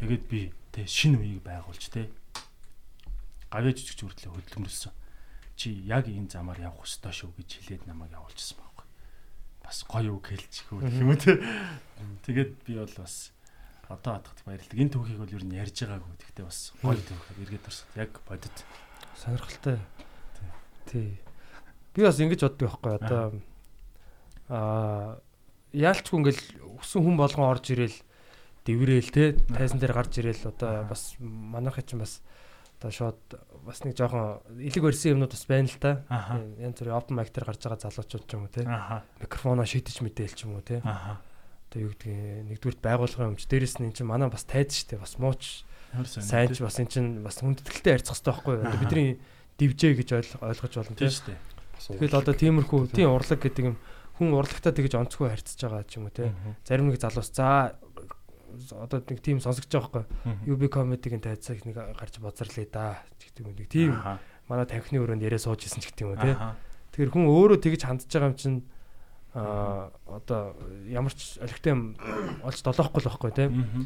Тэгээд 0.00 0.24
би 0.32 0.48
тий 0.74 0.86
шинэ 0.90 1.22
үеийг 1.22 1.42
байгуулж 1.46 1.86
тий 1.94 2.10
гавьяа 3.54 3.74
жижиг 3.78 3.98
зүртлээ 4.02 4.34
хөдөлмөрлсөн. 4.34 4.92
Чи 5.54 5.70
яг 5.86 6.10
энэ 6.10 6.26
замаар 6.26 6.58
явах 6.58 6.82
ёстой 6.82 7.14
шүү 7.14 7.30
гэж 7.38 7.62
хэлээд 7.62 7.86
намайг 7.86 8.10
явуулчихсан 8.10 8.58
байхгүй. 8.58 8.86
Бас 9.62 9.78
гоё 9.86 10.18
үг 10.18 10.26
хөө 10.34 10.90
юм 10.90 11.14
уу 11.14 11.18
тий. 11.22 11.38
Тэгээд 12.26 12.50
би 12.66 12.74
бол 12.82 12.94
бас 12.98 13.30
одоо 13.86 14.18
хатгад 14.18 14.42
баярлалаа. 14.42 14.82
Энэ 14.82 14.90
түүхийг 14.90 15.18
бол 15.22 15.30
ер 15.38 15.44
нь 15.46 15.54
ярьж 15.54 15.76
байгаагүй. 15.86 16.18
Гэхдээ 16.18 16.46
бас 16.50 16.74
гоё 16.82 16.98
түүх 16.98 17.24
эргээд 17.38 17.68
орсон. 17.70 17.86
Яг 17.94 18.10
бодит. 18.26 18.56
Сонирхолтой. 19.14 19.78
Тий. 20.90 21.22
Би 21.94 22.02
бас 22.02 22.18
ингэж 22.18 22.42
боддог 22.42 22.66
байхгүй 22.74 22.92
одоо 22.98 23.22
аа 24.50 25.22
яалчгүй 25.70 26.18
ингээл 26.18 26.42
өссөн 26.82 27.06
хүн 27.06 27.16
болгон 27.22 27.46
орж 27.46 27.70
ирэл 27.70 27.94
дэврээл 28.64 29.10
те 29.12 29.24
тайзан 29.52 29.78
дээр 29.78 29.92
гарч 29.92 30.18
ирэл 30.20 30.48
одоо 30.48 30.88
бас 30.88 31.14
манайх 31.20 31.76
чинь 31.84 32.00
бас 32.00 32.24
одоо 32.80 32.90
шууд 32.90 33.20
бас 33.64 33.84
нэг 33.84 33.96
жоохон 33.96 34.44
илэг 34.60 34.84
өрсөн 34.84 35.16
юмнууд 35.16 35.32
бас 35.32 35.44
байна 35.48 35.68
л 35.68 35.80
та. 35.80 36.04
Янз 36.60 36.76
бүрийн 36.80 36.96
open 36.96 37.16
mic 37.16 37.32
дээр 37.32 37.48
гарч 37.48 37.60
байгаа 37.64 37.80
залуучууд 37.80 38.24
ч 38.24 38.30
юм 38.36 38.44
уу 38.44 38.52
те. 38.52 38.64
Микрофоноо 39.20 39.64
шийдэж 39.64 40.04
мэдээл 40.04 40.36
ч 40.36 40.44
юм 40.44 40.56
уу 40.56 40.64
те. 40.64 40.80
Одоо 40.80 41.78
юу 41.80 41.92
гэдгийг 41.96 42.48
нэгдүгürt 42.52 42.80
байгуулгын 42.84 43.36
юмч 43.36 43.48
дээрэс 43.48 43.80
нь 43.80 43.88
эн 43.88 43.96
чинь 43.96 44.08
манай 44.08 44.28
бас 44.28 44.44
тайз 44.44 44.72
штэ 44.76 45.00
бас 45.00 45.16
мууч 45.16 45.64
сайн. 46.04 46.52
ч 46.52 46.60
бас 46.60 46.76
эн 46.76 46.88
чинь 46.88 47.24
бас 47.24 47.40
хүндэтгэлтэй 47.40 48.00
харьцах 48.00 48.20
хэрэгтэй 48.20 48.32
байхгүй 48.32 48.54
юу? 48.60 48.80
Бидний 48.84 49.08
дивжээ 49.58 49.92
гэж 49.96 50.08
ойлгож 50.44 50.72
болно 50.76 50.96
тийм 50.96 51.12
шүү 51.12 51.32
дээ. 51.32 51.40
Тэгэл 52.00 52.20
одоо 52.20 52.34
тиймэрхүү 52.36 52.80
тийм 52.92 53.12
урлаг 53.12 53.40
гэдэг 53.40 53.64
юм 53.64 53.76
хүн 54.18 54.30
урлагтаа 54.38 54.70
тэгж 54.70 54.94
онцгүй 54.94 55.30
харьцаж 55.30 55.58
байгаа 55.58 55.84
ч 55.88 55.98
юм 55.98 56.06
уу 56.06 56.14
те. 56.14 56.30
Зарим 56.62 56.90
нэг 56.90 57.02
залуус 57.02 57.30
за 57.34 57.74
одоо 58.74 58.98
нэг 59.04 59.20
тийм 59.20 59.38
сонсогч 59.40 59.70
байгаа 59.70 60.04
байхгүй 60.04 60.48
UB 60.48 60.62
comedy-гийн 60.70 61.22
тайцаг 61.22 61.62
нэг 61.66 61.76
гарч 61.76 62.18
бозрлээ 62.18 62.68
да 62.70 63.02
гэдэг 63.20 63.42
юм 63.42 63.54
нэг 63.54 63.68
тийм 63.68 63.92
манай 64.48 64.66
танхины 64.68 65.00
өрөөнд 65.02 65.24
яриа 65.24 65.40
сууж 65.40 65.64
исэн 65.64 65.80
ч 65.80 65.90
гэдэг 65.90 66.04
юм. 66.04 66.14
Аха. 66.18 66.56
Тэгэхээр 66.92 67.12
хүн 67.12 67.26
өөрөө 67.26 67.58
тэгж 67.64 67.82
хандж 67.88 68.06
байгаа 68.06 68.30
юм 68.30 68.36
чинь 68.36 68.60
а 69.34 69.90
одоо 70.06 70.54
ямар 70.86 71.10
ч 71.10 71.42
олигтой 71.42 71.74
юм 71.74 71.82
олж 72.46 72.58
долоохгүй 72.62 73.02
л 73.02 73.08
байхгүй. 73.10 73.30
Мгм. 73.50 73.82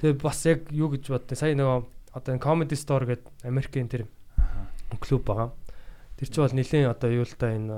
Тэгээ 0.00 0.16
бас 0.24 0.40
яг 0.48 0.72
юу 0.72 0.88
гэж 0.88 1.12
боддیں۔ 1.12 1.36
Сая 1.36 1.52
нөгөө 1.52 1.84
одоо 2.16 2.30
энэ 2.32 2.40
comedy 2.40 2.76
store 2.80 3.04
гэдэг 3.04 3.28
Америкийн 3.44 3.92
тэр 3.92 4.08
клуб 4.96 5.22
байгаа. 5.28 5.52
Тэр 6.16 6.28
чинь 6.32 6.44
бол 6.48 6.56
нэлийн 6.56 6.88
одоо 6.88 7.10
юу 7.12 7.28
л 7.28 7.36
та 7.36 7.52
энэ 7.52 7.76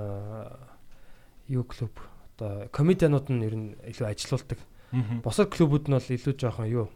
юу 1.51 1.67
клуб 1.67 1.91
одоо 2.39 2.71
комедианууд 2.71 3.27
нь 3.35 3.43
ер 3.43 3.55
нь 3.59 3.69
илүү 3.83 4.07
ажилуулдаг. 4.07 4.63
Босод 5.23 5.53
клубүүд 5.53 5.89
нь 5.89 5.97
бол 5.97 6.09
илүү 6.17 6.35
жоохон 6.39 6.69
юу 6.69 6.87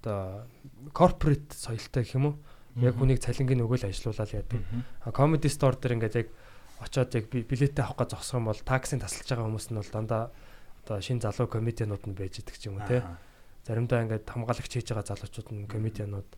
одоо 0.00 0.46
corporate 0.92 1.52
соёлтой 1.52 2.04
гэх 2.04 2.14
юм 2.16 2.24
уу? 2.32 2.34
Яг 2.80 2.96
хүнийг 2.98 3.20
цалингийн 3.22 3.62
өгөөл 3.64 3.86
ажилуулаад 3.88 4.32
яадаг. 4.34 4.60
Comedy 5.14 5.48
store 5.52 5.76
дээр 5.78 5.94
ингээд 6.00 6.18
яг 6.24 6.28
очоод 6.80 7.14
яг 7.14 7.24
би- 7.30 7.46
билетээ 7.46 7.84
авах 7.84 8.02
гэж 8.02 8.10
зогсох 8.18 8.38
юм 8.40 8.48
бол 8.50 8.60
таксинд 8.66 9.02
тасалж 9.06 9.28
байгаа 9.28 9.46
хүмүүс 9.46 9.66
нь 9.70 9.78
бол 9.78 9.92
дандаа 9.94 10.22
одоо 10.84 11.00
шин 11.00 11.20
залуу 11.20 11.46
комедианууд 11.48 12.04
нь 12.08 12.16
байж 12.18 12.40
идэг 12.42 12.56
ч 12.58 12.66
юм 12.68 12.80
уу 12.80 12.88
те. 12.88 13.04
Заримдаа 13.64 14.02
ингээд 14.04 14.26
хамгаалагч 14.28 14.72
хийж 14.74 14.90
байгаа 14.92 15.06
залуучууд 15.08 15.48
нь 15.54 15.68
комедианууд 15.70 16.28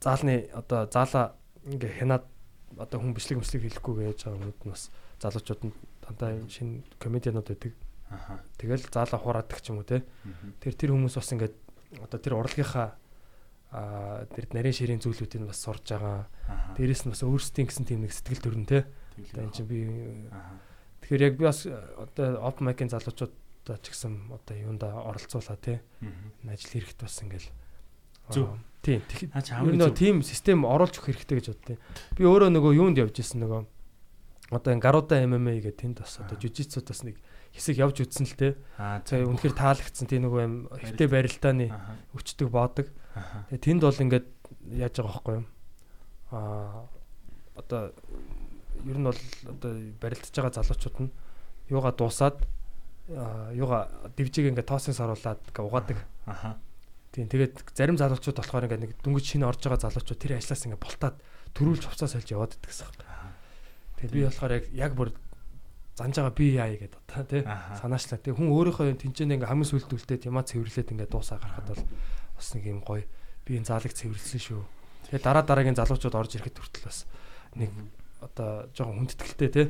заалны 0.00 0.48
одоо 0.54 0.88
заалаа 0.88 1.34
ингээ 1.66 1.98
хянаад 2.00 2.24
одоо 2.78 2.98
хүн 3.00 3.12
бичлэг 3.16 3.40
мэтлэг 3.40 3.62
хэлэхгүй 3.66 3.94
гэж 4.14 4.18
байгаа 4.24 4.40
хүмүүс 4.40 4.62
нь 4.64 4.72
бас 4.72 4.84
залуучууд 5.20 5.60
нь 5.68 5.72
дандаа 6.04 6.30
шинэ 6.48 6.84
комедианууд 7.02 7.48
байдаг. 7.50 7.72
Тэгэл 8.58 8.84
заалаа 8.90 9.20
хураадаг 9.20 9.58
ч 9.60 9.70
юм 9.70 9.80
уу 9.80 9.86
те. 9.88 10.02
Тэр 10.60 10.74
тэр 10.74 10.90
хүмүүс 10.94 11.14
бас 11.18 11.30
ингээд 11.34 11.54
одоо 12.02 12.18
тэр 12.18 12.34
урлагийнхаа 12.38 12.88
аа 13.74 14.24
тэр 14.30 14.46
нарийн 14.54 14.74
ширийн 14.76 15.02
зүйлүүдийг 15.02 15.46
бас 15.50 15.58
сурж 15.62 15.82
байгаа. 15.90 16.30
Аха. 16.46 16.74
Дээрэс 16.78 17.04
нь 17.06 17.12
бас 17.12 17.22
өөрсдийн 17.26 17.66
гэсэн 17.68 17.84
тийм 17.86 18.06
нэг 18.06 18.12
сэтгэл 18.14 18.42
төрн 18.44 18.64
те. 18.66 18.86
Одоо 19.34 19.42
энэ 19.46 19.54
чинь 19.54 19.66
би 19.66 19.78
тэгэхээр 21.02 21.22
яг 21.26 21.34
би 21.38 21.44
бас 21.50 21.66
одоо 21.66 22.38
open 22.46 22.70
mic-ийн 22.70 22.90
залуучуудаа 22.94 23.76
ч 23.82 23.90
гэсэн 23.90 24.30
одоо 24.30 24.54
юунда 24.54 24.94
оролцуулаа 24.94 25.58
те. 25.58 25.82
Ажил 26.46 26.70
хэрэгт 26.70 27.02
бас 27.02 27.18
ингээл 27.22 27.50
Зөв. 28.32 28.56
Тийм. 28.80 29.02
Тэгэхээр 29.04 29.76
зөв. 29.84 29.96
тийм 29.96 30.16
систем 30.24 30.64
оруулж 30.64 30.96
өгөх 30.96 31.12
хэрэгтэй 31.12 31.36
гэж 31.44 31.46
боддیں۔ 31.52 31.78
Би 32.16 32.24
өөрөө 32.24 32.48
нөгөө 32.56 32.72
юунд 32.78 32.96
явж 32.96 33.20
исэн 33.20 33.44
нөгөө 33.44 33.60
одоо 34.52 34.70
энэ 34.72 34.80
гаруда 34.80 35.20
MMA 35.24 35.60
гэдэг 35.60 35.76
тэнд 35.76 35.96
бас 36.00 36.20
одоо 36.24 36.36
Аа. 36.36 36.40
жижигцүүд 36.40 36.88
бас 36.88 37.00
нэг 37.04 37.16
хэсэг 37.54 37.78
явж 37.78 38.02
үтсэн 38.02 38.26
л 38.26 38.34
те. 38.34 38.48
Аа 38.76 38.98
Тэгээ 39.06 39.30
үнэхээр 39.30 39.54
таалагдсан 39.54 40.06
тийм 40.10 40.26
нөгөө 40.26 40.42
юм 40.42 40.54
ихтэй 40.74 41.06
барилдааны 41.06 41.70
өчтөг 42.18 42.50
боодог. 42.50 42.90
Тэгээ 43.54 43.62
тэнд 43.62 43.82
бол 43.86 44.02
ингээд 44.02 44.26
яаж 44.74 44.94
байгаа 44.98 45.14
байхгүй 45.14 45.34
юу? 45.38 45.46
Аа 46.34 46.90
одоо 47.54 47.94
ер 48.82 48.98
нь 48.98 49.06
бол 49.06 49.20
одоо 49.46 49.70
барилдаж 50.02 50.34
байгаа 50.34 50.58
залуучууд 50.58 50.96
нь 51.06 51.10
юугаа 51.70 51.94
дуусаад 51.94 52.42
аа, 53.14 53.54
юугаа 53.54 53.88
дивжиг 54.18 54.50
ингээд 54.50 54.68
тоосын 54.68 54.94
саруулад 54.98 55.38
ингээ 55.46 55.62
угаадаг. 55.64 55.98
Аха. 56.26 56.58
Тийм 57.14 57.30
тэгээд 57.30 57.62
зарим 57.70 57.96
залуучууд 57.96 58.36
болохоор 58.36 58.66
ингээд 58.66 58.82
нэг 58.82 58.92
дүнгийн 58.98 59.24
шинэ 59.24 59.46
орж 59.46 59.62
байгаа 59.62 59.86
залуучууд 59.86 60.18
тэр 60.18 60.36
ажлаас 60.42 60.66
ингээд 60.66 60.82
болтаад 60.82 61.16
төрүүлж 61.54 61.86
хувцас 61.86 62.18
сольж 62.18 62.28
яваад 62.34 62.58
иддэг 62.58 62.70
гэсэн 62.74 62.90
юм. 62.90 63.14
Тэгээд 64.02 64.12
би 64.12 64.20
болохоор 64.26 64.52
яг 64.58 64.64
яг 64.74 64.92
бүр 64.98 65.14
занж 65.94 66.18
байгаа 66.18 66.34
би 66.34 66.46
яа 66.54 66.70
гэдэг 66.74 67.00
одоо 67.06 67.24
тий? 67.24 67.42
Санаачлаа. 67.78 68.18
Тэгээд 68.18 68.38
хүн 68.38 68.50
өөрийнхөө 68.50 68.98
тэнцэнэ 68.98 69.34
ингээ 69.38 69.50
хамгийн 69.50 69.70
сүлд 69.70 69.94
үлдээд 69.94 70.26
ямаа 70.26 70.42
цэвэрлээд 70.42 70.90
ингээ 70.90 71.08
дуусаа 71.10 71.38
гарахад 71.38 71.70
бол 71.70 71.82
бас 72.34 72.48
нэг 72.54 72.64
юм 72.66 72.80
гоё. 72.82 73.06
Би 73.46 73.58
энэ 73.58 73.70
заалыг 73.70 73.94
цэвэрлсэн 73.94 74.42
шүү. 74.42 74.62
Тэгээд 75.14 75.24
дараа 75.24 75.46
дараагийн 75.46 75.78
залуучууд 75.78 76.18
орж 76.18 76.34
ирэхэд 76.34 76.58
хүртэл 76.58 76.88
бас 76.90 77.06
нэг 77.54 77.70
одоо 78.18 78.66
жоохон 78.74 79.06
хүндэтгэлтэй 79.06 79.50
тий? 79.54 79.66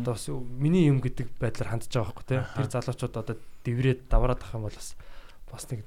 Одоо 0.00 0.16
бас 0.16 0.24
миний 0.32 0.88
юм 0.88 1.04
гэдэг 1.04 1.28
байдлаар 1.36 1.76
хандж 1.76 1.92
байгаа 1.92 2.08
байхгүй 2.08 2.24
тий? 2.24 2.40
Тэр 2.56 2.68
залуучууд 2.72 3.14
одоо 3.20 3.36
дэврээд 3.66 4.00
даваад 4.08 4.40
ах 4.40 4.56
юм 4.56 4.64
бол 4.64 4.72
бас 4.72 4.96
бас 5.52 5.64
нэг 5.68 5.84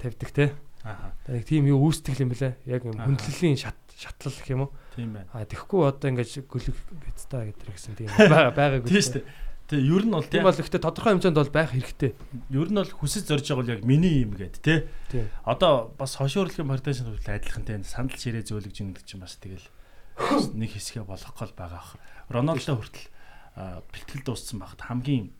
тавьдаг 0.00 0.30
тий? 0.32 0.48
Аха. 0.84 1.16
нэг 1.32 1.48
тийм 1.48 1.64
юу 1.64 1.88
үүсдэг 1.88 2.20
юм 2.20 2.28
бэлээ 2.28 2.60
яг 2.68 2.84
юм 2.84 3.00
хүндлэлийн 3.00 3.56
шат 3.56 3.76
шатлал 3.98 4.34
гэх 4.34 4.50
юм 4.50 4.62
уу 4.66 4.70
Тийм 4.94 5.14
байна. 5.14 5.28
а 5.32 5.46
тэгэхгүй 5.46 5.80
одоо 5.86 6.08
ингэж 6.10 6.30
гүлэг 6.50 6.76
биз 7.02 7.24
та 7.30 7.46
гэдэг 7.46 7.68
гэсэн 7.70 7.94
тийм 7.98 8.10
байгаа 8.14 8.54
байгаагүй 8.54 8.90
Тийм 8.90 9.02
шүү 9.02 9.14
дээ. 9.18 9.26
Тэгээ 9.64 9.88
ер 9.96 10.04
нь 10.04 10.12
бол 10.12 10.28
тийм 10.28 10.44
бол 10.44 10.60
ихтэй 10.60 10.80
тодорхой 10.82 11.12
хэмжээнд 11.16 11.40
бол 11.40 11.52
байх 11.54 11.70
хэрэгтэй 11.72 12.12
ер 12.52 12.68
нь 12.68 12.78
бол 12.78 12.92
хүсэж 13.00 13.24
зорж 13.24 13.46
байгаа 13.48 13.60
бол 13.64 13.74
яг 13.74 13.82
миний 13.88 14.26
юм 14.26 14.36
гээд 14.36 14.56
те. 14.60 14.86
тийм 15.08 15.30
Одоо 15.48 15.94
бас 15.96 16.20
хошуурлын 16.20 16.68
партизан 16.68 17.08
хүртэл 17.08 17.38
адилхан 17.40 17.64
те 17.64 17.80
сандал 17.82 18.20
ширээ 18.20 18.44
зөөлөж 18.44 18.76
ин 18.84 18.92
гэдэг 18.92 19.06
чинь 19.08 19.24
бас 19.24 19.40
тэгэл 19.40 19.66
нэг 20.52 20.70
хэсгээ 20.76 21.08
болгох 21.08 21.32
гол 21.32 21.54
байгаа 21.56 21.80
ах. 21.80 21.96
Рональдо 22.28 22.76
хүртэл 22.76 23.08
бэлтгэл 23.88 24.26
дууссан 24.26 24.60
багт 24.60 24.84
хамгийн 24.84 25.32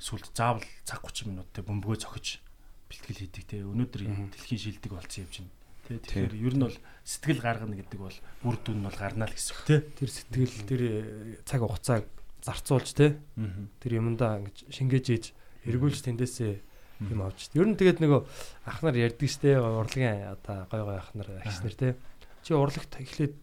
сүлд 0.00 0.28
заавал 0.34 0.66
цаг 0.84 1.00
30 1.06 1.30
минут 1.30 1.48
те 1.54 1.62
бөмбөгөө 1.62 2.02
цохиж 2.02 2.42
бэлтгэл 2.90 3.20
хийдэг 3.30 3.44
те. 3.46 3.64
Өнөөдөр 3.64 4.32
дэлхийн 4.36 4.60
шилдэг 4.60 4.92
болсон 4.92 5.24
юм 5.24 5.30
чинь. 5.32 5.50
Тэ 5.86 6.02
тэгэхээр 6.02 6.34
ер 6.34 6.54
нь 6.58 6.64
бол 6.66 6.78
сэтгэл 7.06 7.40
гаргана 7.40 7.78
гэдэг 7.78 7.98
бол 8.02 8.16
үр 8.42 8.56
дүн 8.60 8.82
нь 8.82 8.86
бол 8.90 8.98
гарна 8.98 9.30
л 9.30 9.34
гэсэн 9.34 9.54
үг 9.54 9.62
те. 9.70 9.76
тэр 9.94 10.10
сэтгэл 10.10 10.54
тэр 10.66 10.80
э, 10.82 11.00
цаг 11.46 11.62
хугацааг 11.62 12.04
зарцуулж 12.42 12.88
те 12.94 13.18
Аа. 13.38 13.70
тэр 13.78 14.02
юмдаа 14.02 14.42
ингэж 14.42 14.66
шингээж 14.70 15.06
ийж 15.14 15.24
эргүүлж 15.66 16.02
тэндээсээ 16.02 16.54
юм 17.12 17.20
авч. 17.22 17.50
Ер 17.54 17.66
нь 17.70 17.78
тэгээд 17.78 18.02
нөгөө 18.02 18.20
ах 18.66 18.78
нар 18.82 18.96
ярьдаг 18.98 19.28
штэ 19.30 19.58
урлагийн 19.62 20.32
одоо 20.34 20.66
гой 20.70 20.82
гой 20.82 20.96
ах 20.98 21.10
нар 21.14 21.28
агч 21.42 21.62
нар 21.62 21.74
те. 21.78 21.88
Чи 22.42 22.54
урлагт 22.54 22.90
эхлээд 22.98 23.34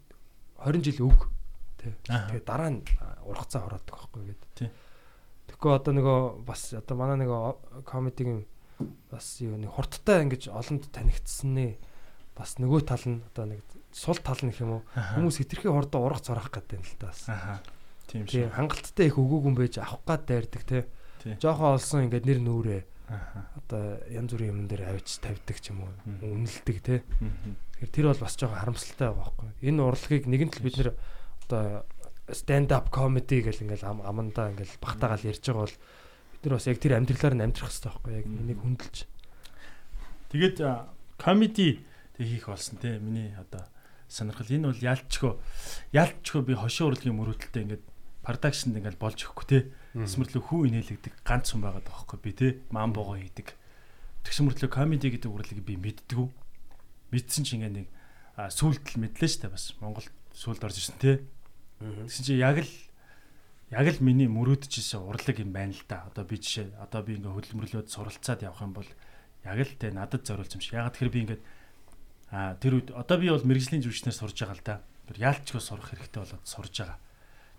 20 0.60 0.84
жил 0.84 1.08
өг 1.12 1.32
те. 1.80 1.96
Аа. 2.12 2.28
Тэгээд 2.32 2.48
дараа 2.48 2.72
нь 2.76 2.82
ургацаа 3.28 3.64
хороодаг 3.68 3.94
байхгүй 3.96 4.22
гээд. 4.34 4.44
Тий. 4.58 4.70
Тэгэхгүй 5.48 5.72
одоо 5.76 5.94
нөгөө 5.94 6.20
бас 6.48 6.72
одоо 6.74 6.96
манай 6.98 7.20
нөгөө 7.24 7.84
комедигийн 7.88 8.48
бас 9.12 9.38
юу 9.44 9.60
нэг 9.60 9.70
хурдтай 9.76 10.24
ингэж 10.26 10.50
олонд 10.50 10.88
танигдсан 10.90 11.54
нэ 11.54 11.68
бас 12.38 12.58
нөгөө 12.58 12.82
тал 12.88 13.04
нь 13.06 13.22
одоо 13.34 13.46
нэг 13.46 13.62
сул 13.94 14.18
тал 14.18 14.40
нь 14.42 14.50
гэх 14.52 14.62
юм 14.66 14.80
уу 14.80 14.84
хүмүүс 14.94 15.38
хитрхи 15.42 15.70
хордоо 15.70 16.02
урах 16.10 16.22
зурах 16.26 16.50
гэдэг 16.50 16.80
юм 16.80 16.86
л 16.86 16.96
та 16.98 17.08
бас. 17.14 17.22
Тийм 18.10 18.26
шүү. 18.28 18.50
хангалттай 18.58 19.06
их 19.08 19.18
өгөөгүй 19.22 19.50
юм 19.54 19.56
байж 19.58 19.78
авах 19.80 20.02
гад 20.06 20.26
дайрдаг 20.28 20.64
те. 20.68 20.86
Тий. 21.24 21.38
Жохоо 21.40 21.78
олсон 21.78 22.10
ингээд 22.10 22.26
нэр 22.28 22.40
нүрээ 22.44 22.82
одоо 23.58 24.02
янз 24.10 24.32
бүрийн 24.34 24.52
юм 24.54 24.68
дээр 24.68 24.90
авч 24.98 25.22
тавьдаг 25.22 25.58
ч 25.62 25.70
юм 25.72 25.86
уу 25.86 25.92
үнэлдэг 26.20 26.78
те. 26.84 26.96
Тэгэхээр 27.80 27.92
тэр 27.94 28.06
бол 28.12 28.22
бас 28.26 28.36
жоохон 28.36 28.60
харамсалтай 28.60 29.08
байгаа 29.08 29.24
байхгүй. 29.24 29.50
Энэ 29.64 29.82
урлагийг 29.84 30.24
нэгэн 30.28 30.50
тал 30.52 30.64
бид 30.66 30.76
нэр 30.82 30.90
одоо 31.48 31.64
stand 32.34 32.72
up 32.74 32.90
comedy 32.90 33.44
гэл 33.46 33.62
ингээл 33.68 33.86
ам- 33.88 34.04
амандаа 34.04 34.52
ингээл 34.52 34.80
багтаагаал 34.82 35.28
ярьж 35.28 35.44
байгаа 35.44 35.64
бол 35.68 35.76
бид 36.34 36.42
нар 36.50 36.54
бас 36.58 36.68
яг 36.68 36.78
тэр 36.82 36.94
амьдралаар 36.98 37.36
нь 37.38 37.44
амьдрах 37.46 37.68
хэрэгтэй 37.72 37.92
байхгүй 37.92 38.12
яг 38.20 38.26
энийг 38.28 38.60
хүндэлж. 38.64 38.98
Тэгээд 40.34 40.58
тэг 40.60 41.84
хийх 42.26 42.48
болсон 42.50 42.80
те 42.80 43.00
миний 43.00 43.36
одоо 43.38 43.68
сонирхол 44.08 44.50
энэ 44.50 44.68
бол 44.70 44.82
ялчгүй 44.82 45.34
ялчгүй 45.94 46.42
би 46.44 46.54
хошин 46.58 46.88
урлагийн 46.92 47.18
мөрөөдөлтөй 47.18 47.62
ингээд 47.64 47.84
продакшнд 48.24 48.78
ингээд 48.80 48.98
болж 49.00 49.20
өгөхгүй 49.20 49.48
те 49.48 49.60
Тэсмэрлүү 49.94 50.42
хүү 50.50 50.62
инээлэгдэг 50.74 51.22
ганц 51.22 51.54
хүн 51.54 51.62
байгаад 51.62 51.86
байгаа 51.86 52.02
байхгүй 52.02 52.20
би 52.26 52.32
те 52.34 52.48
мамбого 52.74 53.14
хийдэг. 53.14 53.54
Тэгсмэрлүү 54.26 54.70
комеди 54.74 55.14
гэдэг 55.14 55.30
урлагийг 55.30 55.62
би 55.62 55.78
мэддэггүй. 55.78 56.28
Мэдсэн 57.14 57.46
чинь 57.46 57.62
ингээд 57.62 57.78
нэг 57.78 57.88
а, 58.34 58.50
сүулт 58.50 58.82
л 58.90 59.06
мэдлээ 59.06 59.30
штэ 59.30 59.54
бас 59.54 59.78
Монгол 59.78 60.10
сүулт 60.34 60.66
орж 60.66 60.82
ирсэн 60.82 60.98
те. 60.98 61.22
Тэгсэн 61.78 62.26
чинь 62.26 62.42
яг 62.42 62.66
л 62.66 62.74
яг 63.70 63.86
л 63.86 64.02
миний 64.02 64.26
мөрөөдөжсэн 64.26 65.06
урлаг 65.06 65.38
юм 65.38 65.54
байна 65.54 65.78
л 65.78 65.86
да. 65.86 66.10
Одоо 66.10 66.26
би 66.26 66.42
жишээ 66.42 66.74
одоо 66.82 67.06
би 67.06 67.22
ингээд 67.22 67.54
хөдөлмөрлөөд 67.54 67.94
суралцаад 67.94 68.42
явах 68.50 68.66
юм 68.66 68.74
бол 68.74 68.90
яг 69.46 69.58
л 69.62 69.78
те 69.78 69.94
надад 69.94 70.26
зориулж 70.26 70.58
юм 70.58 70.62
шиг. 70.66 70.74
Ягаад 70.82 70.98
тэгэхээр 70.98 71.14
би 71.14 71.22
ингээд 71.22 71.44
а 72.34 72.58
тэр 72.58 72.82
үед 72.82 72.90
одоо 72.98 73.22
би 73.22 73.30
бол 73.30 73.46
мэрэгжлийн 73.46 73.86
жүжигчнэр 73.86 74.18
сурж 74.18 74.34
байгаа 74.42 74.58
л 74.58 74.66
да. 74.66 74.76
Тэр 75.06 75.22
яалчгүй 75.22 75.62
сурах 75.62 75.94
хэрэгтэй 75.94 76.18
болоод 76.26 76.46
сурж 76.50 76.74
байгаа. 76.74 76.98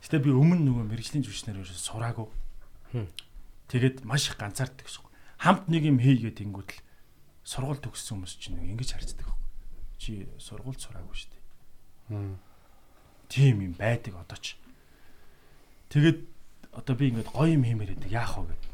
Гэтэ 0.03 0.19
би 0.19 0.35
өмнө 0.35 0.67
нөгөө 0.67 0.91
мэрэгжлийн 0.91 1.23
жүжигчнэр 1.23 1.63
ерөөсөө 1.63 1.87
сураагүй. 1.95 2.27
Тэгээд 3.71 4.03
маш 4.03 4.27
их 4.27 4.35
ганцаарддаг 4.35 4.83
гэсэн. 4.83 5.07
Хамт 5.39 5.71
нэг 5.71 5.87
юм 5.87 6.03
хийгээд 6.03 6.43
ингүүтэл 6.43 6.83
сургууль 7.47 7.79
төгссөн 7.79 8.19
хүмүүс 8.19 8.35
чинь 8.35 8.59
ингэж 8.59 8.91
харцдаг. 8.99 9.31
Чи 10.03 10.27
сургууль 10.43 10.81
сураагүй 10.81 11.15
шүү 11.15 11.31
дээ. 11.31 12.35
Тийм 13.31 13.63
юм 13.63 13.75
байдаг 13.79 14.19
одоо 14.19 14.39
ч. 14.43 14.59
Тэгээд 15.95 16.19
одоо 16.75 16.95
би 16.99 17.15
ингээд 17.15 17.31
гоё 17.31 17.55
юм 17.55 17.63
хиймээр 17.63 17.95
байдаг 17.95 18.11
яах 18.11 18.43
вэ 18.43 18.51
гэдэг. 18.51 18.73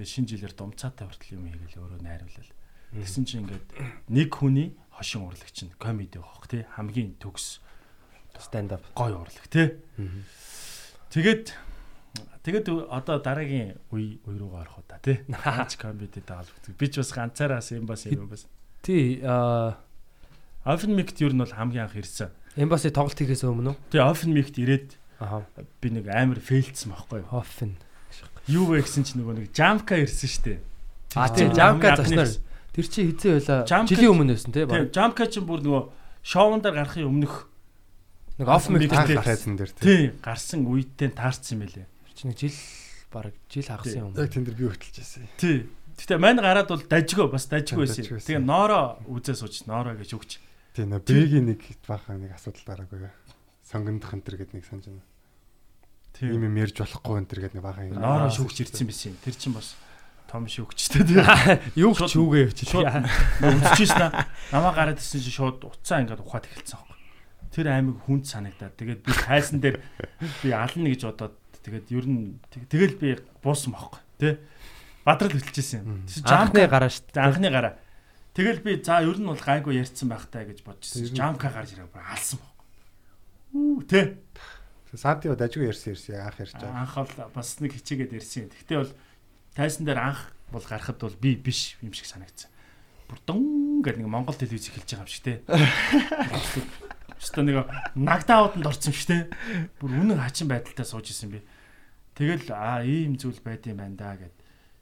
Тэгээд 0.00 0.12
шинэ 0.16 0.28
жилээр 0.32 0.54
думцаатай 0.56 1.04
хүртэл 1.04 1.36
юм 1.36 1.44
хийгээл 1.52 1.80
өөрөө 1.84 2.00
найруулал. 2.00 2.52
Тэгсэн 2.94 3.24
чинь 3.24 3.42
ингээд 3.46 3.66
нэг 4.10 4.28
хүний 4.34 4.74
хошин 4.90 5.22
урлагч 5.30 5.62
нь 5.66 5.72
комеди 5.78 6.18
байхгүй 6.18 6.48
тий 6.50 6.62
хамгийн 6.74 7.14
төгс 7.22 7.60
stand 8.40 8.72
up. 8.74 8.82
гоё 8.96 9.20
урлаг 9.22 9.46
тий. 9.52 9.76
Тэгээд 11.12 11.52
тэгээд 12.42 12.66
одоо 12.88 13.20
дараагийн 13.20 13.76
үе 13.92 14.16
үе 14.24 14.36
руугаа 14.40 14.64
орох 14.64 14.80
удаа 14.82 14.98
тий. 15.04 15.20
Ганц 15.44 15.76
комеди 15.76 16.22
даал 16.24 16.48
үздэг. 16.48 16.74
Би 16.78 16.86
ч 16.88 16.98
бас 17.04 17.12
ганцаараас 17.12 17.70
юм 17.76 17.84
бас 17.86 18.06
юм 18.08 18.26
бас. 18.30 18.46
Тий 18.82 19.20
а 19.22 19.76
Open 20.64 20.92
Mic 20.96 21.12
ер 21.20 21.32
нь 21.36 21.40
бол 21.40 21.52
хамгийн 21.52 21.84
анх 21.88 21.96
ирсэн. 22.00 22.32
эмбаси 22.56 22.90
тоглолт 22.90 23.16
хийхээс 23.16 23.44
өмнө 23.44 23.76
үү? 23.76 23.76
Тэгээ 23.92 24.08
Open 24.08 24.30
Mic 24.34 24.50
ирээд 24.56 24.88
Аха. 25.20 25.44
би 25.80 25.88
нэг 25.92 26.08
амар 26.08 26.40
фейлдсэн 26.40 26.90
байхгүй 26.96 27.20
юу? 27.22 27.28
Hoffen. 27.28 27.76
Юу 28.48 28.64
вэ 28.72 28.82
гэсэн 28.82 29.04
чинь 29.04 29.20
нөгөө 29.20 29.36
нэг 29.36 29.46
Jamka 29.52 29.94
ирсэн 30.00 30.28
штэ. 30.32 30.58
А 31.14 31.28
Тэр 31.28 31.52
тий 31.52 31.60
Jamka 31.60 31.92
анхны- 31.92 32.40
Тэр 32.74 32.86
чи 32.86 33.00
хизээ 33.10 33.40
байла 33.42 33.66
жилийн 33.66 34.12
өмнө 34.14 34.34
байсан 34.38 34.52
тий 34.54 34.64
Тийм. 34.66 34.90
Jamka 34.94 35.26
чинь 35.26 35.46
бүр 35.46 35.60
нөгөө 35.64 35.82
шоундаар 36.22 36.74
гарахын 36.86 37.08
өмнөх 37.10 37.50
Нэг 38.40 38.48
off 38.48 38.70
mic 38.72 38.88
тайзан 38.88 39.56
дээр 39.60 39.72
тий. 39.76 40.14
гарсан 40.24 40.64
үедээ 40.64 41.12
таарсан 41.12 41.60
юм 41.60 41.66
байлээ. 41.68 41.86
чи 42.16 42.24
нэг 42.28 42.36
жил 42.40 42.56
баг 43.12 43.34
жил 43.52 43.68
хагасан 43.68 44.00
юм. 44.00 44.14
Яг 44.16 44.30
тэн 44.32 44.44
дээр 44.48 44.56
би 44.56 44.64
хөтөлж 44.70 44.96
байсан. 44.96 45.28
Тий. 45.36 45.68
Гэтэ 46.00 46.16
мань 46.16 46.40
гараад 46.40 46.68
бол 46.72 46.80
дажгүй 46.80 47.28
бас 47.28 47.44
дажгүй 47.52 47.84
байсан. 47.84 48.04
Тэгээ 48.06 48.40
ноороо 48.40 48.96
үзээ 49.12 49.36
сууч 49.36 49.68
ноороо 49.68 49.96
гэж 49.98 50.10
өгч. 50.16 50.40
Тий 50.72 50.84
нэ 50.88 51.04
бэгийн 51.04 51.52
нэг 51.52 51.60
баахан 51.84 52.22
нэг 52.24 52.32
асуудал 52.38 52.64
гараагүй. 52.64 53.12
Сонгондох 53.66 54.14
энэ 54.16 54.24
төр 54.24 54.36
гэдэг 54.40 54.54
нэг 54.56 54.64
санаж 54.64 54.88
байна. 54.88 55.04
Тий. 56.16 56.32
Ийм 56.32 56.48
юм 56.48 56.56
ярьж 56.56 56.76
болохгүй 56.80 57.16
энэ 57.20 57.28
төр 57.28 57.40
гэдэг 57.44 57.56
нэг 57.60 57.64
баахан 57.64 57.84
юм. 57.92 58.00
Ноороо 58.00 58.32
шүүгч 58.32 58.56
ирсэн 58.64 58.86
байсан. 58.88 59.16
Тэр 59.20 59.34
чинь 59.36 59.52
бас 59.52 59.76
том 60.30 60.46
шүүгчтэй 60.46 61.02
тий. 61.02 61.18
Юу 61.82 61.90
ч 61.98 62.14
юугээ 62.14 62.46
явчих. 62.46 62.70
Шууд 62.70 62.86
үзчихсэн 63.42 64.02
аа. 64.06 64.30
Намаа 64.54 64.70
гараад 64.78 65.02
ирсэн 65.02 65.18
чинь 65.26 65.34
шууд 65.34 65.58
уцаа 65.66 66.06
ингээд 66.06 66.22
ухаад 66.22 66.46
эхэлсэн 66.46 66.78
аахгүй. 66.78 66.98
Тэр 67.50 67.66
аймаг 67.74 67.98
хүнд 68.06 68.24
санагдаад. 68.30 68.78
Тэгээд 68.78 69.00
би 69.02 69.10
тайсан 69.10 69.58
дээр 69.58 69.82
би 70.46 70.48
ална 70.54 70.86
гэж 70.94 71.02
бодоод 71.10 71.34
тэгээд 71.66 71.86
ер 71.90 72.06
нь 72.06 72.38
тэг- 72.46 72.70
тэгэл 72.70 72.94
би 73.02 73.08
буусан 73.42 73.74
байхгүй. 73.74 74.00
Тэ? 74.22 74.38
Бадрал 75.02 75.34
хөтлөжсэн 75.34 75.82
юм. 75.82 76.06
Анхны 76.30 76.62
гараа 76.70 76.86
шүү 76.94 77.10
дээ. 77.10 77.26
анхны 77.26 77.48
гараа. 77.50 77.74
Тэгэл 78.30 78.62
би 78.62 78.78
за 78.78 79.02
ер 79.02 79.18
нь 79.18 79.26
бол 79.26 79.34
гайгүй 79.42 79.82
ярьсан 79.82 80.06
байхтай 80.14 80.46
гэж 80.46 80.62
бодчихсон. 80.62 81.10
Жамка 81.18 81.50
гарч 81.50 81.74
ирээ 81.74 81.90
бүр 81.90 82.06
алсан 82.06 82.38
байхгүй. 82.38 82.66
Үү 83.50 83.82
тэ? 83.90 84.02
Сантио 84.94 85.34
дажгүй 85.34 85.66
ярьсан 85.66 85.94
ярьсан 85.98 86.14
анх 86.22 86.38
ярьж 86.38 86.54
байгаа. 86.54 86.86
Анх 86.86 86.94
бол 86.94 87.34
бас 87.34 87.58
нэг 87.58 87.74
хичээгээд 87.74 88.14
ярьсан. 88.14 88.46
Гэхдээ 88.54 88.78
бол 88.78 88.92
тайсан 89.54 89.84
дээр 89.86 89.98
анх 90.00 90.32
бол 90.52 90.62
гарахад 90.64 90.98
бол 91.00 91.14
би 91.20 91.34
биш 91.36 91.76
юм 91.82 91.92
шиг 91.92 92.06
санагдсан. 92.06 92.50
Бүр 93.08 93.18
дун 93.26 93.82
гэдэг 93.82 94.00
нэг 94.02 94.10
Монгол 94.10 94.34
телевиз 94.38 94.70
эхэлж 94.70 94.86
байгаа 94.94 95.06
юм 95.06 95.10
шиг 95.10 95.24
те. 95.24 95.34
Өстө 97.20 97.42
нэг 97.44 97.68
нагдауданд 97.98 98.66
орсон 98.70 98.94
шүү 98.96 99.08
те. 99.10 99.18
Бүр 99.80 99.92
үнэн 100.00 100.20
хачин 100.22 100.48
байдалтай 100.48 100.86
сууж 100.88 101.10
исэн 101.12 101.34
би. 101.34 101.42
Тэгэл 102.16 102.48
аа 102.54 102.80
ийм 102.86 103.16
зүйл 103.20 103.40
байд 103.44 103.66
юм 103.68 103.76
байна 103.82 103.96
да 103.98 104.16
гэд. 104.16 104.32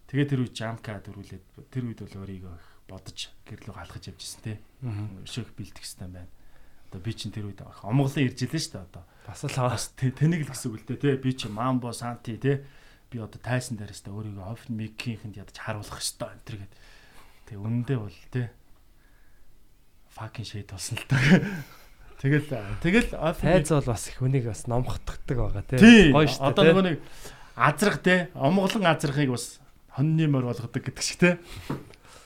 Тэгээ 0.09 0.29
тэр 0.31 0.41
үед 0.47 0.55
жамка 0.55 1.01
дөрүүлээд 1.03 1.45
тэр 1.73 1.85
үед 1.89 2.01
бол 2.05 2.14
өөрийгөө 2.23 2.57
бодож 2.89 3.19
гэрлөө 3.49 3.75
галахж 3.75 4.05
явж 4.12 4.21
исэн 4.23 4.41
те. 4.47 4.55
Өшөөх 5.27 5.53
бэлдэх 5.59 5.83
хэвээр 5.83 6.12
байна. 6.14 6.31
Одоо 6.89 7.01
би 7.05 7.12
чинь 7.12 7.35
тэр 7.35 7.51
үед 7.51 7.61
омголон 7.61 8.23
ирж 8.25 8.39
илээ 8.49 8.62
шүү 8.62 8.73
дээ 8.79 8.87
одоо 8.89 9.05
Бас 9.29 9.45
л 9.45 9.53
бас 9.61 9.85
тэ- 9.93 10.14
тэнэг 10.16 10.49
л 10.49 10.53
гэсэн 10.55 10.69
үг 10.73 10.81
л 10.81 10.89
дээ 10.89 11.01
тий 11.05 11.14
би 11.21 11.31
чи 11.37 11.49
мамбо 11.53 11.93
санти 11.93 12.41
тий 12.41 12.64
би 13.11 13.19
одоо 13.19 13.41
тайсан 13.41 13.77
дээрээс 13.81 14.05
та 14.05 14.13
өөрийгөө 14.13 14.47
офн 14.53 14.77
микийнхэнд 14.77 15.41
ядаж 15.41 15.57
харуулах 15.57 16.01
ёстой 16.01 16.33
энэ 16.33 16.45
төр 16.45 16.57
гэд. 16.63 16.75
Тэг 17.49 17.57
үнэндээ 17.59 17.99
бол 17.99 18.19
тий 18.33 18.47
fucking 20.13 20.47
shit 20.47 20.69
болсон 20.69 20.99
л 20.99 21.07
та 21.07 21.17
тэгэл 22.19 22.51
тэгэл 22.83 23.11
Тайз 23.15 23.71
бол 23.71 23.89
бас 23.95 24.05
их 24.11 24.19
хүнийг 24.19 24.45
бас 24.51 24.67
номхотгдаг 24.67 25.37
байгаа 25.39 25.65
тий. 25.65 25.79
тий 25.79 26.03
Гоё 26.13 26.27
шүү 26.27 26.43
дээ. 26.43 26.51
одоо 26.51 26.63
нөгөө 26.67 26.85
нэг 26.85 26.97
азрах 27.55 27.99
тий 28.03 28.19
омголон 28.35 28.87
азрахыг 28.91 29.31
бас 29.31 29.63
хоньны 29.95 30.27
морь 30.27 30.51
болгодог 30.51 30.83
гэдэг 30.83 31.05
шиг 31.07 31.19
тий 31.23 31.35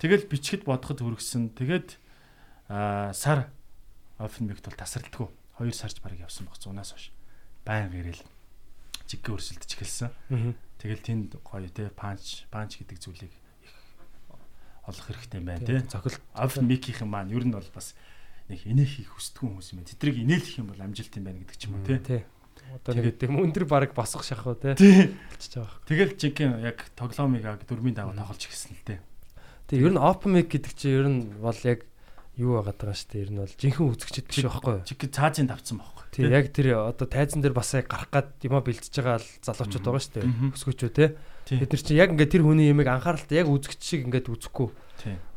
тэгэл 0.00 0.26
бичгэд 0.26 0.64
бодоход 0.64 1.04
хүргэсэн. 1.04 1.52
Тэгээд 1.52 2.00
аа 2.72 3.12
сар 3.12 3.52
офн 4.16 4.48
микт 4.48 4.64
бол 4.64 4.80
тасралтгүй 4.80 5.28
2 5.60 5.76
сарч 5.76 6.00
бараг 6.00 6.24
явсан 6.24 6.48
баг 6.48 6.56
100-аас 6.56 6.90
хойш 6.96 7.12
байнга 7.68 8.00
ирээл 8.00 8.22
жиггээ 9.08 9.34
өрсөлдөж 9.36 9.70
эхэлсэн 9.76 10.10
тэгэл 10.78 11.02
тэнд 11.02 11.30
гоё 11.42 11.68
тий 11.70 11.88
панч 11.94 12.46
панч 12.50 12.78
гэдэг 12.82 12.98
зүйлийг 12.98 13.32
их 13.32 13.74
олох 14.86 15.06
хэрэгтэй 15.06 15.38
юм 15.38 15.46
байна 15.46 15.62
Тий. 15.62 15.78
тий 15.78 15.88
Цохил 15.88 16.16
офн 16.34 16.66
микийнхэн 16.66 17.08
маань 17.08 17.30
ер 17.30 17.44
нь 17.46 17.54
бол 17.54 17.70
бас 17.74 17.94
нэг 18.50 18.66
инээх 18.66 18.98
хийх 18.98 19.14
хүсдэг 19.14 19.46
хүмүүс 19.46 19.72
юм 19.74 19.86
тэдрийг 19.86 20.18
инээлэх 20.26 20.58
юм 20.58 20.66
бол 20.74 20.82
амжилт 20.82 21.14
юм 21.14 21.24
байна 21.24 21.38
гэдэг 21.42 21.56
ч 21.58 21.62
юм 21.70 21.78
уу 21.78 21.86
тий. 21.86 22.24
Одоо 22.72 22.92
нэг 22.98 23.14
тийм 23.20 23.38
өндөр 23.38 23.64
баг 23.68 23.94
босгох 23.94 24.26
шахав 24.26 24.58
тий. 24.58 24.74
тий 24.74 25.14
болчихж 25.30 25.54
байгаа. 25.60 25.78
Тэгэл 25.86 26.16
жинхэнэ 26.18 26.66
яг 26.66 26.78
тоглоомыг 26.98 27.44
дөрмийн 27.68 27.94
дагуу 27.94 28.16
тоглож 28.18 28.42
эхэлсэн 28.42 28.74
л 28.74 28.86
дээ. 28.88 29.00
Тэгээ 29.70 29.86
ер 29.86 29.94
нь 29.94 30.02
open 30.02 30.30
mic 30.34 30.50
гэдэг 30.50 30.72
чинь 30.74 30.96
ер 30.98 31.06
нь 31.06 31.20
бол 31.38 31.60
яг 31.62 31.86
юу 32.40 32.56
байгаад 32.56 32.78
байгаа 32.80 32.96
шүү 32.96 33.10
дээ. 33.12 33.22
Ер 33.22 33.30
нь 33.32 33.40
бол 33.42 33.56
жинхэнэ 33.60 33.88
үзэгчд 33.92 34.26
биш 34.30 34.44
байхгүй 34.48 34.72
юу? 34.72 34.86
Чиг 34.88 35.00
цаазын 35.12 35.48
давцсан 35.50 35.76
байхгүй. 35.82 36.04
Тий, 36.12 36.28
яг 36.28 36.46
тэр 36.52 36.68
одоо 36.80 37.06
тайзан 37.08 37.40
дээр 37.44 37.56
бас 37.56 37.72
яг 37.76 37.88
гарах 37.88 38.08
гад 38.12 38.28
юма 38.44 38.60
бэлдэж 38.64 38.92
байгаа 39.00 39.20
залуучууд 39.44 39.84
байгаа 39.84 40.02
шүү 40.04 40.14
дээ. 40.16 40.28
Өсгөөчөө. 40.52 40.90
Тий. 40.92 41.08
Бид 41.60 41.72
нар 41.72 41.82
чинь 41.84 42.00
яг 42.00 42.12
ингээд 42.12 42.32
тэр 42.32 42.44
хүний 42.44 42.68
ямиг 42.68 42.88
анхааралтай 42.88 43.40
яг 43.40 43.48
үзэгч 43.52 43.80
шиг 43.80 44.00
ингээд 44.08 44.28
үзэхгүй. 44.32 44.68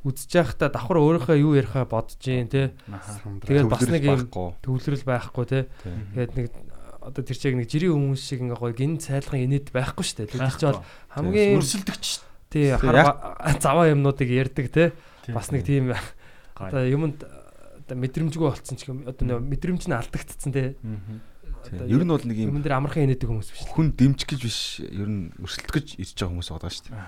Үзэж 0.03 0.31
байхдаа 0.35 0.69
давхар 0.71 0.99
өөрийнхөө 0.99 1.37
юу 1.39 1.55
ярихаа 1.55 1.87
бодож 1.87 2.19
тий. 2.19 2.43
Аха. 2.91 3.23
Тэгээд 3.23 3.71
бас 3.71 3.87
нэг 3.87 4.03
юм 4.03 4.27
төвлөрөл 4.31 5.07
байхгүй. 5.07 5.45
Тий. 5.47 5.63
Тэгээд 6.11 6.33
нэг 6.35 6.47
одоо 7.05 7.21
тэр 7.21 7.37
чиг 7.37 7.53
нэг 7.55 7.69
жирийн 7.69 7.93
хүмүүс 7.93 8.21
шиг 8.21 8.41
ингээ 8.41 8.59
гоё 8.59 8.73
гин 8.73 8.97
цайлган 8.97 9.45
инээд 9.45 9.69
байхгүй 9.69 10.05
шүү 10.05 10.17
дээ. 10.25 10.31
Тэр 10.33 10.41
чинь 10.49 10.69
бол 10.73 10.85
хамгийн 11.13 11.57
өрсөлдөгч 11.61 12.05
тий 12.49 12.73
заваа 13.65 13.85
юмнуудыг 13.93 14.29
ярьдаг 14.29 14.67
тий. 14.73 14.89
тий. 15.25 15.33
Бас 15.33 15.53
нэг 15.53 15.65
тийм. 15.65 15.93
Одоо 16.55 16.83
юмд 16.87 17.23
одоо 17.23 17.95
мэдрэмжгүй 17.99 18.43
болцсон 18.49 18.77
ч 18.79 18.87
юм 18.89 19.03
одоо 19.05 19.39
мэдрэмж 19.43 19.85
нь 19.87 19.95
алдагдцсан. 19.95 20.51
Одоо 21.65 21.87
Ер 21.89 22.05
нь 22.05 22.09
бол 22.13 22.21
нэг 22.21 22.37
юм 22.37 22.49
юмн 22.57 22.61
дээр 22.61 22.77
амархан 22.77 23.09
инээдэг 23.09 23.25
хүмүүс 23.25 23.49
биш. 23.49 23.65
хүн 23.73 23.89
дэмжих 23.97 24.29
гэж 24.29 24.41
биш 24.45 24.59
ер 24.85 25.09
нь 25.09 25.33
өрсөлдөх 25.41 25.73
гэж 25.81 25.87
ирж 25.97 26.13
байгаа 26.13 26.29
хүмүүс 26.37 26.49
байгаа 26.53 26.69
шүү 26.69 26.85
дээ. 26.93 27.01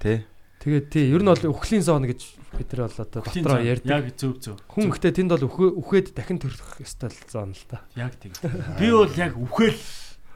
Тэ? 0.00 0.24
Тэгээд 0.64 0.86
тий 0.88 1.04
ер 1.12 1.20
нь 1.22 1.28
бол 1.28 1.44
үхлийн 1.52 1.84
зоон 1.84 2.08
гэж 2.08 2.20
бид 2.56 2.68
нар 2.72 2.88
бол 2.88 2.98
одоо 3.04 3.20
дотроо 3.20 3.60
ярьдаг. 3.60 3.92
Яг 3.92 4.16
зөв 4.16 4.32
зөв. 4.40 4.56
Хүн 4.64 4.88
гэхдээ 4.96 5.12
тэнд 5.12 5.30
бол 5.36 5.44
үхээ- 5.44 5.76
үхээд 5.76 6.06
дахин 6.16 6.40
төрөх 6.40 6.80
ёстой 6.80 7.12
зоон 7.28 7.52
л 7.52 7.64
та. 7.68 7.84
Яг 8.00 8.16
тийм. 8.16 8.32
Би 8.80 8.88
бол 8.90 9.12
яг 9.12 9.36
үхэл 9.36 9.76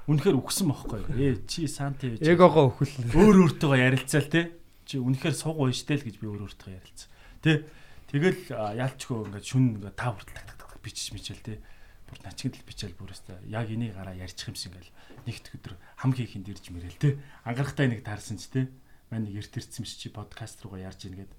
үнэхээр 0.05 0.37
үхсэн 0.37 0.69
юу? 0.69 1.17
Ээ 1.17 1.43
чи 1.49 1.65
санти 1.67 2.13
гэж 2.13 2.29
Эгогоо 2.29 2.77
үхэл. 2.77 3.09
өөр 3.17 3.37
өөртөөгөө 3.57 3.81
ярилцаал 3.89 4.29
те. 4.29 4.53
Чи 4.85 5.01
үнэхээр 5.01 5.33
суг 5.35 5.57
уйштэй 5.57 5.97
л 5.97 6.05
гэж 6.07 6.21
би 6.21 6.27
өөр 6.29 6.45
өөртөөгөө 6.45 6.77
ярилцсан. 6.77 7.09
Тэ. 7.41 7.65
Тэгэл 8.13 8.53
а, 8.53 8.77
яалчгүй 8.77 9.25
ингээд 9.25 9.47
шүн 9.49 9.65
ингээд 9.81 9.97
тав 9.97 10.21
хүртэл 10.21 10.37
так 10.37 10.47
так 10.53 10.69
так 10.69 10.83
бичиж 10.85 11.17
мичэл 11.17 11.41
те. 11.41 11.65
Бүр 12.05 12.21
начигд 12.29 12.61
л 12.61 12.69
бичээл 12.69 12.93
бүр 12.93 13.17
өстой. 13.17 13.41
Яг 13.49 13.73
энийг 13.73 13.97
гараа 13.97 14.13
ярьчих 14.13 14.53
юмсан 14.53 14.77
ингээл 14.77 14.93
нэгт 15.25 15.47
өдөр 15.57 15.75
хамгийн 15.97 16.29
ихэнд 16.29 16.53
ирж 16.53 16.65
мэрэл 16.69 17.01
те. 17.01 17.17
Ангарахтай 17.49 17.89
нэг 17.89 18.05
таарсан 18.05 18.37
ч 18.37 18.53
те. 18.53 18.69
Мань 19.09 19.33
нэг 19.33 19.41
эрт 19.41 19.57
ирсэн 19.57 19.89
чи 19.89 20.13
подкаст 20.13 20.61
руугаа 20.61 20.93
ярьж 20.93 21.09
ийн 21.09 21.25
гээд. 21.25 21.33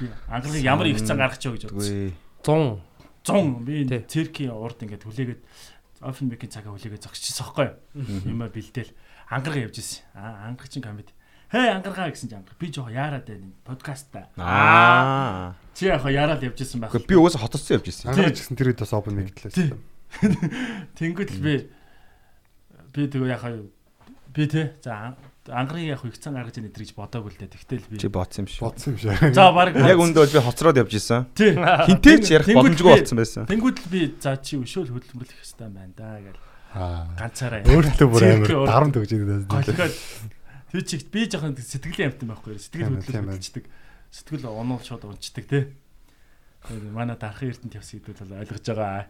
Би 0.00 0.08
ангарахыг 0.32 0.64
ямар 0.64 0.88
их 0.88 1.04
цан 1.04 1.20
гаргах 1.20 1.36
ч 1.36 1.52
вэ 1.52 1.60
гэж 1.60 1.64
бодсон. 1.68 1.84
Үгүй. 1.84 2.16
100 2.40 2.80
100 3.28 3.68
би 3.68 3.84
циркийн 4.08 4.56
урд 4.56 4.80
ингээд 4.80 5.04
хүлээгээд 5.04 5.42
офен 6.00 6.26
мекийн 6.32 6.50
цагаа 6.50 6.72
хүлээгээд 6.72 7.04
зогсчихсон 7.04 7.52
юу? 7.52 7.76
Юма 8.26 8.48
бэлдээл 8.48 8.96
ангарга 9.28 9.60
явж 9.68 9.76
ирсэн. 9.78 10.02
Аа 10.16 10.48
ангарга 10.48 10.72
чинь 10.72 10.82
комеди. 10.82 11.12
Хей 11.52 11.68
ангаргаа 11.68 12.08
гэсэн 12.08 12.32
чинь 12.32 12.38
ангарга. 12.40 12.56
Би 12.56 12.72
жоо 12.72 12.88
яарад 12.88 13.28
байна. 13.28 13.52
Подкаст 13.68 14.08
та. 14.08 14.24
Аа. 14.40 15.52
Чи 15.76 15.84
яг 15.84 16.00
яарад 16.08 16.40
явж 16.40 16.64
ирсэн 16.64 16.80
байх. 16.80 16.96
Би 16.96 17.12
угаасаа 17.12 17.44
хотоссон 17.44 17.76
явж 17.76 17.92
ирсэн. 17.92 18.08
Ангарч 18.08 18.40
гэсэн 18.40 18.56
тэр 18.56 18.72
үед 18.72 18.80
бас 18.80 18.92
open 18.96 19.20
mic 19.20 19.36
гэлээ. 19.36 19.76
Тэнгүүд 20.96 21.28
л 21.36 21.40
би 21.44 21.54
би 22.96 23.00
тэгээ 23.04 23.28
яг 23.36 23.44
би 24.32 24.48
те 24.48 24.72
за 24.80 25.12
ангарыг 25.52 25.92
яг 25.92 26.00
их 26.08 26.16
цан 26.16 26.40
гаргаж 26.40 26.56
ийн 26.56 26.72
гэж 26.72 26.96
бодоагүй 26.96 27.36
л 27.36 27.40
дээ. 27.44 27.52
Тэгтэл 27.52 27.84
би 27.84 28.00
Чи 28.00 28.08
бодсон 28.08 28.44
юм 28.44 28.48
шиг. 28.48 28.64
Бодсон 28.64 28.96
юм 28.96 28.98
шиг. 29.04 29.12
За 29.36 29.52
баг 29.52 29.76
Яг 29.76 30.00
үндэ 30.00 30.24
бол 30.24 30.32
би 30.32 30.40
хоцроод 30.40 30.80
явж 30.80 30.92
ирсэн. 30.96 31.28
тий. 31.36 31.52
Хинтэй 31.52 32.16
ч 32.24 32.32
ярих 32.32 32.48
боломжгүй 32.48 32.96
болсон 32.96 33.20
байсан. 33.20 33.44
Тэнгүүд 33.44 33.76
л 33.76 33.88
би 33.92 34.00
за 34.16 34.40
чи 34.40 34.56
өшөөл 34.56 34.88
хөдөлмөрлөх 34.88 35.36
хэрэгтэй 35.36 35.68
байна 35.68 35.92
да 36.00 36.16
гэл 36.16 36.40
Аа. 36.72 37.04
ганцаараа 37.20 37.68
Өөртөө 37.68 38.06
бүр 38.08 38.22
амар 38.24 38.48
дарамт 38.64 38.96
өгч 38.96 39.12
голхоод 39.44 39.92
тэр 40.72 40.82
чигт 40.88 41.08
би 41.12 41.28
жоохон 41.28 41.54
сэтгэлийн 41.60 42.10
амтан 42.16 42.28
байхгүй 42.32 42.56
сэтгэл 42.56 42.88
Тийм, 42.88 42.96
хөдлөл 42.96 43.12
тийм 43.12 43.24
байна. 43.28 43.36
хөдөлчдөг 43.36 43.64
сэтгэл 44.08 44.44
онол 44.48 44.80
шууд 44.80 45.04
унцдаг 45.04 45.44
тий 45.46 45.64
Тэгээд 46.62 46.94
манай 46.94 47.16
дархан 47.20 47.52
эрдэнэт 47.52 47.76
явсан 47.76 48.00
гэдэг 48.00 48.24
бол 48.24 48.40
ойлгож 48.40 48.64
байгаа 48.64 49.06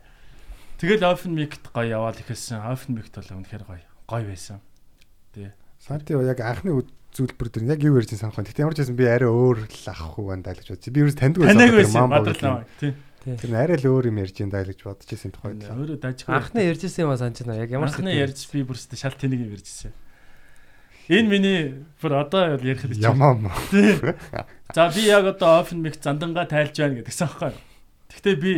тэгэл 0.82 1.06
open 1.06 1.32
mic-т 1.38 1.64
гоё 1.70 1.86
яваал 1.86 2.18
ихэлсэн 2.18 2.58
open 2.66 2.92
mic-т 2.98 3.14
бол 3.14 3.30
үнэхээр 3.38 3.64
гоё 3.64 3.84
гоё 4.10 4.24
байсан 4.26 4.58
Санти 5.82 6.14
яг 6.14 6.38
анхны 6.38 6.86
зүйлбэр 7.12 7.48
дээр 7.50 7.74
яг 7.74 7.80
юу 7.82 7.98
ярьж 7.98 8.14
санах 8.14 8.38
байна. 8.38 8.48
Гэтэ 8.48 8.62
ямар 8.62 8.74
ч 8.78 8.86
байсан 8.86 8.96
би 8.96 9.04
арай 9.04 9.28
өөр 9.28 9.66
л 9.66 9.86
авах 9.90 10.14
уу 10.16 10.30
байна 10.30 10.54
гэж 10.54 10.68
бодчих. 10.70 10.94
Би 10.94 11.02
ерөөс 11.02 11.18
тэр 11.18 11.74
байсан 11.74 12.06
мадрал 12.08 12.32
гэдэг 12.32 12.46
юм. 12.46 12.54
наваа 12.54 12.66
тий 12.78 12.92
Тэр 13.22 13.50
нь 13.50 13.58
арай 13.58 13.76
л 13.82 13.90
өөр 13.90 14.04
юм 14.08 14.18
ярьж 14.22 14.36
л 14.62 14.70
гэж 14.70 14.80
бодож 14.86 15.08
байсан 15.10 15.30
тухайд. 15.34 15.60
өөрөө 15.66 15.98
дажиг 15.98 16.26
Анхны 16.30 16.60
ярьжсэн 16.70 17.02
юм 17.02 17.10
аа 17.10 17.18
санаж 17.20 17.38
байна. 17.42 17.60
Яг 17.60 17.70
ямар 17.74 17.90
анхны 17.90 18.08
сэтгэл 18.08 18.22
ярьж 18.30 18.40
би 18.48 18.60
бүрстэ 18.62 18.94
шал 18.96 19.18
тэнийг 19.18 19.42
юм 19.42 19.52
ярьжсэн 19.58 19.92
энэ 21.08 21.28
миний 21.28 21.60
бүр 21.98 22.22
одоо 22.22 22.58
ярих 22.58 22.86
гэж 22.86 22.98
байна. 23.02 23.10
Ямам. 23.10 23.50
Тий. 23.70 23.98
За 24.74 24.90
би 24.94 25.02
яг 25.06 25.26
одоо 25.26 25.62
open 25.62 25.82
mic 25.82 25.98
зандангаа 25.98 26.46
тайлж 26.46 26.78
байна 26.78 27.02
гэдгсэн 27.02 27.26
аахгүй. 27.26 27.52
Гэхдээ 28.12 28.36
би 28.38 28.52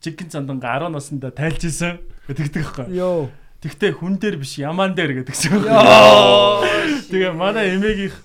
чигэн 0.00 0.30
зандангаа 0.30 0.86
10 0.86 0.94
наснда 0.94 1.30
тайлж 1.34 1.66
исэн 1.66 1.98
гэдэгдэг 2.30 2.62
аахгүй. 2.62 2.86
Йоо. 2.94 3.30
Тэгтээ 3.62 3.92
хүн 3.98 4.20
дээр 4.22 4.36
биш 4.38 4.58
ямаан 4.62 4.94
дээр 4.94 5.26
гэдгсэн. 5.26 5.66
Йоо. 5.66 6.62
Тэгээ 7.10 7.32
манай 7.34 7.74
эмээгийнх 7.74 8.16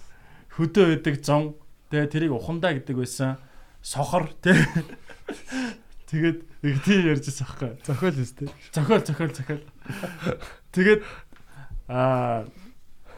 хөдөө 0.54 0.86
байдаг 1.02 1.16
зон. 1.26 1.56
Тэгээ 1.90 2.12
тэрийг 2.14 2.34
ухандаа 2.38 2.78
гэдэг 2.78 2.96
байсан. 2.96 3.42
Сохор 3.82 4.30
тий. 4.46 4.56
Тэгээд 6.12 6.38
нэг 6.62 6.76
тийм 6.86 7.02
ярьжсэн 7.10 7.48
аахгүй. 7.48 7.72
Зохиол 7.88 8.18
өстэй. 8.22 8.48
Зохиол 8.70 9.02
зохиол 9.02 9.34
зохиол. 9.34 9.64
Тэгээд 10.76 11.02
аа 11.90 12.46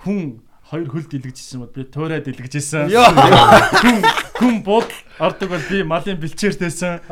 хүн 0.04 0.44
хоёр 0.68 0.88
хөл 0.90 1.08
дэлгэжсэн 1.08 1.60
бол 1.64 1.72
би 1.72 1.84
туурай 1.88 2.20
дэлгэжсэн. 2.24 2.92
Хүн 2.92 3.98
хүн 4.36 4.56
бод 4.64 4.90
ордог 5.20 5.50
бол 5.52 5.66
би 5.70 5.84
малын 5.84 6.20
бэлчээртэйсэн. 6.20 7.08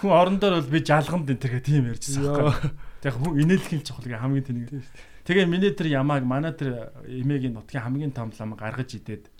Хүн 0.00 0.12
орондоор 0.12 0.60
бол 0.60 0.72
би 0.72 0.80
жалганд 0.84 1.28
энэ 1.28 1.40
тэргээ 1.40 1.64
тийм 1.64 1.88
ярьжсэн 1.88 2.24
аахгүй. 2.24 2.72
Яг 3.04 3.14
хүн 3.20 3.40
инээлхэн 3.44 3.84
чухал 3.84 4.08
хамгийн 4.08 4.44
тэнийг. 4.44 4.84
Тэгээ 5.24 5.46
миний 5.48 5.72
тэр 5.72 5.88
ямааг 5.94 6.24
манай 6.24 6.52
тэр 6.52 6.92
эмээгийн 7.08 7.56
нутгийн 7.56 7.84
хамгийн 7.84 8.12
том 8.12 8.32
лам 8.36 8.56
гаргаж 8.56 8.92
идээд. 8.92 9.32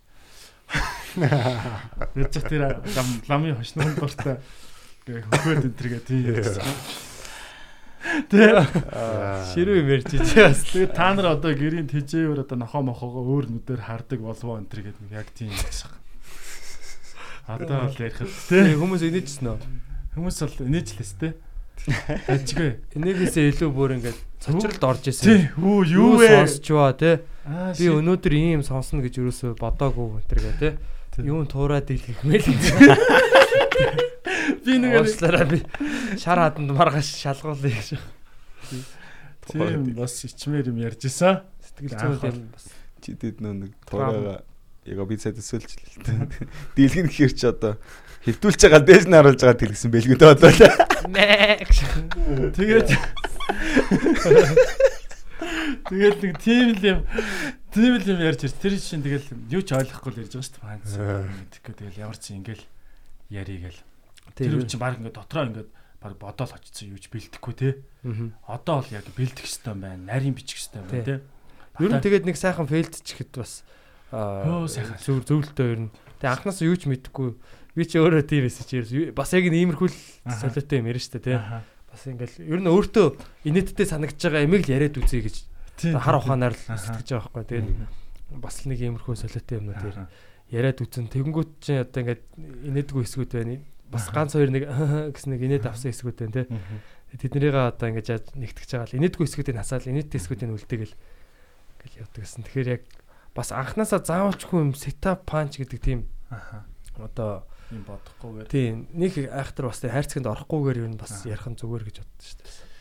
Яцх 2.16 2.44
тэр 2.48 2.80
лам 2.84 3.08
ламын 3.28 3.56
хошноо 3.60 3.90
дуртай. 3.96 4.40
Хөхөөд 5.04 5.68
энэ 5.68 5.76
тэргээ 5.76 6.02
тийм 6.04 6.20
ярьжсэн. 6.32 6.64
Тэгээ 8.04 8.64
Ширүү 9.54 9.76
юм 9.80 9.88
ярьж 9.88 10.10
байгаа. 10.12 10.52
Тэгээ 10.52 10.90
та 10.92 11.08
нар 11.16 11.26
одоо 11.40 11.52
гэрийн 11.56 11.88
тэжээвэр 11.88 12.44
одоо 12.44 12.58
нохоо 12.60 12.82
мохоогоо 12.84 13.24
өөр 13.24 13.48
нүдээр 13.48 13.80
хардаг 13.80 14.20
болов 14.20 14.60
энэ 14.60 14.68
төр 14.68 14.80
гэдэг 14.92 15.08
яг 15.08 15.28
тийм 15.32 15.48
гэсэн. 15.50 15.88
Одоо 17.48 17.88
бол 17.88 17.96
ярихад 17.96 18.28
Тэг 18.28 18.64
тий 18.68 18.76
хүмүүс 18.76 19.02
инээжсэн 19.08 19.46
үү? 19.48 19.58
хүмүүс 20.16 20.36
бол 20.44 20.68
инээжлээс 20.68 21.12
тий. 21.16 21.32
Ажгүй. 22.28 22.70
Энийгээсээ 22.96 23.44
илүү 23.52 23.70
бүр 23.72 23.96
ингээд 23.98 24.18
цочролд 24.40 24.84
орж 24.84 25.04
исэн. 25.10 25.24
Тий 25.24 25.40
үү 25.60 25.80
юу 25.96 26.16
вэ? 26.20 26.28
Сонсчваа 26.44 26.92
те. 26.96 27.24
Аа 27.44 27.72
Би 27.76 27.88
өнөөдөр 27.92 28.32
ийм 28.32 28.62
сонсно 28.64 29.00
гэж 29.04 29.20
юусоо 29.20 29.52
бодоагүй 29.58 30.24
өнтергээ 30.24 30.54
те. 30.60 30.76
Юун 31.20 31.44
туураад 31.48 31.88
илгэх 31.92 32.24
мэл. 32.24 32.46
би 34.64 34.78
нэг 34.80 34.92
Уучлаарай 35.00 35.46
би 35.48 35.58
шар 36.18 36.38
хаданд 36.40 36.70
маргааш 36.72 37.08
шалгуулъя 37.20 37.72
гэж. 37.76 38.00
тийм 39.48 39.92
бас 39.94 40.24
ичмээр 40.24 40.72
юм 40.72 40.78
ярьж 40.80 41.04
исэн. 41.06 41.44
Сэтгэл 41.60 42.18
зүйн 42.18 42.40
юм 42.40 42.48
бас. 42.52 42.66
Чи 43.04 43.14
тэд 43.14 43.44
нөө 43.44 43.54
нэг 43.68 43.72
туурайгаа 43.84 44.40
яг 44.88 44.98
би 45.08 45.16
цаад 45.20 45.38
өсөөлж 45.40 45.70
л 45.70 45.84
л. 46.04 46.28
Дийлгэн 46.76 47.08
гэхэр 47.08 47.32
чи 47.36 47.46
одоо 47.48 47.76
хэвдүүлж 48.24 48.60
байгаа 48.64 48.82
дээс 48.84 49.04
нь 49.04 49.16
харуулж 49.16 49.40
байгаа 49.40 49.60
тэлгсэн 49.60 49.92
бэлгүүд 49.92 50.22
одоо 50.24 50.48
л. 50.48 50.60
Мэ 51.12 51.60
гэж. 51.60 51.76
Тэгээд 52.56 52.88
Тэгээд 55.84 56.18
нэг 56.24 56.34
тийм 56.40 56.68
л 56.72 56.84
юм 56.84 57.00
тийм 57.68 57.92
л 58.00 58.08
юм 58.08 58.20
ярьж 58.24 58.48
ирс. 58.48 58.56
Тэр 58.56 58.80
чинь 58.80 59.04
тэгэл 59.04 59.28
юу 59.52 59.60
ч 59.60 59.76
ойлгохгүй 59.76 60.10
л 60.16 60.20
ярьж 60.24 60.32
байгаа 60.56 60.80
шүү 60.80 60.96
дээ. 60.96 61.28
Тэгэхгүй 61.52 61.74
тэгэл 61.76 62.00
ямар 62.08 62.16
ч 62.16 62.32
ингээл 62.32 62.64
ярий 63.28 63.58
гэл. 63.60 63.80
Тэр 64.34 64.58
үе 64.58 64.66
чинь 64.66 64.82
баг 64.82 64.98
ингээд 64.98 65.14
дотроо 65.14 65.44
ингээд 65.48 65.70
баг 66.02 66.12
бодоол 66.20 66.52
очсон 66.52 66.90
юу 66.92 67.00
ч 67.00 67.08
бэлдэхгүй 67.08 67.54
те. 67.56 67.68
Одоо 68.44 68.82
бол 68.82 68.90
яг 68.92 69.06
бэлдэх 69.14 69.46
хэвээр 69.46 69.78
байна. 69.78 70.04
Нарийн 70.10 70.34
бичих 70.36 70.60
хэвээр 70.60 70.84
байна 70.84 71.06
те. 71.06 71.16
Ер 71.80 71.90
нь 71.90 72.02
тэгээд 72.04 72.26
нэг 72.28 72.36
сайхан 72.36 72.68
фейлдчихэхэд 72.68 73.32
бас 73.40 73.62
аа 74.12 74.66
зөв 74.68 75.24
зөвлөлтөө 75.26 75.66
ер 75.72 75.80
нь. 75.86 75.90
Тэгээ 76.20 76.34
анхнаасаа 76.34 76.66
юу 76.68 76.76
ч 76.78 76.86
мэдэхгүй 76.86 77.28
би 77.74 77.82
чи 77.82 77.98
өөрөө 77.98 78.22
тийм 78.30 78.46
эсэж 78.46 78.68
ерөөс 78.78 79.16
бас 79.18 79.34
яг 79.34 79.50
энэ 79.50 79.58
иймэрхүү 79.66 79.88
л 79.90 79.98
Аха. 80.30 80.38
солиотой 80.46 80.78
юм 80.78 80.86
ярина 80.86 81.18
тий. 81.18 81.34
Аха. 81.34 81.66
Бас 81.90 82.02
ингээл 82.06 82.36
ер 82.46 82.60
нь 82.62 82.70
өөртөө 82.70 83.06
инээдтэй 83.50 83.86
санагдаж 83.90 84.22
байгаа 84.22 84.46
эмийг 84.46 84.62
л 84.66 84.74
яриад 84.78 84.94
үзье 84.94 85.18
гэж 85.26 85.36
хар 85.98 86.16
ухаанаар 86.22 86.54
л 86.54 86.62
сэтгэж 86.62 87.08
байгаа 87.18 87.30
байхгүй. 87.34 87.46
Тэгээд 87.50 88.38
бас 88.38 88.56
л 88.62 88.70
нэг 88.70 88.78
иймэрхүү 88.78 89.14
солиотой 89.18 89.58
юмнууд 89.58 89.82
ер 89.82 89.96
яриад 90.54 90.78
үзэн 90.78 91.10
тэгэнгүүт 91.10 91.50
чинь 91.58 91.82
одоо 91.82 92.00
ингээд 92.06 92.22
инээдгүй 92.70 93.02
эсгүүд 93.02 93.32
байна. 93.34 93.58
Бас 93.90 94.08
ганц 94.10 94.32
хоёр 94.36 94.50
нэг 94.50 94.64
гэсэн 95.14 95.30
нэг 95.34 95.42
инээд 95.44 95.66
авсан 95.68 95.90
эсгүүд 95.92 96.18
байна 96.24 96.34
тий. 96.34 96.46
Мгм. 96.48 96.78
Тэднэрийг 97.14 97.54
одоо 97.54 97.88
ингэж 97.92 98.08
нэгтгэж 98.34 98.70
байгаа 98.74 98.88
л 98.90 98.98
инээдгүй 98.98 99.24
эсгүүдийг 99.28 99.56
насаал 99.56 99.86
инээдтэй 99.86 100.18
эсгүүдийг 100.18 100.50
үлдээгэл 100.50 100.94
гэл 101.84 102.00
явдаг 102.02 102.22
гэсэн. 102.24 102.42
Тэгэхээр 102.48 102.72
яг 102.74 102.82
бас 103.34 103.52
анханасаа 103.54 104.02
заавалчгүй 104.02 104.58
юм 104.58 104.72
сетап 104.74 105.22
панч 105.28 105.58
гэдэг 105.62 105.78
тийм 105.78 106.00
Аха. 106.30 106.66
одоо 106.98 107.46
юм 107.70 107.82
бодохгүйгээр. 107.86 108.48
тийм 108.50 108.86
нэг 108.94 109.30
айхтар 109.30 109.70
бас 109.70 109.82
хайрцагт 109.82 110.26
орохгүйгээр 110.26 110.80
ер 110.82 110.90
нь 110.90 110.98
бас 110.98 111.22
ярих 111.26 111.46
нь 111.46 111.58
зүгээр 111.58 111.84
гэж 111.86 111.96
боддоо 112.02 112.24
шүү 112.24 112.38
дээ. 112.42 112.72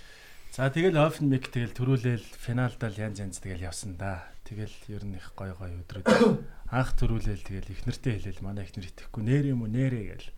За 0.53 0.69
тэгэл 0.69 1.01
open 1.01 1.33
mic 1.33 1.49
тэгэл 1.49 1.73
төрүүлээл 1.73 2.25
финалдаа 2.37 2.89
л 2.93 3.01
янз 3.01 3.17
янз 3.17 3.41
тэгэл 3.41 3.73
явсан 3.73 3.97
да. 3.97 4.29
Тэгэл 4.45 4.73
ер 4.93 5.01
нь 5.01 5.17
их 5.17 5.33
гой 5.33 5.49
гой 5.57 5.73
өдрүүд. 5.81 6.05
Анх 6.69 6.93
төрүүлээл 6.93 7.41
тэгэл 7.41 7.73
их 7.73 7.81
нэртэй 7.89 8.21
хэлээл 8.21 8.45
манай 8.45 8.69
их 8.69 8.77
нэр 8.77 8.85
итгэхгүй 8.93 9.23
нэр 9.25 9.45
юм 9.49 9.65
уу 9.65 9.71
нэрэ 9.73 10.13
гэл. 10.13 10.29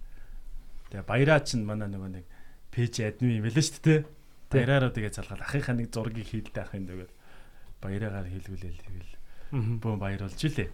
Тэгээ 0.90 1.06
баяраа 1.06 1.40
чинь 1.42 1.66
манай 1.66 1.90
нөгөө 1.90 2.12
нэг 2.22 2.26
пэйж 2.70 2.94
админ 3.02 3.40
юм 3.40 3.46
байлаа 3.48 3.64
шүү 3.66 3.82
дээ. 3.82 4.00
Баяраараа 4.52 4.92
тэгээ 4.94 5.14
залгаад 5.16 5.42
ахынхаа 5.42 5.76
нэг 5.76 5.88
зургийг 5.90 6.28
хийлдэ 6.30 6.62
ахын 6.62 6.86
дөгөө. 6.86 7.10
Баяраагаар 7.82 8.28
хэлгүүлээл 8.30 8.82
тэгэл 8.86 9.14
бөөм 9.82 10.00
баяруулж 10.00 10.40
илээ. 10.42 10.70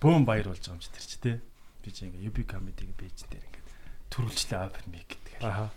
Бөөм 0.00 0.24
баяруулж 0.24 0.64
байгаа 0.64 0.76
юм 0.76 0.82
чи 0.82 0.90
тэр 0.90 1.06
чи 1.06 1.18
тээ. 1.20 1.36
Би 1.80 1.88
чи 1.92 2.08
ингээ 2.08 2.26
UB 2.28 2.38
comedy-гийн 2.48 2.96
пэйж 2.96 3.18
дээр 3.28 3.44
ингээ 3.44 3.64
төрүүлчлээ 4.10 4.60
open 4.64 4.86
mic 4.90 5.06
гэдэг. 5.06 5.34
Аха. 5.44 5.70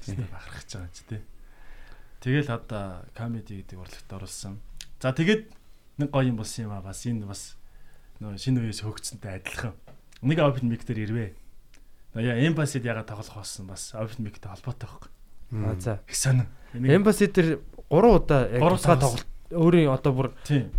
Тэсний 0.00 0.28
бахархаж 0.30 0.68
байгаа 0.72 0.92
ч 0.94 0.98
тий. 1.04 1.22
Тэгэл 2.22 2.50
одоо 2.54 3.04
comedy 3.12 3.62
гэдэг 3.62 3.76
урлагт 3.76 4.10
оруулсан. 4.10 4.58
За 4.98 5.12
тэгээд 5.12 5.52
нэг 6.00 6.08
гоё 6.10 6.32
юм 6.32 6.40
болсон 6.40 6.70
юм 6.70 6.72
аа 6.72 6.82
бас 6.82 7.04
энэ 7.04 7.28
бас 7.28 7.54
нөө 8.18 8.40
шинэ 8.40 8.60
үеэс 8.64 8.82
хөгцсөнтэй 8.82 9.42
адилхан. 9.42 9.74
Нэг 10.24 10.38
open 10.40 10.66
mic 10.72 10.82
дээр 10.88 11.04
ирвэ. 11.06 11.26
Яа 12.16 12.36
эмбасид 12.40 12.84
ягаад 12.84 13.06
тоглох 13.06 13.34
болсон 13.36 13.66
бас 13.68 13.92
open 13.94 14.24
mic-тэй 14.24 14.48
холбоотой 14.48 14.88
байхгүй. 14.88 15.10
А 15.52 15.74
за. 15.80 16.00
Их 16.08 16.16
сонин. 16.16 16.46
Embassy 16.74 17.28
дээр 17.28 17.60
3 17.90 18.16
удаа 18.16 18.48
яг 18.50 18.60
тусгай 18.60 18.96
тоглолт. 18.96 19.26
өөрийн 19.52 19.90
одоо 19.92 20.12
бүр 20.12 20.28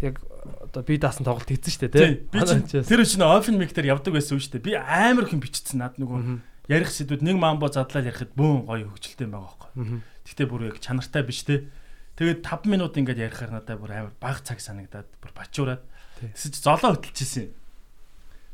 яг 0.02 0.20
одоо 0.68 0.84
би 0.84 0.98
даасан 0.98 1.24
тоглолт 1.24 1.48
хийсэн 1.48 1.72
шүү 1.72 1.82
дээ 1.88 1.94
Тийм. 1.94 2.66
тий. 2.68 2.82
Тэр 2.84 3.02
чинь 3.06 3.24
open 3.24 3.56
mic 3.62 3.72
дээр 3.74 3.96
явдаг 3.96 4.14
байсан 4.14 4.40
шүү 4.42 4.60
дээ. 4.60 4.66
Би 4.66 4.74
амар 4.76 5.26
их 5.30 5.38
бичсэн 5.40 5.80
над 5.80 5.96
нөгөө 6.02 6.42
ярих 6.68 6.92
сэдвүүд 6.92 7.24
нэг 7.24 7.38
мамбо 7.40 7.72
задлал 7.72 8.04
ярихад 8.04 8.36
бөөн 8.36 8.68
гоё 8.68 8.92
хөгжилтэй 8.92 9.28
байгаа 9.32 9.56
байхгүй. 9.56 10.04
Гэхдээ 10.28 10.48
бүр 10.52 10.62
яг 10.68 10.78
чанартай 10.84 11.24
биш 11.24 11.48
те. 11.48 11.64
Тэгээд 12.20 12.44
5 12.44 12.68
минут 12.68 12.98
ингээд 12.98 13.24
ярихаар 13.24 13.52
надад 13.56 13.80
бүр 13.80 13.92
амар 13.96 14.14
баг 14.20 14.44
цаг 14.44 14.60
санагдаад 14.60 15.08
бүр 15.24 15.32
бачуураад 15.32 15.82
Тий. 16.20 16.28
тэгсэн 16.36 16.52
чи 16.52 16.60
золоо 16.60 16.92
хөтөлчихсэн. 16.98 17.48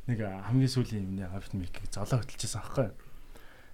Нэг 0.08 0.20
хамгийн 0.20 0.68
сүүлийн 0.72 1.08
юмны 1.08 1.26
офт 1.32 1.56
микийг 1.56 1.88
золоо 1.88 2.20
хөтөлчихсэн 2.20 2.60
аахгүй. 2.60 2.90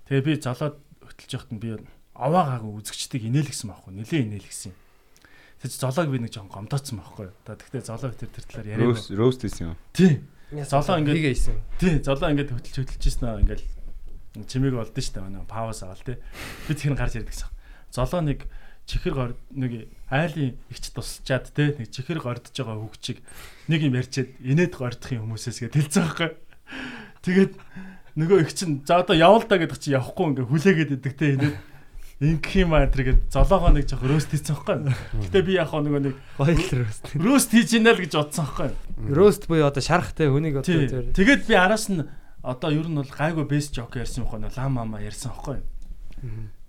Тэгээ 0.05 0.25
би 0.25 0.33
золоо 0.37 0.77
хөтөлж 1.01 1.31
явахад 1.33 1.53
нь 1.53 1.61
би 1.63 1.69
аваагаагүй 2.13 2.71
үзэгчдийг 2.85 3.23
инээлгсэн 3.33 3.67
байхгүй. 3.73 3.91
Нилээ 3.97 4.21
инээлгсэн. 4.29 4.73
Тэг 5.59 5.69
чи 5.73 5.77
золоог 5.81 6.09
би 6.13 6.21
нэг 6.21 6.29
жоохон 6.29 6.53
гомдооцсон 6.69 7.01
байхгүй. 7.01 7.27
Та 7.43 7.57
тэгтээ 7.57 7.81
золоо 7.81 8.13
тэр 8.13 8.29
тэр 8.29 8.45
талаар 8.45 8.67
яриаг. 8.77 8.93
Роуст 8.93 9.09
роуст 9.09 9.41
хийсэн 9.41 9.73
юм. 9.73 9.77
Тий. 9.91 10.21
Золоо 10.53 11.01
ингээд- 11.01 11.17
хийсэн. 11.33 11.57
Тий, 11.81 11.97
золоо 12.05 12.29
ингээд 12.29 12.53
хөтөлж 12.53 12.77
хөтөлжсэн 12.77 13.25
аа 13.25 13.41
ингээд 13.41 13.61
чимээг 14.45 14.75
олдсон 14.77 15.01
шүү 15.01 15.13
дээ 15.17 15.25
манай 15.25 15.43
пауз 15.49 15.81
авал 15.81 16.03
тий. 16.05 16.17
Би 16.69 16.73
тэр 16.77 16.93
гарч 16.93 17.17
ирдэг 17.17 17.33
гэсэн. 17.33 17.49
Золоо 17.89 18.21
нэг 18.21 18.45
чихэр 18.89 19.13
гор 19.13 19.31
нэг 19.53 19.85
айлын 20.09 20.57
ихч 20.73 20.89
тусчаад 20.89 21.53
тий 21.53 21.77
нэг 21.77 21.93
чихэр 21.93 22.19
гордож 22.25 22.49
байгаа 22.57 22.81
хөвгчийг 22.81 23.21
нэг 23.69 23.79
юм 23.85 23.93
ярьчаад 24.01 24.29
инээд 24.41 24.73
гордох 24.73 25.13
юм 25.13 25.29
хүмүүсээс 25.29 25.61
гээд 25.69 25.77
хэлсэн 25.77 26.03
байхгүй. 26.09 26.29
Тэгээд 27.21 27.53
нөгөө 28.17 28.37
их 28.41 28.51
чинь 28.57 28.81
за 28.81 29.05
одоо 29.05 29.13
явал 29.13 29.45
та 29.45 29.61
гэдэг 29.61 29.77
чи 29.77 29.93
явахгүй 29.93 30.25
ингээ 30.33 30.49
хүлээгээд 30.49 30.95
идэг 30.97 31.13
тий 31.13 31.31
инээд 31.37 31.55
ингэх 32.19 32.55
юм 32.65 32.73
аа 32.75 32.89
тэргээд 32.91 33.31
золоогоо 33.31 33.71
нэг 33.71 33.87
жоох 33.87 34.03
рөөст 34.03 34.33
хийсэн 34.33 34.57
байхгүй. 34.57 34.77
Гэтэ 35.29 35.39
би 35.45 35.53
яг 35.55 35.71
нөгөө 35.71 36.01
нэг 36.03 36.15
Гоё 36.35 36.57
л 36.57 36.83
рост. 36.83 37.03
рөөст 37.15 37.49
хийж 37.55 37.69
ийна 37.79 37.95
л 37.95 38.01
гэж 38.03 38.11
бодсон 38.17 38.43
байхгүй. 38.43 38.69
Рост 39.15 39.47
буюу 39.47 39.69
одоо 39.71 39.79
шарахтай 39.79 40.27
хүнийг 40.27 40.59
одоо 40.59 40.67
тэр 40.67 41.15
Тэгээд 41.15 41.47
би 41.47 41.55
араас 41.55 41.87
нь 41.87 42.03
одоо 42.43 42.69
ер 42.75 42.91
нь 42.91 42.99
бол 42.99 43.07
гайгүй 43.07 43.45
бэс 43.47 43.71
жок 43.71 43.95
ярьсан 43.95 44.27
юм 44.27 44.29
хоо 44.35 44.43
лам 44.43 44.71
мама 44.75 44.99
ярьсан 44.99 45.31
аахгүй. 45.31 45.63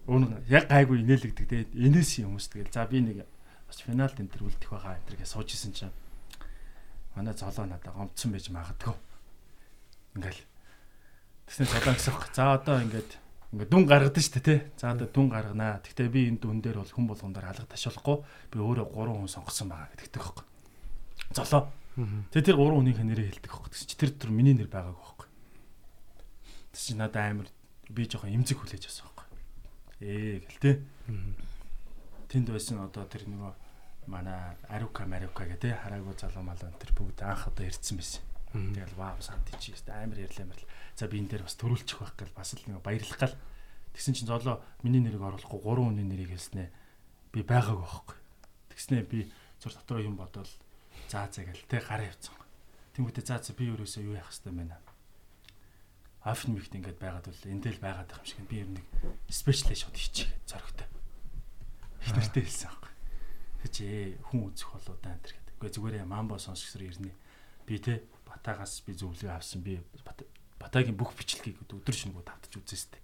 Өөр 0.06 0.40
яг 0.48 0.68
гайгүй 0.70 1.02
инээлэгдэг 1.02 1.46
те. 1.48 1.66
Инээс 1.74 2.22
юм 2.22 2.36
хүмүүс 2.36 2.46
тэгэл 2.52 2.72
за 2.72 2.86
би 2.86 3.00
нэг 3.00 3.18
бас 3.68 3.82
финалд 3.84 4.16
энэ 4.16 4.32
төр 4.32 4.48
үлдэх 4.48 4.70
байгаа 4.70 4.96
энэ 4.96 5.06
төргээ 5.08 5.28
сууж 5.28 5.48
исэн 5.52 5.72
чинь 5.76 5.94
манай 7.16 7.34
золоо 7.34 7.66
надад 7.66 7.92
гомцсон 7.92 8.30
байж 8.32 8.46
магадгүй. 8.48 8.96
Ингээл 10.16 10.42
тэгсэн 11.50 11.66
золоо 11.68 11.94
гэсэн. 11.94 12.14
баг. 12.14 12.24
За 12.32 12.44
одоо 12.56 12.76
ингээд 12.80 13.10
ингээд 13.52 13.70
дүн 13.70 13.84
гаргадаг 13.84 14.22
шүү 14.22 14.34
дээ 14.40 14.46
те. 14.46 14.56
За 14.80 14.94
одоо 14.94 15.06
дүн 15.10 15.28
гарганаа. 15.28 15.82
Гэхдээ 15.84 16.08
би 16.08 16.20
энэ 16.32 16.40
дүн 16.40 16.64
дээр 16.64 16.80
бол 16.80 16.90
хүн 16.90 17.06
болгондор 17.06 17.44
алга 17.44 17.68
ташуулахгүй 17.68 18.16
би 18.50 18.56
өөрөө 18.58 18.86
гурван 18.90 19.22
хүн 19.22 19.34
сонгосон 19.36 19.68
байгаа 19.68 19.92
гэдэгтэй 19.94 20.20
байхгүй. 20.22 20.46
Золоо 21.36 21.70
Тэгээ 21.98 22.46
тэр 22.46 22.56
гурван 22.56 22.86
хүнийхээ 22.86 23.06
нэрээ 23.06 23.26
хэлдэг 23.34 23.50
байхгүй. 23.50 23.70
Тэгс 23.74 23.84
чи 23.90 23.96
тэр 23.98 24.10
тэр 24.14 24.30
миний 24.30 24.54
нэр 24.54 24.70
байгаагүй 24.70 25.02
байхгүй. 25.04 25.28
Тэгс 26.70 26.84
чи 26.86 26.94
надад 26.94 27.18
амар 27.18 27.48
би 27.90 28.06
жоохон 28.06 28.30
имзэг 28.30 28.62
хүлээж 28.62 28.86
авсан. 28.86 29.09
Ээ 30.00 30.40
гэл 30.48 30.60
тэ. 30.64 30.72
Тэнд 32.32 32.48
байсан 32.48 32.80
одоо 32.80 33.04
тэр 33.04 33.28
нөгөө 33.28 33.52
манай 34.08 34.56
Арука 34.72 35.04
Марука 35.04 35.44
гэдэг 35.44 35.76
хараагүй 35.76 36.16
залуу 36.16 36.40
малаа 36.40 36.72
тэр 36.80 36.92
бүгд 36.96 37.20
анх 37.20 37.52
одоо 37.52 37.68
ирдсэн 37.68 38.00
байсан. 38.00 38.24
Тэгэл 38.50 38.96
вау 38.96 39.20
санти 39.20 39.52
чи 39.60 39.76
амар 39.86 40.18
ярьлаа 40.18 40.48
амар. 40.48 40.60
За 40.96 41.06
би 41.06 41.20
энэ 41.20 41.36
дээр 41.36 41.44
бас 41.44 41.54
төрүүлчих 41.60 42.00
байх 42.00 42.16
гэл 42.16 42.32
бас 42.32 42.56
л 42.56 42.64
нэг 42.64 42.80
баярлах 42.80 43.18
гал. 43.20 43.36
Тэгсэн 43.92 44.14
чинь 44.16 44.30
золоо 44.30 44.64
миний 44.82 45.04
нэрийг 45.04 45.20
оруулахгүй 45.20 45.60
гурван 45.60 45.94
хүний 45.94 46.08
нэрийг 46.08 46.32
хэлснэ. 46.32 46.72
Би 47.30 47.44
байгаагүй 47.44 47.84
байхгүй. 47.84 48.18
Тэгснэ 48.72 49.04
би 49.04 49.28
зур 49.60 49.76
дотроо 49.76 50.00
юм 50.00 50.16
бодвол 50.16 50.48
заа 51.12 51.28
заа 51.28 51.44
гэл 51.44 51.62
тэ 51.68 51.84
гараа 51.84 52.08
явцсан. 52.08 52.34
Тэнгүүтээ 52.96 53.24
заа 53.26 53.38
заа 53.38 53.54
би 53.54 53.70
өөрөөсөө 53.70 54.02
юу 54.02 54.16
яах 54.18 54.32
хэвээр 54.32 54.56
байна. 54.64 54.89
Афн 56.24 56.52
мигт 56.52 56.74
ингээд 56.74 56.98
байгаад 57.00 57.26
бол 57.28 57.42
эндэл 57.48 57.80
байгаад 57.80 58.08
байгаа 58.12 58.20
юм 58.20 58.28
шиг 58.28 58.40
би 58.48 58.60
ер 58.60 58.68
нэг 58.68 58.84
спешиал 59.32 59.72
шот 59.76 59.96
хийчих 59.96 60.28
зоригтой. 60.44 60.86
Их 62.04 62.12
нэртэй 62.12 62.44
хэлсэн 62.44 62.68
аахгүй. 62.68 62.92
Чи 63.72 63.84
хүн 64.28 64.52
үзэх 64.52 64.68
болоо 64.72 64.96
даа 65.00 65.16
энэ 65.16 65.24
гэдэг. 65.24 65.56
Үгүй 65.56 65.70
зүгээр 65.72 66.04
мамбо 66.04 66.36
сонсгосоор 66.36 66.84
ирнэ. 66.92 67.12
Би 67.64 67.80
тэ 67.80 68.04
батагаас 68.28 68.84
би 68.84 68.92
зөвлөгөө 68.92 69.32
авсан 69.32 69.60
би 69.64 69.80
Бата- 70.04 70.28
батагийн 70.60 70.96
бүх 70.96 71.16
бичлэгийг 71.16 71.56
өдөр 71.64 71.96
шөнөгүй 71.96 72.24
давтаж 72.24 72.52
үзээстэй. 72.52 73.00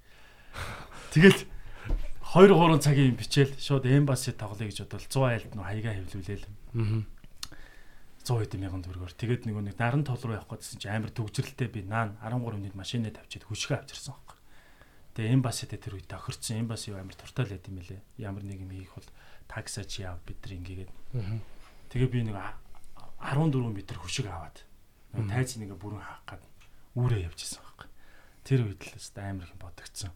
Тэгэл 1.13 1.41
2 2.37 2.53
3 2.53 2.81
цагийн 2.85 3.17
бичээл 3.17 3.55
шууд 3.57 3.87
эмбаси 3.89 4.33
тоглоё 4.37 4.69
гэж 4.69 4.85
бодвол 4.85 5.09
100 5.09 5.25
айлд 5.33 5.53
нөө 5.57 5.65
хаягаа 5.65 5.95
хэвлүүлээл. 5.97 6.45
100 8.27 8.43
хэдэн 8.43 8.59
мянган 8.59 8.83
төгрөгөөр. 8.83 9.15
Тэгээд 9.15 9.43
нөгөө 9.47 9.63
нэг 9.71 9.77
наран 9.79 10.03
тол 10.03 10.19
руу 10.19 10.35
явах 10.35 10.59
гэсэн 10.59 10.83
чинь 10.83 10.91
амар 10.99 11.15
төгжрэлтэй 11.15 11.71
би 11.71 11.87
наан 11.87 12.19
13 12.19 12.59
минут 12.59 12.75
машинаа 12.75 13.15
тавьчихад 13.15 13.47
хүшгээ 13.47 13.79
авчирсан 13.87 14.19
байхгүй. 14.19 14.39
Тэгээ 15.15 15.35
эмбаситэй 15.39 15.79
тэр 15.79 15.95
үед 15.95 16.11
тохирцсон 16.11 16.67
эмбаси 16.67 16.91
амар 16.91 17.15
туртай 17.15 17.47
л 17.47 17.55
байт 17.55 17.71
юм 17.71 17.79
лээ. 17.79 18.03
Ямар 18.19 18.43
нэг 18.43 18.59
юм 18.67 18.75
хийх 18.75 18.91
бол 18.99 19.07
таксаа 19.47 19.87
чи 19.87 20.03
яав 20.03 20.19
бид 20.27 20.43
нар 20.43 20.53
ингэгээд. 20.59 20.91
Тэгээ 21.95 22.11
би 22.11 22.21
нэг 22.27 22.35
а- 22.35 22.59
14 23.23 23.63
м 23.63 23.79
хүшиг 23.79 24.27
аваад 24.27 24.59
тайзын 25.31 25.63
ингээ 25.71 25.79
бүрэн 25.79 26.03
хаах 26.03 26.23
гад 26.27 26.43
үүрээ 26.99 27.31
явжсэн 27.31 27.63
байхгүй. 27.63 27.89
Тэр 28.43 28.61
үед 28.67 28.83
л 28.83 28.99
өст 28.99 29.15
амар 29.17 29.47
их 29.47 29.55
бодогдсон. 29.57 30.11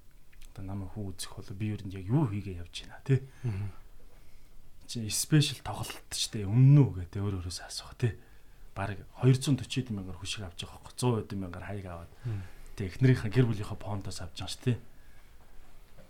Одоо 0.51 0.63
намайг 0.67 0.91
хүн 0.99 1.15
үзэх 1.15 1.33
бол 1.33 1.51
би 1.55 1.79
нь 1.79 1.95
яг 1.95 2.05
юу 2.11 2.27
хийгээ 2.27 2.61
явж 2.61 2.75
байна 2.85 3.01
тий 3.07 3.23
чи 4.91 5.07
спешиал 5.07 5.63
тоглолт 5.63 6.11
ч 6.11 6.35
тэ 6.35 6.51
өмнө 6.51 6.83
үү 6.83 7.07
гэдэг 7.07 7.23
өөр 7.23 7.39
өөрөөсөө 7.47 7.67
асуух 7.71 7.95
тий. 7.95 8.19
Бараг 8.75 8.99
240 9.23 9.95
мянгаар 9.95 10.19
хүшиг 10.19 10.43
авч 10.43 10.67
байгаа 10.67 10.83
хөөе 10.83 11.31
100 11.31 11.39
мянгаар 11.39 11.67
хаяг 11.71 11.87
аваад. 11.87 12.13
Тэг 12.75 12.99
эхнэрийнхээ 12.99 13.31
гэр 13.31 13.47
бүлийнхээ 13.47 13.79
фондоос 13.79 14.19
авч 14.19 14.35
байгаа 14.35 14.51
ш 14.51 14.59
тий. 14.59 14.77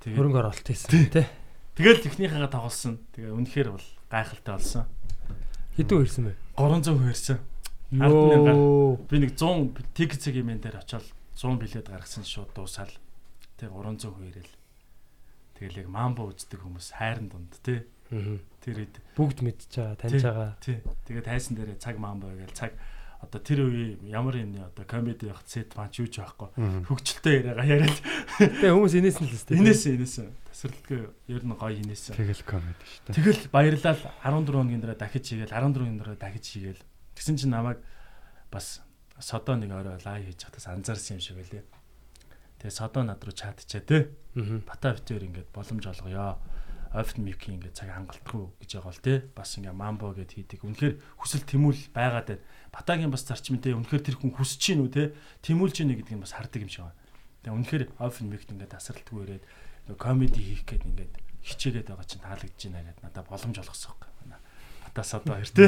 Тэгээд 0.01 0.17
хөрөнгө 0.17 0.41
оруулалт 0.41 0.65
хийсэн 0.65 1.13
тий. 1.13 1.29
тэгэл 1.77 2.05
техникийнхаа 2.09 2.49
тоглосон. 2.49 3.05
Тэгээ 3.13 3.37
үнэхээр 3.37 3.69
бол 3.69 3.89
гайхалтай 4.09 4.55
болсон. 4.57 4.85
Хэдэн 5.77 6.01
ирсэн 6.01 6.25
бэ? 6.25 6.41
300 6.57 6.97
хуваарсан. 6.97 7.39
Ард 8.01 8.17
мянгаар. 8.17 8.57
Йоо. 8.57 8.97
Би 9.13 9.17
нэг 9.21 9.37
100 9.37 9.77
тикет 9.93 10.25
цаг 10.25 10.41
юм 10.41 10.57
дээр 10.57 10.81
очиод 10.81 11.05
100 11.37 11.61
билет 11.61 11.85
гаргасан 11.85 12.25
шууд 12.25 12.49
дуусаал. 12.57 12.97
Тэг 13.61 13.77
300 13.77 14.09
хуваарэл. 14.09 14.53
Тэгэл 15.61 15.85
яг 15.85 15.89
мамбо 15.93 16.33
үздэг 16.33 16.65
хүмүүс 16.65 16.97
хайрын 16.97 17.29
дунд 17.29 17.53
тий. 17.61 17.85
Тэр 18.11 18.77
үед 18.85 18.95
Бүгд 19.17 19.39
мэдж 19.47 19.71
байгаа, 19.71 19.97
таньж 19.97 20.23
байгаа. 20.27 20.51
Тий. 20.61 20.79
Тэгээд 21.07 21.27
тайсан 21.31 21.55
дээрээ 21.57 21.79
цаг 21.79 21.97
мамбо 21.97 22.29
гээл 22.35 22.53
цаг 22.53 22.75
одоо 23.21 23.41
тэр 23.41 23.69
үе 23.69 24.01
ямар 24.09 24.37
юм 24.41 24.57
одоо 24.65 24.85
комеди 24.89 25.29
явах 25.29 25.45
сет 25.45 25.71
панч 25.77 26.01
юу 26.01 26.09
ч 26.09 26.25
байхгүй. 26.25 26.51
Хөгжилтэй 26.89 27.45
яриагаа 27.45 27.69
яриад 27.69 27.99
Тэгээ 28.41 28.73
хүмүүс 28.73 28.95
инээс 28.97 29.19
нь 29.21 29.29
л 29.29 29.37
өстэй. 29.37 29.55
инээс 29.61 29.83
инээс 29.93 30.17
тасралтгүй 30.49 31.01
ер 31.29 31.43
нь 31.45 31.53
гоё 31.53 31.77
инээс. 31.77 32.17
Тэгэл 32.17 32.45
комеди 32.49 32.81
шүү 32.81 33.13
дээ. 33.13 33.17
Тэгэл 33.21 33.43
баярлал 33.53 34.01
14 34.25 34.57
хоногийн 34.57 34.81
дараа 34.81 34.97
дахиж 34.97 35.25
хийгээл 35.29 35.53
14 35.53 35.85
хоногийн 35.85 36.01
дараа 36.01 36.17
дахиж 36.17 36.45
хийгээл. 36.49 36.83
Тэгсэн 37.13 37.37
чинь 37.37 37.53
намайг 37.53 37.79
бас 38.49 38.81
содоо 39.21 39.57
нэг 39.61 39.69
орой 39.69 40.01
лайв 40.01 40.25
хийж 40.25 40.41
хатас 40.49 40.65
анзаарсан 40.73 41.21
юм 41.21 41.23
шиг 41.23 41.37
байлээ. 41.37 41.65
Тэгээ 42.57 42.73
содоо 42.73 43.05
над 43.05 43.21
руу 43.21 43.37
чатчаа 43.37 43.85
те. 43.85 44.17
Бата 44.65 44.97
битээр 44.97 45.29
ингээд 45.29 45.53
боломж 45.53 45.85
олгоё. 45.93 46.41
Open 46.91 47.23
mic 47.23 47.47
ингээд 47.47 47.79
цаг 47.79 47.95
хангалтгүй 47.95 48.51
гэж 48.67 48.71
байгаа 48.75 48.91
бол 48.91 49.05
те. 49.07 49.15
Бас 49.31 49.55
ингээ 49.55 49.71
мамбо 49.71 50.11
гэд 50.11 50.35
хийдэг. 50.35 50.67
Үнэхээр 50.67 50.95
хүсэл 51.23 51.47
тэмүүл 51.47 51.95
байгаад 51.95 52.27
байна. 52.35 52.43
Батагийн 52.75 53.15
бас 53.15 53.23
зарчимтэй 53.31 53.79
үнэхээр 53.79 54.03
тэр 54.03 54.17
хүн 54.19 54.35
хүсэж 54.35 54.59
чинь 54.59 54.83
үү 54.83 54.91
те. 54.91 55.05
Тэмүүлж 55.47 55.87
гинэ 55.87 55.95
гэдэг 56.03 56.15
нь 56.19 56.25
бас 56.27 56.35
хардаг 56.35 56.67
юм 56.67 56.71
шиг 56.71 56.91
байна. 56.91 56.99
Тэгээ 57.47 57.57
үнэхээр 57.63 57.85
open 58.03 58.27
mic 58.27 58.43
ингээд 58.51 58.75
тасралтгүй 58.75 59.21
ирээд 59.23 59.45
комеди 59.95 60.43
хийх 60.43 60.67
гээд 60.67 60.83
ингээд 60.91 61.13
хичээгээд 61.47 61.89
байгаа 61.95 62.07
чинь 62.11 62.27
таалагдж 62.27 62.61
байна 62.69 62.91
гэдэг 62.91 63.05
надад 63.07 63.27
боломж 63.31 63.57
олгосон 63.63 63.95
юм 63.95 64.35
байна. 64.35 64.39
Батаас 64.91 65.15
одоо 65.15 65.35
хоёр 65.39 65.51
те. 65.55 65.67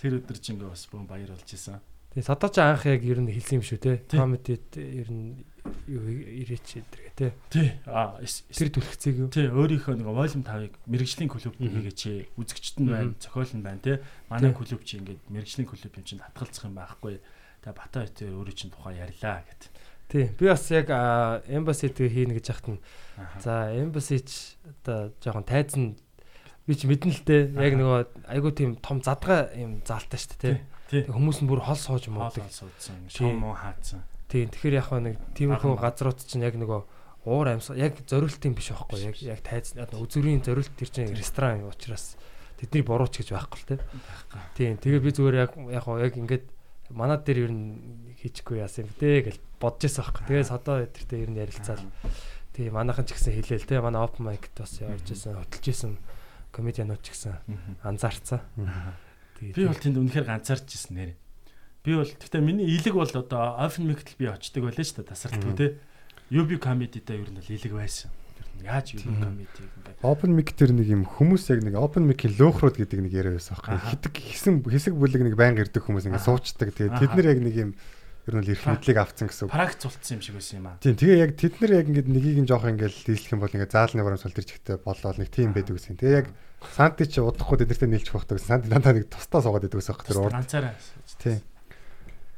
Тэр 0.00 0.12
өдөр 0.24 0.38
чинь 0.40 0.56
ингээ 0.56 0.72
бас 0.72 0.84
бөөн 0.88 1.06
баяр 1.06 1.30
болж 1.36 1.48
исэн. 1.52 1.78
Тэгээ 2.18 2.34
содооч 2.34 2.58
анх 2.58 2.82
яг 2.82 3.02
ер 3.06 3.22
нь 3.22 3.30
хэлсэн 3.30 3.62
юм 3.62 3.64
шүү 3.64 3.78
те. 3.78 4.02
Комедид 4.10 4.74
ер 4.74 5.06
нь 5.06 5.38
юу 5.86 6.02
ирээч 6.02 6.82
эдэргээ 6.82 7.14
те. 7.14 7.30
Тий. 7.46 7.78
Аа 7.86 8.18
Тэр 8.18 8.74
түлхцээг 8.74 9.16
юу? 9.22 9.30
Тий, 9.30 9.46
өөрийнхөө 9.46 10.02
нэг 10.02 10.10
волюм 10.10 10.42
5-ыг 10.42 10.74
мэрэгжлийн 10.90 11.30
клуб 11.30 11.54
хийгээч. 11.62 12.34
Үзэгчт 12.34 12.82
нь 12.82 12.90
байна, 12.90 13.14
зохиол 13.22 13.54
нь 13.54 13.62
байна, 13.62 13.78
тий. 13.78 14.02
Манай 14.26 14.50
клуб 14.50 14.82
чи 14.82 14.98
ингээд 14.98 15.30
мэрэгжлийн 15.30 15.70
клуб 15.70 15.94
юм 15.94 16.02
чинь 16.02 16.18
татгалзах 16.18 16.66
юм 16.66 16.74
байхгүй. 16.74 17.22
Тэгээ 17.62 17.78
бата 17.78 18.02
битээр 18.02 18.34
өөрөө 18.34 18.56
чинь 18.58 18.74
тухай 18.74 18.98
ярьлаа 18.98 19.38
гэт. 19.46 19.62
Тий. 20.10 20.24
Би 20.34 20.44
бас 20.50 20.66
яг 20.74 20.90
тэгээ 20.90 22.14
хийнэ 22.18 22.34
гэж 22.34 22.46
яхад 22.50 22.66
нь 22.66 22.82
за 23.38 23.78
эмбасич 23.78 24.58
одоо 24.66 25.14
жоохон 25.22 25.46
тайзан 25.46 25.94
би 26.66 26.74
ч 26.74 26.82
мэдэн 26.82 27.14
л 27.14 27.22
дээ. 27.22 27.42
Яг 27.62 27.78
нөгөө 27.78 28.26
айгуу 28.26 28.50
тийм 28.50 28.74
том 28.82 28.98
задгаа 29.06 29.54
юм 29.54 29.86
заалтай 29.86 30.18
шүү 30.18 30.34
дээ 30.34 30.42
те. 30.58 30.77
Хүмүүс 30.88 31.38
нь 31.44 31.48
бүр 31.48 31.60
хол 31.60 31.76
сууж 31.76 32.08
муудаг. 32.08 32.48
суудсан, 32.48 32.96
Тий. 33.08 33.28
шом 33.28 33.44
муу 33.44 33.52
хаацсан. 33.52 34.00
Тийм 34.28 34.48
тэгэхээр 34.48 34.76
яг 34.80 34.88
нэг 34.92 35.16
тиймэрхүү 35.36 35.76
газрууд 35.76 36.20
чинь 36.24 36.44
яг 36.44 36.56
нөгөө 36.56 36.80
уур 37.28 37.46
амьсгал 37.48 37.76
яг 37.76 37.96
зориултын 38.08 38.56
биш 38.56 38.72
байхгүй 38.72 39.04
яг 39.04 39.16
яг 39.20 39.40
тайз 39.44 39.76
үзүүрийн 39.76 40.40
зориулт 40.44 40.72
төр 40.76 40.88
чинь 40.88 41.12
ресторан 41.12 41.60
юм 41.64 41.68
учраас 41.68 42.16
тэдний 42.56 42.80
бурууч 42.84 43.20
гэж 43.20 43.28
байхгүй 43.36 43.58
л 43.60 43.68
те. 43.68 43.76
Тийм 44.56 44.80
тэгээ 44.80 45.00
би 45.04 45.10
зүгээр 45.12 45.36
яг 45.36 45.52
яг 45.72 45.84
яг 45.84 46.14
ингээд 46.16 46.44
манад 46.92 47.24
дээр 47.28 47.48
ер 47.48 47.52
нь 47.52 48.16
хийчихгүй 48.24 48.64
яасан 48.64 48.88
бэ 48.96 49.28
гэж 49.28 49.36
бодож 49.60 49.84
байсан 49.84 50.04
байхгүй. 50.08 50.24
Тэгээс 50.24 50.50
одоо 50.56 50.76
тэртээ 50.88 51.22
ер 51.24 51.30
нь 51.32 51.40
ярилцаал. 51.40 51.84
Тийм 52.56 52.72
манайхан 52.72 53.04
ч 53.04 53.12
гэсэн 53.12 53.32
хэлээл 53.36 53.68
те. 53.68 53.80
Манай 53.84 54.00
open 54.00 54.24
mic-д 54.24 54.56
бас 54.56 54.72
явж 54.80 55.04
исэн, 55.12 55.36
хөтлж 55.36 55.66
исэн 55.68 55.92
комедианууд 56.52 57.00
ч 57.04 57.12
гэсэн 57.12 57.36
анзаарцсан. 57.84 58.40
Би 59.40 59.64
бол 59.66 59.78
тэнд 59.78 59.98
үнэхээр 59.98 60.26
ганцаарч 60.26 60.66
ирсэн 60.74 60.94
нэр. 60.98 61.10
Би 61.86 61.94
бол 61.94 62.10
гэхдээ 62.10 62.42
миний 62.42 62.66
илэг 62.66 62.94
бол 62.94 63.08
одоо 63.08 63.58
open 63.62 63.86
mic-д 63.86 64.18
би 64.18 64.26
очдөг 64.26 64.66
байлаа 64.66 64.84
шүү 64.84 64.98
дээ 65.02 65.10
тасралтгүй 65.14 65.54
те. 65.54 65.66
UB 66.34 66.50
comedy-дээ 66.58 67.22
ер 67.22 67.30
нь 67.30 67.38
бол 67.38 67.54
илэг 67.54 67.72
байсан. 67.72 68.10
Яаж 68.58 68.98
UB 68.98 69.06
comedy 69.06 69.62
ингээд 69.62 70.02
Open 70.02 70.34
mic 70.34 70.50
тэр 70.58 70.74
нэг 70.74 70.90
юм 70.90 71.06
хүмүүс 71.06 71.46
яг 71.54 71.62
нэг 71.62 71.78
open 71.78 72.10
mic-ийн 72.10 72.34
löөхрүүд 72.34 72.82
гэдэг 72.82 72.98
нэг 73.06 73.12
яриа 73.14 73.38
байсан 73.38 73.54
байхгүй. 73.54 73.78
Хитэг 73.94 74.14
хэсэг 74.66 74.94
бүлэг 74.98 75.22
нэг 75.22 75.38
байнга 75.38 75.62
ирдэг 75.62 75.86
хүмүүс 75.86 76.10
ингээд 76.10 76.26
суучдаг. 76.26 76.74
Тэгээд 76.74 76.98
тэд 76.98 77.12
нар 77.14 77.28
яг 77.30 77.38
нэг 77.38 77.54
юм 77.54 77.70
ер 78.28 78.34
нь 78.36 78.44
л 78.44 78.52
эрх 78.52 78.64
мэдлийг 78.68 78.98
авцсан 79.00 79.26
гэсэн 79.32 79.48
үг. 79.48 79.56
практ 79.56 79.80
цулцсан 79.80 80.20
юм 80.20 80.22
шиг 80.22 80.36
байсан 80.36 80.56
юм 80.60 80.68
аа. 80.68 80.76
Тийм 80.84 80.94
тэгээ 81.00 81.22
яг 81.24 81.32
тэд 81.34 81.54
нар 81.64 81.72
яг 81.80 81.86
ингээд 81.88 82.08
нэгийг 82.12 82.38
нь 82.44 82.48
жоох 82.48 82.68
ингээд 82.68 82.96
дийслэх 83.08 83.32
юм 83.32 83.40
бол 83.40 83.54
ингээд 83.56 83.72
заалны 83.72 84.04
барамсгал 84.04 84.36
тэр 84.36 84.46
чигтээ 84.46 84.76
болоод 84.84 85.16
нэг 85.16 85.28
тийм 85.32 85.56
байдаг 85.56 85.74
гэсэн. 85.80 85.96
Тэгээ 85.96 86.18
яг 86.20 86.28
Санти 86.58 87.06
ч 87.06 87.22
удахгүй 87.22 87.64
тэдэртээ 87.64 87.88
нийлж 87.88 88.08
багтдаг. 88.12 88.42
Санти 88.42 88.68
дандаа 88.68 88.92
нэг 88.92 89.08
тусдаа 89.08 89.40
суугаад 89.40 89.64
байдаг 89.64 89.80
гэсэн 89.80 89.94
хэрэг 89.94 90.08
тэр 90.10 90.20
урд. 90.20 90.36
Тийм. 91.22 91.38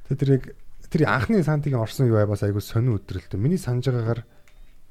Тэгээ 0.07 0.21
тэр 0.21 0.31
яг 0.37 0.45
тэр 0.91 1.03
анхны 1.07 1.43
Сантигийн 1.43 1.81
орсон 1.81 2.11
юу 2.11 2.21
байвас 2.21 2.45
айгу 2.45 2.61
сонио 2.61 2.99
өдрөлтөө. 3.01 3.41
Миний 3.41 3.57
санаж 3.57 3.89
байгаагаар 3.89 4.27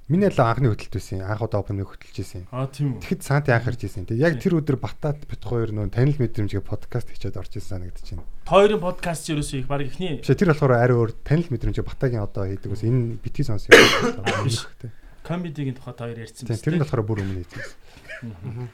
миний 0.10 0.28
л 0.28 0.42
анхны 0.42 0.74
хөтөлт 0.74 0.94
байсан. 0.98 1.22
Анх 1.22 1.46
удаа 1.46 1.62
open 1.62 1.86
хөтөлж 1.86 2.18
байсан. 2.18 2.44
Аа 2.50 2.66
тийм 2.66 2.98
үү. 2.98 3.06
Тэгэхэд 3.06 3.22
Санти 3.22 3.54
анх 3.54 3.70
ирж 3.70 3.82
байсан. 3.86 4.10
Тэгээ 4.10 4.26
яг 4.26 4.36
тэр 4.42 4.58
өдөр 4.58 4.78
Батат 4.82 5.22
бит 5.30 5.44
хоёр 5.46 5.70
нөө 5.70 5.94
танил 5.94 6.18
мэдрэмжгээ 6.18 6.66
подкаст 6.66 7.14
хийчихэд 7.14 7.38
орж 7.38 7.54
ирсэн 7.54 7.86
санагдаж 7.86 8.18
байна. 8.18 8.26
Хоёрын 8.50 8.82
подкаст 8.82 9.30
ерөөсөө 9.30 9.58
их 9.62 9.70
баг 9.70 9.86
ихний 9.86 10.18
Биш 10.18 10.34
тэр 10.34 10.50
болохоор 10.50 10.74
ари 10.82 10.94
өөр 10.98 11.14
танил 11.22 11.48
мэдрэмжгээ 11.54 11.86
Батагийн 11.86 12.26
одоо 12.26 12.50
хийдэг 12.50 12.74
ус 12.74 12.82
энэ 12.82 13.22
битгий 13.22 13.46
сонсё. 13.46 13.70
Биш. 14.42 14.66
комедигийн 15.22 15.78
тухайд 15.78 16.02
хоёр 16.02 16.18
ярьсан 16.26 16.50
Тийм 16.50 16.58
тэр 16.58 16.76
нь 16.76 16.82
болохоор 16.82 17.06
бүр 17.06 17.22
өмнө 17.22 17.46
хийсэн. 17.46 18.70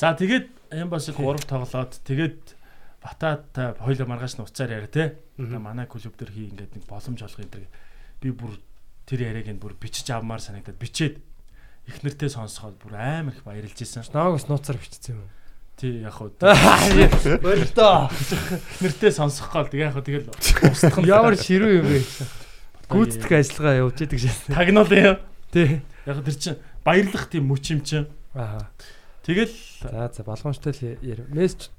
За 0.00 0.16
тэгээд 0.16 0.48
Эмбасыг 0.72 1.20
3 1.20 1.44
тоглоод 1.44 1.92
тэгээд 2.00 2.40
Батат 3.04 3.52
хоёулаа 3.76 4.08
маргааш 4.08 4.40
нь 4.40 4.44
уцаар 4.46 4.72
яриа 4.72 4.88
те. 4.88 5.20
Манай 5.36 5.84
клуб 5.84 6.16
дээр 6.16 6.32
хий 6.32 6.48
ингээд 6.48 6.80
нэг 6.80 6.84
боломж 6.88 7.20
олох 7.20 7.44
юм 7.44 7.50
дээр 7.52 7.68
би 8.24 8.30
бүр 8.32 8.56
тэр 9.06 9.18
яриаг 9.32 9.48
нь 9.50 9.60
бүр 9.60 9.74
бичиж 9.78 10.08
авмаар 10.10 10.40
санагдаад 10.40 10.78
бичээд 10.78 11.18
их 11.88 11.96
нэртэй 12.02 12.30
сонсоход 12.30 12.78
бүр 12.78 12.94
амар 12.96 13.34
их 13.34 13.42
баярлж 13.42 13.74
исэн. 13.82 14.06
Нааг 14.14 14.38
бас 14.38 14.46
нууцаар 14.46 14.78
бичсэн 14.78 15.18
юм. 15.18 15.26
Тий 15.76 16.02
яг 16.04 16.14
хуу 16.14 16.30
Болтоо. 17.42 18.08
их 18.12 18.80
нэртэй 18.80 19.10
сонсохгүй 19.10 19.60
л 19.66 19.70
тэгээ 19.72 19.86
яг 19.88 19.94
хуу 19.96 20.04
тэгэл 20.06 20.28
устгах 20.70 21.02
Ямар 21.02 21.34
ширүү 21.34 21.72
юм 21.82 21.86
бэ? 21.90 21.98
Гүйцэтгэх 22.92 23.32
ажиллагаа 23.40 23.80
явуулж 23.82 23.98
идэг 24.04 24.20
шээ. 24.20 24.52
тагнуул 24.52 24.92
юм. 24.92 25.16
Тий. 25.50 25.80
Яг 26.06 26.22
тэр 26.22 26.36
чин 26.38 26.56
баярлах 26.84 27.26
тийм 27.32 27.48
мөч 27.50 27.64
юм 27.72 27.80
чин. 27.82 28.06
Аа. 28.36 28.68
Тэгэл 29.26 29.54
За 29.82 30.10
за 30.12 30.22
болгоомжтой 30.22 30.98
л. 31.02 31.26
Мессеж 31.30 31.70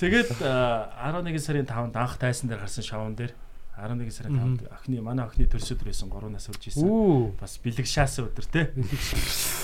тэгээд 0.00 0.30
а, 0.44 0.92
11 1.08 1.40
сарын 1.40 1.64
5-нд 1.66 1.96
анх 1.96 2.16
тайсан 2.20 2.48
дээр 2.52 2.60
гарсан 2.64 2.84
шоун 2.84 3.16
дээр 3.16 3.32
11 3.78 4.10
сарын 4.10 4.34
5-нд 4.34 4.60
охины 4.74 5.00
манай 5.00 5.24
охины 5.24 5.46
төрс 5.46 5.70
өдөр 5.72 5.88
байсан 5.94 6.10
3 6.10 6.34
нас 6.34 6.48
үрж 6.50 6.62
исэн. 6.68 7.32
Бас 7.38 7.58
бэлэг 7.62 7.86
шаасан 7.86 8.26
өдөр 8.26 8.46
те. 8.50 8.62
Бэлэг 8.74 9.02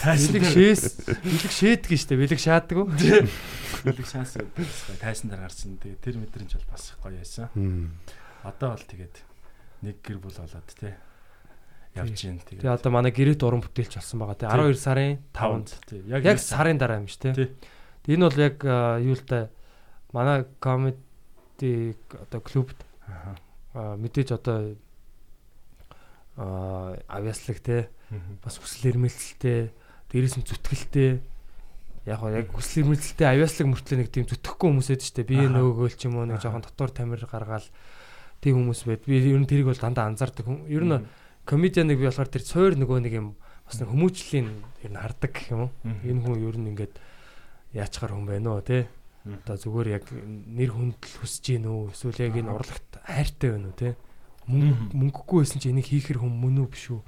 Тайсан 0.06 0.32
дээр 0.38 0.46
шээс. 0.54 0.84
Бэлэг 1.18 1.52
шээдэг 1.52 1.90
нь 1.90 2.00
штэ. 2.00 2.14
Бэлэг 2.14 2.40
шаадаг 2.40 2.76
уу? 2.78 2.86
бэлэг 2.88 4.06
шаасан 4.06 4.46
өдөр 4.46 4.66
тайсан 5.02 5.28
дээр 5.34 5.42
гарсан. 5.42 5.76
Тэгээд 5.82 6.00
тэр 6.00 6.16
мэдрэмж 6.22 6.52
бол 6.54 6.68
бас 6.70 6.84
гоё 7.02 7.18
байсан. 7.18 7.50
Одоо 8.46 8.78
бол 8.78 8.86
тэгээд 8.86 9.16
нэг 9.82 9.96
гэр 10.00 10.18
бүл 10.22 10.38
болоод 10.38 10.70
те. 10.78 10.94
Явж 11.98 12.14
гин 12.14 12.38
тэгээд. 12.38 12.62
Тэгээ 12.62 12.76
одоо 12.78 12.90
манай 12.94 13.10
гэрээт 13.10 13.42
уран 13.42 13.62
бүтээлч 13.66 13.98
болсон 13.98 14.18
байгаа 14.22 14.38
тий 14.38 14.48
12 14.50 14.78
сарын 14.78 15.12
5-нд. 15.34 15.68
тий. 15.90 16.00
Яг 16.10 16.38
сарын 16.38 16.78
дараа 16.78 17.02
юм 17.02 17.10
ш 17.10 17.18
тий. 17.18 17.34
Тий. 17.34 17.50
Тэгээ 17.50 17.74
Энэ 18.04 18.28
бол 18.28 18.36
яг 18.36 18.56
юу 19.00 19.16
л 19.16 19.24
да 19.24 19.48
манай 20.12 20.44
комеди 20.60 21.96
одоо 22.12 22.42
а, 23.08 23.32
мэдээж 23.74 24.28
одоо 24.38 24.78
а 26.36 26.98
авьяаслаг 27.06 27.58
те 27.62 27.90
бас 28.42 28.58
хүсэл 28.58 28.94
эрмэлзэлтэй 28.94 29.70
дээрээс 30.10 30.38
нь 30.38 30.46
зүтгэлтэй. 30.46 31.22
Яг 32.06 32.18
гоо 32.20 32.30
яг 32.30 32.50
хүсэл 32.50 32.86
эрмэлзэлтэй 32.86 33.26
авьяаслаг 33.26 33.66
мөртлөө 33.70 33.98
нэг 34.02 34.10
тийм 34.10 34.26
зүтгэхгүй 34.26 34.68
хүмүүс 34.70 34.88
байдаг 34.90 35.06
шүү 35.06 35.16
дээ. 35.18 35.30
Бие 35.30 35.46
нөгөөгөл 35.50 35.94
ч 35.94 36.02
юм 36.06 36.18
уу 36.18 36.26
нэг 36.26 36.42
жоохон 36.42 36.62
дотор 36.66 36.90
тамир 36.90 37.22
гаргаал 37.26 37.66
тийм 38.42 38.54
хүмүүс 38.62 38.82
байд. 38.86 39.02
Би 39.06 39.22
ер 39.22 39.38
нь 39.38 39.46
тэрийг 39.46 39.70
бол 39.70 39.78
дандаа 39.78 40.10
анзаардаг 40.10 40.44
хүн. 40.46 40.66
Ер 40.66 40.84
нь 40.86 41.06
комедианыг 41.46 41.98
би 41.98 42.06
болохоор 42.10 42.30
тэр 42.30 42.44
цойр 42.44 42.74
нөгөө 42.78 42.98
нэг 43.08 43.14
юм 43.14 43.28
бас 43.66 43.78
нэг 43.80 43.88
хүмүүжлийн 43.88 44.48
ер 44.84 44.90
нь 44.90 45.00
хардаг 45.00 45.30
гэх 45.32 45.50
юм 45.54 45.60
уу? 45.66 45.70
Энэ 46.02 46.20
хүн 46.22 46.36
ер 46.44 46.56
нь 46.58 46.70
ингээд 46.74 46.94
яачгаар 47.72 48.12
хүн 48.12 48.26
байна 48.26 48.58
уу 48.58 48.62
те. 48.62 48.86
Одоо 49.24 49.56
зүгээр 49.56 49.88
яг 49.96 50.04
нэр 50.12 50.70
хүндэл 50.76 51.16
хүсэж 51.24 51.44
гин 51.56 51.64
үү? 51.68 51.96
Эсвэл 51.96 52.28
яг 52.28 52.34
энэ 52.36 52.52
урлагт 52.52 52.90
хайртай 53.08 53.50
байна 53.56 53.72
уу 53.72 53.76
те? 53.76 53.96
Мөнгөгүй 54.44 55.40
байсан 55.40 55.60
чи 55.64 55.72
энийг 55.72 55.88
хийхэр 55.88 56.20
хүн 56.20 56.28
мөн 56.36 56.64
үү 56.64 56.68
биш 56.68 56.92
үү? 56.92 57.00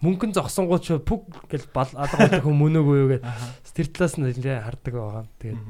Мөнгөн 0.00 0.32
зогсонгууд 0.32 0.80
ч 0.80 0.96
пүг 1.04 1.28
гэл 1.52 1.68
бал 1.76 1.92
алга 1.92 2.16
болдог 2.16 2.40
хүн 2.48 2.56
мөн 2.56 2.80
үгүй 2.80 2.96
юу 3.04 3.10
Аха. 3.20 3.52
тэр 3.76 3.92
талаас 3.92 4.16
нь 4.16 4.24
нэлээ 4.24 4.64
хардаг 4.64 4.94
байгаа. 4.96 5.24
Тэгээд 5.36 5.60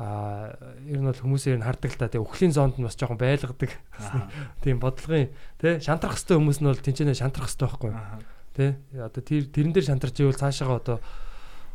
аа 0.00 0.56
ер 0.88 1.00
нь 1.04 1.08
бол 1.12 1.20
хүмүүсээр 1.20 1.60
нь 1.60 1.66
хардаг 1.68 1.92
л 1.92 2.00
та. 2.00 2.08
Тэгээд 2.08 2.24
өхлийн 2.24 2.52
зоонд 2.56 2.80
нь 2.80 2.86
бас 2.88 2.96
жоохон 2.96 3.20
байлгадаг. 3.20 3.70
Тийм 4.64 4.80
бодлогын 4.80 5.28
тий 5.60 5.72
шантрах 5.84 6.16
хэвээр 6.16 6.40
хүмүүс 6.40 6.58
нь 6.64 6.68
бол 6.72 6.80
тэнцэнэ 6.80 7.12
шантрах 7.12 7.52
хэвээр 7.52 7.68
байхгүй. 7.68 7.92
Тий 8.56 8.70
одоо 8.96 9.20
тэр 9.20 9.44
тэрэн 9.52 9.72
дээр 9.76 9.84
шантарч 9.92 10.16
ивэл 10.24 10.40
цаашаага 10.40 10.80
одоо 10.80 10.98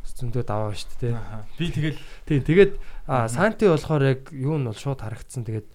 зөндөө 0.04 0.42
даваа 0.44 0.74
шүү 0.74 0.98
дээ 1.00 1.14
Аха. 1.14 1.46
Би 1.56 1.70
тэгэл 1.70 1.98
тий 2.26 2.38
тэгээд 2.42 2.72
Мгм. 3.06 3.28
санти 3.28 3.68
болохоор 3.68 4.02
яг 4.02 4.20
юу 4.32 4.56
нь 4.56 4.64
бол 4.64 4.76
шууд 4.76 5.00
харагдсан 5.04 5.44
тэгээд 5.44 5.68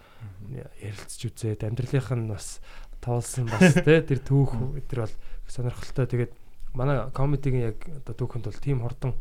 ярилцж 0.81 1.21
үзээд 1.29 1.61
амьдралынх 1.65 2.09
нь 2.17 2.29
бас 2.33 2.59
тоолсон 3.01 3.45
бас 3.47 3.77
тий 3.85 4.01
тэр 4.09 4.19
түүх 4.25 4.81
тэр 4.89 5.05
бол 5.05 5.15
сонирхолтой 5.47 6.05
тэгээд 6.09 6.33
манай 6.73 7.09
комедигийн 7.13 7.73
яг 7.73 7.79
одоо 7.85 8.13
түүхэнд 8.17 8.45
бол 8.49 8.59
тийм 8.61 8.81
хурдан 8.81 9.13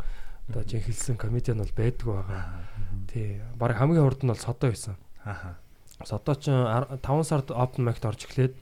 одоо 0.49 0.65
жинхэлсэн 0.65 1.17
комедиан 1.21 1.61
бол 1.61 1.75
байдгүй 1.77 2.13
байгаа. 2.17 2.65
Тий. 3.13 3.41
Бараг 3.57 3.77
хамгийн 3.77 4.05
хурд 4.05 4.25
нь 4.25 4.33
бол 4.33 4.41
содоо 4.41 4.73
байсан. 4.73 4.97
Аха. 5.25 5.61
Содоо 6.05 6.35
ч 6.41 6.49
5 6.49 7.05
сард 7.25 7.53
open 7.53 7.85
mic-д 7.85 8.09
орж 8.09 8.25
эхлээд 8.25 8.55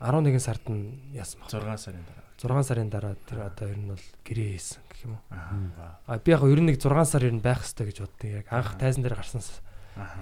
11 0.00 0.40
сард 0.40 0.64
нь 0.68 1.00
баг. 1.16 1.48
6 1.48 1.80
сарын 1.80 2.04
дараа. 2.04 2.19
6 2.40 2.64
сарын 2.64 2.88
дараа 2.90 3.14
тэр 3.28 3.44
одоо 3.52 3.68
ер 3.68 3.76
нь 3.78 3.88
бол 3.92 4.04
гэрээ 4.24 4.50
хийсэн 4.56 4.80
гэх 4.88 5.00
юм 5.04 5.12
уу. 5.14 5.22
Аха. 5.28 6.00
А 6.08 6.18
би 6.18 6.32
яг 6.32 6.42
ер 6.48 6.60
нь 6.60 6.68
нэг 6.72 6.80
6 6.80 7.04
сар 7.04 7.24
ер 7.28 7.34
нь 7.36 7.44
байх 7.44 7.60
хэрэгтэй 7.60 7.86
гэж 7.92 7.98
боддог. 8.00 8.28
Яг 8.32 8.46
анх 8.48 8.72
Аа. 8.74 8.80
тайзан 8.80 9.02
дээр 9.04 9.16
гарсан 9.20 9.42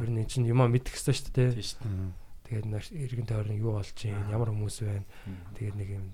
ер 0.03 0.11
нь 0.11 0.19
эн 0.19 0.27
чинь 0.27 0.47
юмаа 0.51 0.67
мэдэх 0.67 0.99
хэрэгтэй 0.99 1.15
шүү 1.15 1.31
дээ. 1.31 1.51
Тийм 1.55 1.63
шүү 1.63 1.79
дээ. 1.79 2.11
Тэгээд 2.49 2.67
нэр 2.67 2.85
иргэн 2.91 3.27
тойрон 3.31 3.55
юу 3.63 3.73
болж 3.79 3.95
Аа. 4.03 4.27
ямар 4.35 4.51
хүмүүс 4.51 4.77
байна. 4.83 5.07
Тэгээд 5.55 5.77
нэг 5.79 5.89
юм 5.95 6.07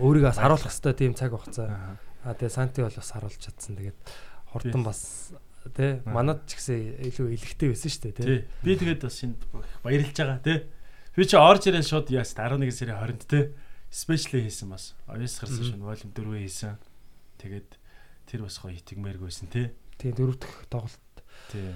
өөрийгөө 0.00 0.30
бас 0.32 0.38
харуулах 0.40 0.64
хэрэгтэй 0.72 0.94
тийм 0.96 1.12
цаг 1.14 1.30
хугацаа. 1.36 1.68
Аха. 1.68 1.92
А 2.24 2.34
тэгээ 2.34 2.50
санти 2.56 2.80
бол 2.82 2.94
бас 2.96 3.10
харуулж 3.12 3.36
чадсан. 3.38 3.76
Тэгээд 3.76 3.98
хурдан 4.48 4.82
бас 4.82 5.00
тий 5.76 6.00
Аа. 6.00 6.08
манад 6.08 6.48
ч 6.48 6.56
гэсэн 6.56 7.04
илүү 7.12 7.26
илэгтэй 7.36 7.68
байсан 7.72 7.90
шүү 7.92 8.02
дээ 8.08 8.14
тий. 8.16 8.48
Би 8.64 8.72
тэгээд 8.80 9.00
бас 9.04 9.16
энд 9.22 9.38
баярлж 9.84 10.16
байгаа 10.16 10.40
тий. 10.40 10.58
Би 11.14 11.22
чи 11.28 11.36
орж 11.36 11.62
ирээд 11.68 11.86
шууд 11.86 12.08
яас 12.10 12.32
11 12.34 12.72
сарын 12.72 12.96
20-нд 12.98 13.22
тий. 13.28 13.44
Спешиал 13.94 14.42
хийсэн 14.42 14.74
бас. 14.74 14.94
Оюус 15.06 15.38
гарсан 15.38 15.62
шин 15.62 15.82
волюм 15.86 16.10
4 16.10 16.42
хийсэн. 16.42 16.74
Тэгээд 17.38 17.70
тэр 18.26 18.40
бас 18.42 18.58
гоё 18.58 18.74
итгэмээргүйсэн 18.74 19.46
тий. 19.54 19.70
Тий 20.02 20.10
дөрөв 20.10 20.42
дэх 20.42 20.66
тоглолт. 20.66 20.98
Тий. 21.54 21.70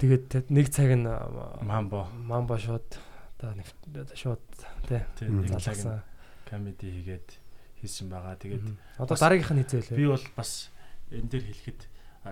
Тэгээд 0.00 0.24
тэ- 0.32 0.48
нэг 0.48 0.72
цаг 0.72 0.96
нь 0.96 1.04
Мамбо. 1.60 2.08
мамба 2.16 2.56
шууд 2.56 2.88
одоо 3.36 3.52
нэг 3.52 3.68
шууд 4.16 4.40
тий. 4.88 5.04
Нэг 5.28 5.60
цаг 5.60 5.76
нь 5.76 6.00
комеди 6.48 6.88
хийгээд 6.88 7.28
хийсэн 7.84 8.08
байгаа. 8.08 8.40
Тэгээд. 8.40 8.64
Одоо 8.96 9.16
дараагийнх 9.20 9.52
нь 9.52 9.60
хизээлээ. 9.68 9.96
би 10.00 10.06
бол 10.08 10.24
бас 10.40 10.72
энэ 11.12 11.28
дээр 11.28 11.44
хэлэхэд 11.52 11.80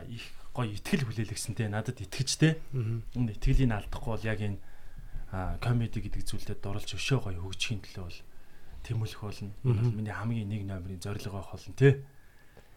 их 0.08 0.24
гоё 0.56 0.72
итгэл 0.72 1.04
хүлээлгсэн 1.04 1.52
тий. 1.60 1.68
Надад 1.68 2.00
итгэж 2.00 2.28
тий. 2.40 2.56
Энэ 2.72 3.36
итгэлийг 3.36 3.68
алдахгүй 3.68 4.12
бол 4.16 4.24
яг 4.24 4.40
энэ 4.40 4.58
комеди 5.60 6.00
гэдэг 6.00 6.24
зүйлдээ 6.24 6.56
дурлж 6.62 6.94
өшөө 6.96 7.20
гоё 7.28 7.40
хөгжихийн 7.42 7.82
төлөө 7.84 8.04
бол 8.08 8.20
тэмүүлэх 8.84 9.20
болно. 9.24 9.52
Миний 9.64 10.12
хамгийн 10.12 10.48
нэг 10.48 10.62
номерын 10.68 11.00
зорилго 11.00 11.40
байх 11.40 11.50
болно 11.50 11.74
тий 11.74 12.04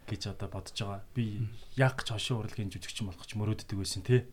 гэж 0.08 0.32
одоо 0.32 0.48
бодож 0.48 0.74
байгаа. 0.80 1.04
Би 1.14 1.44
яг 1.76 2.00
ч 2.04 2.16
хошин 2.16 2.40
урлагийн 2.40 2.72
жүжигчин 2.72 3.12
болох 3.12 3.28
ч 3.28 3.36
мөрөөддөг 3.36 3.78
байсан 3.78 4.04
тий. 4.08 4.24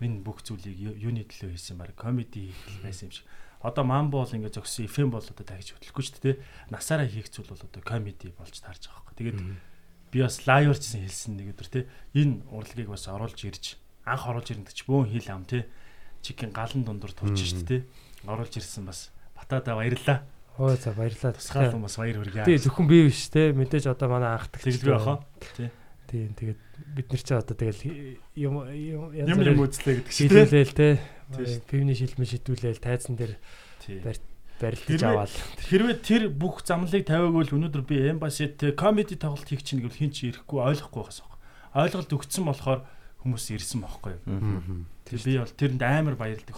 энэ 0.00 0.24
бүх 0.24 0.42
зүйлийг 0.42 0.80
юуны 0.98 1.22
төлөө 1.28 1.54
хийсэн 1.54 1.78
баг 1.78 1.94
комеди 1.94 2.50
хийх 2.50 2.82
байсан 2.82 3.08
юм 3.08 3.14
шиг. 3.14 3.26
Одоо 3.62 3.84
мамбо 3.84 4.24
бол 4.24 4.34
ингээд 4.34 4.58
зөксөн 4.58 4.84
эфэм 4.90 5.08
бол 5.14 5.22
одоо 5.22 5.44
дахиж 5.46 5.72
хөтлөхгүй 5.72 6.04
шүү 6.04 6.20
дээ. 6.20 6.36
Насаараа 6.74 7.08
хийх 7.08 7.30
зүйл 7.30 7.48
бол 7.48 7.62
одоо 7.62 7.82
комеди 7.84 8.34
болж 8.34 8.56
таарж 8.58 8.90
байгаа 8.90 9.00
байхгүй. 9.06 9.16
Тэгээд 9.16 9.38
би 10.10 10.18
бас 10.20 10.36
лайвер 10.44 10.76
гэсэн 10.76 11.00
хэлсэн 11.06 11.32
нэг 11.38 11.48
өдөр 11.54 11.68
те 11.70 11.80
энэ 12.12 12.42
урлагийг 12.50 12.90
бас 12.90 13.06
оруулж 13.08 13.40
ирж 13.46 13.78
анх 14.04 14.24
оруулж 14.28 14.48
ирэнд 14.50 14.74
ч 14.74 14.84
бөөн 14.84 15.08
хил 15.08 15.28
ам 15.32 15.48
те 15.48 15.70
чикен 16.20 16.52
галан 16.52 16.84
дундуур 16.84 17.14
турж 17.14 17.40
штэ 17.40 17.64
те 17.64 17.76
оруулж 18.28 18.52
ирсэн 18.58 18.84
бас 18.84 19.14
батада 19.32 19.78
баярлаа. 19.78 20.26
Ой 20.58 20.76
за 20.78 20.92
баярлалаа. 20.94 21.34
Тусгаал 21.34 21.78
бас 21.82 21.96
баяр 21.98 22.18
хүргэе. 22.22 22.44
Тий 22.46 22.58
зөвхөн 22.62 22.86
би 22.86 22.98
биш 23.10 23.26
те 23.32 23.50
мэдээж 23.52 23.90
одоо 23.90 24.08
манай 24.08 24.38
анх 24.38 24.46
Тэгэлгүй 24.54 24.94
баха. 24.94 25.18
Тий. 25.58 25.70
Тийм 26.06 26.30
тэгээд 26.38 26.60
бид 26.94 27.06
нар 27.10 27.22
ч 27.22 27.28
одоо 27.34 27.56
тэгэл 27.58 27.82
юм 28.38 28.54
юм 28.70 29.10
Юм 29.10 29.58
үзлээ 29.66 29.98
гэдэг 29.98 30.12
шиг 30.14 30.30
тий. 30.30 30.46
шийдүүлээл 30.46 30.74
те. 30.78 30.88
Тий. 31.34 31.58
Пивний 31.66 31.96
шилмэ 31.98 32.24
шийдүүлээл 32.28 32.78
тайзан 32.78 33.18
дээр 33.18 33.34
Тий. 33.82 33.98
барилдаж 34.62 35.02
аваад. 35.02 35.34
Хэрвээ 35.66 35.98
тэр 36.06 36.22
бүх 36.30 36.62
замлыг 36.62 37.02
тавиаг 37.02 37.34
бол 37.34 37.50
өнөөдөр 37.58 37.82
би 37.82 37.98
эмбасид 38.14 38.62
комеди 38.78 39.18
тоглолт 39.18 39.50
хийх 39.50 39.66
чинь 39.66 39.82
гэвэл 39.82 39.98
хин 40.06 40.14
ч 40.14 40.30
ирэхгүй 40.30 40.62
ойлгохгүй 40.62 41.02
байсан. 41.02 41.26
Ойлголт 41.74 42.14
өгцсөн 42.14 42.46
болохоор 42.46 42.86
хүмүүс 43.26 43.44
ирсэн 43.50 43.82
байхгүй 43.82 44.14
юу. 44.22 44.86
Тэр 45.02 45.18
би 45.26 45.32
бол 45.42 45.50
тэрэнд 45.58 45.82
амар 45.82 46.14
баярлдаг 46.14 46.54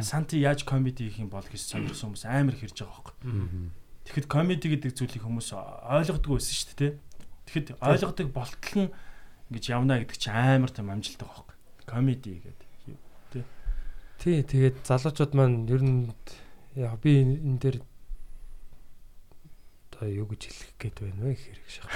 Санти 0.00 0.40
яаж 0.40 0.64
комеди 0.64 1.04
хийх 1.08 1.20
юм 1.20 1.28
бол 1.28 1.44
гэж 1.44 1.60
сонирхсан 1.60 2.14
хүмүүс 2.14 2.24
амар 2.24 2.56
хэрж 2.56 2.80
байгаа 2.80 3.12
байхгүй. 3.12 3.70
Тэгэхэд 4.08 4.26
комеди 4.30 4.66
гэдэг 4.72 4.92
зүйлийг 4.96 5.22
хүмүүс 5.26 5.52
ойлгодог 5.52 6.32
байсан 6.38 6.54
шүү 6.56 6.76
дээ. 6.80 6.92
тэ. 6.94 6.98
Тэгэхэд 7.44 7.68
ойлгодог 7.84 8.28
болтол 8.32 8.88
нь 8.88 8.94
ингэж 9.52 9.64
явна 9.68 10.00
гэдэг 10.00 10.16
чинь 10.16 10.32
амар 10.32 10.72
том 10.72 10.88
амжилт 10.88 11.20
байгаа 11.20 11.44
байхгүй. 11.44 11.56
Комеди 11.84 12.32
гэдэг. 12.40 13.44
Тий 14.16 14.40
тэгээд 14.40 14.80
залуучууд 14.88 15.32
маань 15.36 15.68
ер 15.68 15.82
нь 15.84 16.08
яг 16.72 16.96
би 17.04 17.20
энэ 17.20 17.60
дээр 17.60 17.76
одоо 19.92 20.08
юу 20.08 20.26
гэж 20.28 20.40
хэлэх 20.48 20.72
гээд 20.80 20.96
байна 21.04 21.22
вэ 21.24 21.34
хэрэг 21.36 21.68
шах. 21.68 21.88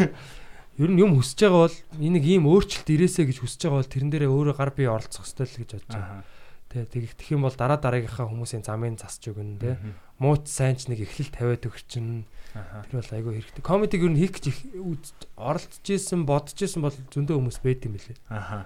Ер 0.80 0.88
нь 0.88 1.00
юм 1.00 1.16
хүсэж 1.16 1.48
байгаа 1.48 1.68
бол 1.68 1.78
энийг 2.00 2.24
ийм 2.24 2.48
өөрчлөлт 2.48 2.88
ирээсэ 2.88 3.28
гэж 3.28 3.44
хүсэж 3.44 3.68
байгаа 3.68 3.80
бол 3.80 3.92
тэрэн 3.92 4.10
дээрээ 4.12 4.32
өөрөө 4.32 4.56
гар 4.56 4.72
бие 4.72 4.88
оролцох 4.88 5.24
хэрэгтэй 5.28 5.48
л 5.48 5.60
гэж 5.60 5.70
бодож 5.76 5.92
байна. 5.92 6.24
Аа. 6.72 6.84
Тэ 6.88 6.88
тэгэх 6.88 7.36
юм 7.36 7.44
бол 7.44 7.52
дараа 7.52 7.76
дараагийнхаа 7.76 8.26
хүмүүсийн 8.32 8.64
замыг 8.64 8.96
засч 8.96 9.28
өгнө 9.28 9.60
тэ. 9.60 9.76
Мууч 10.16 10.48
сайн 10.48 10.80
ч 10.80 10.88
нэг 10.88 11.04
эхлэл 11.04 11.28
тавиад 11.28 11.68
өгчин. 11.68 12.24
Аа. 12.56 12.80
Тэр 12.88 13.00
бол 13.04 13.12
айгүй 13.12 13.32
хэрэгтэй. 13.44 13.60
Комедиг 13.64 14.02
нь 14.08 14.16
хийх 14.16 14.32
гэж 14.40 14.46
оролцож 15.36 15.84
исэн, 15.84 16.24
бодож 16.24 16.56
исэн 16.56 16.80
бол 16.80 16.96
зөндөө 17.12 17.36
хүмүүс 17.36 17.58
байд 17.60 17.84
юм 17.84 17.96
билээ. 18.00 18.16
Аа. 18.32 18.64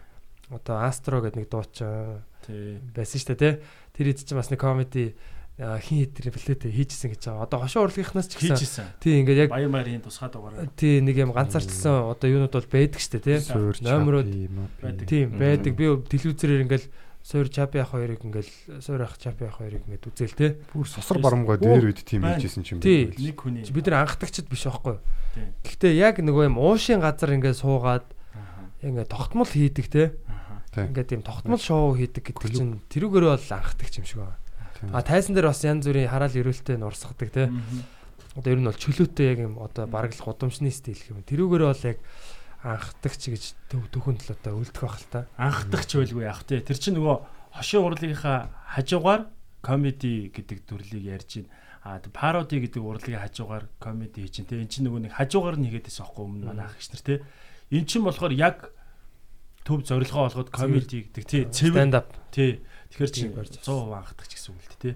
Одоо 0.54 0.78
Астро 0.86 1.18
гэдэг 1.22 1.42
нэг 1.42 1.48
дуучин 1.50 2.22
Тий. 2.46 2.78
байсан 2.94 3.18
шүү 3.18 3.34
дээ 3.34 3.42
тий. 3.42 3.54
Тэр 3.98 4.06
хэд 4.14 4.22
ч 4.22 4.30
бас 4.38 4.50
нэг 4.54 4.62
комеди 4.62 5.18
хин 5.58 6.04
хэтрийн 6.04 6.30
плэтэй 6.36 6.70
хийжсэн 6.70 7.10
гэж 7.16 7.22
байгаа. 7.32 7.48
Одоо 7.48 7.58
хошоо 7.64 7.88
урлагийнхнаас 7.88 8.28
ч 8.30 8.36
гэсэн 8.38 8.54
Хийжсэн. 8.60 8.86
тий 9.00 9.18
ингээд 9.24 9.48
яг 9.48 9.50
Баян 9.50 9.72
баярын 9.72 10.04
тусгай 10.04 10.28
дугаараа. 10.30 10.68
тий 10.76 11.00
нэг 11.00 11.16
юм 11.16 11.32
ганцаарчсан 11.32 12.12
одоо 12.12 12.28
юунууд 12.28 12.52
бол 12.52 12.68
байдаг 12.70 13.00
шүү 13.00 13.18
дээ 13.18 13.40
тий. 13.40 13.82
Номерууд. 13.82 14.28
Тийм 15.08 15.32
байдаг. 15.40 15.72
Би 15.74 15.88
телевизээр 16.12 16.62
ингээл 16.68 16.86
суур 17.26 17.50
чапи 17.50 17.82
ах 17.82 17.90
хоёрыг 17.90 18.22
ингээл 18.22 18.78
суур 18.78 19.02
ах 19.02 19.18
чапи 19.18 19.50
ах 19.50 19.58
хоёрыг 19.58 19.82
ингээд 19.82 20.06
үзэл 20.06 20.38
тий. 20.38 20.50
Бүр 20.70 20.86
сосор 20.86 21.18
барамгай 21.18 21.58
дээр 21.58 21.90
үед 21.90 22.06
тийм 22.06 22.22
хийжсэн 22.22 22.62
юм 22.62 22.78
байна. 22.78 23.18
Нэг 23.18 23.34
хүний. 23.42 23.66
Бид 23.66 23.90
нар 23.90 24.06
анхдагчд 24.06 24.46
биш 24.46 24.70
байхгүй. 24.70 25.02
Гэхдээ 25.66 25.92
яг 25.98 26.22
нөгөө 26.22 26.46
юм 26.46 26.62
уушийн 26.62 27.02
газар 27.02 27.34
ингээд 27.34 27.58
суугаад 27.58 28.06
Аа. 28.30 28.70
ингээд 28.86 29.10
тогтмол 29.10 29.50
хийдэг. 29.50 29.86
Тий. 29.90 30.14
Ингээд 30.78 31.10
тийм 31.10 31.22
тогтмол 31.26 31.58
шоу 31.58 31.98
хийдэг 31.98 32.30
гэдэг 32.30 32.52
чинь 32.54 32.78
тэрүүгээрээ 32.94 33.32
бол 33.34 33.50
анхдагч 33.58 33.94
юм 33.98 34.06
шиг 34.06 34.22
байна. 34.22 34.38
А 34.94 35.02
тайзан 35.02 35.34
дээр 35.34 35.50
бас 35.50 35.66
янз 35.66 35.82
бүрийн 35.82 36.06
хараал 36.06 36.36
ирүүлэлтэд 36.36 36.78
нурсгадаг 36.78 37.30
тий. 37.34 37.50
Мгм. 37.50 37.82
Одоо 38.38 38.50
ер 38.54 38.60
нь 38.60 38.68
бол 38.70 38.76
чөлөөтэй 38.76 39.26
яг 39.34 39.38
юм 39.40 39.58
одоо 39.58 39.88
бараг 39.90 40.14
л 40.14 40.22
гудамжны 40.22 40.70
стил 40.70 41.00
юм. 41.10 41.24
Тэрүүгээрээ 41.26 41.68
бол 41.74 41.84
яг 41.90 41.98
анхдагч 42.66 43.22
гэж 43.30 43.44
л 43.70 44.34
одоо 44.34 44.58
үлдэх 44.58 44.82
байх 44.82 44.98
л 44.98 45.06
та. 45.10 45.20
анхдагч 45.38 45.90
байлгүй 45.94 46.26
яах 46.26 46.42
те 46.42 46.58
тэр 46.58 46.78
чинь 46.78 46.98
нөгөө 46.98 47.16
хошин 47.54 47.86
урлагийнхаа 47.86 48.50
хажуугаар 48.74 49.22
комеди 49.62 50.34
гэдэг 50.34 50.58
төрлийг 50.66 51.04
ярьж 51.06 51.46
байна. 51.46 51.50
А 51.86 52.02
тэ 52.02 52.10
пароди 52.10 52.58
гэдэг 52.58 52.82
урлагийн 52.82 53.22
хажуугаар 53.22 53.70
комеди 53.78 54.26
хийж 54.26 54.42
байна. 54.42 54.50
Те 54.50 54.60
эн 54.60 54.70
чинь 54.70 54.84
нөгөө 54.90 55.00
нэг 55.06 55.14
хажуугаар 55.14 55.56
нь 55.56 55.66
хийгээд 55.70 55.86
байсан 55.86 56.02
байхгүй 56.02 56.24
өмнө 56.26 56.46
манай 56.50 56.66
ах 56.66 56.74
гэж 56.74 56.88
нар 56.90 57.04
те 57.06 57.14
эн 57.70 57.86
чинь 57.86 58.02
болохоор 58.02 58.34
яг 58.34 58.56
төв 59.62 59.86
зорилгоо 59.86 60.26
олгоод 60.26 60.50
комеди 60.50 61.06
гэдэг 61.06 61.24
тий 61.24 61.42
stand 61.46 61.94
up. 61.94 62.10
тий 62.34 62.62
тэгэхээр 62.90 63.10
чи 63.14 63.20
Тийм 63.26 63.34
барьж 63.38 63.54
100% 63.62 63.94
анхдагч 63.94 64.30
гэсэн 64.34 64.50
үг 64.54 64.66
л 64.66 64.82
те 64.82 64.90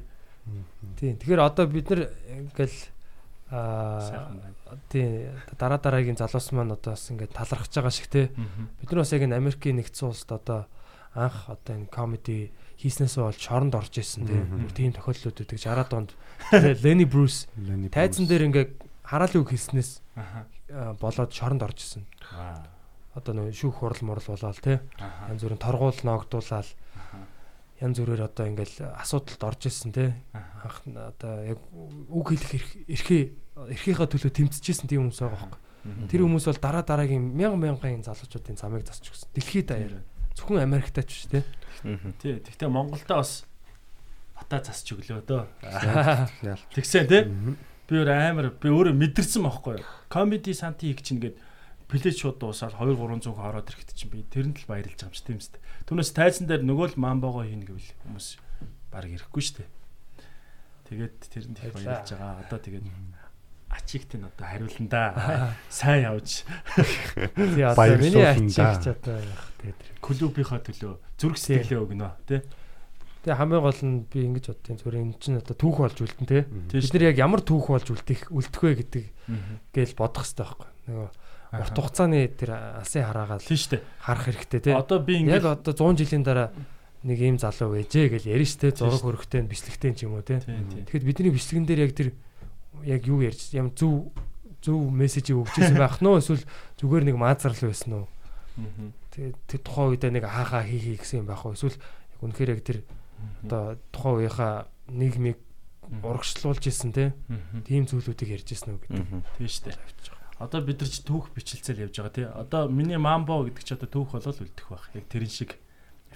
Тийм. 0.99 1.16
Тэгэхээр 1.21 1.41
одоо 1.41 1.66
бид 1.68 1.91
нар 1.91 2.11
ингээл 2.27 2.79
аа 3.51 4.31
тий 4.89 5.27
дараа 5.59 5.79
дараагийн 5.83 6.17
залуус 6.17 6.55
маань 6.55 6.75
одоо 6.75 6.95
бас 6.95 7.11
ингээд 7.11 7.35
талархаж 7.35 7.75
байгаа 7.75 7.91
шиг 7.91 8.07
те. 8.07 8.31
Бид 8.79 8.91
нар 8.91 9.03
бас 9.03 9.13
яг 9.13 9.23
энэ 9.27 9.37
Америкийн 9.37 9.77
нэгдсэн 9.83 10.07
улсад 10.09 10.39
одоо 10.39 10.61
анх 11.15 11.51
одоо 11.51 11.75
энэ 11.75 11.91
комеди 11.91 12.55
хийснээсээ 12.79 13.27
бол 13.27 13.35
шоронд 13.35 13.75
орж 13.75 13.99
исэн. 13.99 14.25
Бүр 14.31 14.71
тийм 14.71 14.95
тохиолдлууд 14.95 15.43
үүдэг 15.43 15.59
60-аад 15.59 15.93
онд 15.99 16.11
Lenny 17.67 17.91
тайзан 17.91 18.25
Bruce. 18.25 18.31
дээр 18.31 18.47
ингээд 18.47 18.73
хараалын 19.03 19.43
үг 19.43 19.51
хэлснээс 19.51 19.91
болоод 21.03 21.31
шоронд 21.35 21.63
орж 21.67 21.79
исэн. 21.83 22.07
Аа. 22.39 22.63
Одоо 23.19 23.35
нөө 23.35 23.51
шүүх 23.51 23.83
хурал 23.83 24.03
мурал 24.07 24.23
болоод 24.31 24.63
те. 24.63 24.79
Янз 25.27 25.43
бүрийн 25.43 25.59
торгуул 25.59 25.99
ногдуулаад 26.07 26.71
янз 27.81 27.97
бүрээр 28.01 28.22
одоо 28.28 28.45
ингээл 28.47 28.93
асуудалд 29.01 29.43
орж 29.45 29.62
исэн 29.66 29.93
те. 29.93 30.14
анх 30.37 30.85
одоо 30.85 31.33
яг 31.45 31.59
үг 32.12 32.26
хэлэх 32.37 32.53
эрх- 32.55 32.78
эрхээ 32.89 33.22
эрхийнхаа 33.72 34.09
төлөө 34.09 34.31
тэмцэжсэн 34.37 34.87
тийм 34.89 35.09
хүмүүс 35.09 35.20
байгаа 35.24 35.37
байхгүй. 35.41 35.61
Мгм. 35.81 36.07
Тэр 36.12 36.20
хүмүүс 36.28 36.45
бол 36.45 36.61
дараа 36.61 36.85
дараагийн 36.85 37.24
мянган 37.24 37.61
мянган 37.81 38.05
залуучуудын 38.05 38.57
замыг 38.61 38.85
засч 38.85 39.09
өгсөн. 39.09 39.28
Дэлхийд 39.33 39.66
даяар. 39.72 40.05
Зөвхөн 40.37 40.61
Америктай 40.61 41.05
ч 41.09 41.09
биш 41.09 41.24
те. 41.33 41.41
тий 42.20 42.37
тэгтээ 42.37 42.68
Монголда 42.68 43.16
бас 43.24 43.45
бата 44.37 44.61
засч 44.61 44.93
өглөө 44.93 45.24
дөө 45.24 45.45
тэгсэн 46.76 47.07
тий 47.09 47.24
Мгм. 47.24 47.57
би 47.89 47.97
өөр 47.97 48.09
амар 48.12 48.47
би 48.61 48.68
өөрөө 48.68 48.95
мэдэрсэн 48.95 49.43
байхгүй 49.43 49.81
юу. 49.81 49.85
Comedy 50.12 50.53
Santi 50.55 50.93
хийх 50.93 51.03
чинь 51.03 51.20
гээд 51.20 51.37
плейт 51.91 52.14
шууд 52.14 52.38
дуусаад 52.38 52.78
2 52.78 52.95
300 52.95 53.34
хүн 53.34 53.43
ороод 53.51 53.66
ирэхэд 53.66 53.91
чинь 53.99 54.14
би 54.14 54.22
тэрэнд 54.22 54.62
л 54.62 54.70
баярлж 54.70 54.95
байгаа 54.95 55.11
юм 55.11 55.16
шүү 55.18 55.26
тийм 55.26 55.41
үст. 55.43 55.55
Түүнээс 55.91 56.14
тайзан 56.14 56.47
дээр 56.47 56.62
нөгөө 56.62 56.95
л 56.95 57.03
мамбого 57.03 57.43
хийнэ 57.43 57.66
гэвэл 57.66 57.91
хүмүүс 58.07 58.26
баг 58.95 59.11
ирэхгүй 59.11 59.42
шүү 59.42 59.57
дээ. 59.58 59.71
Тэгээд 60.87 61.18
их 61.34 61.75
Баярлаа. 61.75 62.07
баярлж 62.07 62.11
байгаа. 62.14 62.34
Одоо 62.46 62.58
тэгээд 62.62 62.87
ачигт 63.71 64.11
нь 64.18 64.26
одоо 64.26 64.46
хариулна 64.46 64.87
да. 64.91 65.03
Сайн 65.71 66.03
явж 66.11 66.42
Тий 67.34 67.62
одоо 67.62 67.99
миний 67.99 68.26
ачигч 68.26 68.87
одоо 68.87 69.18
яг 69.18 69.42
тэгээд 69.58 69.79
клубийнхаа 70.03 70.62
төлөө 70.62 70.95
зүрх 71.18 71.38
сэтгэлээ 71.38 71.79
өгнө 71.79 72.11
тий. 72.26 72.42
Тэгээ 73.22 73.38
хамгийн 73.38 73.62
гол 73.62 73.80
нь 73.87 74.07
би 74.11 74.18
ингэж 74.26 74.46
боддیں۔ 74.50 74.79
Зүгээр 74.79 74.99
эн 74.99 75.14
чинь 75.22 75.38
одоо 75.38 75.54
түүх 75.54 75.76
болж 75.87 75.99
үлдэн. 76.03 76.26
Тий 76.26 76.42
Бид 76.50 76.95
нар 76.95 77.07
яг 77.14 77.17
ямар 77.22 77.42
түүх 77.46 77.71
болж 77.71 77.87
үлдэх 77.95 78.33
үлдэх 78.34 78.62
вэ 78.64 78.75
гэдэг 78.83 79.04
гээл 79.71 79.95
бодох 79.95 80.26
хэрэгтэй 80.26 80.42
байхгүй. 80.42 80.71
Нөгөө. 80.91 81.11
Урт 81.51 81.75
хугацааны 81.75 82.21
тэр 82.39 82.51
алсын 82.81 83.03
хараагаал 83.05 83.43
Тийм 83.43 83.59
шүү 83.59 83.71
дээ. 83.75 83.83
харах 83.99 84.25
хэрэгтэй 84.31 84.61
те. 84.63 84.71
Одоо 84.79 84.99
би 85.03 85.13
Яг 85.18 85.43
ингээд 85.43 85.47
одоо 85.67 85.72
100 85.75 85.99
жилийн 86.07 86.22
дараа 86.22 86.49
нэг 87.03 87.18
ийм 87.18 87.37
залуу 87.41 87.75
байжээ 87.75 88.07
гэж 88.13 88.22
ярина 88.31 88.47
штэ 88.47 88.71
Тийм 88.71 88.79
зураг 88.87 89.01
шүү. 89.01 89.07
хөрөхтэй 89.11 89.43
бичлэгтэй 89.49 89.91
ч 89.97 90.07
юм 90.07 90.14
уу 90.14 90.22
тий 90.22 90.39
тий. 90.39 90.55
Тэгэхэд 90.87 91.05
бидний 91.09 91.33
бичлэгэн 91.35 91.67
дээр 91.67 91.81
яг 91.89 91.93
тэр 91.97 92.09
яг 92.87 93.03
юу 93.09 93.18
ярьж 93.25 93.51
ямар 93.57 93.75
зөв 93.75 94.13
зөв 94.63 94.79
мессежийг 94.93 95.41
өгч 95.41 95.59
ирсэн 95.59 95.81
байх 95.81 95.99
нь 95.99 96.07
уу 96.07 96.21
эсвэл 96.21 96.45
зүгээр 96.79 97.05
нэг 97.09 97.17
маазрал 97.17 97.57
байсан 97.57 98.05
уу? 98.05 98.07
Мгм. 98.61 98.93
Тэгээ 99.11 99.33
тэр 99.49 99.61
тухайн 99.64 99.89
үедээ 99.97 100.13
нэг 100.21 100.25
хаахаа 100.29 100.63
хий 100.68 100.79
хий 100.79 100.97
гэсэн 101.01 101.25
юм 101.25 101.29
байх 101.33 101.43
уу? 101.49 101.57
Эсвэл 101.57 101.75
яг 101.81 102.21
үнэхээр 102.21 102.53
яг 102.53 102.61
тэр 102.63 102.79
одоо 103.49 103.81
тухайн 103.91 104.17
үеийнхаа 104.21 104.68
нийгмийг 104.93 105.39
урагшлуулж 106.05 106.63
исэн. 106.68 106.93
Мгм. 106.93 107.64
Тийм 107.64 107.89
зүйлүүдийг 107.89 108.29
ярьж 108.39 108.49
исэн 108.53 108.77
үү 108.77 108.81
гэдэг. 108.85 109.25
Тийм 109.41 109.49
шүү 109.49 109.64
дээ. 109.72 109.77
Одоо 110.41 110.64
бид 110.64 110.80
нар 110.80 110.88
ч 110.88 111.04
түүх 111.04 111.30
бичлэлцэл 111.37 111.84
явж 111.84 112.00
байгаа 112.00 112.14
тий. 112.17 112.25
Одоо 112.25 112.72
миний 112.72 112.96
мамбо 112.96 113.45
гэдэг 113.45 113.61
чи 113.61 113.76
одоо 113.76 113.88
түүх 113.92 114.17
болол 114.17 114.41
үлдэх 114.41 114.67
байх. 114.72 114.88
Яг 114.96 115.04
тэрэн 115.12 115.29
шиг 115.29 115.61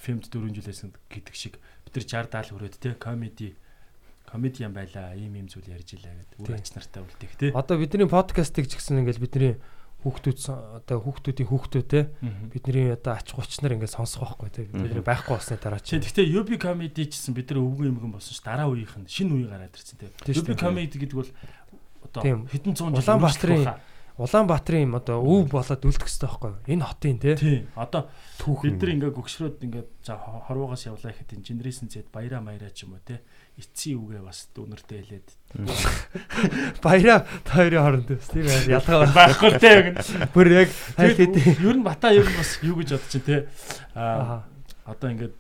фильмд 0.01 0.32
4 0.32 0.48
жилээс 0.48 0.80
гэдэг 1.12 1.34
шиг 1.36 1.60
бид 1.84 1.92
нар 1.92 2.05
60 2.09 2.32
70 2.32 2.56
хүрээд 2.56 2.76
тий 2.80 2.92
комеди 2.96 3.52
комедиан 4.24 4.72
байлаа. 4.72 5.12
Ийм 5.12 5.36
ийм 5.36 5.46
зүйл 5.52 5.68
ярьж 5.68 6.01
илаа 6.01 6.16
гэдэг. 6.16 6.40
Үр 6.40 6.56
ач 6.56 6.72
нартай 6.72 7.05
үлдэх 7.05 7.32
тий. 7.36 7.51
Одоо 7.52 7.76
бидний 7.76 8.09
подкастыг 8.09 8.64
ч 8.64 8.80
гэсэн 8.80 9.05
ингээл 9.05 9.20
бидний 9.20 9.55
хүүхдүүд 10.05 10.38
одоо 10.80 10.98
хүүхдүүдийн 11.01 11.48
хүүхдүүд 11.48 11.86
те 11.88 12.12
бидний 12.52 12.92
одоо 12.92 13.16
ач 13.16 13.28
гуч 13.32 13.60
нар 13.64 13.76
ингээд 13.76 13.96
сонсох 13.96 14.36
байхгүй 14.36 14.51
те 14.52 14.68
бидний 14.68 15.01
байхгүй 15.01 15.32
болсны 15.32 15.56
дараа 15.56 15.80
Чи 15.80 15.96
гэхдээ 15.96 16.28
UB 16.28 16.60
comedy 16.60 17.09
гэсэн 17.09 17.32
бид 17.32 17.48
нар 17.48 17.64
өвгөн 17.64 17.88
юмгэн 17.88 18.12
болсон 18.12 18.36
ш 18.36 18.44
дараа 18.44 18.68
үеийнх 18.68 19.01
нь 19.01 19.09
шинэ 19.09 19.32
үе 19.32 19.48
гараад 19.48 19.72
ирсэн 19.72 19.96
шүү 20.28 20.44
UB 20.44 20.60
comedy 20.60 20.96
гэдэг 21.01 21.16
бол 21.16 21.30
одоо 22.05 22.44
хэдэн 22.52 22.76
зуун 22.76 22.92
жил 22.92 23.01
Улаанбаатарын. 23.01 23.80
Улаанбаатарын 24.15 24.86
юм 24.86 24.95
одоо 24.95 25.19
өв 25.27 25.51
болоод 25.51 25.82
үлдэх 25.82 26.07
хэрэгтэй 26.07 26.28
байхгүй 26.31 26.51
юу? 26.55 26.62
Энэ 26.70 26.86
хотын 26.86 27.19
тий. 27.19 27.35
Тий. 27.35 27.59
Одоо 27.74 28.07
Түүхэн. 28.39 28.78
бид 28.78 28.78
нар 28.78 28.93
ингээ 28.95 29.11
гөгшрөөд 29.11 29.59
ингээ 29.66 29.85
за 30.07 30.15
хорвоогоос 30.15 30.86
явлаа 30.86 31.11
гэхэд 31.11 31.35
инженерийн 31.43 31.91
зэд 31.91 32.15
баяра 32.15 32.39
маяраа 32.39 32.70
ч 32.70 32.86
юм 32.86 32.95
уу 32.95 33.03
те 33.03 33.27
эцсийн 33.59 33.99
үгээ 33.99 34.23
бас 34.23 34.47
дүүнэртэй 34.55 35.03
хэлээд 35.03 35.28
Баяраа 36.78 37.27
хоёрын 37.51 37.82
хооронд 37.82 38.09
тийм 38.31 38.47
ялгаа 38.70 39.11
байхгүй 39.11 39.51
те 39.59 39.99
бүр 40.31 40.47
яг 40.62 40.70
ер 41.03 41.74
нь 41.74 41.82
бата 41.82 42.15
ер 42.15 42.23
нь 42.23 42.39
бас 42.39 42.62
юу 42.62 42.78
гэж 42.78 42.95
бодож 42.95 43.11
чинь 43.11 43.27
те 43.27 43.36
Аа. 43.99 44.47
одоо 44.86 45.11
ингээд 45.11 45.35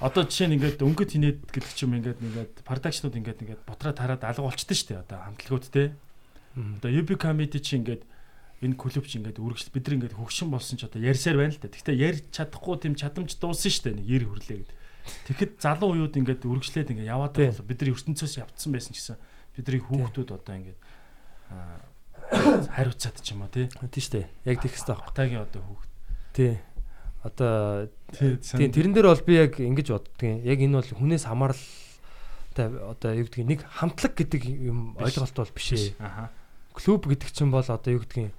одоо 0.00 0.24
жишээ 0.24 0.48
нь 0.48 0.56
ингээд 0.56 0.80
өнгөт 0.80 1.12
хинээд 1.12 1.38
гэдэг 1.52 1.72
ч 1.76 1.84
юм 1.84 2.00
ингээд 2.00 2.20
ингээд 2.24 2.52
продакшнууд 2.64 3.16
ингээд 3.20 3.44
ингээд 3.44 3.62
бутраа 3.68 3.92
тараад 3.92 4.24
алга 4.24 4.48
болчтой 4.48 4.72
шүү 4.72 4.88
дээ 4.96 5.04
одоо 5.04 5.18
хамтлагууд 5.20 5.68
те 5.68 5.92
Одоо 6.56 6.90
UB 6.90 7.14
comedy 7.20 7.60
чи 7.60 7.78
ингээд 7.78 8.02
энэ 8.60 8.76
клуб 8.76 9.06
чи 9.06 9.18
ингээд 9.18 9.38
үргэлж 9.38 9.70
бид 9.70 9.84
нар 9.86 9.96
ингээд 9.96 10.18
хөгшин 10.18 10.50
болсон 10.50 10.76
ч 10.76 10.84
одоо 10.84 11.00
ярьсаар 11.00 11.36
байна 11.38 11.54
л 11.54 11.62
да. 11.62 11.70
Гэхдээ 11.70 11.96
ярьж 11.96 12.24
чадахгүй 12.34 12.76
тийм 12.82 12.94
чадамж 12.98 13.38
дууссан 13.38 13.70
шүү 13.70 13.84
дээ. 13.88 13.98
Нэг 14.02 14.06
90 14.06 14.30
хүрлээ 14.30 14.58
гэд. 14.60 14.72
Тэгэхэд 15.30 15.52
залуу 15.62 15.90
уууд 15.96 16.14
ингээд 16.18 16.44
үргэлжлээд 16.44 16.92
ингээд 16.92 17.08
яваад 17.08 17.34
байгаа. 17.38 17.64
Бид 17.64 17.78
нар 17.80 17.92
ертөнцөөс 17.96 18.34
явцсан 18.42 18.70
байсан 18.74 18.92
гэсэн 18.92 19.16
бидний 19.56 19.80
хүүхдүүд 19.80 20.30
одоо 20.34 20.54
ингээд 20.60 20.80
аа 21.50 21.90
хариуцаад 22.30 23.16
ч 23.24 23.32
юм 23.34 23.42
уу 23.42 23.50
тий. 23.50 23.66
Тийм 23.66 24.02
шүү 24.04 24.14
дээ. 24.20 24.26
Яг 24.46 24.58
тийх 24.62 24.72
хэрэгтэй 24.76 24.94
байхгүй. 24.94 25.08
Батагийн 25.10 25.42
одоо 25.42 25.62
хүүхд. 25.64 25.90
Тий. 26.36 26.54
Одоо 27.24 27.88
Тий. 28.14 28.36
тэрэн 28.70 28.94
дээр 28.94 29.08
бол 29.10 29.24
би 29.26 29.34
яг 29.34 29.52
ингэж 29.58 29.88
боддгийн. 29.90 30.38
Яг 30.46 30.58
энэ 30.62 30.78
бол 30.78 30.90
хүнээс 30.94 31.24
хамааралтай 31.26 32.66
одоо 32.70 33.10
юу 33.12 33.26
гэдгийг 33.26 33.48
нэг 33.50 33.60
хамтлаг 33.66 34.14
гэдэг 34.14 34.42
юм 34.46 34.94
ойлголт 34.96 35.36
бол 35.36 35.52
биш 35.52 35.68
ээ. 35.74 35.98
Аха. 35.98 36.30
Клуб 36.74 37.06
гэдэг 37.06 37.30
чинь 37.34 37.50
бол 37.50 37.64
одоо 37.66 37.90
юу 37.92 38.00
гэдгийг 38.04 38.32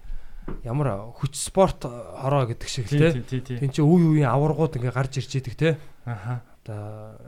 ямар 0.65 1.11
хүч 1.15 1.35
спорт 1.37 1.83
хороо 1.85 2.47
гэдэг 2.49 2.67
шиг 2.69 2.87
л 2.91 2.97
Тий 2.97 3.21
тий. 3.21 3.23
тий 3.23 3.41
тий. 3.41 3.57
Тин 3.61 3.71
чи 3.71 3.81
үе 3.83 4.05
үеийн 4.17 4.31
аваргууд 4.31 4.75
ингээ 4.79 4.91
гарч 4.95 5.19
ирж 5.21 5.31
идэг 5.37 5.55
те. 5.55 5.69
Аха. 6.05 6.41
Одоо 6.65 7.19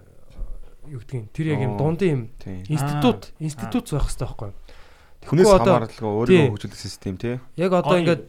юу 0.89 0.99
гэдгийг 1.03 1.31
тэр 1.31 1.47
яг 1.53 1.61
юм 1.63 1.77
дундын 1.77 2.09
юм 2.09 2.21
Тийм. 2.41 2.63
институт 2.67 3.31
институт 3.39 3.85
байх 3.91 4.07
хэрэгтэй 4.09 4.27
байхгүй 4.27 4.47
юу? 4.49 4.57
Хүнээс 5.23 5.47
Тэгэхгүй 5.47 5.59
одоо 5.61 5.73
хамааралгүй 5.77 6.03
тий. 6.03 6.09
өөрийгөө 6.09 6.51
хөгжүүлэх 6.51 6.81
систем 6.81 7.15
тий. 7.21 7.35
яг 7.55 7.71
одоо 7.71 7.95
ингээд 7.99 8.23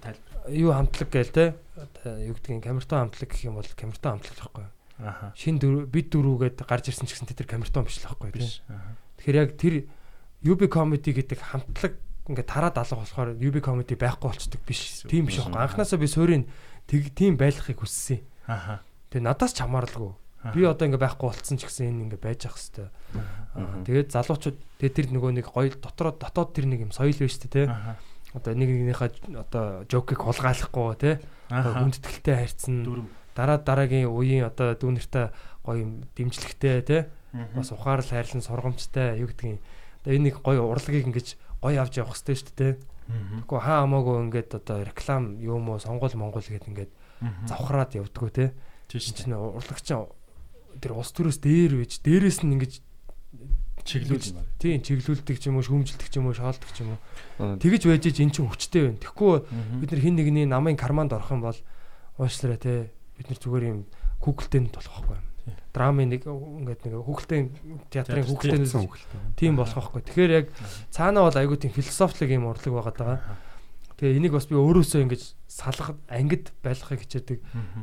юу 0.55 0.71
хамтлаг 0.77 1.09
гээл 1.11 1.33
те. 1.35 1.45
Одоо 1.75 2.13
юу 2.23 2.35
гэдгийг 2.39 2.63
камертон 2.63 2.99
хамтлаг 3.11 3.29
гэх 3.33 3.43
юм 3.49 3.55
бол 3.59 3.67
камертон 3.75 4.11
хамтлаг 4.21 4.35
л 4.37 4.43
байхгүй 4.45 4.63
юу? 4.63 4.73
Аха. 5.03 5.27
Шин 5.35 5.59
дөрөв 5.59 5.91
бид 5.91 6.07
дөрвгээд 6.15 6.63
гарч 6.63 6.85
ирсэн 6.95 7.09
ч 7.11 7.19
гэсэн 7.19 7.27
тэр 7.35 7.51
камертон 7.51 7.83
биш 7.83 7.99
л 7.99 8.07
байхгүй. 8.15 8.31
Аха. 8.71 8.95
Тэгэхээр 9.19 9.41
яг 9.43 9.51
тэр 9.59 9.75
UB 10.47 10.61
comedy 10.71 11.11
гэдэг 11.11 11.41
хамтлаг 11.43 11.99
ингээд 12.25 12.49
тараад 12.49 12.77
алга 12.81 13.01
болохоор 13.05 13.37
UB 13.37 13.61
comedy 13.61 13.97
байхгүй 14.01 14.33
болчдөг 14.33 14.61
биш. 14.65 15.05
Тийм 15.05 15.29
биш 15.29 15.45
байхгүй. 15.45 15.61
Анхнаасаа 15.61 16.01
би 16.01 16.09
суурийн 16.09 16.45
тэг 16.89 17.13
тийм 17.13 17.37
байлгахыг 17.37 17.85
хүссэн. 17.85 18.25
Аха. 18.49 18.81
Тэгээ 19.13 19.29
надаас 19.29 19.53
ч 19.53 19.61
хамааралгүй. 19.61 20.13
Би 20.57 20.65
одоо 20.65 20.85
ингээ 20.89 21.05
байхгүй 21.05 21.27
болцсон 21.29 21.57
ч 21.61 21.69
гэсэн 21.69 21.93
энэ 21.93 22.03
ингээ 22.09 22.21
байж 22.21 22.49
ах 22.49 22.57
хэвээр. 22.57 22.93
Тэгээд 23.85 24.09
залуучууд 24.13 24.57
тэгээд 24.81 24.97
тэр 24.97 25.07
нөгөө 25.13 25.33
нэг 25.41 25.47
гоё 25.53 25.73
дотроо 25.77 26.13
дотоод 26.17 26.53
тэр 26.53 26.69
нэг 26.69 26.89
юм 26.89 26.93
соёл 26.93 27.17
байж 27.17 27.37
тээ. 27.41 27.69
Аха. 27.69 27.97
Одоо 28.37 28.53
нэг 28.53 28.69
нэгнийхээ 28.73 29.41
одоо 29.41 29.85
жокийг 29.89 30.21
хулгайлахгүй 30.21 30.97
те. 31.01 31.21
Одоо 31.49 31.73
хүндэтгэлтэй. 31.81 32.45
Дөрөв. 32.85 33.09
Дараа 33.37 33.59
дараагийн 33.61 34.09
үеийн 34.09 34.45
одоо 34.45 34.77
дүүнэртэй 34.77 35.33
гоё 35.65 35.77
юм 35.81 36.05
дэмжлэгтэй 36.13 36.83
те. 36.85 36.99
Бас 37.57 37.73
ухаарл 37.73 38.05
хайрлан 38.05 38.45
сургамжтай 38.45 39.17
юу 39.23 39.33
гэдгийг. 39.33 39.65
Одоо 40.05 40.13
энэ 40.13 40.25
нэг 40.29 40.45
гоё 40.45 40.67
урлагийг 40.67 41.09
ингэж 41.09 41.41
гоё 41.65 41.81
авч 41.81 41.97
явах 41.97 42.21
хэрэгтэй 42.21 42.37
шүү 42.37 42.53
дээ. 42.61 42.73
Тэгэхгүй 43.41 43.61
хаа 43.65 43.89
хамаагүй 43.89 44.17
ингээд 44.29 44.51
одоо 44.61 44.85
реклам 44.85 45.41
юм 45.41 45.73
уу 45.73 45.81
сонгол 45.81 46.13
монгол 46.13 46.45
гэд 46.45 46.69
ингээд 46.69 46.93
завхраад 47.49 47.97
явдггүй 47.97 48.31
те. 48.33 48.53
Тийш 48.93 49.17
чинь 49.17 49.33
урлагч 49.33 49.89
тэр 49.89 50.93
ус 50.93 51.11
төрөөс 51.17 51.41
дээр 51.41 51.81
байж 51.81 52.05
дээрээс 52.05 52.45
нь 52.45 52.53
ингэж 52.53 52.73
чиглүүл 53.85 54.25
юм 54.33 54.41
аа. 54.41 54.49
тийм 54.59 54.81
чиглүүлдэг 54.81 55.37
ч 55.37 55.45
юм 55.53 55.61
уу 55.61 55.65
шүүмжилдэг 55.65 56.09
ч 56.09 56.15
юм 56.17 56.29
уу 56.29 56.37
шаалдаг 56.37 56.71
ч 56.73 56.81
юм 56.81 56.97
уу 56.97 57.61
тэгэж 57.61 57.83
байж 57.85 58.05
ич 58.09 58.19
эн 58.25 58.33
чинь 58.33 58.49
хүчтэй 58.49 58.83
байна. 58.89 59.01
Тэгэхгүй 59.05 59.35
бид 59.85 59.91
нар 59.93 60.01
хин 60.01 60.17
нэгний 60.17 60.47
намын 60.49 60.77
карманд 60.81 61.13
орох 61.13 61.31
юм 61.31 61.45
бол 61.45 61.59
уушлараа 62.17 62.57
те 62.57 62.93
бид 63.21 63.29
нар 63.29 63.39
зүгээр 63.39 63.65
юм 63.69 63.81
Google-тэй 64.25 64.61
болох 64.73 65.05
байхгүй. 65.05 65.21
Тийм. 65.21 65.34
Драмын 65.75 66.09
нэг 66.09 66.23
ингээд 66.25 66.81
нэг 66.87 66.95
хүүхэлтэй 67.05 67.41
театрын 67.91 68.23
Театр, 68.23 68.31
хүүхэлтэй 68.31 68.59
Хөгжсөн 68.65 68.87
хөлтэй. 68.89 69.21
тийм 69.37 69.55
болох 69.59 69.75
байхгүй. 69.93 70.03
Тэгэхээр 70.09 70.33
яг 70.33 70.47
цаанаа 70.95 71.27
бол 71.29 71.37
айгүй 71.37 71.59
тийм 71.61 71.73
философик 71.75 72.31
юм 72.31 72.47
урлаг 72.49 72.73
байгаад 72.73 72.97
байгаа. 72.97 73.19
Тэгээ 73.95 74.19
энийг 74.19 74.33
бас 74.35 74.47
би 74.51 74.59
өөрөөсөө 74.59 75.01
ингэж 75.07 75.23
салгад 75.47 75.99
ангид 76.11 76.51
байлгахыг 76.63 77.03
хичээдэг. 77.07 77.39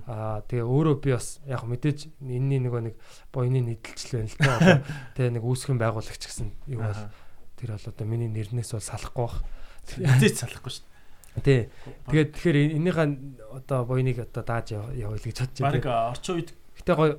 Аа 0.07 0.43
тэгээ 0.47 0.65
өөрөө 0.67 0.95
би 0.99 1.09
бас 1.15 1.39
яг 1.47 1.63
мэдээж 1.63 1.99
энэний 2.19 2.59
нөгөө 2.63 2.81
нэг 2.91 2.95
нийтлэл 3.63 4.19
байна 4.19 4.27
л 4.27 4.35
та. 4.35 4.51
Одоо 4.59 4.75
Тэгээ 5.15 5.31
нэг 5.39 5.43
үүсгэн 5.47 5.79
байгуулагч 5.79 6.23
гэсэн 6.27 6.51
юу 6.67 6.83
бол 6.83 6.99
тэр 7.55 7.69
бол 7.79 7.87
одоо 7.87 8.05
миний 8.07 8.27
нэрнээс 8.27 8.75
бол 8.75 8.83
салахгүй 8.83 9.23
бах. 9.23 9.39
Хизээч 9.87 10.35
салахгүй 10.43 10.71
шүү 10.75 10.85
Тий. 11.47 11.71
дээ. 11.71 11.71
Тэгээд 12.11 12.29
тэгэхээр 12.35 12.57
энийхээ 12.75 13.07
одоо 13.55 13.79
боёныг 13.87 14.19
одоо 14.19 14.43
дааж 14.43 14.75
яв- 14.75 14.91
явъя 14.91 15.15
л 15.15 15.23
гэж 15.23 15.37
бодож 15.47 15.59
байна. 15.63 16.11
орчин 16.11 16.35
үед 16.43 16.49
Гэтэ 16.75 16.91
гоё 16.91 17.13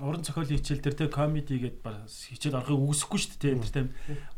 уран 0.00 0.24
зохиолын 0.24 0.58
хичээл 0.58 0.82
дээр 0.82 0.96
те 0.96 1.06
комеди 1.08 1.58
гэдээ 1.60 1.84
баг 1.84 2.08
хичээл 2.08 2.58
орохыг 2.58 2.80
үүсэхгүй 2.80 3.18
шүү 3.20 3.38
дээ 3.40 3.54
те 3.68 3.82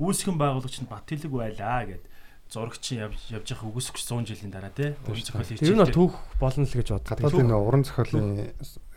үүсгэн 0.02 0.36
байгуулагч 0.36 0.76
нь 0.82 0.90
бат 0.90 1.06
хэлэг 1.06 1.32
байлаа 1.32 1.86
гэд 1.86 2.04
зурагч 2.50 2.94
явж 2.94 3.18
явж 3.34 3.46
явах 3.50 3.66
үгүйсэхгүй 3.74 4.02
100 4.06 4.30
жилийн 4.30 4.52
дараа 4.54 4.70
те 4.70 4.94
уран 5.06 5.22
зохиолын 5.26 5.58
тэр 5.58 5.74
нь 5.74 5.82
хичээл 5.82 5.94
түүх 5.98 6.14
болно 6.38 6.62
л 6.62 6.76
гэж 6.78 6.88
боддог. 6.94 7.10
Гадаад 7.10 7.42
энэ 7.42 7.56
уран 7.58 7.82
зохиолын 7.82 8.30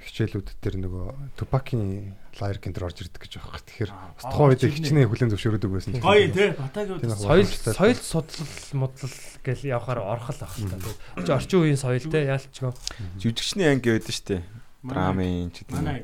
хичээлүүд 0.06 0.50
дээр 0.62 0.76
нөгөө 0.86 1.06
Тупакийн 1.34 2.14
лайр 2.38 2.58
гэнтер 2.62 2.86
орж 2.86 3.02
ирдэг 3.04 3.20
гэж 3.26 3.34
байгаа. 3.42 3.62
Тэгэхээр 3.66 3.92
бас 3.92 4.26
тухайн 4.30 4.50
үед 4.54 4.64
хичнээн 4.70 5.10
хүлэн 5.10 5.32
зөвшөөрдөг 5.34 5.72
байсан. 5.74 5.92
ч 5.98 6.00
гоё 6.00 6.30
те 6.30 6.46
батагийн 6.56 7.02
Тийм 7.02 7.10
үед 7.10 7.26
Соёл 7.26 7.50
соёл 7.50 8.00
судлал 8.00 8.54
модлол 8.78 9.18
гэл 9.44 9.64
явахаар 9.66 10.00
орхол 10.06 10.40
ах 10.46 10.56
л 10.56 10.70
та. 10.70 11.36
Орчин 11.36 11.60
үеийн 11.60 11.82
соёл 11.82 12.06
те 12.06 12.20
яалчгүй. 12.32 12.72
Жүжигчний 13.18 13.68
анги 13.68 13.92
байдаг 13.92 14.14
шүү 14.14 14.28
дээ. 14.30 14.42
Драмын 14.88 15.52
ч 15.52 15.68
гэдэг 15.68 15.74
юм. 15.74 15.84
манай 15.84 16.00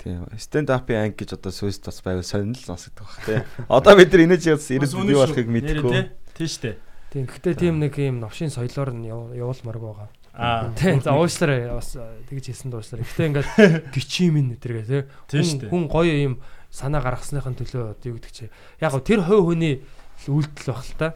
Тийм. 0.00 0.24
Stand 0.40 0.70
up-ын 0.72 0.96
анги 1.12 1.16
гэж 1.20 1.36
одоо 1.36 1.52
Swiss 1.52 1.76
бас 1.84 2.00
байвал 2.00 2.24
сонирн 2.24 2.56
л 2.56 2.64
сонсогдох 2.64 3.04
бах 3.04 3.20
тий. 3.28 3.40
Одоо 3.68 3.96
бид 4.00 4.12
нар 4.16 4.24
инээж 4.24 4.44
яс 4.48 4.70
ирээд 4.72 4.96
бий 4.96 5.14
болохыг 5.20 5.48
мэдэхгүй. 5.52 6.08
Тийм 6.32 6.48
шүү 6.48 6.62
дээ. 6.64 6.76
Тийм. 7.12 7.24
Гэтэ 7.28 7.50
тийм 7.60 7.74
нэг 7.84 7.94
юм 8.00 8.16
новшийн 8.24 8.48
соёлоор 8.48 8.96
нь 8.96 9.04
яв- 9.12 9.34
явуулмарг 9.36 9.82
байгаа. 9.84 10.08
Аа 10.32 10.72
Тийм. 10.72 11.04
За 11.04 11.12
уушлаарай 11.12 11.68
бас 11.68 11.92
тэгж 12.32 12.44
хэлсэн 12.48 12.70
дуушлаарай. 12.72 13.04
Гэтэ 13.04 13.26
ингээд 13.28 13.48
гिचим 13.94 14.34
ин 14.40 14.56
өдргээ 14.56 14.86
те. 14.88 14.98
Тийм 15.28 15.44
шүү 15.44 15.52
Хүн 15.52 15.60
дээ. 15.60 15.70
хүн 15.74 15.84
гоё 15.92 16.14
юм 16.16 16.34
санаа 16.72 17.02
гаргасныхын 17.04 17.58
төлөө 17.60 17.84
одоо 17.98 18.08
юу 18.08 18.16
гэдэг 18.16 18.32
чи. 18.32 18.48
Яг 18.80 18.94
гоо 18.96 19.04
тэр 19.04 19.20
хувь 19.26 19.52
хүний 19.52 19.82
үйлдэл 20.30 20.70
баг 20.72 20.80
л 20.86 20.96
та. 20.96 21.08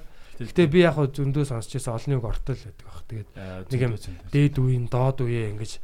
Гэтэ 0.44 0.66
би 0.66 0.82
яг 0.82 0.98
зөндөө 0.98 1.44
сонсч 1.46 1.78
байсан 1.78 1.94
олныг 1.94 2.20
ортол 2.26 2.58
байдаг 2.58 2.84
баг. 2.84 3.00
Тэгээд 3.06 3.28
нэг 3.70 3.80
юм 3.80 3.94
дээд 4.34 4.54
үеийн 4.60 4.86
доод 4.90 5.22
үеэ 5.22 5.54
ингэж 5.54 5.72
э, 5.78 5.80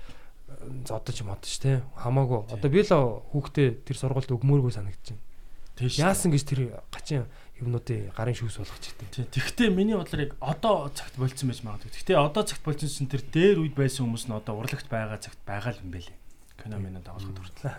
зодож 0.87 1.23
модож 1.25 1.55
те. 1.59 1.83
Хамаагүй. 1.97 2.45
Одоо 2.53 2.71
би 2.71 2.83
л 2.85 2.93
хүүхдээ 3.33 3.69
тэр 3.85 3.97
сургуульд 3.97 4.35
өгмөөргүй 4.35 4.73
санагдаж 4.75 5.17
байна. 5.17 5.25
Тийм 5.77 5.89
шүү. 5.89 6.05
Яасан 6.05 6.31
гэж 6.33 6.43
тэр 6.45 6.61
гачин 6.93 7.25
юмнуудын 7.57 8.13
гарын 8.13 8.37
шүүс 8.37 8.61
болгож. 8.61 8.85
Тийм. 9.13 9.27
Тэгвэл 9.33 9.73
миний 9.73 9.97
бодлоор 9.97 10.29
яг 10.29 10.33
одоо 10.41 10.93
цагт 10.93 11.17
болцсон 11.17 11.49
байж 11.49 11.61
магадгүй. 11.65 11.93
Гэхдээ 11.93 12.21
одоо 12.21 12.43
цагт 12.45 12.65
болцсон 12.65 12.93
чинь 12.93 13.09
тэр 13.09 13.25
дээр 13.25 13.57
үед 13.65 13.75
байсан 13.77 14.05
хүмүүс 14.05 14.29
нь 14.29 14.37
одоо 14.37 14.55
урлагт 14.61 14.89
байгаа 14.93 15.17
цагт 15.17 15.41
байгаа 15.49 15.73
л 15.73 15.81
юм 15.81 15.91
байлээ. 15.97 16.19
Кино 16.61 16.77
минь 16.77 17.01
дагуулхад 17.01 17.41
хүртэл. 17.41 17.73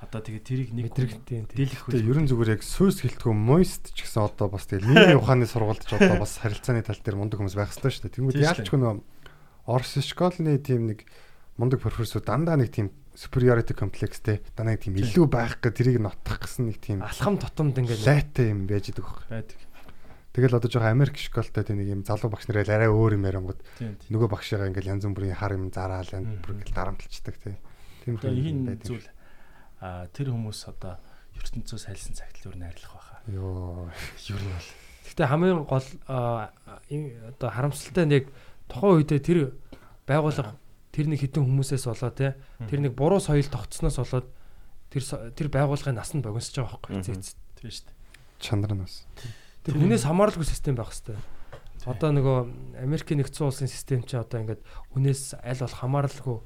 Одоо 0.00 0.20
тэгээ 0.24 0.44
тэрийг 0.44 0.70
нэг 0.72 0.84
Мэдрэг 0.92 1.12
тийм 1.28 1.44
тийм. 1.44 1.68
дийлэх 1.68 1.84
Тэгээ 1.84 2.08
ерөн 2.08 2.28
зүгээр 2.28 2.54
яг 2.56 2.64
сүйс 2.64 3.04
хэлтгүү 3.04 3.36
моист 3.36 3.92
ч 3.92 4.08
гэсэн 4.08 4.32
одоо 4.32 4.48
бас 4.48 4.64
тэгээ 4.64 4.88
нийгмийн 4.88 5.20
ухааны 5.20 5.44
сургуульд 5.44 5.84
ч 5.84 5.92
одоо 5.92 6.16
бас 6.24 6.40
харилцааны 6.40 6.80
тал 6.80 6.96
дээр 6.96 7.20
мундаг 7.20 7.36
хүмүүс 7.36 7.52
байх 7.52 7.68
хэрэгтэй 7.68 7.92
шүү 7.92 8.04
дээ. 8.08 8.16
Тэнгүүд 8.16 8.40
яалч 8.40 8.68
нөө 8.72 9.04
Орос 9.68 10.00
школны 10.00 10.56
тийм 10.58 10.88
нэг 10.88 11.04
мундаг 11.60 11.84
профессор 11.84 12.24
дандаа 12.24 12.56
нэг 12.56 12.72
тийм 12.72 12.88
superiority 13.12 13.76
complexтэй 13.76 14.40
дандаа 14.56 14.80
нэг 14.80 14.82
тийм 14.88 14.96
илүү 14.96 15.26
байх 15.28 15.60
гэж 15.60 15.76
тэрийг 15.76 16.00
нотох 16.00 16.40
гэсэн 16.40 16.72
нэг 16.72 16.78
тийм 16.80 17.04
Алхам 17.04 17.36
тутамд 17.36 17.76
ингээд 17.76 18.00
лайтай 18.08 18.48
юм 18.56 18.64
байж 18.64 18.88
идэг 18.88 19.04
байхгүй. 19.04 19.28
байдаг. 19.28 19.60
Тэгэл 20.32 20.56
одоо 20.56 20.70
жоохон 20.72 20.94
Америк 20.94 21.20
школтой 21.20 21.62
тийм 21.68 21.84
нэг 21.84 21.88
юм 21.90 22.02
залуу 22.08 22.32
багш 22.32 22.48
нарыг 22.48 22.70
арай 22.72 22.88
өөр 22.88 23.20
юм 23.20 23.28
ярангууд 23.28 23.60
нөгөө 24.08 24.28
багшигаа 24.30 24.72
ингээл 24.72 24.96
янз 24.96 25.04
бүрийн 25.04 25.36
хар 25.36 25.58
юм 25.58 25.68
зараал 25.68 26.08
янз 26.08 26.40
бүр 26.40 26.56
ингээл 26.56 26.78
дарамтлцдаг 26.80 27.36
тийм. 27.44 27.58
Тийм 28.06 28.16
юм 28.16 28.80
зүйл 28.80 29.08
а 29.80 30.06
тэр 30.12 30.30
хүмүүс 30.32 30.60
одоо 30.70 31.00
ертөнцөөс 31.34 31.88
хайлсан 31.88 32.14
цагт 32.14 32.44
өөр 32.44 32.56
найрлах 32.56 32.94
байхаа. 32.94 33.20
Йоо. 33.32 33.88
Ер 34.28 34.40
нь 34.40 34.52
бол 34.52 34.68
Гэтэ 35.10 35.26
хамгийн 35.26 35.64
гол 35.66 35.88
аа, 36.06 36.52
одоо 36.86 37.48
харамсалтай 37.50 38.06
нэг 38.06 38.24
тухайн 38.68 39.02
үедээ 39.02 39.20
тэр 39.24 39.38
байгууллага 40.06 40.59
тэр 40.90 41.06
нэг 41.06 41.22
хитэн 41.22 41.46
хүмүүсээс 41.46 41.86
болоо 41.86 42.10
те 42.10 42.34
тэр 42.66 42.80
нэг 42.82 42.92
буруу 42.98 43.22
соёл 43.22 43.46
тогтсноос 43.46 43.98
болоод 44.02 44.26
тэр 44.90 45.02
тэр 45.38 45.48
байгууллагын 45.48 45.94
нас 45.94 46.10
нь 46.10 46.22
богиносж 46.22 46.54
байгаа 46.58 46.82
байхгүй 46.82 47.02
зээц. 47.06 47.38
тийм 47.58 47.70
шүү 47.70 47.86
дээ. 47.86 47.96
Чандар 48.42 48.74
нь 48.74 48.82
бас. 48.82 49.06
Тэр 49.62 49.78
хүнээс 49.78 50.04
хамааралгүй 50.04 50.46
систем 50.46 50.74
байх 50.74 50.90
хэвээр. 50.90 51.22
Одоо 51.86 52.10
нөгөө 52.12 52.36
Америкийн 52.82 53.22
нэгдсэн 53.22 53.46
улсын 53.46 53.70
систем 53.70 54.02
чинь 54.02 54.20
одоо 54.20 54.42
ингээд 54.42 54.62
хүнээс 54.92 55.38
аль 55.38 55.62
бол 55.62 55.78
хамааралгүй 55.78 56.38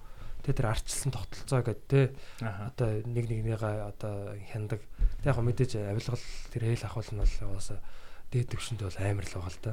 тэ 0.45 0.53
тэр 0.53 0.77
арчилсан 0.77 1.11
тогтолцоо 1.11 1.65
гэдэг 1.65 1.89
тэ 1.89 2.13
Аха. 2.45 2.69
одоо 2.69 2.89
нэг 3.01 3.25
нэгнийгээ 3.33 3.81
одоо 3.89 4.37
хяндаг. 4.53 4.85
Тэг 5.25 5.33
яг 5.33 5.41
мэдээж 5.41 5.73
авилгал 5.81 6.21
тэр 6.53 6.63
хэл 6.69 6.85
ахвал 6.85 7.11
нь 7.11 7.19
бол 7.25 7.35
угаасаа 7.49 7.81
дээд 8.29 8.53
төвшөнд 8.53 8.85
бол 8.85 9.01
амар 9.01 9.25
л 9.25 9.35
байгаа 9.41 9.51
л 9.57 9.65
да. 9.65 9.73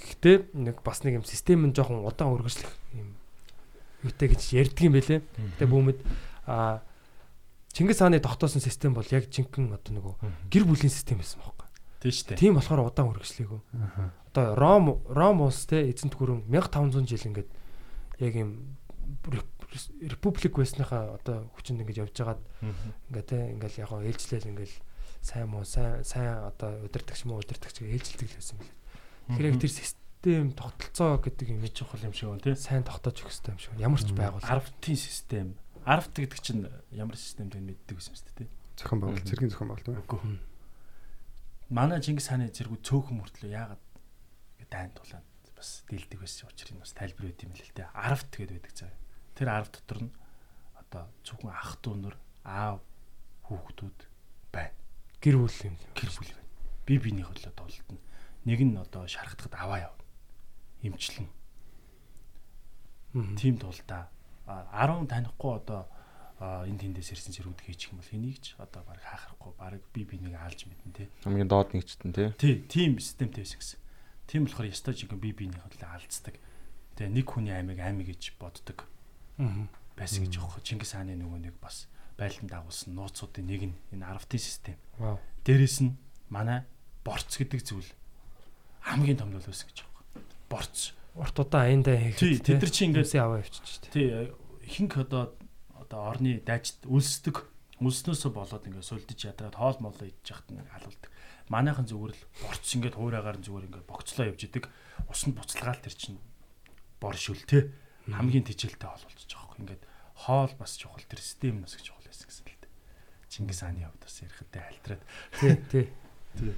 Гэхдээ 0.00 0.36
нэг 0.56 0.76
бас 0.80 1.04
нэг 1.04 1.20
юм 1.20 1.26
систем 1.28 1.68
нь 1.68 1.76
жоохон 1.76 2.00
удаан 2.00 2.32
үргэлжлэх 2.32 2.72
юм 2.96 3.19
юутэй 4.04 4.28
гэж 4.32 4.42
ярьдаг 4.56 4.80
юм 4.84 4.94
байлээ. 4.96 5.20
Тэ 5.58 5.64
бүүмэд 5.66 5.98
а 6.46 6.82
Чингис 7.70 8.02
хааны 8.02 8.18
тогтоосон 8.18 8.60
систем 8.60 8.94
бол 8.94 9.06
яг 9.14 9.30
жинхэнэ 9.30 9.78
одоо 9.78 9.92
нөгөө 9.94 10.14
гэр 10.50 10.64
бүлийн 10.66 10.90
систем 10.90 11.22
байсан 11.22 11.38
байхгүй. 11.38 11.68
Тийм 12.02 12.10
шүү 12.10 12.26
дээ. 12.34 12.38
Тийм 12.42 12.54
болохоор 12.58 12.82
удаан 12.90 13.14
үргэлжлэегүй. 13.14 13.60
Одоо 14.34 14.44
Ром 14.58 14.84
Ром 15.06 15.40
улс 15.46 15.66
те 15.70 15.86
эзэнт 15.86 16.18
гүрэн 16.18 16.50
1500 16.50 17.06
жил 17.06 17.30
ингээд 17.30 17.50
яг 18.18 18.34
юм 18.34 18.74
реп- 19.30 20.02
републик 20.02 20.58
байсныхаа 20.58 21.14
одоо 21.22 21.46
хүчинд 21.54 21.86
ингэж 21.86 22.02
явж 22.02 22.14
байгаад 22.18 22.42
ингээд 23.06 23.28
те 23.30 23.38
ингээл 23.54 23.80
яг 23.86 23.88
гоо 23.94 24.02
ээлжлэл 24.02 24.50
ингээл 24.50 24.76
сайн 25.22 25.46
муу 25.46 25.62
сайн 25.62 26.02
сайн 26.02 26.42
одоо 26.50 26.82
удирдахч 26.82 27.22
муу 27.28 27.38
удирдахч 27.38 27.86
ээлжилдэг 27.86 28.34
л 28.34 28.38
байсан 28.40 28.58
билээ. 28.58 28.76
Тэгэхээр 29.30 29.50
яг 29.54 29.60
тэр 29.62 29.70
систем 30.20 30.52
тогтолцоо 30.52 31.16
гэдэг 31.16 31.48
юм 31.48 31.64
Нэг 31.64 31.72
чухал 31.72 32.04
юм 32.04 32.12
шиг 32.12 32.28
байна 32.28 32.44
тий. 32.44 32.54
сайн 32.54 32.84
тогтоож 32.84 33.24
өгөх 33.24 33.32
хэрэгтэй 33.32 33.52
юм 33.56 33.58
шиг. 33.58 33.72
Ямар 33.80 34.00
ч 34.04 34.12
байгуул. 34.12 34.44
Арвтын 34.44 34.96
систем. 35.00 35.56
Арвт 35.88 36.12
гэдэг 36.12 36.40
чинь 36.44 36.68
ямар 36.92 37.16
системд 37.16 37.56
вэ 37.56 37.64
мэддэг 37.64 37.96
гэсэн 37.96 38.12
юм 38.12 38.16
шүү 38.20 38.28
дээ 38.28 38.38
тий. 38.44 38.48
Зохион 38.76 39.00
байгуулалт, 39.00 39.24
цэргийн 39.24 39.48
зохион 39.48 39.68
байгуулалт 39.72 39.88
үү? 39.88 40.04
Үгүй. 40.04 40.20
Манай 41.72 42.04
Чингис 42.04 42.28
хааны 42.28 42.52
зэргүү 42.52 42.84
цөөхөн 42.84 43.16
мөртлөө 43.16 43.48
яагаад 43.48 43.82
дайнд 44.68 44.92
тулаад 45.00 45.24
бас 45.56 45.84
дийлдэг 45.88 46.20
байсан 46.20 46.52
учраас 46.52 46.68
энэ 46.68 46.84
бас 46.84 46.92
тайлбар 46.92 47.26
өгд 47.32 47.44
юм 47.48 47.52
л 47.56 47.64
л 47.64 47.72
дээ. 47.74 47.88
Арвт 47.96 48.28
гэдэг 48.36 48.54
байдаг 48.60 48.74
цаа. 48.76 48.92
Тэр 49.34 49.48
арв 49.48 49.68
дотор 49.72 49.98
нь 50.04 50.12
одоо 50.76 51.08
зөвхөн 51.24 51.48
ах 51.48 51.80
дүү 51.80 51.96
нар 51.96 52.16
аав 52.44 52.78
хүүхдүүд 53.48 53.98
байна. 54.52 54.76
Гэр 55.24 55.36
бүл 55.40 55.58
юм. 55.64 55.76
Гэр 55.96 56.10
бүл 56.12 56.28
байна. 56.28 56.48
Би 56.84 56.94
биений 57.00 57.24
хөлөө 57.24 57.52
дуултна. 57.56 57.98
Нэг 58.44 58.60
нь 58.62 58.76
одоо 58.76 59.04
шархтахад 59.08 59.54
аваа 59.58 59.90
явна. 59.90 59.99
Имчлэн. 60.82 61.28
Мгм. 63.12 63.36
Тим 63.36 63.58
тулдаа 63.58 64.08
10 64.46 65.06
танихгүй 65.10 65.52
одоо 65.60 65.86
энэ 66.40 66.78
тэндээс 66.80 67.12
ирсэн 67.12 67.34
зэрүүд 67.36 67.60
хийчих 67.60 67.92
юм 67.92 68.00
бол 68.00 68.14
энийг 68.16 68.40
ч 68.40 68.56
одоо 68.56 68.80
баг 68.86 68.96
хаахрахгүй 69.04 69.52
баг 69.60 69.82
би 69.92 70.04
бинийг 70.08 70.34
алж 70.40 70.64
мэднэ 70.64 70.92
те. 70.96 71.04
Хамгийн 71.26 71.50
доод 71.50 71.74
нэгчтэн 71.76 72.12
тий. 72.16 72.32
Тий, 72.40 72.54
тийм 72.64 72.96
системтэй 72.96 73.44
байсан 73.44 73.60
гэсэн. 73.60 73.78
Тийм 74.24 74.42
болохоор 74.48 74.72
ястаа 74.72 74.94
жинхэнэ 74.96 75.20
би 75.20 75.30
биений 75.36 75.60
хөдлөө 75.60 75.90
алдцдаг. 75.90 76.40
Тэгээ 76.96 77.12
нэг 77.12 77.26
хүний 77.28 77.52
аймаг 77.52 77.76
аймаг 77.76 78.06
гэж 78.08 78.40
боддог 78.40 78.88
Мгм. 79.36 79.68
байсан 80.00 80.24
гэж 80.24 80.40
аахгүй. 80.40 80.62
Чингис 80.64 80.96
хааны 80.96 81.18
нөгөө 81.18 81.40
нэг 81.50 81.54
бас 81.60 81.90
байлдан 82.16 82.48
дагуулсан 82.48 82.94
нууцуудын 82.96 83.44
нэг 83.44 83.62
нь 83.68 83.76
энэ 83.92 84.06
арвтын 84.08 84.40
систем. 84.40 84.78
Вау. 84.96 85.20
Дээрээс 85.44 85.84
нь 85.84 85.98
манай 86.32 86.64
борц 87.04 87.36
гэдэг 87.36 87.60
зүйл 87.68 87.90
хамгийн 88.80 89.20
том 89.20 89.28
байсан 89.34 89.68
гэж. 89.68 89.89
Борц. 90.50 90.92
Урт 91.14 91.38
удаа 91.38 91.70
аяндаа 91.70 91.96
хийх. 91.96 92.18
Тий, 92.18 92.36
тэд 92.42 92.58
нар 92.58 92.70
чи 92.74 92.84
ингээд 92.90 93.14
аваа 93.16 93.38
явчих 93.40 93.86
тий 93.94 94.34
ихэнх 94.66 95.06
одоо 95.06 95.34
одоо 95.74 96.10
орны 96.10 96.38
дайжд 96.42 96.86
үлсдэг 96.86 97.46
үлснөөсөө 97.82 98.30
болоод 98.30 98.66
ингээд 98.66 98.86
сулдж 98.86 99.20
ядраад 99.26 99.56
хоол 99.58 99.78
молоо 99.80 100.06
яхад 100.06 100.46
нэг 100.52 100.68
халуулдаг. 100.70 101.10
Манайхан 101.50 101.86
зүгээр 101.90 102.14
л 102.14 102.24
борц 102.44 102.66
ингээд 102.76 102.94
хуурайгаар 102.94 103.38
зүгээр 103.42 103.66
ингээд 103.66 103.90
богцлоо 103.90 104.26
явж 104.30 104.40
идэг. 104.46 104.70
Усанд 105.10 105.34
буцалгаал 105.34 105.82
тэр 105.82 105.94
чинь 105.96 106.20
бор 107.02 107.16
шүл 107.16 107.42
те 107.48 107.74
хамгийн 108.06 108.46
тижэлтэй 108.46 108.86
хоол 108.86 109.02
болчих 109.02 109.26
жоохоо. 109.26 109.58
Ингээд 109.58 109.82
хоол 110.14 110.52
бас 110.54 110.76
чухал 110.76 111.02
тэр 111.08 111.20
систем 111.24 111.64
нас 111.64 111.74
гэж 111.74 111.90
чухал 111.90 112.06
байсан 112.06 112.26
гэсэн 112.28 112.44
л 112.46 112.58
дээ. 112.60 112.70
Чингис 113.32 113.60
хааны 113.64 113.82
хувьд 113.88 114.02
бас 114.04 114.16
ярихтай 114.22 114.62
альтраад. 114.62 115.02
Тий, 115.40 115.54
тий. 115.72 115.84
Тий. 116.36 116.54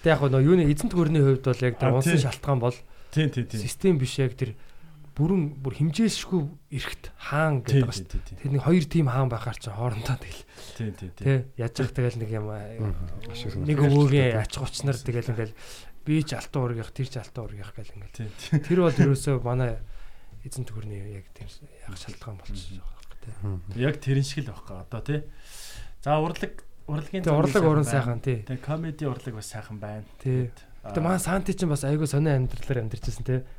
Гэтэ 0.00 0.08
яг 0.08 0.22
нөгөө 0.24 0.46
юуны 0.46 0.64
эзэнт 0.70 0.94
гүрний 0.94 1.20
хувьд 1.20 1.44
бол 1.44 1.66
яг 1.66 1.76
тэр 1.76 1.92
унсан 1.92 2.16
шалтгаан 2.16 2.60
бол 2.62 2.78
Тийм 3.10 3.28
тийм 3.30 3.46
тийм. 3.46 3.60
систем 3.62 3.98
биш 3.98 4.18
яг 4.18 4.34
тэр 4.38 4.54
бүрэн 5.18 5.58
бүр 5.60 5.74
химжээшгүй 5.76 6.40
эрэхт 6.70 7.10
хаан 7.18 7.60
гэдэг 7.66 7.82
байгаа 7.82 7.98
шүү 7.98 8.08
дээ. 8.08 8.40
Тэр 8.40 8.50
нэг 8.56 8.62
хоёр 8.64 8.84
тим 8.86 9.06
хаан 9.10 9.28
байхаар 9.28 9.58
чинь 9.58 9.74
хоорондоо 9.74 10.16
тэгэл 10.16 10.42
Тийм 10.78 10.92
тийм 10.96 11.10
тийм. 11.12 11.26
тий 11.26 11.38
яаж 11.60 11.74
явах 11.76 11.92
тэгэл 11.98 12.18
нэг 12.22 12.30
юм 12.30 12.46
Ашиг 13.28 13.52
нэг 13.58 13.78
өвөгийн 13.84 14.38
ач 14.40 14.52
гучнаар 14.56 14.96
тэгэл 14.96 15.30
ингээл 15.34 15.54
би 16.06 16.14
ч 16.24 16.30
алтан 16.38 16.62
ургийнх 16.64 16.92
тэр 16.94 17.08
ч 17.10 17.14
алтан 17.20 17.42
ургийнх 17.44 17.74
гэл 17.74 17.94
ингээл 18.00 18.16
Тийм 18.16 18.30
тийм. 18.38 18.62
тэр 18.64 18.78
бол 18.86 18.96
ерөөсөө 18.96 19.36
манай 19.44 19.76
эзэнт 20.46 20.70
гүрний 20.72 21.20
яг 21.20 21.26
тийм 21.36 21.48
яг 21.84 21.94
шалтгаан 22.00 22.38
болчихж 22.40 22.80
байгаа 22.80 23.44
юм 23.44 23.60
тий. 23.68 23.82
Яг 23.84 23.96
тэрэн 24.00 24.24
шиг 24.24 24.48
л 24.48 24.54
байхгүй 24.56 24.76
одоо 24.80 25.00
тий. 25.04 25.20
За 26.00 26.16
урлаг 26.16 26.64
урлагийн 26.88 27.28
урлаг 27.28 27.60
уран 27.68 27.84
байна. 27.84 27.92
сайхан 27.92 28.20
тий. 28.24 28.38
Тэгээ 28.48 28.64
комеди 28.64 29.04
урлаг 29.04 29.34
бас 29.36 29.52
сайхан 29.52 29.76
байна. 29.76 30.08
Тий. 30.16 30.48
Гэтэ 30.80 31.00
маань 31.04 31.20
Санти 31.20 31.52
ч 31.52 31.68
бас 31.68 31.84
айгүй 31.84 32.08
сонио 32.08 32.36
амьдралаар 32.40 32.88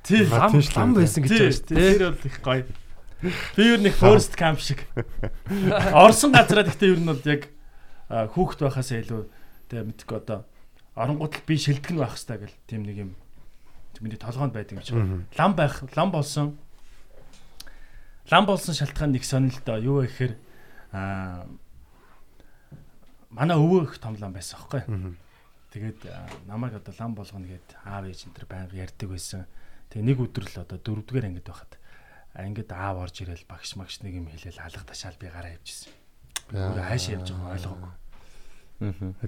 тий 0.02 0.26
Ха, 0.26 0.50
Лам 0.50 0.58
лам 0.58 0.92
байсан 0.98 1.22
гэж 1.22 1.32
байна 1.38 1.54
шүү 1.54 1.68
дээ. 1.70 1.94
тэр 1.94 2.04
бол 2.10 2.26
их 2.26 2.38
гоё. 2.42 2.66
Би 3.56 3.62
юу 3.62 3.78
нэг 3.78 3.94
first 3.94 4.34
camp 4.34 4.58
шиг. 4.58 4.82
Орсон 5.94 6.34
газараа 6.34 6.66
гэхдээ 6.66 6.90
ер 6.90 7.00
нь 7.00 7.06
бол 7.06 7.22
яг 7.30 7.46
хүүхэд 8.10 8.60
байхаас 8.66 8.90
илүү 8.90 9.22
тэгээ 9.70 9.86
мэдгүй 9.94 10.18
одоо 10.18 10.50
оронгууд 10.98 11.34
л 11.38 11.46
би 11.46 11.56
шилдэг 11.62 11.94
нь 11.94 12.02
байх 12.02 12.18
хэрэгтэй 12.18 12.38
гэл 12.42 12.58
тийм 12.66 12.82
нэг 12.90 12.98
юм 13.06 13.12
миний 14.02 14.18
толгоонд 14.18 14.58
байдаг 14.58 14.82
юм 14.82 14.82
шиг. 14.82 14.98
Лам 15.38 15.54
байх, 15.54 15.86
лам 15.94 16.10
болсон. 16.10 16.58
Лам 18.34 18.50
болсон 18.50 18.74
шалтгаан 18.74 19.14
нэг 19.14 19.22
сонирхолтой 19.22 19.78
юу 19.86 20.02
вэ 20.02 20.10
гэхээр 20.10 20.34
а 20.98 21.46
манай 23.30 23.58
өвөө 23.62 23.94
их 23.94 24.02
том 24.02 24.18
лам 24.18 24.34
байсан 24.34 24.58
аахгүй. 24.58 24.82
Тэгээд 25.72 26.00
намайг 26.48 26.76
одоо 26.76 26.94
лам 27.00 27.16
болгоно 27.16 27.48
гэд 27.48 27.68
аав 27.88 28.06
ээж 28.06 28.28
энэ 28.28 28.36
төр 28.36 28.46
байнга 28.52 28.76
ярьдаг 28.76 29.08
байсан. 29.08 29.48
Тэгээ 29.88 30.04
нэг 30.08 30.18
өдөр 30.20 30.46
л 30.52 30.62
одоо 30.68 30.78
дөрөвдүгээр 30.84 31.28
ангид 31.32 31.48
байхад 31.48 31.80
а, 32.36 32.44
ингээд 32.44 32.72
аав 32.76 33.08
орж 33.08 33.16
ирэл 33.24 33.48
багш 33.48 33.80
магш 33.80 34.04
нэг 34.04 34.20
юм 34.20 34.28
хэлээл 34.28 34.60
алга 34.60 34.84
ташаал 34.84 35.16
би 35.16 35.32
гараа 35.32 35.56
явжсэн. 35.56 35.92
Өөрөө 36.52 36.86
хайшаа 36.92 37.16
явж 37.20 37.28
байгаа 37.32 37.56
ойлгоогүй. 37.56 37.88
Аа. 37.88 38.00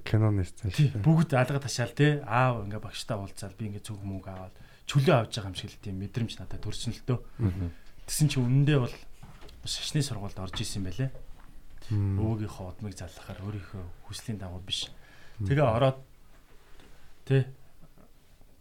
Киноны 0.03 0.43
сцен 0.43 0.71
Тий, 0.73 0.89
шүү. 0.91 0.99
бүгд 1.05 1.31
алга 1.37 1.59
ташаал 1.63 1.93
те 1.95 2.19
аав 2.27 2.67
ингээ 2.67 2.81
багштай 2.83 3.15
уулзаал 3.15 3.55
би 3.55 3.69
ингээ 3.71 3.85
цүг 3.87 4.03
мөнгө 4.03 4.27
аваад 4.33 4.55
чөлөө 4.89 5.15
авч 5.23 5.39
байгаа 5.39 5.51
юм 5.53 5.55
шиг 5.55 5.71
л 5.71 5.79
тийм 5.79 5.95
мэдрэмж 6.03 6.33
надад 6.41 6.59
төрсөн 6.59 6.91
л 6.91 7.03
дөө. 7.07 7.19
Тэсэн 8.09 8.27
чи 8.33 8.37
үнэндээ 8.43 8.79
бол 8.83 8.95
шашны 9.63 10.01
сургуульд 10.03 10.41
орж 10.43 10.57
исэн 10.59 10.83
юм 10.83 10.91
байлээ. 10.91 11.11
өвөөгийнхөө 11.93 12.65
удмыг 12.67 12.95
заллахаар 12.97 13.39
өөрийнхөө 13.45 13.83
хүслийн 14.09 14.39
дагуу 14.41 14.59
биш. 14.63 14.89
Тэгээ 15.39 15.63
ороод 15.63 15.99
тэ 17.25 17.47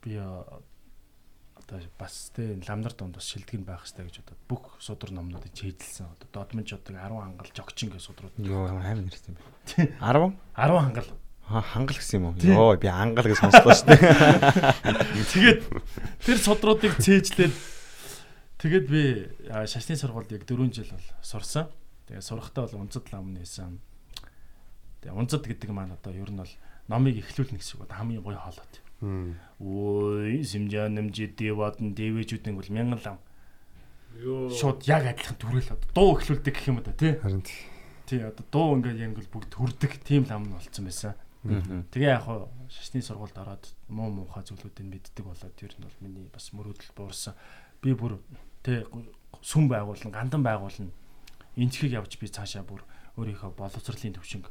би 0.03 0.19
одоо 0.19 1.79
бас 1.99 2.31
тэ 2.35 2.59
ламнар 2.69 2.93
донд 2.93 3.17
бас 3.17 3.27
шилдэг 3.31 3.63
нь 3.63 3.67
байх 3.67 3.87
хэрэгтэй 3.87 4.07
гэж 4.07 4.17
бодоод 4.23 4.43
бүх 4.51 4.65
судар 4.83 5.11
номнуудыг 5.15 5.55
чийдэлсэн. 5.55 6.11
Одоо 6.11 6.29
додмонч 6.33 6.75
одоо 6.75 6.95
10 6.95 7.23
хангал 7.23 7.51
жогчин 7.55 7.89
гэх 7.91 8.03
судрууд. 8.03 8.35
Йоо 8.37 8.69
амар 8.69 8.99
нэрсэн 8.99 9.33
юм 9.33 9.39
бэ. 9.39 9.95
10? 10.03 10.37
10 10.59 10.83
хангал. 10.83 11.11
Аа 11.49 11.63
хангал 11.63 11.97
гэсэн 11.97 12.19
юм 12.19 12.27
уу? 12.31 12.37
Йоо 12.43 12.77
би 12.77 12.89
ангал 12.91 13.27
гэж 13.27 13.39
сонслоо 13.41 13.73
шүү 13.73 13.89
дээ. 13.89 14.01
Тэгээд 15.33 15.61
тэр 16.23 16.39
судруудыг 16.39 16.95
цээжлээд 16.99 17.55
тэгээд 18.59 18.87
би 18.87 19.03
шашны 19.67 19.97
сургуульд 19.97 20.35
яг 20.35 20.45
4 20.45 20.71
жил 20.71 20.91
бол 20.93 21.09
сурсан. 21.23 21.71
Тэгээд 22.11 22.27
сурахтаа 22.27 22.67
бол 22.69 22.85
унцад 22.85 23.07
лам 23.15 23.33
нээсэн. 23.33 23.81
Тэгээд 25.03 25.17
унцад 25.17 25.47
гэдэг 25.47 25.71
маань 25.71 25.95
одоо 25.95 26.13
ер 26.13 26.31
нь 26.31 26.39
бол 26.39 26.53
номыг 26.89 27.23
эхлүүлнэ 27.23 27.59
гэсэн 27.59 27.83
үг. 27.83 27.93
Хамгийн 27.93 28.23
гоё 28.23 28.39
хоолой. 28.39 29.37
Ой, 29.59 30.45
симжан 30.45 30.95
нэмжи 30.95 31.27
дэвад 31.35 31.83
нь 31.83 31.95
дэвэжүүдэн 31.95 32.55
бол 32.55 32.71
мянган 32.71 33.01
лам. 33.03 33.19
Йоо. 34.19 34.51
Шууд 34.51 34.87
яг 34.87 35.07
адилхан 35.11 35.39
түрэл 35.43 35.75
одоо 35.75 35.89
дуу 35.95 36.11
эхлүүлдэг 36.19 36.55
гэх 36.55 36.69
юм 36.71 36.83
да 36.83 36.93
тий. 36.95 37.19
Харин 37.19 37.43
Тий 38.07 38.21
одоо 38.23 38.45
дуу 38.51 38.77
ингээд 38.79 39.03
яг 39.03 39.19
л 39.19 39.33
бүгд 39.33 39.53
хүрдэг 39.59 39.93
тийм 40.07 40.27
лам 40.29 40.47
нь 40.47 40.55
болцсон 40.55 40.85
байсан. 40.87 41.15
Тэгээ 41.43 42.15
яг 42.15 42.29
хоо 42.29 42.47
шашны 42.71 43.03
сургуульд 43.03 43.35
ороод 43.35 43.65
муу 43.89 44.11
муухай 44.13 44.47
зүйлүүдийг 44.47 44.87
мэддэг 44.87 45.25
болоод 45.27 45.57
ер 45.59 45.75
нь 45.75 45.83
бол 45.83 45.99
миний 45.99 46.31
бас 46.31 46.55
мөрөөдөл 46.55 46.95
буурсан. 46.95 47.35
Би 47.83 47.97
бүр 47.99 48.23
тэ 48.63 48.87
сүм 49.43 49.67
байгуулна, 49.67 50.15
гандан 50.15 50.47
байгуулна. 50.47 50.95
Энчхийг 51.59 51.99
явж 51.99 52.21
би 52.23 52.31
цаашаа 52.31 52.63
бүр 52.63 52.87
өөрийнхөө 53.19 53.59
боловсролын 53.59 54.15
төвшинг 54.15 54.47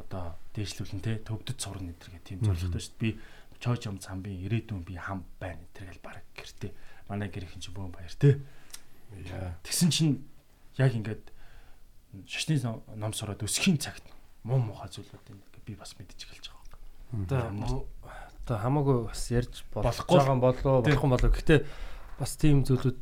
одоо 0.00 0.36
дээшлүүлэн 0.56 1.00
тэ 1.04 1.20
төвдөд 1.28 1.58
сурна 1.60 1.92
энэ 1.92 2.00
гэх 2.00 2.24
тийм 2.24 2.40
зорилготой 2.44 2.80
шүү 2.80 2.96
дээ. 2.98 3.14
Би 3.52 3.58
чойч 3.60 3.82
ам 3.86 4.00
цамбын 4.00 4.40
ирээдүйн 4.48 4.82
би 4.84 4.96
хам 4.96 5.24
байна 5.38 5.60
энэ 5.76 5.92
гэл 5.92 6.02
баг 6.04 6.24
гэртээ 6.34 6.72
манай 7.08 7.28
гэрхэн 7.28 7.60
чинь 7.60 7.76
бөөн 7.76 7.92
баяр 7.92 8.14
тэ. 8.16 8.40
Тэгсэн 9.62 9.90
чинь 9.92 10.24
яг 10.80 10.96
ингээд 10.96 11.24
шашны 12.26 12.56
ном 12.96 13.12
сураад 13.12 13.44
өсхийн 13.44 13.76
цагт 13.76 14.02
муу 14.42 14.58
муухай 14.58 14.88
зүйлүүд 14.88 15.26
энэ 15.36 15.44
би 15.66 15.74
бас 15.76 15.92
мэдчих 15.98 16.32
эхэлж 16.32 16.48
байгаа. 16.48 17.52
Одоо 17.52 17.84
одоо 18.46 18.56
хамаагүй 18.58 18.98
бас 19.06 19.22
ярьж 19.30 19.62
болох 19.70 20.06
байгаа 20.08 20.34
юм 20.34 20.40
болоо 20.40 20.82
Тий. 20.82 20.90
болох 20.90 21.04
юм 21.04 21.12
болоо. 21.14 21.30
Гэтэ 21.30 21.56
бас 22.18 22.34
тийм 22.40 22.64
зүйлүүд 22.64 22.98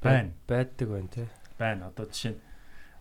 Байна. 0.00 0.30
Байдаг 0.46 0.88
байна 0.88 1.08
тий. 1.08 1.26
байна. 1.58 1.86
Одоо 1.90 2.06
жишээ 2.06 2.32
нь 2.34 2.40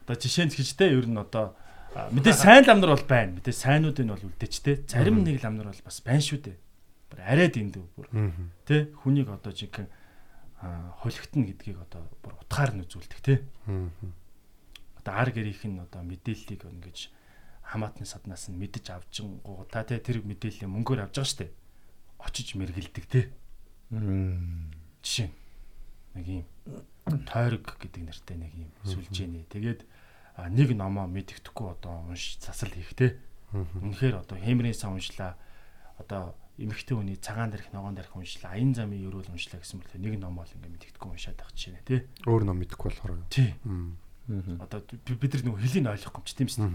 одоо 0.02 0.16
жишээ 0.18 0.46
нь 0.50 0.54
гэжтэй 0.58 0.90
ер 0.98 1.06
нь 1.06 1.18
одоо 1.18 1.54
а, 1.96 2.10
мэдээ 2.12 2.34
сайн 2.34 2.66
ламнар 2.66 2.96
бол 2.96 3.08
байна. 3.08 3.38
Мэдээ 3.38 3.54
сайнууд 3.54 3.98
нь 4.02 4.12
бол 4.12 4.28
үлдээчтэй. 4.28 4.88
Зарим 4.90 5.24
нэг 5.24 5.44
ламнар 5.44 5.72
бол 5.72 5.84
бас 5.86 6.02
байна 6.02 6.24
шүү 6.24 6.40
дээ. 6.44 6.58
Бүр 7.08 7.20
арай 7.24 7.48
дэндүү 7.48 7.84
бүр 7.96 8.08
тэ 8.68 8.92
хүнийг 9.04 9.32
одоо 9.32 9.52
жинхэнэ 9.56 9.88
а, 10.60 10.92
холигтно 11.00 11.46
гэдгийг 11.48 11.80
одоо 11.88 12.04
бүр 12.20 12.36
утгаар 12.42 12.76
нь 12.76 12.84
үзүүлдэг 12.84 13.20
тэ. 13.24 13.46
Одоо 15.00 15.14
ар 15.14 15.30
гэрийнх 15.32 15.64
нь 15.64 15.80
одоо 15.80 16.02
мэдээллийг 16.04 16.68
ингэж 16.68 17.14
хамаатны 17.68 18.06
саднаас 18.08 18.48
нь 18.52 18.60
мэдэж 18.60 18.92
авчингуу 18.92 19.68
та 19.72 19.84
тэ 19.84 20.00
тэр 20.00 20.24
мэдээллийг 20.24 20.68
мөнгөөр 20.68 21.08
авч 21.08 21.16
байгаа 21.20 21.32
штэ. 21.32 21.52
Очиж 22.20 22.56
мэргэлдэг 22.56 23.06
тэ. 23.08 23.32
Жишээ 25.04 25.30
нэг 26.18 26.28
юм 26.28 26.46
тойрог 27.28 27.78
гэдэг 27.80 28.04
нэртэй 28.04 28.38
нэг 28.40 28.54
юм 28.56 28.72
сүлжээний. 28.84 29.46
Тэгээд 29.48 29.86
нэг 30.46 30.70
номоо 30.78 31.10
мэддэхгүй 31.10 31.68
одоо 31.74 32.06
унш 32.14 32.38
засал 32.38 32.70
хийхтэй. 32.70 33.18
Үнэхээр 33.54 34.22
одоо 34.22 34.38
хэмрийн 34.38 34.78
сан 34.78 34.94
уншлаа. 34.94 35.34
Одоо 35.98 36.38
эмэгтэй 36.62 36.94
хүний 36.94 37.18
цагаан 37.18 37.50
дээрх 37.50 37.74
ногоон 37.74 37.98
дээрх 37.98 38.14
уншлаа. 38.14 38.54
Аян 38.54 38.74
замын 38.78 39.02
ерөөл 39.02 39.34
уншлаа 39.34 39.58
гэсэн 39.62 39.82
мэт 39.82 39.98
нэг 39.98 40.22
номоо 40.22 40.46
л 40.46 40.54
ингээ 40.54 40.74
мэддэхгүй 40.94 41.10
уншаад 41.18 41.38
байгаа 41.42 41.58
чинь 41.58 41.78
тий. 41.86 42.06
Өөр 42.30 42.44
ном 42.46 42.58
мэдэхгүй 42.62 42.88
болохоор. 42.94 43.18
Тий. 43.34 43.54
Одоо 44.62 44.80
би- 44.86 45.18
бид 45.18 45.34
нар 45.34 45.44
нөгөө 45.48 45.62
хэлийг 45.64 45.88
ойлгохгүй 45.90 46.22
юм 46.22 46.28
чи 46.30 46.36
тийм 46.38 46.50
шүү. 46.54 46.70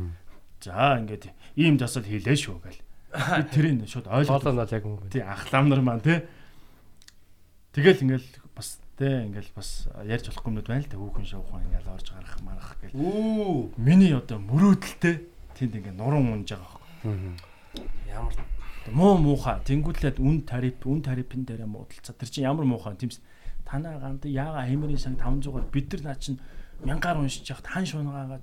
За 0.63 0.99
ингээд 0.99 1.25
ийм 1.59 1.75
засал 1.79 2.03
хийлээ 2.07 2.35
шүү 2.39 2.59
гэл. 2.63 2.81
Би 3.13 3.43
тэрийг 3.53 3.87
шууд 3.91 4.07
ойлгох. 4.09 4.43
Хоолоо 4.43 4.53
нь 4.55 4.61
бол 4.63 4.75
яг 4.75 4.85
юм. 4.87 4.99
Тий 5.13 5.23
ахлам 5.23 5.69
нар 5.69 5.83
маань 5.85 6.01
тий. 6.03 6.23
Тэгэл 7.77 8.03
ингээл 8.09 8.29
бас 8.57 8.81
тий 9.03 9.27
ингээл 9.27 9.51
бас 9.59 9.91
ярьж 10.07 10.31
болохгүй 10.31 10.51
юмуд 10.55 10.67
байна 10.71 10.87
л 10.87 10.91
да 10.95 10.97
хүүхэн 11.03 11.27
шуухан 11.27 11.67
ингээл 11.67 11.91
орж 11.99 12.07
гарах 12.15 12.37
марах 12.47 12.71
гэл. 12.79 12.95
Үү. 12.95 13.75
Миний 13.77 14.15
одоо 14.15 14.39
мөрөөдөлтэй 14.39 15.15
тэнд 15.59 15.75
ингээ 15.83 15.95
нуран 15.99 16.31
унж 16.31 16.55
байгаа 16.55 16.71
хөө. 16.71 17.11
Мгм. 17.11 17.35
Ямар 18.07 18.35
Муу 18.91 19.15
муухай 19.15 19.63
тэнгуүлээд 19.63 20.19
үн 20.19 20.43
тариф 20.43 20.83
үн 20.83 21.03
тарифын 21.07 21.47
дээр 21.47 21.71
муудалцаа. 21.71 22.19
Тэр 22.19 22.27
чинь 22.31 22.51
ямар 22.51 22.67
муухай 22.67 22.99
тиймс. 22.99 23.23
Танаа 23.63 23.95
гант 24.03 24.27
яага 24.27 24.67
хэмэрийн 24.67 24.99
санг 24.99 25.23
500-аар 25.23 25.71
бид 25.71 25.87
нар 25.95 26.03
наа 26.03 26.19
чинь 26.19 26.43
мянгаар 26.83 27.23
уншиж 27.23 27.47
яхад 27.47 27.67
хан 27.71 27.87
шуунагаагаад 27.87 28.43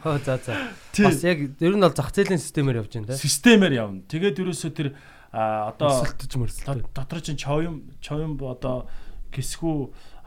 хөө 0.00 0.16
за 0.24 0.40
за. 0.40 0.56
Бас 1.04 1.20
яг 1.28 1.38
ер 1.60 1.74
нь 1.76 1.84
бол 1.84 1.92
зах 1.92 2.08
зээлийн 2.08 2.40
системээр 2.40 2.80
явж 2.80 2.92
байна 2.96 3.12
те. 3.12 3.20
системээр 3.20 3.72
явна. 3.76 4.00
Тэгээд 4.08 4.40
ерөөсөө 4.40 4.70
тэр 4.72 4.88
а, 5.28 5.76
одоо 5.76 5.92
Өсөлтөж 5.92 6.32
мөрсөлтөж. 6.40 6.64
дот- 6.80 6.94
дотор 6.96 7.20
чинь 7.20 7.36
чоём 7.36 7.84
чоём 8.00 8.40
одоо 8.40 8.88
гисгүү 9.36 9.76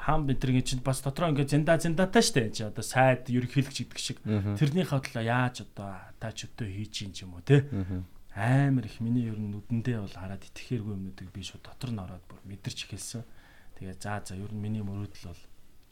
хаан 0.06 0.30
бидэргийн 0.30 0.66
чинь 0.70 0.86
бас 0.86 1.02
дотроо 1.02 1.34
ингээ 1.34 1.50
зинда 1.50 1.82
зиндатай 1.82 2.22
штэ 2.22 2.54
чи 2.54 2.62
одоо 2.64 2.86
сайд 2.86 3.28
ерөнхийлөгч 3.34 3.78
гэдэг 3.90 4.00
шиг 4.00 4.22
тэрний 4.56 4.86
хадлаа 4.86 5.26
яаж 5.26 5.66
одоо 5.66 5.98
та 6.22 6.30
ч 6.30 6.46
өдөө 6.46 6.70
хийж 6.70 7.10
юм 7.10 7.12
юм 7.26 7.34
уу 7.36 7.44
те 7.44 7.66
амар 8.40 8.86
их 8.86 9.00
миний 9.02 9.28
ер 9.28 9.36
нь 9.36 9.52
нүдэндээ 9.52 10.00
бол 10.00 10.16
хараад 10.16 10.46
итгэхээргүй 10.48 10.94
юмнуудыг 10.96 11.28
би 11.34 11.42
шууд 11.44 11.66
дотор 11.66 11.92
нь 11.92 12.00
ороод 12.00 12.24
бүр 12.30 12.40
мэдэрч 12.46 12.88
эхэлсэн. 12.88 13.28
Тэгээ 13.76 14.00
за 14.00 14.22
за 14.24 14.40
ер 14.40 14.54
нь 14.54 14.64
миний 14.64 14.86
мөрөөдөл 14.86 15.34
бол 15.34 15.42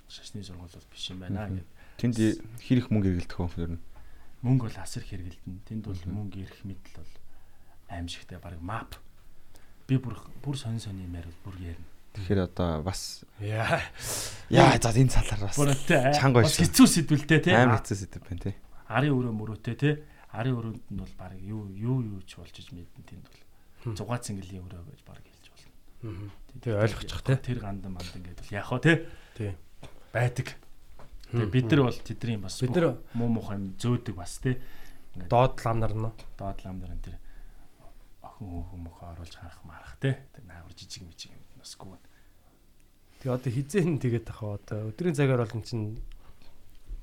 шашны 0.08 0.46
сургууль 0.46 0.72
бол 0.72 0.88
биш 0.88 1.12
юм 1.12 1.20
байна 1.20 1.50
гэд. 1.50 1.68
Тэнд 2.00 2.16
хэр 2.62 2.78
их 2.78 2.88
мөнгө 2.88 3.10
эргэлдэх 3.10 3.40
вэ 3.42 3.64
ер 3.68 3.72
нь? 3.76 3.84
Мөнгө 4.46 4.64
бол 4.70 4.78
асар 4.80 5.04
хэрэгэлдэн. 5.04 5.56
Тэнд 5.66 5.84
бол 5.92 6.04
мөнгө 6.08 6.38
ирэх 6.46 6.62
мэдл 6.64 6.94
бол 7.02 7.14
аимшигтай 7.90 8.40
баг 8.40 8.62
мап. 8.64 8.96
Би 9.90 9.98
бүр 9.98 10.16
бүр 10.40 10.56
сонь 10.56 10.80
сонь 10.80 11.04
юм 11.04 11.18
ярил 11.18 11.36
бүр 11.44 11.58
ярина. 11.58 11.90
Тэгэхээр 12.18 12.40
одоо 12.50 12.82
бас 12.84 13.24
Яа. 13.40 13.80
яа 14.50 14.78
за 14.82 14.90
энэ 14.98 15.14
цалаар 15.14 15.42
бас 15.46 15.56
чанга 16.18 16.42
бас 16.42 16.58
байсан. 16.58 16.66
хэцүү 16.66 16.88
сэдвэлтэй 16.90 17.40
те. 17.46 17.52
амар 17.54 17.80
хэцүү 17.86 17.98
сэдв 18.02 18.22
байна 18.26 18.42
тий. 18.42 18.56
Арын 18.90 19.14
өрөө 19.14 19.34
мөрөөтэй 19.38 19.76
те. 19.78 19.90
Арын 20.34 20.58
өрөөнд 20.58 20.82
нь 20.90 20.98
бол 20.98 21.14
баг 21.18 21.34
юу 21.40 21.70
юу 21.72 22.02
юу 22.02 22.22
ч 22.26 22.36
болж 22.42 22.56
иж 22.58 22.74
мэдэн 22.74 23.04
тэнд 23.06 23.24
бол. 23.30 23.42
Хм. 23.86 23.96
Зугаа 23.96 24.18
цэнгэлийн 24.20 24.66
өрөө 24.66 24.82
гэж 24.92 25.02
баг 25.06 25.22
хэлж 25.22 25.46
болно. 25.54 26.32
Тэгээ 26.64 26.82
ойлгочих 26.82 27.22
те. 27.22 27.36
Тэр 27.38 27.60
гандан 27.62 27.92
манд 27.94 28.12
ингээд 28.18 28.40
бол 28.42 28.52
яах 28.58 28.70
вэ 28.74 28.80
те? 28.82 28.94
Тий. 29.38 29.52
Байдаг. 30.14 30.48
Тэгээ 31.32 31.52
бид 31.54 31.66
нар 31.70 31.82
бол 31.86 32.00
тэдний 32.02 32.38
бас 32.42 32.56
Бид 32.64 32.74
нар- 32.76 32.98
муу 33.14 33.30
муухай 33.30 33.58
зөөдөг 33.78 34.16
бас 34.16 34.40
те. 34.42 34.58
доод 35.18 35.60
лам 35.66 35.80
нар 35.80 35.94
нь 35.94 36.10
Доод 36.38 36.60
лам 36.66 36.80
нар 36.82 36.92
энэ 36.96 37.04
тэр 37.04 37.16
хөөхөн 38.38 38.82
мөхөө 38.86 39.08
оруулж 39.18 39.34
харах 39.36 39.62
марах 39.66 39.98
те. 40.00 40.22
Наагур 40.46 40.74
жижиг 40.78 41.04
мижиг 41.04 41.34
юм 41.34 41.42
насгүй. 41.58 41.98
Тэгээ 43.22 43.34
одоо 43.34 43.52
хизээн 43.52 43.98
тэгээд 43.98 44.28
ахаа 44.30 44.62
одоо 44.62 44.80
өдрийн 44.94 45.18
цагаар 45.18 45.42
бол 45.42 45.56
эн 45.58 45.64
чин 45.66 45.82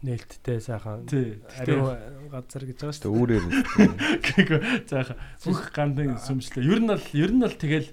нээлттэй 0.04 0.60
сайхан 0.60 1.06
Тий. 1.08 1.40
ариун 1.58 2.28
газар 2.28 2.62
гэж 2.68 2.76
байгаа 2.76 2.92
шүү 2.92 3.04
дээ. 3.08 3.16
үүрээр 3.18 3.44
Гэвгүй 4.24 4.60
заах 4.84 5.16
бүх 5.42 5.60
гандан 5.72 6.20
сүмжлээ. 6.20 6.60
Ер 6.60 6.80
нь 6.84 6.90
бол 6.92 7.06
ер 7.16 7.32
нь 7.32 7.40
бол 7.40 7.56
тэгэл 7.56 7.88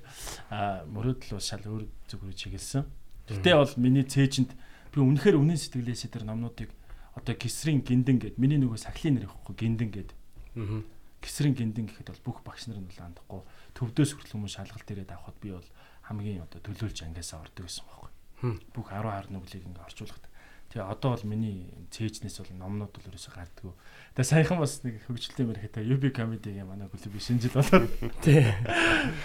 мөрөөдөл 0.91 1.31
бол 1.39 1.45
шал 1.47 1.63
өөр 1.63 1.83
зүгрүү 2.11 2.35
чиглэсэн. 2.35 2.83
Гэтэ 3.31 3.55
бол 3.55 3.73
миний 3.79 4.03
цээжинд 4.03 4.51
би 4.91 4.99
үнэхээр 4.99 5.39
үнэн 5.39 5.55
сэтгэлээсээ 5.55 6.11
тэр 6.11 6.27
номнуудыг 6.27 6.69
одоо 7.15 7.35
гисрийн 7.39 7.79
гиндэн 7.79 8.19
гэд 8.19 8.35
миний 8.35 8.59
нөгөө 8.59 8.75
сахлын 8.75 9.15
нэр 9.15 9.31
ихгүй 9.31 9.55
гиндэн 9.55 9.89
гэд 9.95 10.09
Аа. 10.59 10.83
Гисрийн 11.21 11.55
гиндэн 11.55 11.85
гэхэд 11.87 12.09
бол 12.11 12.25
бүх 12.25 12.37
багш 12.43 12.67
нар 12.67 12.81
нь 12.81 12.89
андахгүй 12.89 13.41
төвдөөс 13.77 14.11
хүртэл 14.17 14.35
хүмүүс 14.41 14.57
шалгалт 14.57 14.89
ирээд 14.91 15.13
авахд 15.13 15.37
би 15.39 15.53
бол 15.53 15.69
хамгийн 16.09 16.43
одоо 16.43 16.59
төлөөлж 16.59 17.05
ангиасаа 17.05 17.45
ордог 17.45 17.65
гэсэн 17.69 17.85
байхгүй. 17.87 18.11
Бүх 18.73 18.87
10 18.89 19.05
хар 19.05 19.27
нүглийг 19.29 19.63
ингээ 19.69 19.85
орчуулахад. 19.85 20.25
Тэгээ 20.71 20.87
одоо 20.87 21.09
бол 21.13 21.25
миний 21.27 21.67
цээжнээс 21.91 22.41
бол 22.41 22.51
номнууд 22.57 22.91
бол 22.95 23.09
ерөөсөй 23.11 23.31
гардггүй. 23.35 23.73
Тэгээ 24.15 24.31
саяхан 24.31 24.59
бас 24.59 24.81
нэг 24.81 25.03
хөгжөлтэй 25.03 25.45
мэрхэтэй 25.45 25.83
UB 25.83 26.03
comedy-гийн 26.15 26.67
манай 26.67 26.87
клуб 26.87 27.15
шинэ 27.19 27.43
жил 27.43 27.59
болоод 27.59 27.91
Тий. 28.23 28.47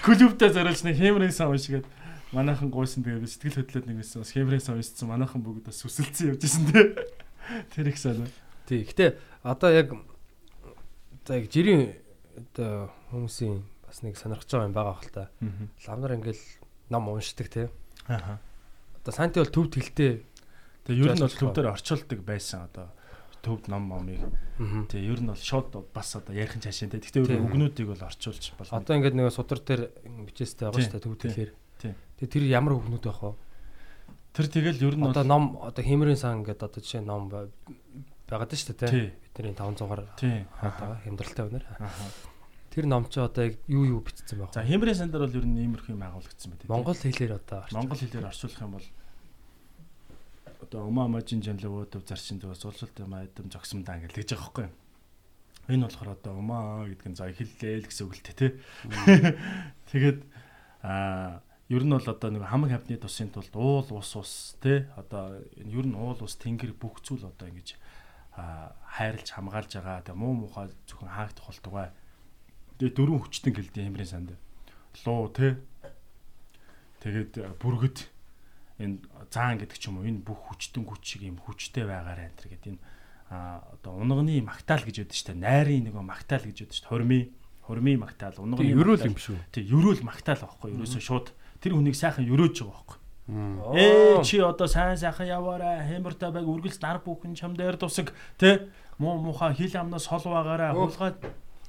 клубтаа 0.02 0.50
зориулж 0.50 0.82
нэг 0.82 0.98
хэмрийн 0.98 1.30
сан 1.30 1.54
уншигээд 1.54 1.86
манайхан 2.34 2.68
гуйсан 2.70 3.06
тэгээ 3.06 3.30
сэтгэл 3.30 3.62
хөдлөд 3.62 3.86
нэг 3.86 3.96
байсан 4.02 4.26
бас 4.26 4.34
хэмрийн 4.34 4.62
сан 4.62 4.74
уншсан 4.74 5.06
манайхан 5.06 5.40
бүгд 5.46 5.70
бас 5.70 5.78
сүсэлцэн 5.86 6.34
явж 6.34 6.42
исэн 6.42 6.66
тэ. 6.66 6.82
Тэр 7.70 7.94
их 7.94 7.98
санаа. 8.02 8.26
Тий. 8.66 8.82
Гэтэ 8.82 9.14
одоо 9.46 9.70
яг 9.70 9.94
за 11.26 11.38
яг 11.42 11.50
жирийн 11.50 11.92
одоо 12.36 12.90
хүмүүсийн 13.10 13.62
бас 13.86 14.02
нэг 14.02 14.14
сонирхож 14.16 14.46
байгаа 14.46 14.68
юм 14.70 14.76
байгаа 14.76 14.96
хэл 15.02 15.14
та. 15.14 15.24
Лам 15.86 16.00
нар 16.00 16.14
ингээл 16.14 16.44
ном 16.90 17.08
уншдаг 17.10 17.48
те. 17.50 17.70
Аа. 18.06 18.38
Одоо 19.02 19.12
санти 19.12 19.42
бол 19.42 19.50
төвд 19.50 19.74
хэлтэй. 19.74 20.22
Тэгээ 20.86 21.02
ер 21.02 21.14
нь 21.14 21.22
бол 21.22 21.26
Жуулчлах 21.26 21.42
төв 21.42 21.54
дээр 21.54 21.72
орчуулдаг 21.74 22.20
байсан 22.22 22.70
одоо 22.70 22.86
төвд 23.42 23.68
ном 23.70 23.82
момыг. 23.90 24.22
Тэгээ 24.58 25.10
ер 25.10 25.20
нь 25.22 25.30
бол 25.30 25.38
шууд 25.38 25.90
бас 25.90 26.14
одоо 26.14 26.34
ярих 26.34 26.58
чашаа 26.62 26.90
тэ. 26.90 27.02
Гэхдээ 27.02 27.26
Тийм. 27.26 27.46
үгнүүдийг 27.50 27.88
бол 27.90 28.06
орчуулж 28.06 28.44
болно. 28.58 28.78
Одоо 28.78 28.94
ингээд 28.98 29.16
нэг 29.18 29.30
судар 29.34 29.58
дээр 29.62 29.82
бичээстэй 30.30 30.70
байгаа 30.70 30.82
шүү 30.82 30.94
дээ 30.94 31.06
төвд 31.06 31.20
тий. 31.26 31.50
Тэгээ 32.18 32.30
тэр 32.30 32.44
ямар 32.46 32.78
хөвгнүүд 32.78 33.04
байх 33.06 33.22
вэ? 33.22 33.34
Тэр 34.34 34.46
тэгэл 34.52 34.84
ер 34.84 34.94
нь 34.98 35.04
Одоо 35.06 35.24
ном 35.24 35.58
одоо 35.62 35.82
хэмрийн 35.82 36.18
сан 36.18 36.42
ингээд 36.42 36.62
одоо 36.62 36.80
жишээ 36.82 37.02
ном 37.02 37.30
байгаад 38.26 38.52
шүү 38.54 38.74
дээ 38.74 38.90
тий. 38.90 39.06
Бидний 39.34 39.54
500-аар 39.54 40.02
Тий. 40.18 40.46
хаад 40.58 40.74
байгаа 40.80 40.98
хямдралтай 41.06 41.44
өнөр. 41.46 41.64
Тэр 42.70 42.84
ном 42.90 43.06
чи 43.08 43.20
одоо 43.22 43.44
яг 43.48 43.56
юу 43.70 43.84
юу 43.86 44.00
бичсэн 44.02 44.38
байх 44.42 44.52
За 44.52 44.60
вэ? 44.60 44.68
хэмрийн 44.74 44.98
сандар 44.98 45.24
бол 45.24 45.36
ер 45.38 45.46
нь 45.46 45.62
иймэрхүү 45.64 45.94
юм 45.94 46.02
агуулгдсан 46.04 46.50
байдаг. 46.52 46.68
Монгол 46.68 46.98
хэлээр 46.98 47.32
одоо. 47.38 47.64
Монгол 47.72 47.96
хэлээр 47.96 48.28
орчуулах 48.28 48.60
юм 48.60 48.72
бол 48.76 48.86
одоо 50.60 50.80
умаа 50.84 51.08
мажин 51.08 51.40
жанлав 51.40 51.86
өдөв 51.86 52.02
заршин 52.04 52.42
дөө 52.42 52.54
суулсалт 52.58 52.96
юм 53.00 53.14
айдам 53.14 53.48
зогсомдаа 53.48 53.96
ингэ 53.96 54.12
л 54.12 54.18
гэж 54.20 54.30
байгаа 54.36 54.68
юу. 54.68 54.74
Энэ 55.72 55.86
болохоор 55.86 56.10
одоо 56.18 56.34
умаа 56.36 56.84
гэдэг 56.90 57.08
нь 57.10 57.16
за 57.16 57.30
хэллээ 57.32 57.80
л 57.80 57.88
гэсэн 57.88 58.04
үг 58.06 58.14
л 58.18 58.24
тэ 58.26 58.34
тий. 58.34 58.50
Тэгээд 59.94 60.20
аа 60.82 61.40
ер 61.68 61.82
нь 61.82 61.90
бол 61.90 62.06
одоо 62.06 62.30
нэг 62.30 62.46
хамаг 62.46 62.70
хавны 62.70 62.96
тусын 63.00 63.30
тулд 63.34 63.50
уул 63.56 63.88
ус 63.90 64.10
ус 64.14 64.54
тий 64.62 64.86
одоо 64.94 65.42
ер 65.58 65.86
нь 65.86 65.98
уул 65.98 66.18
ус 66.22 66.34
тэнгэр 66.38 66.78
бүх 66.78 67.02
зүйл 67.02 67.26
одоо 67.26 67.50
ингэж 67.50 67.74
хайрлж 68.36 69.26
хамгаалж 69.32 69.72
байгаа. 69.80 70.04
Тэгээ 70.04 70.20
муу 70.20 70.34
мухай 70.44 70.68
зөвхөн 70.86 71.10
хаагдах 71.10 71.46
болтугай. 71.48 71.88
Тэгээ 72.76 72.96
дөрвөн 72.96 73.20
хүчтэн 73.24 73.52
гэлдэ 73.56 73.80
хэмрийн 73.88 74.10
санд. 74.12 74.30
Луу 75.04 75.32
тий. 75.32 75.56
Тэгээд 77.00 77.60
бүргэд 77.60 77.98
энэ 78.80 79.00
заан 79.32 79.56
гэдэг 79.56 79.78
ч 79.80 79.88
юм 79.88 80.00
уу 80.00 80.08
энэ 80.08 80.20
бүх 80.20 80.52
хүчтэн 80.52 80.84
хүч 80.84 81.02
шиг 81.04 81.22
юм 81.24 81.40
хүчтэй 81.40 81.88
байгаарай 81.88 82.28
энэ 82.28 82.44
гэдэг 82.44 82.70
энэ 82.76 82.82
а 83.32 83.64
одоо 83.72 83.98
унганы 83.98 84.38
магтаал 84.44 84.84
гэж 84.84 85.02
яддаг 85.02 85.16
шүү 85.16 85.34
дээ. 85.34 85.42
Найрын 85.42 85.84
нэг 85.88 85.96
магтаал 85.96 86.44
гэж 86.44 86.56
яддаг 86.62 86.76
шүү. 86.76 86.88
Хурми 86.92 87.20
хурми 87.66 87.96
магтаал 87.96 88.36
унганы 88.38 88.62
Ерөөл 88.62 89.08
юм 89.10 89.18
шүү. 89.18 89.40
Тэг 89.50 89.64
ерөөл 89.66 90.02
магтаал 90.06 90.44
байхгүй 90.46 90.76
ерөөсөө 90.76 91.02
шууд 91.02 91.32
тэр 91.58 91.74
хүнийг 91.74 91.98
сайхан 91.98 92.28
ерөөж 92.28 92.62
байгаа 92.62 92.70
байхгүй. 92.70 92.98
Ээ 93.26 94.22
чи 94.22 94.38
одоо 94.38 94.70
сайн 94.70 94.94
сайхан 94.94 95.26
яваарай 95.26 95.82
хэмэртэй 95.82 96.30
байг 96.30 96.46
үргэлж 96.46 96.78
нар 96.78 97.02
бүхэн 97.02 97.34
чам 97.34 97.58
дээр 97.58 97.74
тусаг 97.74 98.14
тэ 98.38 98.70
муу 99.02 99.18
муха 99.18 99.50
хил 99.50 99.74
амнаас 99.74 100.06
хол 100.06 100.30
байгаарай 100.30 100.70
Өө. 100.70 100.94
хулгаад 100.94 101.18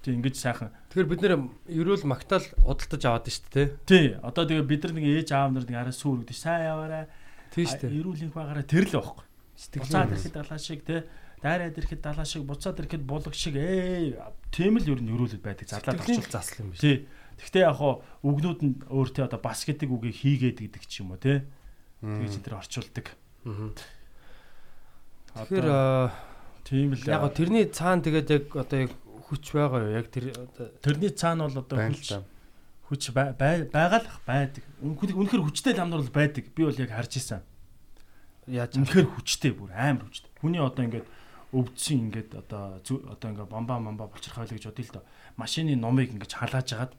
Тэг 0.05 0.21
ингэж 0.21 0.35
сайхан. 0.37 0.69
Тэгэхээр 0.93 1.09
бид 1.09 1.21
нэр 1.25 1.33
ерөөл 1.67 2.05
магтаал 2.05 2.45
удалтаж 2.61 3.01
аваад 3.01 3.27
шүү 3.27 3.49
дээ. 3.49 3.67
Тий. 3.89 4.05
Одоо 4.21 4.45
тэгээ 4.45 4.69
бид 4.69 4.81
нар 4.85 4.93
нэг 4.93 5.05
ээж 5.25 5.29
аав 5.33 5.51
нар 5.51 5.65
нэг 5.65 5.77
арай 5.81 5.95
сүргэж 5.97 6.37
сайн 6.37 6.69
яваарай. 6.69 7.05
Тийм 7.49 7.65
шүү 7.65 7.81
дээ. 7.81 7.97
Эрүүлэнх 8.05 8.33
байгаараа 8.37 8.63
тэр 8.69 8.85
л 8.87 8.93
байхгүй. 9.01 9.25
Сэтгэл 9.57 9.97
ирэхэд 10.13 10.35
далаа 10.37 10.59
шиг 10.61 10.85
те 10.85 11.09
дайраад 11.41 11.75
ирэхэд 11.81 12.01
далаа 12.05 12.25
шиг 12.29 12.45
буцаад 12.45 12.77
ирэхэд 12.77 13.03
булаг 13.03 13.33
шиг 13.33 13.57
ээ 13.57 14.21
тийм 14.53 14.77
л 14.77 14.85
ер 14.85 15.01
нь 15.01 15.09
өрөөлөд 15.11 15.41
байдаг 15.41 15.65
зарлаад 15.65 15.97
орчуул. 15.97 16.29
засал 16.29 16.61
юм 16.61 16.69
биш. 16.71 16.81
Тий. 16.85 17.09
Гэхдээ 17.37 17.63
яг 17.69 17.77
хоо 17.77 18.01
үгнүүд 18.25 18.59
нь 18.65 18.73
өөртөө 18.89 19.23
одоо 19.29 19.39
бас 19.41 19.61
гэдэг 19.65 19.89
үгийг 19.89 20.15
хийгээд 20.17 20.57
гэдэг 20.65 20.83
ч 20.89 21.01
юм 21.05 21.13
уу 21.13 21.21
те. 21.21 21.45
Тэгэж 22.01 22.33
тэр 22.41 22.57
орчуулдаг. 22.57 23.13
Тэгэхээр 25.37 25.67
аа, 25.69 26.09
тийм 26.65 26.93
л 26.97 27.03
яг 27.05 27.21
тэрний 27.37 27.65
цаана 27.69 28.01
тэгээд 28.01 28.29
яг 28.33 28.45
одоо 28.57 28.77
яг 28.89 28.91
хүч 29.29 29.43
байгаа 29.53 29.79
юу? 29.85 29.93
Яг 30.01 30.07
тэр 30.09 30.25
тэрний 30.81 31.13
цаана 31.13 31.45
бол 31.45 31.61
одоо 31.61 31.77
л 31.77 31.93
хүч 31.93 32.17
хүч 32.89 33.03
бай- 33.13 33.33
бай- 33.37 33.69
байгаа 33.69 34.01
л 34.01 34.09
байдаг. 34.25 34.63
Үнэхээр 34.81 35.43
хүчтэй 35.45 35.77
ламнар 35.77 36.01
бол 36.01 36.15
байдаг. 36.17 36.43
Би 36.55 36.65
бол 36.65 36.73
яг 36.81 36.89
харж 36.89 37.13
исэн. 37.21 37.41
яаж 38.49 38.79
Үнэхээр 38.81 39.07
хүчтэй 39.13 39.51
бүр 39.53 39.71
амар 39.75 40.07
хүчтэй. 40.09 40.31
Хүний 40.41 40.63
одоо 40.63 40.83
ингээд 40.87 41.07
өвдсөн 41.53 41.97
ингээд 42.09 42.29
одоо 42.33 42.79
одоо 42.81 43.27
ингээд 43.29 43.51
бомба 43.51 43.75
момба 43.77 44.07
болчихрах 44.07 44.47
байлаа 44.47 44.57
гэж 44.57 44.65
бодъё 44.71 44.85
л 44.87 44.95
доо. 44.99 45.05
Машины 45.37 45.75
номыг 45.75 46.11
ингээд 46.15 46.33
халааж 46.33 46.67
агаад 46.73 46.93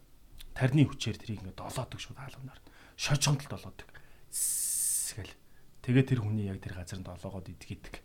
тарны 0.58 0.82
хүчээр 0.90 1.18
тэрийг 1.22 1.38
ингээд 1.46 1.62
долоодог 1.62 2.00
шүү 2.02 2.18
хаалганаар. 2.18 2.60
Шожгонд 2.98 3.46
л 3.46 3.52
долоодог. 3.54 3.88
Гэл. 5.14 5.34
Тэгээ 5.86 6.04
тэр 6.10 6.20
хүний 6.26 6.50
яг 6.50 6.58
тэр 6.58 6.74
газар 6.74 6.98
нь 6.98 7.06
долоогоод 7.06 7.46
идэгдэг. 7.46 8.02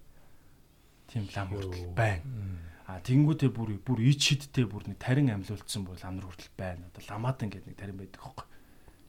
Тийм 1.09 1.25
лам 1.33 1.49
хүртэл 1.49 1.97
байна. 1.97 2.21
А 2.85 3.01
тэнгуүтээ 3.01 3.49
бүр 3.49 3.81
бүр 3.81 3.99
ич 4.05 4.21
шидтэй 4.21 4.69
бүр 4.69 4.85
нэг 4.85 5.01
тарин 5.01 5.33
амьлуулсан 5.33 5.81
бол 5.81 5.97
ам 5.97 6.21
нар 6.21 6.29
хүртэл 6.29 6.53
байна. 6.53 6.85
Одоо 6.93 7.01
ламаад 7.09 7.41
ингээд 7.41 7.65
нэг 7.65 7.77
тарин 7.79 7.97
байдаг 7.97 8.21
хөөхгүй. 8.21 8.47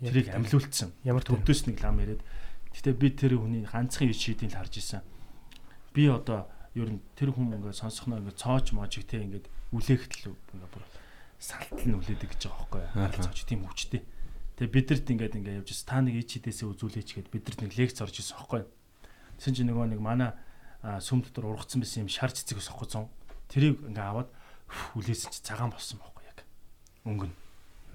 Тэрийг 0.08 0.28
амьлуулсан. 0.32 0.90
ямар 1.04 1.20
төв 1.20 1.36
Төвдөөс 1.44 1.68
нэг 1.68 1.78
лам 1.84 2.00
яриад. 2.00 2.22
Гэтэ 2.72 2.96
би 2.96 3.08
тэр 3.12 3.36
хүний 3.36 3.66
ганцхан 3.68 4.08
ич 4.08 4.24
шидийг 4.24 4.54
л 4.54 4.58
харж 4.62 4.80
исэн. 4.80 5.02
Би 5.92 6.08
одоо 6.08 6.48
ер 6.74 6.88
нь 6.90 7.02
тэр 7.18 7.34
хүн 7.34 7.54
ингээд 7.60 7.76
сонсохноо 7.76 8.22
ингээд 8.24 8.40
цооч 8.40 8.72
можиг 8.72 9.06
те 9.06 9.20
ингээд 9.20 9.46
үлээхэд 9.74 10.12
л 10.26 10.34
ингээд 10.34 10.72
бүр 10.72 10.84
салтал 11.38 11.86
нь 11.86 11.96
үлээдэг 11.98 12.30
гэж 12.34 12.42
байгаа. 12.50 13.10
Аха. 13.10 13.22
Цооч 13.22 13.44
тийм 13.46 13.64
хүчтэй. 13.66 14.02
Тэгээ 14.58 14.74
бидэрт 14.74 15.06
ингээд 15.10 15.34
ингээд 15.38 15.58
явж 15.66 15.82
та 15.82 15.98
нэг 15.98 16.22
ич 16.22 16.38
шидээсээ 16.38 16.70
үзүүлээч 16.70 17.10
гэд 17.18 17.28
бидэрт 17.34 17.60
нэг 17.66 17.74
лекц 17.74 17.98
орж 18.02 18.22
исэн 18.22 18.38
хөөхгүй. 18.38 18.62
Тэсэн 19.42 19.54
чи 19.58 19.62
нөгөө 19.66 19.86
нэг 19.94 20.00
манай 20.00 20.30
сүм 21.02 21.26
дотор 21.26 21.50
ургацсан 21.50 21.82
байсан 21.82 22.06
юм 22.06 22.10
шар 22.12 22.30
цэцэг 22.30 22.62
ус 22.62 22.70
хөөхгүй 22.70 22.88
зон. 22.90 23.10
Тэрийг 23.50 23.82
ингээд 23.82 24.06
аваад 24.06 24.30
үф, 24.70 24.94
үлээсэн 24.94 25.34
чи 25.34 25.40
цагаан 25.42 25.74
болсон 25.74 25.98
байхгүй 25.98 26.24
яг. 26.28 26.38
Өнгөн. 27.02 27.32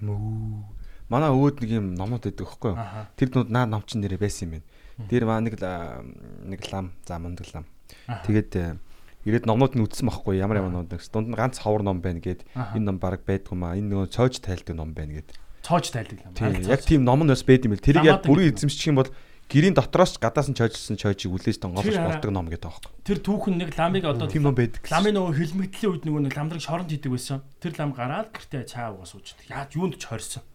Мөө. 0.04 0.80
Манай 1.10 1.30
өвөд 1.32 1.64
нэг 1.64 1.70
юм 1.74 1.86
номууд 1.96 2.22
байдаг 2.28 2.44
байхгүй. 2.44 2.74
Тэр 3.16 3.28
нууд 3.34 3.48
наа 3.50 3.64
номчин 3.66 4.04
нэрээ 4.04 4.20
байсан 4.20 4.46
юм 4.46 4.52
байна. 4.60 5.08
Тэр 5.08 5.24
маа 5.24 5.40
нэг 5.40 5.56
нэг 5.56 6.60
лам, 6.68 6.92
за 7.08 7.18
мундаг 7.18 7.48
лам. 7.56 7.64
Тэгээд 8.06 8.52
э, 8.60 8.76
ирээд 9.24 9.44
номнууд 9.46 9.74
нь 9.76 9.84
үтсэн 9.84 10.08
байхгүй 10.08 10.40
ямар 10.40 10.60
ямар 10.64 10.72
ном 10.72 10.86
нэг 10.88 11.02
дунд 11.12 11.28
нь 11.28 11.36
ганц 11.36 11.60
ховор 11.60 11.82
ном 11.84 12.00
байна 12.00 12.20
Аха. 12.56 12.76
энэ 12.76 12.86
ном 12.88 12.98
баг 12.98 13.20
байдгүй 13.28 13.56
маа. 13.56 13.76
Энэ 13.76 13.88
нөгөө 13.92 14.08
цоож 14.14 14.40
тайлдаг 14.40 14.76
ном 14.76 14.94
байна 14.96 15.20
гээд. 15.20 15.36
цоож 15.62 15.86
тайлдаг. 15.92 16.24
Тийм 16.34 16.64
яг 16.64 16.80
тийм 16.84 17.04
ном 17.04 17.20
нь 17.24 17.28
бас 17.28 17.44
байд 17.44 17.64
юм 17.68 17.76
бэл. 17.76 17.84
Тэрийг 17.84 18.04
яг 18.08 18.24
бүрийн 18.24 18.56
эзэмшчих 18.56 18.88
юм 18.88 18.96
бол 18.96 19.12
гэрийн 19.50 19.74
дотроос 19.76 20.16
гадаас 20.16 20.48
нь 20.48 20.56
чойжсэн 20.56 20.96
чойжийг 20.96 21.34
үлээж 21.34 21.58
хараа- 22.00 22.16
болдог 22.16 22.30
ном 22.32 22.46
гэдэг 22.48 22.64
аахгүй. 22.70 22.92
Тэр 23.04 23.18
түүхэн 23.20 23.54
нэг 23.60 23.70
ламыг 23.76 24.04
одоо 24.08 24.30
Тийм 24.30 24.46
ном 24.46 24.54
байдаг. 24.54 24.86
ламын 24.88 25.12
нөгөө 25.18 25.34
хилмигдлийн 25.36 25.90
үед 25.90 26.04
нөгөө 26.06 26.22
нэг 26.30 26.34
ламдрыг 26.38 26.62
шоронд 26.62 26.88
хийдэг 26.88 27.10
байсан. 27.12 27.42
Тэр 27.60 27.74
лам 27.76 27.90
гараад 27.92 28.30
гэртээ 28.32 28.62
цаа 28.70 28.94
угаа 28.94 29.10
суучдаг. 29.10 29.44
Яаж 29.50 29.74
юунд 29.74 29.98
ч 29.98 30.06
хорсон. 30.06 30.46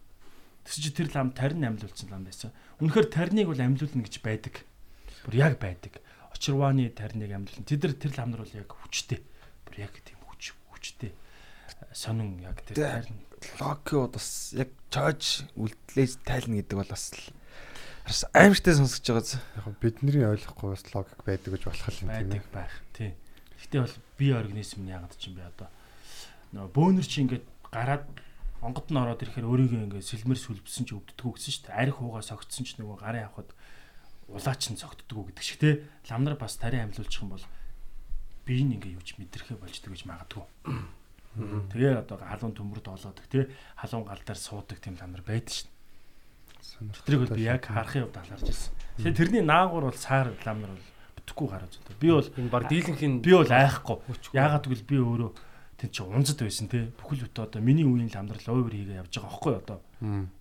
Тэс 0.64 0.80
чи 0.82 0.90
тэр 0.90 1.12
лам 1.14 1.30
тарин 1.30 1.62
амьлуулсан 1.62 2.08
лам 2.10 2.24
байсан. 2.24 2.50
Үнэхээр 2.82 3.06
тариныг 3.12 3.46
бол 3.52 3.60
амьлуулна 3.60 4.02
гэж 4.02 4.16
байдаг. 4.24 4.64
Бүр 5.28 5.34
яг 5.38 5.60
байдаг. 5.60 6.00
Очирвааны 6.36 6.92
тариныг 6.92 7.32
амьлуулна. 7.32 7.64
Тэд 7.64 7.80
нар 7.82 7.94
тэр 7.96 8.12
лам 8.20 8.30
нар 8.36 8.44
бол 8.44 8.52
яг 8.52 8.68
хүчтэй. 8.68 9.24
Бүр 9.64 9.88
яг 9.88 9.94
тийм 10.04 10.20
хүч 10.28 10.52
хүчтэй. 10.68 11.12
Сонин 11.96 12.38
яг 12.44 12.60
тэр 12.60 12.76
Тэ. 12.76 13.08
тарин 13.08 13.26
Локио 13.60 14.08
бас 14.08 14.52
яг 14.52 14.68
чойж 14.92 15.48
үлдлээж 15.56 16.20
тайлна 16.28 16.60
гэдэг 16.60 16.76
бол 16.76 16.92
бас 16.92 17.12
л 17.16 17.32
бас 18.04 18.24
аимштай 18.36 18.76
сонсож 18.76 19.00
байгаа. 19.00 19.40
Яг 19.64 19.80
бидний 19.80 20.24
ойлгохгүй 20.28 20.68
бас 20.76 20.84
логик 20.92 21.20
байдаг 21.24 21.50
гэж 21.56 21.62
болох 21.64 22.00
юм 22.04 22.10
тийм 22.12 22.32
ээ. 22.36 22.44
байх. 22.52 22.74
Тий. 22.92 23.16
Гэхдээ 23.56 23.80
бол 23.80 23.96
бие 24.18 24.34
организм 24.36 24.84
нь 24.84 24.92
яагаад 24.92 25.16
ч 25.16 25.32
юм 25.32 25.40
бэ 25.40 25.48
одоо 25.48 25.68
нөгөө 26.52 26.70
бөөнөр 26.76 27.06
чи 27.06 27.18
ингээд 27.24 27.46
гараад 27.72 28.04
онгод 28.60 28.88
нь 28.92 29.00
ороод 29.00 29.22
ирэхээр 29.24 29.48
өөрийгөө 29.48 29.84
ингээд 29.88 30.06
сэлмэр 30.06 30.40
сүлбсэн 30.40 30.84
чи 30.84 30.94
өвддгүү 30.96 31.32
гэсэн 31.34 31.52
шүү 31.52 31.64
дээ. 31.66 31.80
Арх 31.80 31.98
уугаа 32.00 32.22
согтсон 32.22 32.64
ч 32.64 32.76
нөгөө 32.76 32.96
гарын 33.00 33.26
авахд 33.26 33.52
улаач 34.28 34.62
нь 34.70 34.80
согтдгүү 34.80 35.30
гэдэг 35.30 35.44
шиг 35.44 35.58
те. 35.62 35.70
Ламнар 36.10 36.34
бас 36.34 36.58
тарийн 36.58 36.90
амьлуулчих 36.90 37.22
юм 37.22 37.34
бол 37.34 37.44
бие 38.46 38.62
нь 38.62 38.74
ингээд 38.74 38.98
юуч 38.98 39.10
мэдрэхэ 39.18 39.54
болждөг 39.58 39.90
гэж 39.94 40.02
магадгүй. 40.06 40.44
Тэгээ 41.36 42.02
одоо 42.02 42.16
халуун 42.18 42.54
төмөрд 42.56 42.86
олоодаг 42.90 43.26
те. 43.30 43.50
Халуун 43.78 44.06
гал 44.08 44.22
дээр 44.22 44.40
суудаг 44.40 44.78
тийм 44.82 44.98
ламнар 44.98 45.22
байдаг 45.22 45.52
шүү 45.52 45.68
дээ. 45.70 47.06
Тэрийг 47.06 47.20
бол 47.22 47.36
би 47.36 47.44
яг 47.46 47.62
харахын 47.66 48.08
хувьд 48.08 48.18
аларж 48.18 48.48
ирсэн. 48.50 48.72
Тэгээ 48.98 49.14
тэрний 49.14 49.44
наагур 49.44 49.86
бол 49.86 49.98
цаар 50.00 50.34
ламнар 50.42 50.72
бол 50.74 50.86
бүтэхгүй 51.20 51.46
гараад 51.46 51.72
зүйтэй. 51.72 51.96
Би 52.00 52.08
бол 52.10 52.26
энэ 52.26 52.50
баг 52.50 52.64
дийлэнхийн 52.66 53.14
би 53.22 53.32
бол 53.36 53.52
айхгүй. 53.52 53.98
Яагаад 54.34 54.64
гэвэл 54.66 54.90
би 54.90 54.96
өөрөө 54.96 55.30
тэн 55.76 55.90
чи 55.92 56.02
унзад 56.02 56.40
байсан 56.40 56.66
те. 56.72 56.88
Бүхэл 56.96 57.28
бүтэ 57.28 57.42
одоо 57.46 57.60
миний 57.60 57.84
үеийн 57.84 58.10
ламдрал 58.10 58.48
овер 58.56 58.72
хийгээ 58.72 59.00
явж 59.04 59.12
байгаа 59.12 59.28
байхгүй 59.28 59.54
одоо. 59.60 59.78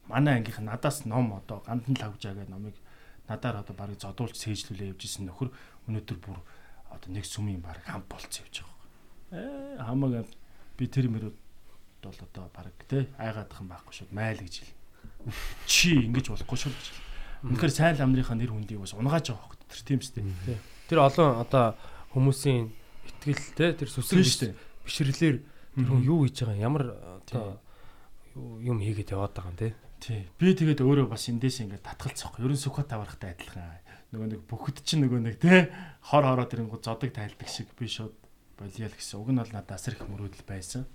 Манай 0.07 0.39
ангийнх 0.39 0.63
надаас 0.63 1.03
ном 1.05 1.35
одоо 1.35 1.59
гандан 1.67 1.95
лавжаа 1.99 2.33
гэх 2.33 2.47
номыг 2.47 2.75
надаар 3.29 3.61
одоо 3.61 3.75
барыг 3.75 3.99
зодуулж 3.99 4.35
сээжлүүлээ 4.37 4.91
явж 4.93 5.01
исэн 5.05 5.25
нөхөр 5.29 5.49
өнөөдөр 5.89 6.17
бүр 6.21 6.39
одоо 6.91 7.09
нэг 7.09 7.25
сүмийн 7.25 7.61
барыг 7.61 7.85
хам 7.85 8.03
болцсон 8.09 8.45
явж 8.45 8.63
байгаа. 8.63 8.75
Ээ 9.35 9.83
хамаагаа 9.85 10.23
би 10.77 10.85
тэр 10.87 11.07
мөрөд 11.09 11.35
бол 12.05 12.19
одоо 12.21 12.45
барыг 12.53 12.77
те 12.87 13.09
айгаадах 13.17 13.59
юм 13.61 13.69
байхгүй 13.69 13.93
шүү. 13.93 14.13
Майл 14.13 14.39
гэж 14.39 14.55
хэл. 14.61 14.73
Чи 15.65 16.05
ингэж 16.05 16.29
болохгүй 16.29 16.57
шүү 16.57 16.71
гэж. 16.71 16.85
Үнэхээр 17.49 17.73
сайн 17.73 17.97
ламдрынхаа 17.97 18.37
нэр 18.37 18.53
хүндийг 18.53 18.79
бас 18.81 18.93
унгааж 18.93 19.33
байгаа 19.33 19.45
хөөх 19.49 19.57
тэр 19.69 19.81
тийм 19.85 19.99
үстэй. 20.01 20.23
тэр 20.89 20.99
олон 21.01 21.41
одоо 21.41 21.73
хүмүүсийн 22.13 22.69
итгэл 23.05 23.43
те 23.57 23.73
тэр 23.73 23.89
сүсэг 23.89 24.21
Тийм 24.21 24.25
шүү 24.25 24.41
дээ. 24.49 24.55
бишрлэр 24.85 25.17
тэр 25.17 25.35
хүн 25.75 26.01
юу 26.05 26.25
хийж 26.25 26.45
байгаа 26.45 26.61
ямар 26.61 26.83
одоо 27.25 27.59
юм 28.61 28.77
хийгээд 28.81 29.13
яваад 29.13 29.33
байгаа 29.33 29.51
юм 29.51 29.57
те. 29.57 29.73
Тий. 29.99 30.27
Би 30.39 30.53
тэгээд 30.53 30.81
өөрөө 30.83 31.07
бас 31.09 31.29
эндээс 31.31 31.63
ингээд 31.65 31.83
татгалцах. 31.85 32.37
Ерөн 32.39 32.59
сүхот 32.59 32.91
аврахтай 32.91 33.33
адилхан. 33.33 33.81
Нөгөө 34.13 34.27
нэг 34.31 34.41
бүхд 34.47 34.83
чинь 34.85 35.03
нөгөө 35.05 35.21
нэг 35.23 35.35
те 35.41 35.71
хор 36.05 36.23
хороо 36.27 36.45
тэрэнгүү 36.45 36.79
зодог 36.83 37.11
тайлдаг 37.11 37.49
шиг 37.49 37.71
би 37.79 37.89
шууд 37.89 38.13
болиал 38.59 38.93
гэсэн. 38.93 39.19
Уг 39.19 39.29
нь 39.33 39.39
бол 39.41 39.51
надад 39.51 39.75
асар 39.75 39.97
их 39.97 40.05
мөрөөдөл 40.05 40.45
байсан. 40.45 40.85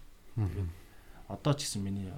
Одоо 1.29 1.53
ч 1.59 1.67
гэсэн 1.67 1.83
миний 1.83 2.13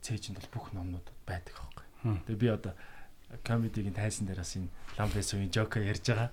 цээжинд 0.00 0.40
бол 0.40 0.50
бүх 0.56 0.66
номнууд 0.72 1.06
байдаг 1.28 1.54
аахгүй. 1.60 1.86
Хм. 2.02 2.18
Тэгээ 2.26 2.42
би 2.42 2.48
одоо 2.48 2.72
комедигийн 3.44 3.94
тайсан 3.94 4.26
дээр 4.26 4.40
бас 4.40 4.56
энэ 4.56 4.72
ламбэсийн 4.98 5.52
жока 5.52 5.80
ярьж 5.80 6.04
байгаа. 6.08 6.30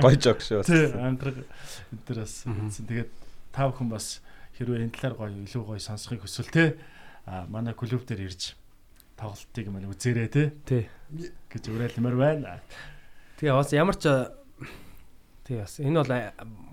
Гой 0.00 0.16
жог 0.20 0.40
шүү. 0.40 0.64
Тий, 0.64 0.92
ангараг 0.92 1.44
энэ 1.44 2.02
дээр 2.04 2.20
бас. 2.24 2.44
Тэгээд 2.44 3.10
та 3.52 3.68
бүхэн 3.68 3.88
бас 3.88 4.20
хэрвээ 4.56 4.84
энэ 4.88 4.94
талаар 4.96 5.14
гоё 5.18 5.44
илүү 5.44 5.62
гоё 5.64 5.80
сонсохыг 5.80 6.24
хүсвэл 6.24 6.52
те 6.52 6.76
манай 7.26 7.74
клуб 7.74 8.04
дээр 8.04 8.28
ирж 8.28 8.54
тоглолтыг 9.16 9.66
маань 9.70 9.88
үзээрэй 9.88 10.28
те 10.28 10.52
Тий. 10.66 10.88
гэж 11.48 11.64
уриалмаар 11.70 12.16
байна. 12.18 12.60
Тэгээ 13.38 13.54
бас 13.54 13.70
ямар 13.72 13.96
ч 13.96 14.10
тий 15.44 15.56
бас 15.60 15.78
энэ 15.80 16.02
бол 16.02 16.12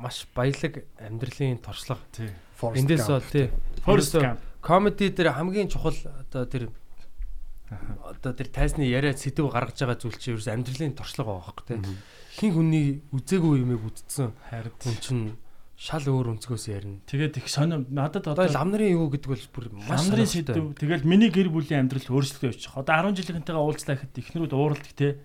маш 0.01 0.25
баялаг 0.35 0.83
амьдралын 0.99 1.61
туршлага. 1.61 2.01
Тий. 2.11 2.29
Эндээс 2.61 3.07
бол 3.07 3.29
тий 3.31 3.47
Forest 3.85 4.17
Gump. 4.19 4.39
комеди 4.61 5.09
дээр 5.09 5.33
хамгийн 5.37 5.69
чухал 5.69 5.95
одоо 6.05 6.45
тэр 6.45 6.69
одоо 8.03 8.33
тэр 8.35 8.47
тайзны 8.51 8.83
яриа 8.83 9.15
сэдв 9.15 9.47
гаргаж 9.47 9.79
байгаа 9.79 9.95
зүйл 9.95 10.17
чинь 10.19 10.35
ерөөс 10.35 10.49
амьдралын 10.51 10.93
туршлага 10.97 11.31
байгаа 11.39 11.45
хөөхгүй 11.55 11.65
тий. 11.71 11.79
Хин 12.35 12.51
хүний 12.51 12.87
үзээгүй 13.15 13.63
юмыг 13.63 13.81
үтцсэн 13.87 14.35
Харин 14.51 14.75
хүн 14.75 14.95
чинь 14.99 15.23
шал 15.81 16.05
өөр 16.05 16.37
өнцгөөс 16.37 16.65
ярина. 16.69 17.01
тэгээд 17.09 17.41
их 17.41 17.49
сонир 17.49 17.81
надад 17.89 18.29
Одоо 18.29 18.45
лам 18.45 18.69
нарын 18.69 18.93
юу 19.01 19.09
гэдэг 19.09 19.29
бол 19.33 19.45
бүр 19.49 19.65
маш 19.73 20.05
Ламдрын 20.05 20.29
сонирхолтой. 20.29 20.53
сэдв 20.61 20.77
тэгэл 20.77 21.09
миний 21.09 21.33
гэр 21.33 21.49
бүлийн 21.49 21.89
амьдрал 21.89 22.05
өөрчлөлтөө 22.05 22.49
явчих. 22.53 22.77
Одоо 22.77 23.09
10 23.09 23.17
жилийнхэнтэйгээ 23.17 23.65
уулзлаа 23.65 23.95
гэхэд 23.97 24.21
ихнэрүүд 24.21 24.53
ууралдаг 24.53 24.93
те. 24.93 25.17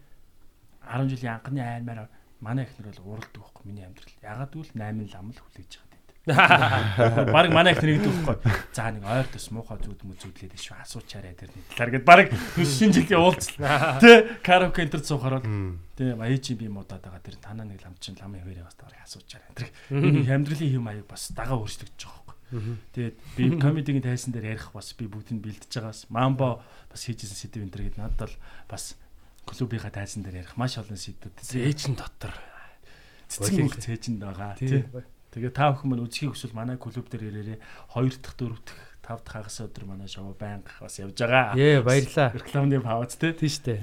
10 0.80 1.12
жилийн 1.12 1.36
анхны 1.36 1.60
аймаар 1.60 2.08
манай 2.40 2.64
ихнэр 2.64 2.88
бол 2.88 3.20
ууралдаг 3.20 3.36
байхгүй 3.36 3.64
миний 3.68 3.84
амьдрал. 3.84 4.16
Ягаад 4.24 4.50
гэвэл 4.56 4.72
8 4.72 5.12
лам 5.12 5.28
л 5.28 5.40
хүлээж 5.44 5.72
байгаа. 5.76 5.85
Бараг 6.26 7.52
манай 7.54 7.72
ихнэр 7.74 8.02
гэдэг 8.02 8.14
байхгүй. 8.26 8.52
За 8.74 8.90
нэг 8.90 9.06
ойр 9.06 9.26
тус 9.30 9.46
муухай 9.54 9.78
зүуд 9.78 10.02
мө 10.02 10.18
зүудлээд 10.18 10.58
шүү 10.58 10.74
асуучаарай 10.82 11.38
тэр 11.38 11.54
нэг 11.54 11.64
талаар 11.70 11.90
гэд 11.94 12.04
бараг 12.06 12.28
шинэ 12.58 12.94
жилийн 12.98 13.22
уулзлаа. 13.22 14.02
Тэ 14.02 14.42
караоке 14.42 14.82
энтер 14.82 15.06
цуухаар 15.06 15.38
бол 15.38 15.78
тийм 15.94 16.18
аяжи 16.18 16.58
би 16.58 16.66
муудаад 16.66 17.06
байгаа 17.06 17.22
тэр 17.22 17.38
танаа 17.38 17.62
нэг 17.70 17.78
лам 17.86 17.94
чин 18.02 18.18
ламын 18.18 18.42
хөвөрөө 18.42 18.66
бас 18.66 18.74
бараг 18.74 19.00
асуучаарай. 19.06 19.50
Тэр 19.54 19.70
миний 19.94 20.26
амьдралын 20.26 20.72
хэм 20.74 20.82
маяг 20.82 21.06
бас 21.06 21.30
дагаа 21.30 21.62
өөрчлөгдөж 21.62 22.02
байгаа 22.02 22.22
байхгүй. 22.26 22.74
Тэгээд 22.90 23.16
би 23.38 23.44
комедигийн 23.62 24.02
тайсан 24.02 24.34
дээр 24.34 24.58
ярих 24.58 24.74
бас 24.74 24.90
би 24.98 25.06
бүгдийг 25.06 25.38
бэлдэж 25.46 25.70
байгаас 25.78 26.10
мамбо 26.10 26.58
бас 26.90 27.00
хийжсэн 27.06 27.38
сэдв 27.38 27.62
энэ 27.62 27.70
төр 27.70 27.82
гээд 27.86 27.98
надад 28.02 28.34
бол 28.34 28.34
бас 28.66 28.98
клубийнхаа 29.46 29.94
тайсан 29.94 30.26
дээр 30.26 30.42
ярих 30.42 30.58
маш 30.58 30.74
олон 30.78 30.98
сэдвүүд 30.98 31.38
Зээжин 31.38 31.94
дотор. 31.94 32.34
цэцэн 33.26 33.66
мөх 33.66 33.78
цээжинд 33.82 34.22
байгаа 34.22 34.54
тий. 34.58 34.86
Тэгээ 35.36 35.52
та 35.52 35.68
бүхэн 35.68 35.92
мань 35.92 36.00
үзхийг 36.00 36.32
хүсвэл 36.32 36.56
манай 36.56 36.80
клуб 36.80 37.12
дээр 37.12 37.28
ирээрээ 37.28 37.60
2 37.92 38.08
дахь 38.24 38.40
4 38.40 38.56
дахь 38.56 38.80
5 39.04 39.20
дахь 39.20 39.34
хагас 39.36 39.60
өдөр 39.60 39.84
манай 39.84 40.08
шоу 40.08 40.32
байнга 40.32 40.72
бас 40.80 40.96
явж 40.96 41.12
байгаа. 41.12 41.52
Ээ 41.52 41.84
баярлаа. 41.84 42.32
Рекламны 42.32 42.80
пауз 42.80 43.20
тий. 43.20 43.36
Тийм 43.36 43.52
штэ. 43.52 43.76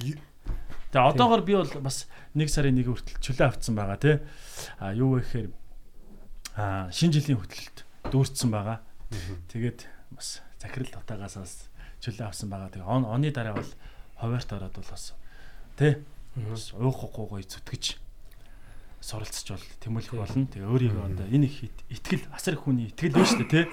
Тэгээ 0.90 1.10
одоогор 1.14 1.46
би 1.46 1.54
бол 1.54 1.70
бас 1.86 2.10
1 2.34 2.50
сарын 2.50 2.82
1 2.82 2.90
хүртэл 2.90 3.22
чөлөө 3.22 3.46
авцсан 3.54 3.78
байгаа 3.78 4.02
тий. 4.02 4.18
А 4.82 4.98
юу 4.98 5.14
вэ 5.14 5.22
гэхээр 5.22 5.48
а 6.58 6.90
шинэ 6.90 7.22
жилийн 7.22 7.38
хөтлөлт 7.38 7.86
дүүрсэн 8.10 8.50
байгаа. 8.50 8.82
Тэгээд 9.54 9.86
бас 10.18 10.42
захирал 10.58 10.90
дотаагаас 10.90 11.38
бас 11.38 11.54
чөлөө 12.02 12.34
авсан 12.34 12.50
байгаа. 12.50 12.74
Тэгээ 12.74 12.90
он 12.90 13.06
оны 13.06 13.30
дараа 13.30 13.62
бол 13.62 13.72
ховоорт 14.18 14.50
ороод 14.58 14.74
бол 14.74 14.90
бас 14.90 15.14
тий. 15.78 16.02
Уухгүй 16.34 17.30
гоё 17.30 17.46
зүтгэж 17.46 18.02
суралцж 19.04 19.48
бол 19.52 19.66
тэмүүлэх 19.84 20.16
болно. 20.16 20.48
Тэгээ 20.48 20.72
өөрийгөө 20.72 21.04
одоо 21.12 21.28
энэ 21.28 21.48
их 21.52 21.68
итгэл 21.92 22.24
асар 22.32 22.56
их 22.56 22.64
хүний 22.64 22.88
итгэл 22.88 23.20
байна 23.20 23.28
шүү 23.28 23.44
дээ 23.44 23.52
тий. 23.52 23.66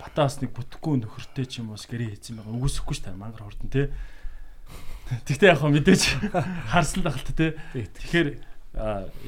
Батаас 0.00 0.40
нэг 0.40 0.56
бүтэхгүй 0.56 1.04
нөхөртэй 1.04 1.44
ч 1.44 1.60
юм 1.60 1.76
уус 1.76 1.84
гэрээ 1.84 2.16
хийсэн 2.16 2.40
байгаа. 2.40 2.56
Үгүйсэхгүй 2.56 2.94
шүү 2.96 3.04
дээ 3.12 3.20
мангар 3.20 3.44
хурдан 3.44 3.68
тий. 3.68 3.86
Тэгтээ 5.28 5.52
яг 5.52 5.60
хөө 5.60 5.72
мэдээж 5.76 6.02
харсан 6.72 7.04
л 7.04 7.10
ахалт 7.12 7.30
тий. 7.36 7.52
Тэгэхээр 7.76 8.28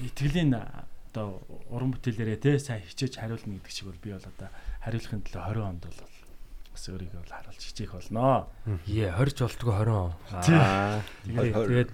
итгэлийн 0.09 0.57
одоо 0.57 1.45
уран 1.69 1.93
бүтээлээрээ 1.93 2.41
тий 2.41 2.57
сайн 2.57 2.81
хичээж 2.81 3.20
хариулна 3.20 3.61
гэдэг 3.61 3.73
чиг 3.77 3.93
бол 3.93 4.01
би 4.01 4.16
бол 4.16 4.24
одоо 4.24 4.49
хариулахын 4.81 5.20
төлөө 5.20 5.45
20 5.53 5.69
онд 5.69 5.83
бол 5.85 6.01
бас 6.73 6.85
өөрийгөө 6.89 7.20
бол 7.20 7.37
харуулж 7.37 7.61
хичээх 7.61 7.93
болноо. 7.93 8.49
Е 8.89 9.12
20 9.12 9.37
ч 9.37 9.39
болтгоо 9.45 9.77
20 9.77 9.93
он. 9.93 10.12
Аа. 10.33 11.05
Тэгээд 11.29 11.91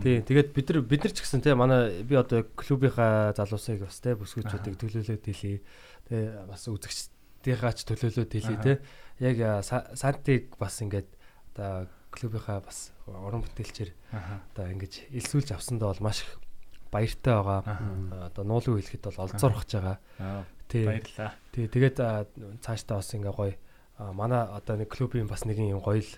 тий 0.00 0.22
тэгээд 0.24 0.48
бид 0.56 0.66
нар 0.72 0.80
бид 0.86 1.02
нар 1.04 1.12
ч 1.12 1.20
гэсэн 1.20 1.44
тий 1.44 1.52
манай 1.52 2.00
би 2.00 2.16
одоо 2.16 2.48
клубийнхаа 2.56 3.36
залуусыг 3.36 3.84
бас 3.84 4.00
тий 4.00 4.16
бүсгүүчүүдийг 4.16 4.76
төлөөлөөд 4.80 5.24
хэлье. 5.28 5.60
Тэгээ 6.08 6.48
бас 6.48 6.64
үзэгчдийнхаа 6.70 7.72
ч 7.76 7.84
төлөөлөөд 7.84 8.32
хэлье 8.32 8.56
тий. 8.64 8.76
Яг 9.20 9.64
сантиг 9.66 10.56
бас 10.56 10.80
ингээд 10.80 11.08
одоо 11.52 11.90
клубийнхаа 12.08 12.64
бас 12.64 12.96
уран 13.04 13.44
бүтээлчээр 13.44 13.92
одоо 14.56 14.64
ингэж 14.72 15.12
элсүүлж 15.12 15.52
авсандаа 15.52 15.92
бол 15.92 16.08
маш 16.08 16.24
их 16.24 16.40
баяртай 16.92 17.36
байгаа. 17.36 17.60
Одоо 18.32 18.44
нуулуу 18.44 18.80
хэлэхэд 18.80 19.04
бол 19.12 19.28
олзуурхаж 19.28 19.70
байгаа. 19.76 19.98
Аа, 20.20 20.44
Тий. 20.72 20.88
Баярлалаа. 20.88 21.36
Тий, 21.52 21.68
тэгээд 21.68 21.96
а, 22.00 22.24
цаашдаа 22.64 23.00
бас 23.00 23.12
ингээ 23.12 23.32
гоё 23.32 23.52
манай 24.16 24.48
одоо 24.48 24.80
нэг 24.80 24.88
клубын 24.88 25.28
бас 25.28 25.44
нэгэн 25.44 25.76
юм 25.76 25.84
гоё 25.84 26.00
л 26.00 26.12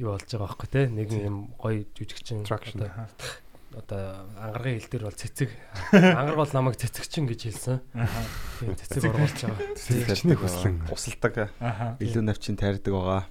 юу 0.00 0.16
болж 0.16 0.24
байгаа 0.24 0.48
байхгүй 0.48 0.68
те 0.72 0.80
нэгэн 0.88 1.20
юм 1.28 1.36
гоё 1.60 1.84
жүжигчин 1.92 2.48
одоо 3.76 4.26
ангаргийн 4.34 4.80
хэл 4.82 4.90
дээр 4.90 5.04
бол 5.06 5.14
цэцэг 5.14 5.50
ангараг 5.94 6.38
бол 6.42 6.52
намайг 6.56 6.74
цэцэгчин 6.74 7.30
гэж 7.30 7.40
хэлсэн. 7.46 7.78
Тийм 8.58 8.74
цэцэг 8.74 9.14
оруулж 9.14 9.38
байгаа. 9.46 9.78
Цэцэгчний 9.78 10.34
хүслэн. 10.34 10.74
Усалдаг. 10.90 11.54
Илүү 12.02 12.22
навчин 12.26 12.58
тайрдаг 12.58 12.90
байгаа. 12.90 13.22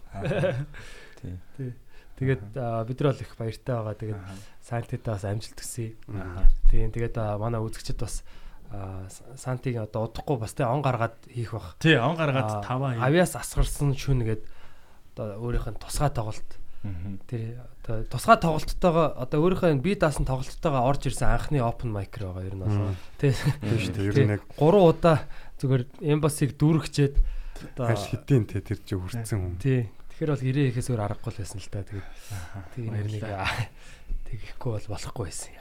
Тэгээд 2.20 2.56
а, 2.56 2.84
бид 2.84 3.00
нар 3.00 3.12
бол 3.16 3.24
их 3.24 3.32
баяртай 3.36 3.76
байгаа. 3.76 3.96
Тэгээд 4.00 4.20
Аха. 4.20 4.36
Сантидаа 4.64 5.16
бас 5.16 5.24
амжилт 5.28 5.56
төсөе. 5.60 5.96
Аха. 6.08 6.48
Тийм 6.72 6.92
тэгээд 6.92 7.16
манай 7.40 7.60
үзэгчд 7.64 8.00
бас 8.00 8.24
а, 8.72 9.08
Сантиг 9.40 9.80
одоо 9.80 10.08
удахгүй 10.08 10.40
бас 10.40 10.52
те 10.56 10.68
он 10.68 10.84
гаргаад 10.84 11.16
хийх 11.32 11.56
бах. 11.56 11.76
Тий, 11.80 11.96
он 11.96 12.20
гаргаад 12.20 12.64
таваа 12.64 12.96
хий. 12.96 13.04
Авиас 13.04 13.36
асгарсан 13.40 13.96
шүн 13.96 14.28
гээд 14.28 14.44
одоо 15.16 15.40
өөрийнх 15.40 15.72
нь 15.72 15.80
тусгай 15.80 16.12
тоглолт. 16.12 16.59
Тэр 17.28 17.60
одоо 17.84 18.08
тусгай 18.08 18.38
тоглолттойгоо 18.40 19.08
одоо 19.20 19.38
өөрийнхөө 19.44 19.82
бие 19.84 20.00
даасан 20.00 20.24
тоглолттойгоо 20.24 20.88
орж 20.88 21.12
ирсэн 21.12 21.28
анхны 21.36 21.60
open 21.60 21.92
mic 21.92 22.16
байгаа 22.16 22.48
ер 22.48 22.56
нь 22.56 22.64
бол 22.64 22.96
тий 23.20 23.36
Тийм 23.36 23.80
шүү 23.84 23.94
дээ. 24.00 24.08
Ер 24.08 24.18
нь 24.24 24.34
яг 24.40 24.44
3 24.56 24.80
удаа 24.80 25.18
зүгээр 25.60 25.84
эмбасыг 26.00 26.56
дүүргчээд 26.56 27.16
одоо 27.76 27.86
хаш 27.92 28.04
хэдийн 28.16 28.44
те 28.48 28.64
тэр 28.64 28.80
чи 28.88 28.96
хүрсэн 28.96 29.28
хүн. 29.28 29.60
тий 29.60 29.92
тэгэхээр 30.16 30.32
бол 30.32 30.48
ирээ 30.48 30.68
ихээс 30.72 30.88
өөр 30.96 31.04
аргагүй 31.04 31.32
л 31.36 31.40
байсан 31.44 31.60
л 31.60 31.68
та 31.68 31.84
тэгээд 31.84 32.08
Аха. 32.08 32.60
тийм 32.72 32.94
нэг 32.96 33.24
тэгэхгүй 34.30 34.72
бол 34.78 34.88
болохгүй 34.94 35.26
байсан. 35.28 35.52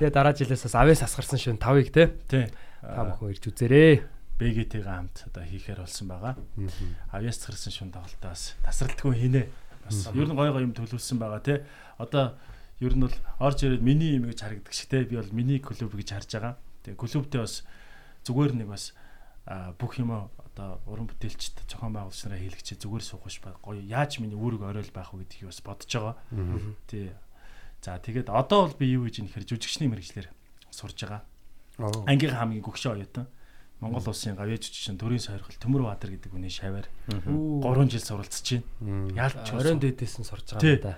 Тэгээ 0.00 0.10
дараа 0.12 0.32
жилээс 0.34 0.64
бас 0.66 0.74
авьяас 0.74 1.02
асгарсан 1.04 1.38
шин 1.38 1.60
5-ыг 1.60 1.88
те 1.92 2.10
Тий. 2.26 2.44
та 2.82 3.04
бүхэн 3.04 3.30
ирж 3.36 3.44
үзээрэй. 3.52 3.94
БГТ-гээ 4.36 4.84
хамт 4.84 5.24
одоо 5.32 5.44
хийхээр 5.48 5.80
болсон 5.80 6.06
байгаа. 6.08 6.34
Авьяас 7.12 7.40
цэрсэн 7.40 7.72
шун 7.72 7.90
тоглолтоос 7.92 8.56
тасралтгүй 8.60 9.14
хийнэ. 9.16 9.48
Бас 9.84 10.12
ер 10.12 10.28
нь 10.28 10.36
гой 10.36 10.52
гой 10.52 10.64
юм 10.68 10.76
төлөвлөсөн 10.76 11.16
байгаа 11.16 11.40
тий. 11.40 11.58
Одоо 11.96 12.36
ер 12.84 12.92
нь 12.92 13.04
бол 13.04 13.16
орж 13.40 13.64
ирээд 13.64 13.80
миний 13.80 14.20
юм 14.20 14.28
гэж 14.28 14.44
харагдаг 14.44 14.74
шиг 14.76 14.92
тий. 14.92 15.08
Би 15.08 15.16
бол 15.16 15.32
миний 15.32 15.60
клуб 15.60 15.96
гэж 15.96 16.08
харж 16.12 16.30
байгаа. 16.36 16.54
Тэгээ 16.84 17.00
клубтээ 17.00 17.40
бас 17.40 17.64
зүгээр 18.28 18.52
нэг 18.60 18.68
бас 18.68 18.92
бүх 19.80 19.96
юм 19.96 20.12
одоо 20.12 20.80
уран 20.84 21.08
бүтээлчд 21.08 21.64
зохион 21.68 21.96
байгуулагч 21.96 22.20
нараа 22.28 22.40
хийлгчээ 22.40 22.76
зүгээр 22.80 23.04
суугаш 23.04 23.40
ба 23.40 23.56
гоё 23.64 23.80
яаж 23.80 24.20
миний 24.20 24.36
үүрэг 24.36 24.68
оройл 24.68 24.92
байх 24.92 25.12
вэ 25.16 25.24
гэдгийг 25.24 25.48
бас 25.48 25.60
бодож 25.64 25.88
байгаа. 25.88 26.16
Тий. 26.88 27.12
За 27.80 28.00
тэгээд 28.00 28.28
одоо 28.32 28.66
бол 28.66 28.76
би 28.76 28.90
юу 28.90 29.06
гэж 29.06 29.22
нөхөр 29.22 29.44
жүжигчний 29.46 29.88
мэрэгчлэр 29.88 30.28
сурж 30.72 30.96
байгаа. 30.96 31.22
Аа. 31.78 32.08
Ангийн 32.08 32.34
хамгийн 32.34 32.64
гөгшөө 32.64 32.98
оюутан. 32.98 33.28
Монгол 33.80 34.08
улсын 34.08 34.36
гавьяа 34.36 34.56
жүжигчин 34.56 34.96
Төрийн 34.96 35.20
сойрхол 35.20 35.56
Төмөр 35.60 35.84
Баатар 35.84 36.10
гэдэг 36.16 36.32
хүний 36.32 36.48
шаваар 36.48 36.88
3 37.60 37.90
жил 37.92 38.00
суралцж 38.00 38.62
байна. 38.80 39.12
Яалч 39.12 39.52
Оройн 39.52 39.80
дээдээс 39.84 40.14
нь 40.16 40.24
сурж 40.24 40.48
байгаа 40.56 40.64
юм 40.64 40.80
да. 40.80 40.94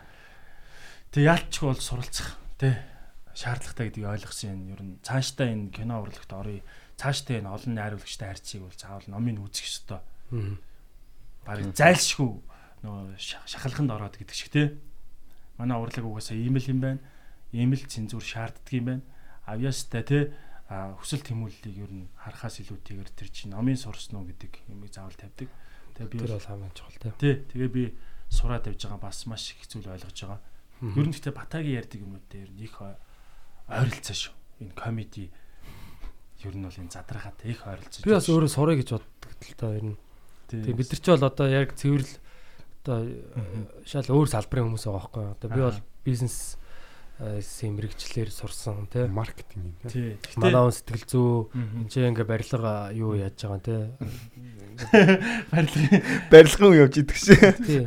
Тэг 1.10 1.22
яалчгүй 1.26 1.66
бол 1.74 1.82
суралцах 1.82 2.38
тий 2.58 2.74
шаардлагатай 3.34 3.90
гэдгийг 3.90 4.06
ойлгосон 4.06 4.50
юм. 4.54 4.62
Ер 4.70 4.80
нь 4.86 4.98
цаашдаа 5.02 5.50
энэ 5.50 5.74
кино 5.74 6.02
урлагт 6.06 6.30
оръё. 6.30 6.62
Цаашдаа 6.94 7.38
энэ 7.42 7.50
олон 7.50 7.74
найруулагчтай 7.74 8.28
харьцыг 8.30 8.62
бол 8.62 8.74
заавал 8.78 9.06
номыг 9.10 9.42
үзэх 9.42 9.66
ёстой. 9.66 10.00
Бараг 11.46 11.74
зайлшгүй 11.74 12.30
нөгөө 12.82 13.18
ша- 13.18 13.42
шахалханд 13.46 13.90
ороод 13.90 14.14
гэдэг 14.22 14.34
шиг 14.38 14.50
тий. 14.54 14.78
Манай 15.58 15.78
урлаг 15.82 16.04
угаасаа 16.06 16.36
ийм 16.38 16.54
л 16.58 16.66
юм 16.70 16.78
байна. 16.82 17.00
Ийм 17.50 17.72
л 17.74 17.82
цензур 17.90 18.22
шаарддаг 18.22 18.70
юм 18.70 18.84
байна. 18.86 19.02
Авьяастай 19.46 20.02
тий 20.06 20.22
хүсэл 20.68 21.24
тэмүүллийг 21.24 21.76
ер 21.80 21.92
нь 21.92 22.08
харахаас 22.20 22.60
илүүтэйгээр 22.60 23.10
тэр 23.16 23.28
чинь 23.32 23.52
номын 23.56 23.76
сурсан 23.80 24.20
уу 24.20 24.28
гэдэг 24.28 24.52
юмыг 24.68 24.92
заавал 24.92 25.16
тавьдаг. 25.16 25.48
Тэгээ 25.96 26.12
би 26.12 26.18
Тэр 26.20 26.32
бол 26.36 26.44
хамгийн 26.44 26.74
чухал 26.76 26.98
те. 27.00 27.10
тий 27.16 27.34
тэгээ 27.48 27.70
би 27.72 27.82
сураад 28.28 28.68
явж 28.68 28.80
байгаа 28.84 29.00
бас 29.00 29.24
маш 29.24 29.56
их 29.56 29.64
зүйл 29.64 29.88
ойлгож 29.88 30.12
байгаа. 30.12 30.40
Ер 30.84 31.06
нь 31.08 31.12
гэхдээ 31.16 31.32
Батагийн 31.34 31.78
ярьдаг 31.80 32.00
юмуд 32.04 32.24
дээр 32.28 32.50
их 32.60 32.76
ой- 32.84 33.00
ойролцоо 33.72 34.14
шүү. 34.14 34.34
Энэ 34.60 34.74
комеди 34.76 35.32
ер 36.44 36.54
нь 36.54 36.62
бол 36.68 36.76
энэ 36.76 36.92
задрахаатай 36.92 37.48
их 37.50 37.64
ойролцоо. 37.64 38.04
Би 38.04 38.12
бас 38.12 38.28
өөрөө 38.28 38.50
сурах 38.52 38.76
гэж 38.78 38.88
боддог 38.92 39.32
л 39.40 39.56
та 39.56 39.66
ер 39.72 39.84
нь. 39.96 39.98
Тэгээ 40.52 40.76
бид 40.76 40.88
нар 40.92 41.00
ч 41.00 41.06
бол 41.08 41.24
одоо 41.32 41.46
яг 41.48 41.72
цэвэрл 41.74 42.12
одоо 42.84 42.98
шал 43.88 44.06
өөр 44.12 44.28
салбарын 44.28 44.68
хүмүүс 44.68 44.84
байгаа 44.84 45.00
байхгүй. 45.00 45.24
Одоо 45.32 45.48
би 45.48 45.60
бол 45.64 45.78
бизнес 46.04 46.36
сэм 47.18 47.74
мэрэгчлэр 47.74 48.30
сурсан 48.30 48.86
тий. 48.86 49.10
маркетинг 49.10 49.74
тий. 49.90 50.14
Манай 50.38 50.54
хүн 50.54 50.70
сэтгэл 50.70 51.06
зүй 51.10 51.50
энэ 51.50 51.90
ч 51.90 51.94
ингээ 51.98 52.22
барилга 52.22 52.94
юу 52.94 53.18
яаж 53.18 53.34
байгаа 53.34 53.58
тий. 53.58 53.82
барилгын 55.50 56.02
Барилгын 56.30 56.70
үе 56.70 56.78
явж 56.86 56.94
идэх 57.02 57.18
шээ. 57.18 57.58
Тий. 57.58 57.82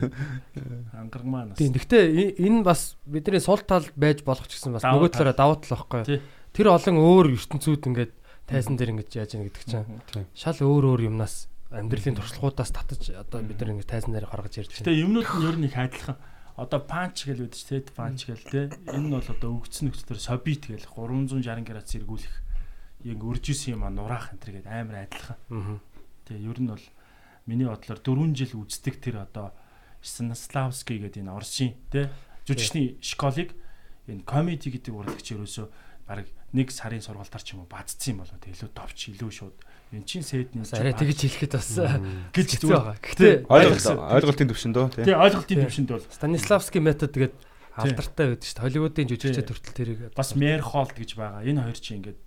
ангараг 0.91 1.23
маань 1.23 1.55
Тийм. 1.55 1.71
Гэхдээ 1.71 2.03
э- 2.11 2.35
энэ 2.43 2.67
бас 2.67 2.99
бидний 3.07 3.39
сул 3.39 3.63
тал 3.63 3.87
байж 3.95 4.19
болох 4.27 4.51
ч 4.51 4.59
гэсэн 4.59 4.75
бас 4.75 4.83
нөгөө 4.83 5.15
талаараа 5.15 5.39
давуу 5.39 5.63
тал 5.63 5.79
байхгүй 5.79 6.03
Тий. 6.03 6.19
юу. 6.19 6.27
Тэр 6.51 6.67
олон 6.75 6.97
өөр 6.99 7.25
ертөнцүүд 7.39 7.87
ингээд 7.87 8.11
тайзан 8.51 8.75
дээр 8.75 8.91
ингэж 8.99 9.09
яаж 9.15 9.31
яах 9.39 9.47
гэдэг 9.47 9.63
чинь 9.63 9.87
шал 10.35 10.59
өөр 10.59 10.83
өөр 10.91 11.07
юмнаас 11.07 11.47
амьдралын 11.71 12.19
туршлагуудаас 12.19 12.75
татаж 12.75 13.15
одоо 13.15 13.39
бид 13.39 13.63
нар 13.63 13.79
ингэ 13.79 13.87
тайзан 13.87 14.11
дээр 14.11 14.27
гаргаж 14.27 14.59
ярьж 14.59 14.75
байна. 14.75 14.83
Гэтэ 14.91 14.99
юмнууд 15.07 15.29
нь 15.31 15.45
ер 15.47 15.55
нь 15.55 15.67
их 15.71 15.75
адилхан. 15.79 16.19
Одоо 16.61 16.77
панч 16.77 17.25
гэл 17.25 17.49
үүдэж 17.49 17.61
тед 17.65 17.89
панч 17.97 18.29
гэл 18.29 18.45
те. 18.45 18.69
Энэ 18.93 19.09
нь 19.09 19.13
бол 19.17 19.25
одоо 19.25 19.49
өгцөн 19.57 19.89
нөхцөлөөр 19.89 20.21
собит 20.21 20.69
гэл 20.69 20.85
360 20.85 21.65
градус 21.65 21.97
эргүүлэх 21.97 22.35
яг 23.09 23.17
үржсэн 23.17 23.81
юм 23.81 23.83
а 23.83 23.89
нураах 23.89 24.29
энэ 24.29 24.41
төр 24.45 24.51
гээд 24.61 24.69
амар 24.69 25.09
адилхан. 25.09 25.37
Аа. 25.49 25.81
Тэгээ 26.29 26.45
ер 26.45 26.59
нь 26.61 26.69
бол 26.69 26.85
миний 27.49 27.65
бодлоор 27.65 27.97
4 27.97 28.37
жил 28.37 28.61
үздэг 28.61 29.01
тэр 29.01 29.25
одоо 29.25 29.57
Станиславский 30.05 31.01
гэдэг 31.01 31.25
энэ 31.25 31.33
Орсын 31.33 31.73
те 31.89 32.13
жүжигчний 32.45 33.01
школыг 33.01 33.57
энэ 34.05 34.21
комеди 34.21 34.69
гэдэг 34.69 34.93
урлагч 34.93 35.33
ерөөсөө 35.33 35.65
баг 36.05 36.29
нэг 36.53 36.69
сарын 36.69 37.01
сургалтаар 37.01 37.41
ч 37.41 37.57
юм 37.57 37.65
уу 37.65 37.69
бадцсан 37.69 38.17
юм 38.17 38.21
болоо 38.21 38.37
тэг 38.37 38.53
илүү 38.53 38.69
товч 38.73 38.99
илүү 39.13 39.31
шууд 39.33 39.57
энэ 39.91 40.07
чин 40.07 40.23
сэдний 40.23 40.63
арай 40.63 40.95
тэгж 40.95 41.19
хэлэхэд 41.27 41.53
бас 41.59 41.69
гэж 42.31 42.49
зүгээр 42.63 42.79
байгаа. 42.79 42.97
Гэхдээ 43.03 43.33
Ойлголт 43.51 43.87
ойлголтын 43.91 44.47
төвшөнд 44.47 44.75
дөө 44.75 44.87
тий. 44.95 45.03
тий 45.11 45.15
ойлголтын 45.19 45.59
төвшөнд 45.67 45.89
бол 45.91 46.05
Станиславский 46.07 46.79
метод 46.79 47.11
тэгээд 47.11 47.35
алдартай 47.75 48.25
байдаг 48.31 48.47
шүү 48.47 48.55
дээ. 48.55 48.63
Холливуудын 48.63 49.07
жүжигчдад 49.11 49.47
Тий. 49.47 49.55
хүртэл 49.55 49.75
тэрийг 49.75 49.99
бас 50.15 50.29
Мерхолд 50.35 50.91
гэж 50.95 51.09
байгаа 51.15 51.43
энэ 51.43 51.63
хоёр 51.67 51.79
чинь 51.79 51.97
ингээд 51.99 52.19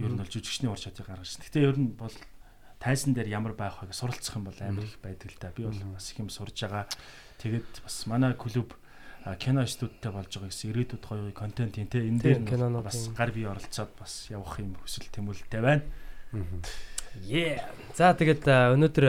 ер 0.00 0.10
нь 0.12 0.20
бол 0.20 0.32
жүжигчний 0.32 0.70
ур 0.72 0.80
чадварыг 0.80 1.08
гаргаж 1.08 1.30
байна. 1.36 1.46
Гэтэ 1.48 1.60
ер 1.64 1.76
нь 1.76 1.88
бол 1.96 2.16
тайзан 2.80 3.12
дээр 3.16 3.28
ямар 3.32 3.54
байх 3.56 3.80
вэ 3.80 3.88
гэж 3.88 3.96
суралцах 3.96 4.36
юм 4.36 4.44
бол 4.44 4.60
амар 4.60 4.84
их 4.84 4.96
байдаг 5.00 5.28
л 5.32 5.40
да. 5.40 5.52
Би 5.56 5.64
бол 5.64 5.80
бас 5.96 6.12
их 6.12 6.20
юм 6.20 6.28
сурж 6.28 6.56
байгаа. 6.56 6.84
Тэгээд 7.40 7.84
бас 7.84 7.96
манай 8.04 8.32
клуб 8.36 8.76
кино 9.40 9.64
студидтэй 9.64 10.12
болж 10.12 10.30
байгаа 10.30 10.52
гэсэн 10.52 10.70
ирээдүйд 10.70 11.02
гоё 11.02 11.32
контент 11.32 11.80
энэ 11.80 11.90
дээр 12.20 12.44
нь 12.44 12.84
бас 12.84 13.08
гар 13.16 13.32
бие 13.32 13.48
оролцоод 13.48 13.92
бас 13.96 14.28
явах 14.28 14.60
юм 14.60 14.76
хүсэл 14.84 15.08
тэмүүлэлтэй 15.08 15.62
байна. 15.64 15.84
Yeah. 17.26 17.64
За 17.96 18.12
тэгээд 18.12 18.44
өнөөдөр 18.44 19.06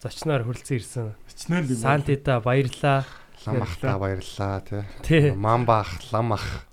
зочноор 0.00 0.44
хүрэлцэн 0.48 0.76
ирсэн. 0.80 1.12
Л 1.12 1.60
юм. 1.60 1.68
Сантита 1.76 2.40
баярлаа. 2.40 3.04
Лам 3.44 3.62
ахта 3.62 3.98
баярлаа 4.00 4.60
тий. 4.64 4.82
Тий. 5.04 5.30
Мамба 5.36 5.84
ах, 5.84 5.92
лам 6.12 6.32
ах. 6.32 6.66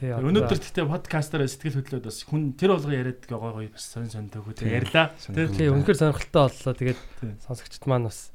Тий. 0.00 0.10
Өнөөдөр 0.16 0.58
тэгтээ 0.58 0.88
подкастаар 0.88 1.44
сэтгэл 1.44 1.84
хөдлөөд 1.84 2.08
бас 2.08 2.24
хүн 2.24 2.56
тэр 2.56 2.74
болгоо 2.74 2.94
яриад 2.94 3.20
гой 3.28 3.52
гой 3.52 3.68
бас 3.68 3.84
сонь 3.84 4.08
сонь 4.08 4.32
төгөө 4.32 4.64
Тийм. 4.64 4.72
ярьлаа. 4.80 5.12
Сонирхолтой. 5.20 5.52
Тий. 5.52 5.58
Тий, 5.60 5.68
үнэхээр 5.70 6.00
сонирхолтой 6.00 6.42
боллоо. 6.48 6.74
Тэгээд 6.74 7.00
Тий. 7.20 7.32
сонсогчд 7.44 7.84
маань 7.84 8.08
бас 8.08 8.32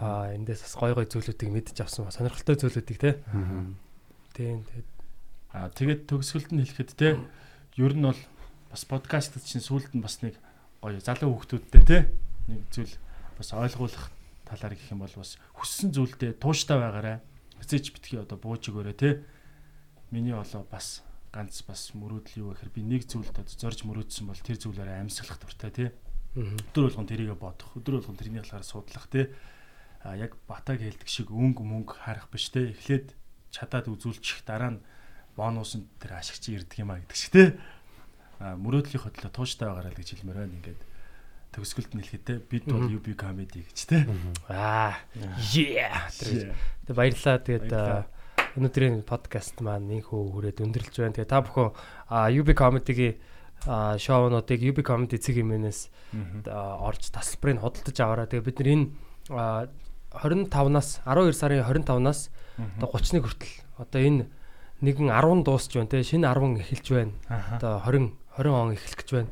аа 0.00 0.32
эндээс 0.32 0.64
бас 0.64 0.74
гой 0.78 0.92
гой 0.94 1.06
зүйлүүдийг 1.10 1.50
мэдж 1.50 1.76
авсан 1.82 2.06
ба 2.06 2.14
сонирхолтой 2.14 2.56
зүйлүүдийг 2.56 2.98
те. 3.02 3.20
Тийм. 4.32 4.64
Тэгээд 4.64 4.94
Аа 5.54 5.70
тэгээд 5.70 6.10
төгсгөлд 6.10 6.50
нь 6.50 6.66
хэлэхэд 6.66 6.90
те 6.98 7.14
ер 7.78 7.94
нь 7.94 8.02
бол 8.02 8.18
бас 8.74 8.82
подкастд 8.90 9.38
чинь 9.46 9.62
сүүлд 9.62 9.94
нь 9.94 10.02
бас 10.02 10.18
нэг 10.18 10.34
гоё 10.84 11.00
залуу 11.00 11.40
хүүхдүүдтэй 11.40 11.82
те 11.88 11.98
нэг 12.52 12.60
зүйл 12.68 12.94
бас 13.40 13.48
ойлгуулах 13.56 14.12
талаар 14.44 14.76
гэх 14.76 14.92
юм 14.92 15.00
бол 15.00 15.16
бас 15.16 15.40
хүссэн 15.56 15.96
зүйлдээ 15.96 16.36
тууштай 16.36 16.76
байгаарай. 16.76 17.24
Эцээч 17.64 17.96
битгий 17.96 18.20
одоо 18.20 18.36
бууж 18.36 18.68
өгөөрэй 18.68 18.96
те. 19.00 19.24
Миний 20.12 20.36
болоо 20.36 20.68
бас 20.68 21.00
ганц 21.32 21.64
бас 21.64 21.96
мөрөөдөл 21.96 22.44
юу 22.44 22.48
гэхээр 22.52 22.76
би 22.76 22.82
нэг 22.84 23.08
зүйлд 23.08 23.32
одоо 23.32 23.48
зорж 23.48 23.88
мөрөөдсөн 23.88 24.28
бол 24.28 24.36
тэр 24.44 24.60
зүйлээрээ 24.60 25.00
амьсгалах 25.00 25.40
дуртай 25.40 25.72
те. 25.72 25.86
өдөр 26.34 26.90
болгон 26.90 27.06
тэрийгэ 27.06 27.34
бодох 27.38 27.70
өдөр 27.78 28.02
болгон 28.02 28.18
тэрний 28.18 28.42
талаар 28.42 28.66
судлах 28.66 29.06
тий 29.06 29.30
а 30.02 30.18
яг 30.18 30.34
батаг 30.50 30.82
хэлдэг 30.82 31.06
шиг 31.06 31.30
өнгө 31.30 31.62
мөнгө 31.62 31.94
харах 31.94 32.26
биш 32.26 32.50
тий 32.50 32.74
эхлээд 32.74 33.14
чадаад 33.54 33.86
үзүүлчих 33.86 34.42
дараа 34.42 34.74
нь 34.74 34.82
бонусын 35.38 35.86
тэр 36.02 36.18
ашигч 36.18 36.50
ирдэг 36.50 36.82
юм 36.82 36.90
а 36.90 36.98
гэдэг 36.98 37.14
шиг 37.14 37.30
а 37.38 37.54
мөрөөдлийн 38.40 39.02
хөдлөө 39.04 39.30
тууштай 39.30 39.68
байгаарай 39.68 39.94
гэж 39.94 40.08
хэлмээр 40.18 40.38
байна 40.42 40.56
ингээд 40.58 40.80
төгсгөлд 41.54 41.92
тий 42.26 42.38
бид 42.50 42.64
бол. 42.66 42.90
UB 42.90 43.06
comedy 43.14 43.62
гэж 43.62 43.78
тий 43.86 44.02
Аа. 44.50 44.98
Yeah. 45.54 46.10
Тэгээд 46.10 46.96
баярлалаа. 46.98 47.38
Тэгээд 47.42 47.70
өнөөдрийн 48.58 49.02
подкаст 49.06 49.58
маань 49.62 49.86
нөхөө 49.86 50.22
хүрээд 50.34 50.62
өндөрлж 50.62 50.94
байна. 50.98 51.14
Тэгээд 51.14 51.30
та 51.30 51.42
бүхэн 51.42 51.70
UB 52.34 52.48
comedy-гийн 52.54 53.18
шоунуудыг 53.98 54.60
UB 54.62 54.78
comedy 54.82 55.18
цэг 55.18 55.38
аа, 56.50 56.78
орж 56.82 57.10
тасалбарыг 57.14 57.62
хөдөлж 57.62 57.98
аваарай. 58.02 58.26
Тэгээд 58.30 58.46
бид 58.50 58.58
нар 58.58 58.70
энэ 58.74 58.86
аа, 59.30 59.66
25-наас 60.14 61.02
12 61.06 61.34
сарын 61.34 61.62
25-наас 61.66 62.30
Мгм. 62.54 62.78
одоо 62.78 62.88
31 62.94 63.26
хүртэл 63.26 63.54
одоо 63.82 64.00
энэ 64.00 64.26
нэгэн 64.78 65.10
10 65.10 65.42
дуусч 65.42 65.74
байна 65.74 65.90
те 65.90 66.02
шинэ 66.06 66.30
10 66.30 66.62
эхэлж 66.62 66.86
байна. 66.94 67.12
Одоо 67.58 67.82
20 67.82 68.14
20 68.38 68.52
он 68.52 68.72
эхлэх 68.74 68.98
гэж 68.98 69.10
байна. 69.14 69.30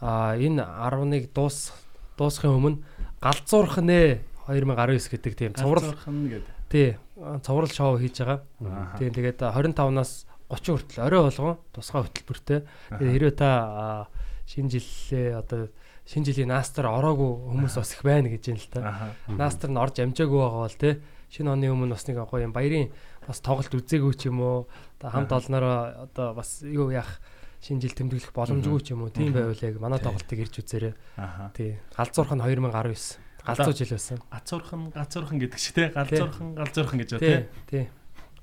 Аа 0.00 0.36
энэ 0.36 0.62
11 0.64 1.32
дуус 1.32 1.72
дуусхын 2.18 2.56
өмнө 2.56 2.78
галзуурх 3.22 3.78
нэ 3.80 4.20
2019 4.48 5.12
гэдэг 5.12 5.32
тийм 5.38 5.52
цуврал 5.54 5.94
гэдэг 5.94 6.62
тий 6.72 6.96
цуврал 7.44 7.68
шоу 7.68 7.98
хийж 8.00 8.24
байгаа. 8.24 8.96
Тийм 8.98 9.12
тэгээд 9.12 9.44
25-наас 9.44 10.26
30 10.48 10.72
хүртэл 10.72 11.04
орой 11.04 11.22
болгон 11.28 11.58
тусгай 11.72 12.02
хөтөлбөртэй. 12.02 12.60
Тэгээд 12.96 13.12
хэрвээ 13.12 13.34
та 13.36 14.08
шинэ 14.48 14.72
жилээ 14.72 15.36
одоо 15.36 15.68
шинэ 16.08 16.26
жилийн 16.32 16.50
наастар 16.50 16.88
ороогүй 16.88 17.30
хүмүүс 17.52 17.76
бас 17.76 17.92
их 17.92 18.02
байна 18.02 18.32
гэж 18.32 18.42
юм 18.50 18.58
л 18.58 18.68
та. 18.72 18.80
Аха. 18.80 19.06
Наастар 19.28 19.70
нь 19.70 19.78
орж 19.78 19.96
амжаагүй 20.00 20.40
байгаа 20.40 20.64
бол 20.66 20.80
тий 20.80 20.94
шинэ 21.30 21.52
оны 21.52 21.68
өмнө 21.70 21.94
бас 21.94 22.04
нэг 22.08 22.18
гоё 22.24 22.44
юм 22.48 22.52
баярын 22.56 22.90
бас 23.24 23.38
тоглолт 23.40 23.72
үзээгүй 23.72 24.14
ч 24.16 24.28
юм 24.32 24.40
уу. 24.40 24.66
Одоо 24.98 25.10
хамт 25.12 25.32
олноороо 25.32 26.08
одоо 26.08 26.34
бас 26.34 26.64
юу 26.64 26.90
яах 26.90 27.20
шинэ 27.62 27.80
жил 27.80 27.94
тэмдэглэх 27.94 28.34
боломжгүй 28.34 28.80
ч 28.82 28.90
юм 28.92 29.06
уу. 29.06 29.14
Тийм 29.14 29.32
байвал 29.32 29.54
яг 29.62 29.78
манай 29.78 29.98
Тий. 30.02 30.06
тоглолтыг 30.10 30.38
ирж 30.42 30.54
үзээрэй. 30.58 30.94
Тий. 31.54 31.78
Галзуурх 31.94 32.34
нь 32.34 32.42
2019. 32.42 33.22
Галзуу 33.46 33.74
жил 33.74 33.90
байсан. 33.94 34.18
Гацуурхан 34.30 34.80
гацуурхан 34.90 35.38
гэдэг 35.38 35.58
шиг 35.62 35.74
тий 35.78 35.88
галзуурхан 35.94 36.48
галзуурхан 36.58 36.98
гэж 36.98 37.08
байна 37.16 37.22
Тий. 37.22 37.38
тий 37.70 37.86
Тий. 37.86 37.88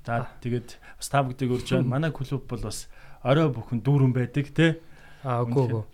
За 0.04 0.28
тэгээд 0.40 0.68
бас 0.96 1.08
та 1.12 1.20
бүгдийг 1.20 1.52
урьж 1.52 1.68
байна. 1.76 1.88
Манай 2.00 2.10
клуб 2.12 2.48
бол 2.48 2.60
бас 2.64 2.88
орой 3.20 3.52
бүхэн 3.52 3.84
дүүрэн 3.84 4.12
байдаг 4.16 4.48
те. 4.56 4.80
Аа 5.20 5.44
үгүй 5.44 5.68
үгүй. 5.68 5.84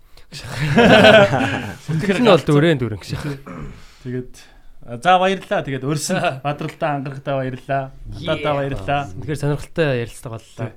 Тэр 2.07 2.19
нь 2.23 2.31
бол 2.31 2.43
дүрэн 2.47 2.79
дүрэн 2.79 2.99
гэж. 2.99 3.11
Тэгээд 4.07 4.33
за 5.03 5.11
баярлалаа. 5.19 5.63
Тэгээд 5.67 5.83
өрсөн 5.83 6.19
бадралтай 6.47 6.89
ангарахтаа 6.95 7.35
баярлалаа. 7.43 7.83
Бататаа 8.07 8.53
баярлалаа. 8.55 9.01
Тэгэхээр 9.11 9.39
сонирхолтой 9.43 9.87
ярилцлага 10.03 10.39
боллоо. 10.39 10.71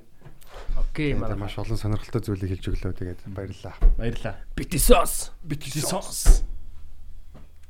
Окей, 0.91 1.13
манай 1.15 1.39
маш 1.39 1.55
олон 1.55 1.79
сонирхолтой 1.79 2.19
зүйлийг 2.19 2.59
хэлж 2.59 2.67
өглөө. 2.67 2.93
Тэгээд 2.99 3.19
баярлалаа. 3.31 3.75
Баярлалаа. 3.95 4.35
битисос. 4.59 5.31
Битсис. 5.39 6.43